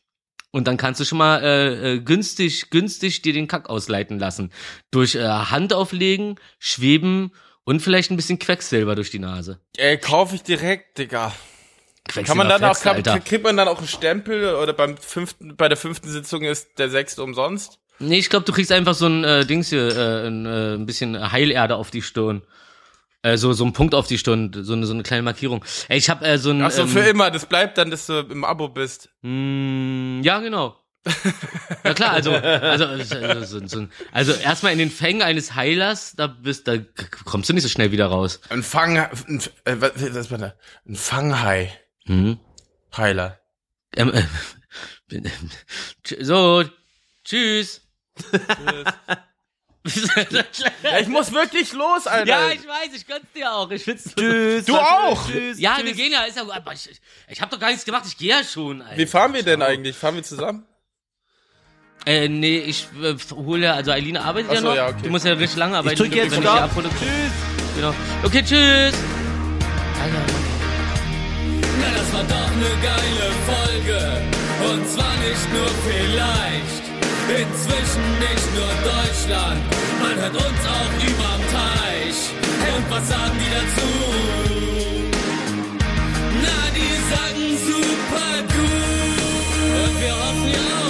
Und 0.55 0.67
dann 0.67 0.77
kannst 0.77 0.99
du 0.99 1.05
schon 1.05 1.17
mal 1.17 1.41
äh, 1.43 1.93
äh, 1.93 1.99
günstig, 1.99 2.69
günstig 2.69 3.23
dir 3.23 3.33
den 3.33 3.47
Kack 3.47 3.69
ausleiten 3.69 4.19
lassen. 4.19 4.51
Durch 4.91 5.15
äh, 5.15 5.27
Hand 5.27 5.73
auflegen, 5.73 6.35
schweben 6.59 7.31
und 7.63 7.81
vielleicht 7.81 8.11
ein 8.11 8.15
bisschen 8.15 8.39
Quecksilber 8.39 8.95
durch 8.95 9.11
die 9.11 9.19
Nase. 9.19 9.59
Ey, 9.77 9.97
kaufe 9.97 10.35
ich 10.35 10.43
direkt, 10.43 10.97
Digga. 10.97 11.33
Quecksilber 12.07 12.27
Kann 12.27 12.37
man 12.37 12.49
dann 12.49 12.63
auch, 12.63 12.85
Alter. 12.85 13.19
kriegt 13.19 13.43
man 13.43 13.55
dann 13.57 13.67
auch 13.67 13.77
einen 13.77 13.87
Stempel 13.87 14.55
oder 14.55 14.73
beim 14.73 14.97
fünften, 14.97 15.55
bei 15.55 15.69
der 15.69 15.77
fünften 15.77 16.09
Sitzung 16.09 16.43
ist 16.43 16.77
der 16.77 16.89
sechste 16.89 17.23
umsonst? 17.23 17.79
Nee, 17.99 18.17
ich 18.17 18.29
glaube, 18.29 18.45
du 18.45 18.51
kriegst 18.51 18.71
einfach 18.71 18.95
so 18.95 19.05
ein 19.05 19.23
äh, 19.23 19.45
Dings 19.45 19.69
hier, 19.69 19.87
äh, 19.95 20.27
ein, 20.27 20.45
äh, 20.45 20.73
ein 20.75 20.85
bisschen 20.85 21.31
Heilerde 21.31 21.75
auf 21.75 21.91
die 21.91 22.01
Stirn. 22.01 22.41
Äh, 23.21 23.37
so, 23.37 23.53
so 23.53 23.63
ein 23.63 23.71
Punkt 23.71 23.95
auf 23.95 24.07
die 24.07 24.17
Stirn, 24.17 24.51
so 24.53 24.73
eine, 24.73 24.85
so 24.85 24.93
eine 24.93 25.03
kleine 25.03 25.23
Markierung. 25.23 25.63
Ey, 25.87 25.97
ich 25.97 26.09
habe 26.09 26.25
äh, 26.25 26.37
so 26.37 26.49
ein. 26.49 26.61
Ach 26.61 26.71
so, 26.71 26.81
ähm, 26.81 26.89
für 26.89 26.99
immer. 26.99 27.31
Das 27.31 27.45
bleibt 27.45 27.77
dann, 27.77 27.89
dass 27.89 28.07
du 28.07 28.19
im 28.19 28.43
Abo 28.43 28.67
bist. 28.67 29.09
mh, 29.21 30.23
ja, 30.25 30.39
genau. 30.41 30.75
Ja 31.83 31.93
klar, 31.93 32.11
also 32.11 32.31
also 32.31 32.85
also, 32.85 33.59
so, 33.59 33.67
so, 33.67 33.87
also 34.11 34.33
erstmal 34.33 34.71
in 34.71 34.77
den 34.77 34.89
Fängen 34.89 35.21
eines 35.21 35.53
Heilers, 35.53 36.13
da 36.15 36.27
bist 36.27 36.67
da 36.67 36.77
kommst 37.25 37.49
du 37.49 37.53
nicht 37.53 37.63
so 37.63 37.69
schnell 37.69 37.91
wieder 37.91 38.05
raus. 38.05 38.39
Ein 38.49 38.63
Fang, 38.63 38.97
ein, 38.97 39.41
äh, 39.65 39.75
was, 39.79 39.91
was 40.13 40.31
war 40.31 40.37
da? 40.37 40.55
Ein 40.87 40.95
Fanghai. 40.95 41.77
Hm? 42.05 42.39
Heiler. 42.95 43.39
Ähm, 43.95 44.13
äh, 44.13 44.23
so, 46.21 46.63
tschüss. 47.23 47.81
Ja, 50.83 50.99
ich 50.99 51.07
muss 51.09 51.33
wirklich 51.33 51.73
los, 51.73 52.07
Alter. 52.07 52.25
ja, 52.25 52.51
ich 52.51 52.65
weiß, 52.65 52.95
ich 52.95 53.05
gönn's 53.05 53.25
dir 53.35 53.51
auch. 53.51 53.69
Ich 53.69 53.83
find's 53.83 54.15
Tschüss. 54.15 54.65
Du 54.65 54.77
auch. 54.77 55.27
Tschüss. 55.27 55.59
Ja, 55.59 55.75
tschüss. 55.75 55.85
wir 55.85 55.93
gehen 55.93 56.11
ja, 56.13 56.23
ist 56.23 56.37
ja 56.37 56.43
gut, 56.43 56.53
aber 56.53 56.71
ich, 56.71 56.89
ich 57.27 57.41
habe 57.41 57.51
doch 57.51 57.59
gar 57.59 57.69
nichts 57.69 57.83
gemacht, 57.83 58.05
ich 58.07 58.17
gehe 58.17 58.29
ja 58.29 58.43
schon. 58.43 58.81
Alter. 58.81 58.97
Wie 58.97 59.05
fahren 59.05 59.33
wir 59.33 59.43
denn 59.43 59.61
eigentlich? 59.61 59.97
Fahren 59.97 60.15
wir 60.15 60.23
zusammen? 60.23 60.65
Äh, 62.05 62.27
nee, 62.27 62.57
ich 62.57 62.87
äh, 63.01 63.15
hole, 63.33 63.71
also 63.73 63.91
Eileen 63.91 64.17
arbeitet 64.17 64.49
Ach 64.51 64.55
ja 64.55 64.61
so, 64.61 64.67
noch. 64.67 64.75
ja, 64.75 64.87
okay. 64.87 64.97
Du 65.03 65.09
musst 65.09 65.25
ja 65.25 65.33
richtig 65.33 65.57
lange 65.57 65.77
arbeiten. 65.77 65.93
Ich 65.93 65.99
drücke 65.99 66.15
jetzt 66.17 66.31
wenn 66.31 66.39
ich 66.39 66.45
Stopp. 66.45 66.57
die 66.57 66.63
abhole. 66.63 66.89
Tschüss. 66.89 67.31
Genau. 67.75 67.93
Okay, 68.23 68.43
tschüss. 68.43 68.93
Na, 71.79 71.87
das 71.97 72.13
war 72.13 72.23
doch 72.23 72.51
ne 72.55 72.71
geile 72.83 73.27
Folge. 73.47 73.99
Und 74.69 74.83
zwar 74.89 75.13
nicht 75.17 75.47
nur 75.53 75.69
vielleicht. 75.87 76.83
Inzwischen 77.29 78.07
nicht 78.19 78.47
nur 78.53 78.71
Deutschland. 78.83 79.61
Man 80.01 80.15
hört 80.21 80.35
uns 80.35 80.61
auch 80.67 80.93
überm 81.07 81.41
Teich. 81.51 82.17
Hey, 82.61 82.71
und 82.77 82.85
was 82.91 83.07
sagen 83.07 83.37
die 83.39 83.51
dazu? 83.55 83.91
Na, 86.43 86.59
die 86.75 86.93
sagen 87.13 87.45
super 87.67 88.33
gut. 88.55 89.17
Und 89.85 89.95
wir 90.01 90.13
hoffen 90.13 90.49
ja 90.51 90.63
auch, 90.79 90.82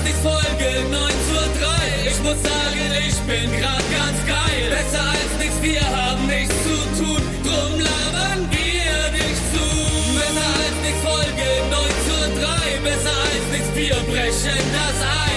als 0.00 0.04
nichts 0.04 0.20
Folge 0.20 0.88
9 0.90 1.00
zur 1.28 1.46
3. 1.60 2.10
Ich 2.10 2.18
muss 2.22 2.42
sagen, 2.42 2.92
ich 3.06 3.16
bin 3.28 3.50
grad 3.60 3.84
ganz 3.90 4.18
geil. 4.26 4.70
Besser 4.70 5.04
als 5.04 5.32
nichts, 5.38 5.62
wir 5.62 5.80
haben 5.80 6.26
nichts 6.26 6.54
zu 6.64 7.04
tun. 7.04 7.22
Drum 7.44 7.80
labern 7.80 8.48
wir 8.50 9.18
dich 9.18 9.38
zu. 9.52 9.66
Besser 10.14 10.50
als 10.64 10.76
nichts 10.84 11.02
Folge 11.02 11.48
9 11.70 11.80
zur 12.06 12.42
3. 12.42 12.80
Besser 12.82 13.16
als 13.32 13.44
nichts, 13.52 13.74
wir 13.74 13.96
brechen 14.12 14.64
das 14.72 15.06
Eis. 15.24 15.29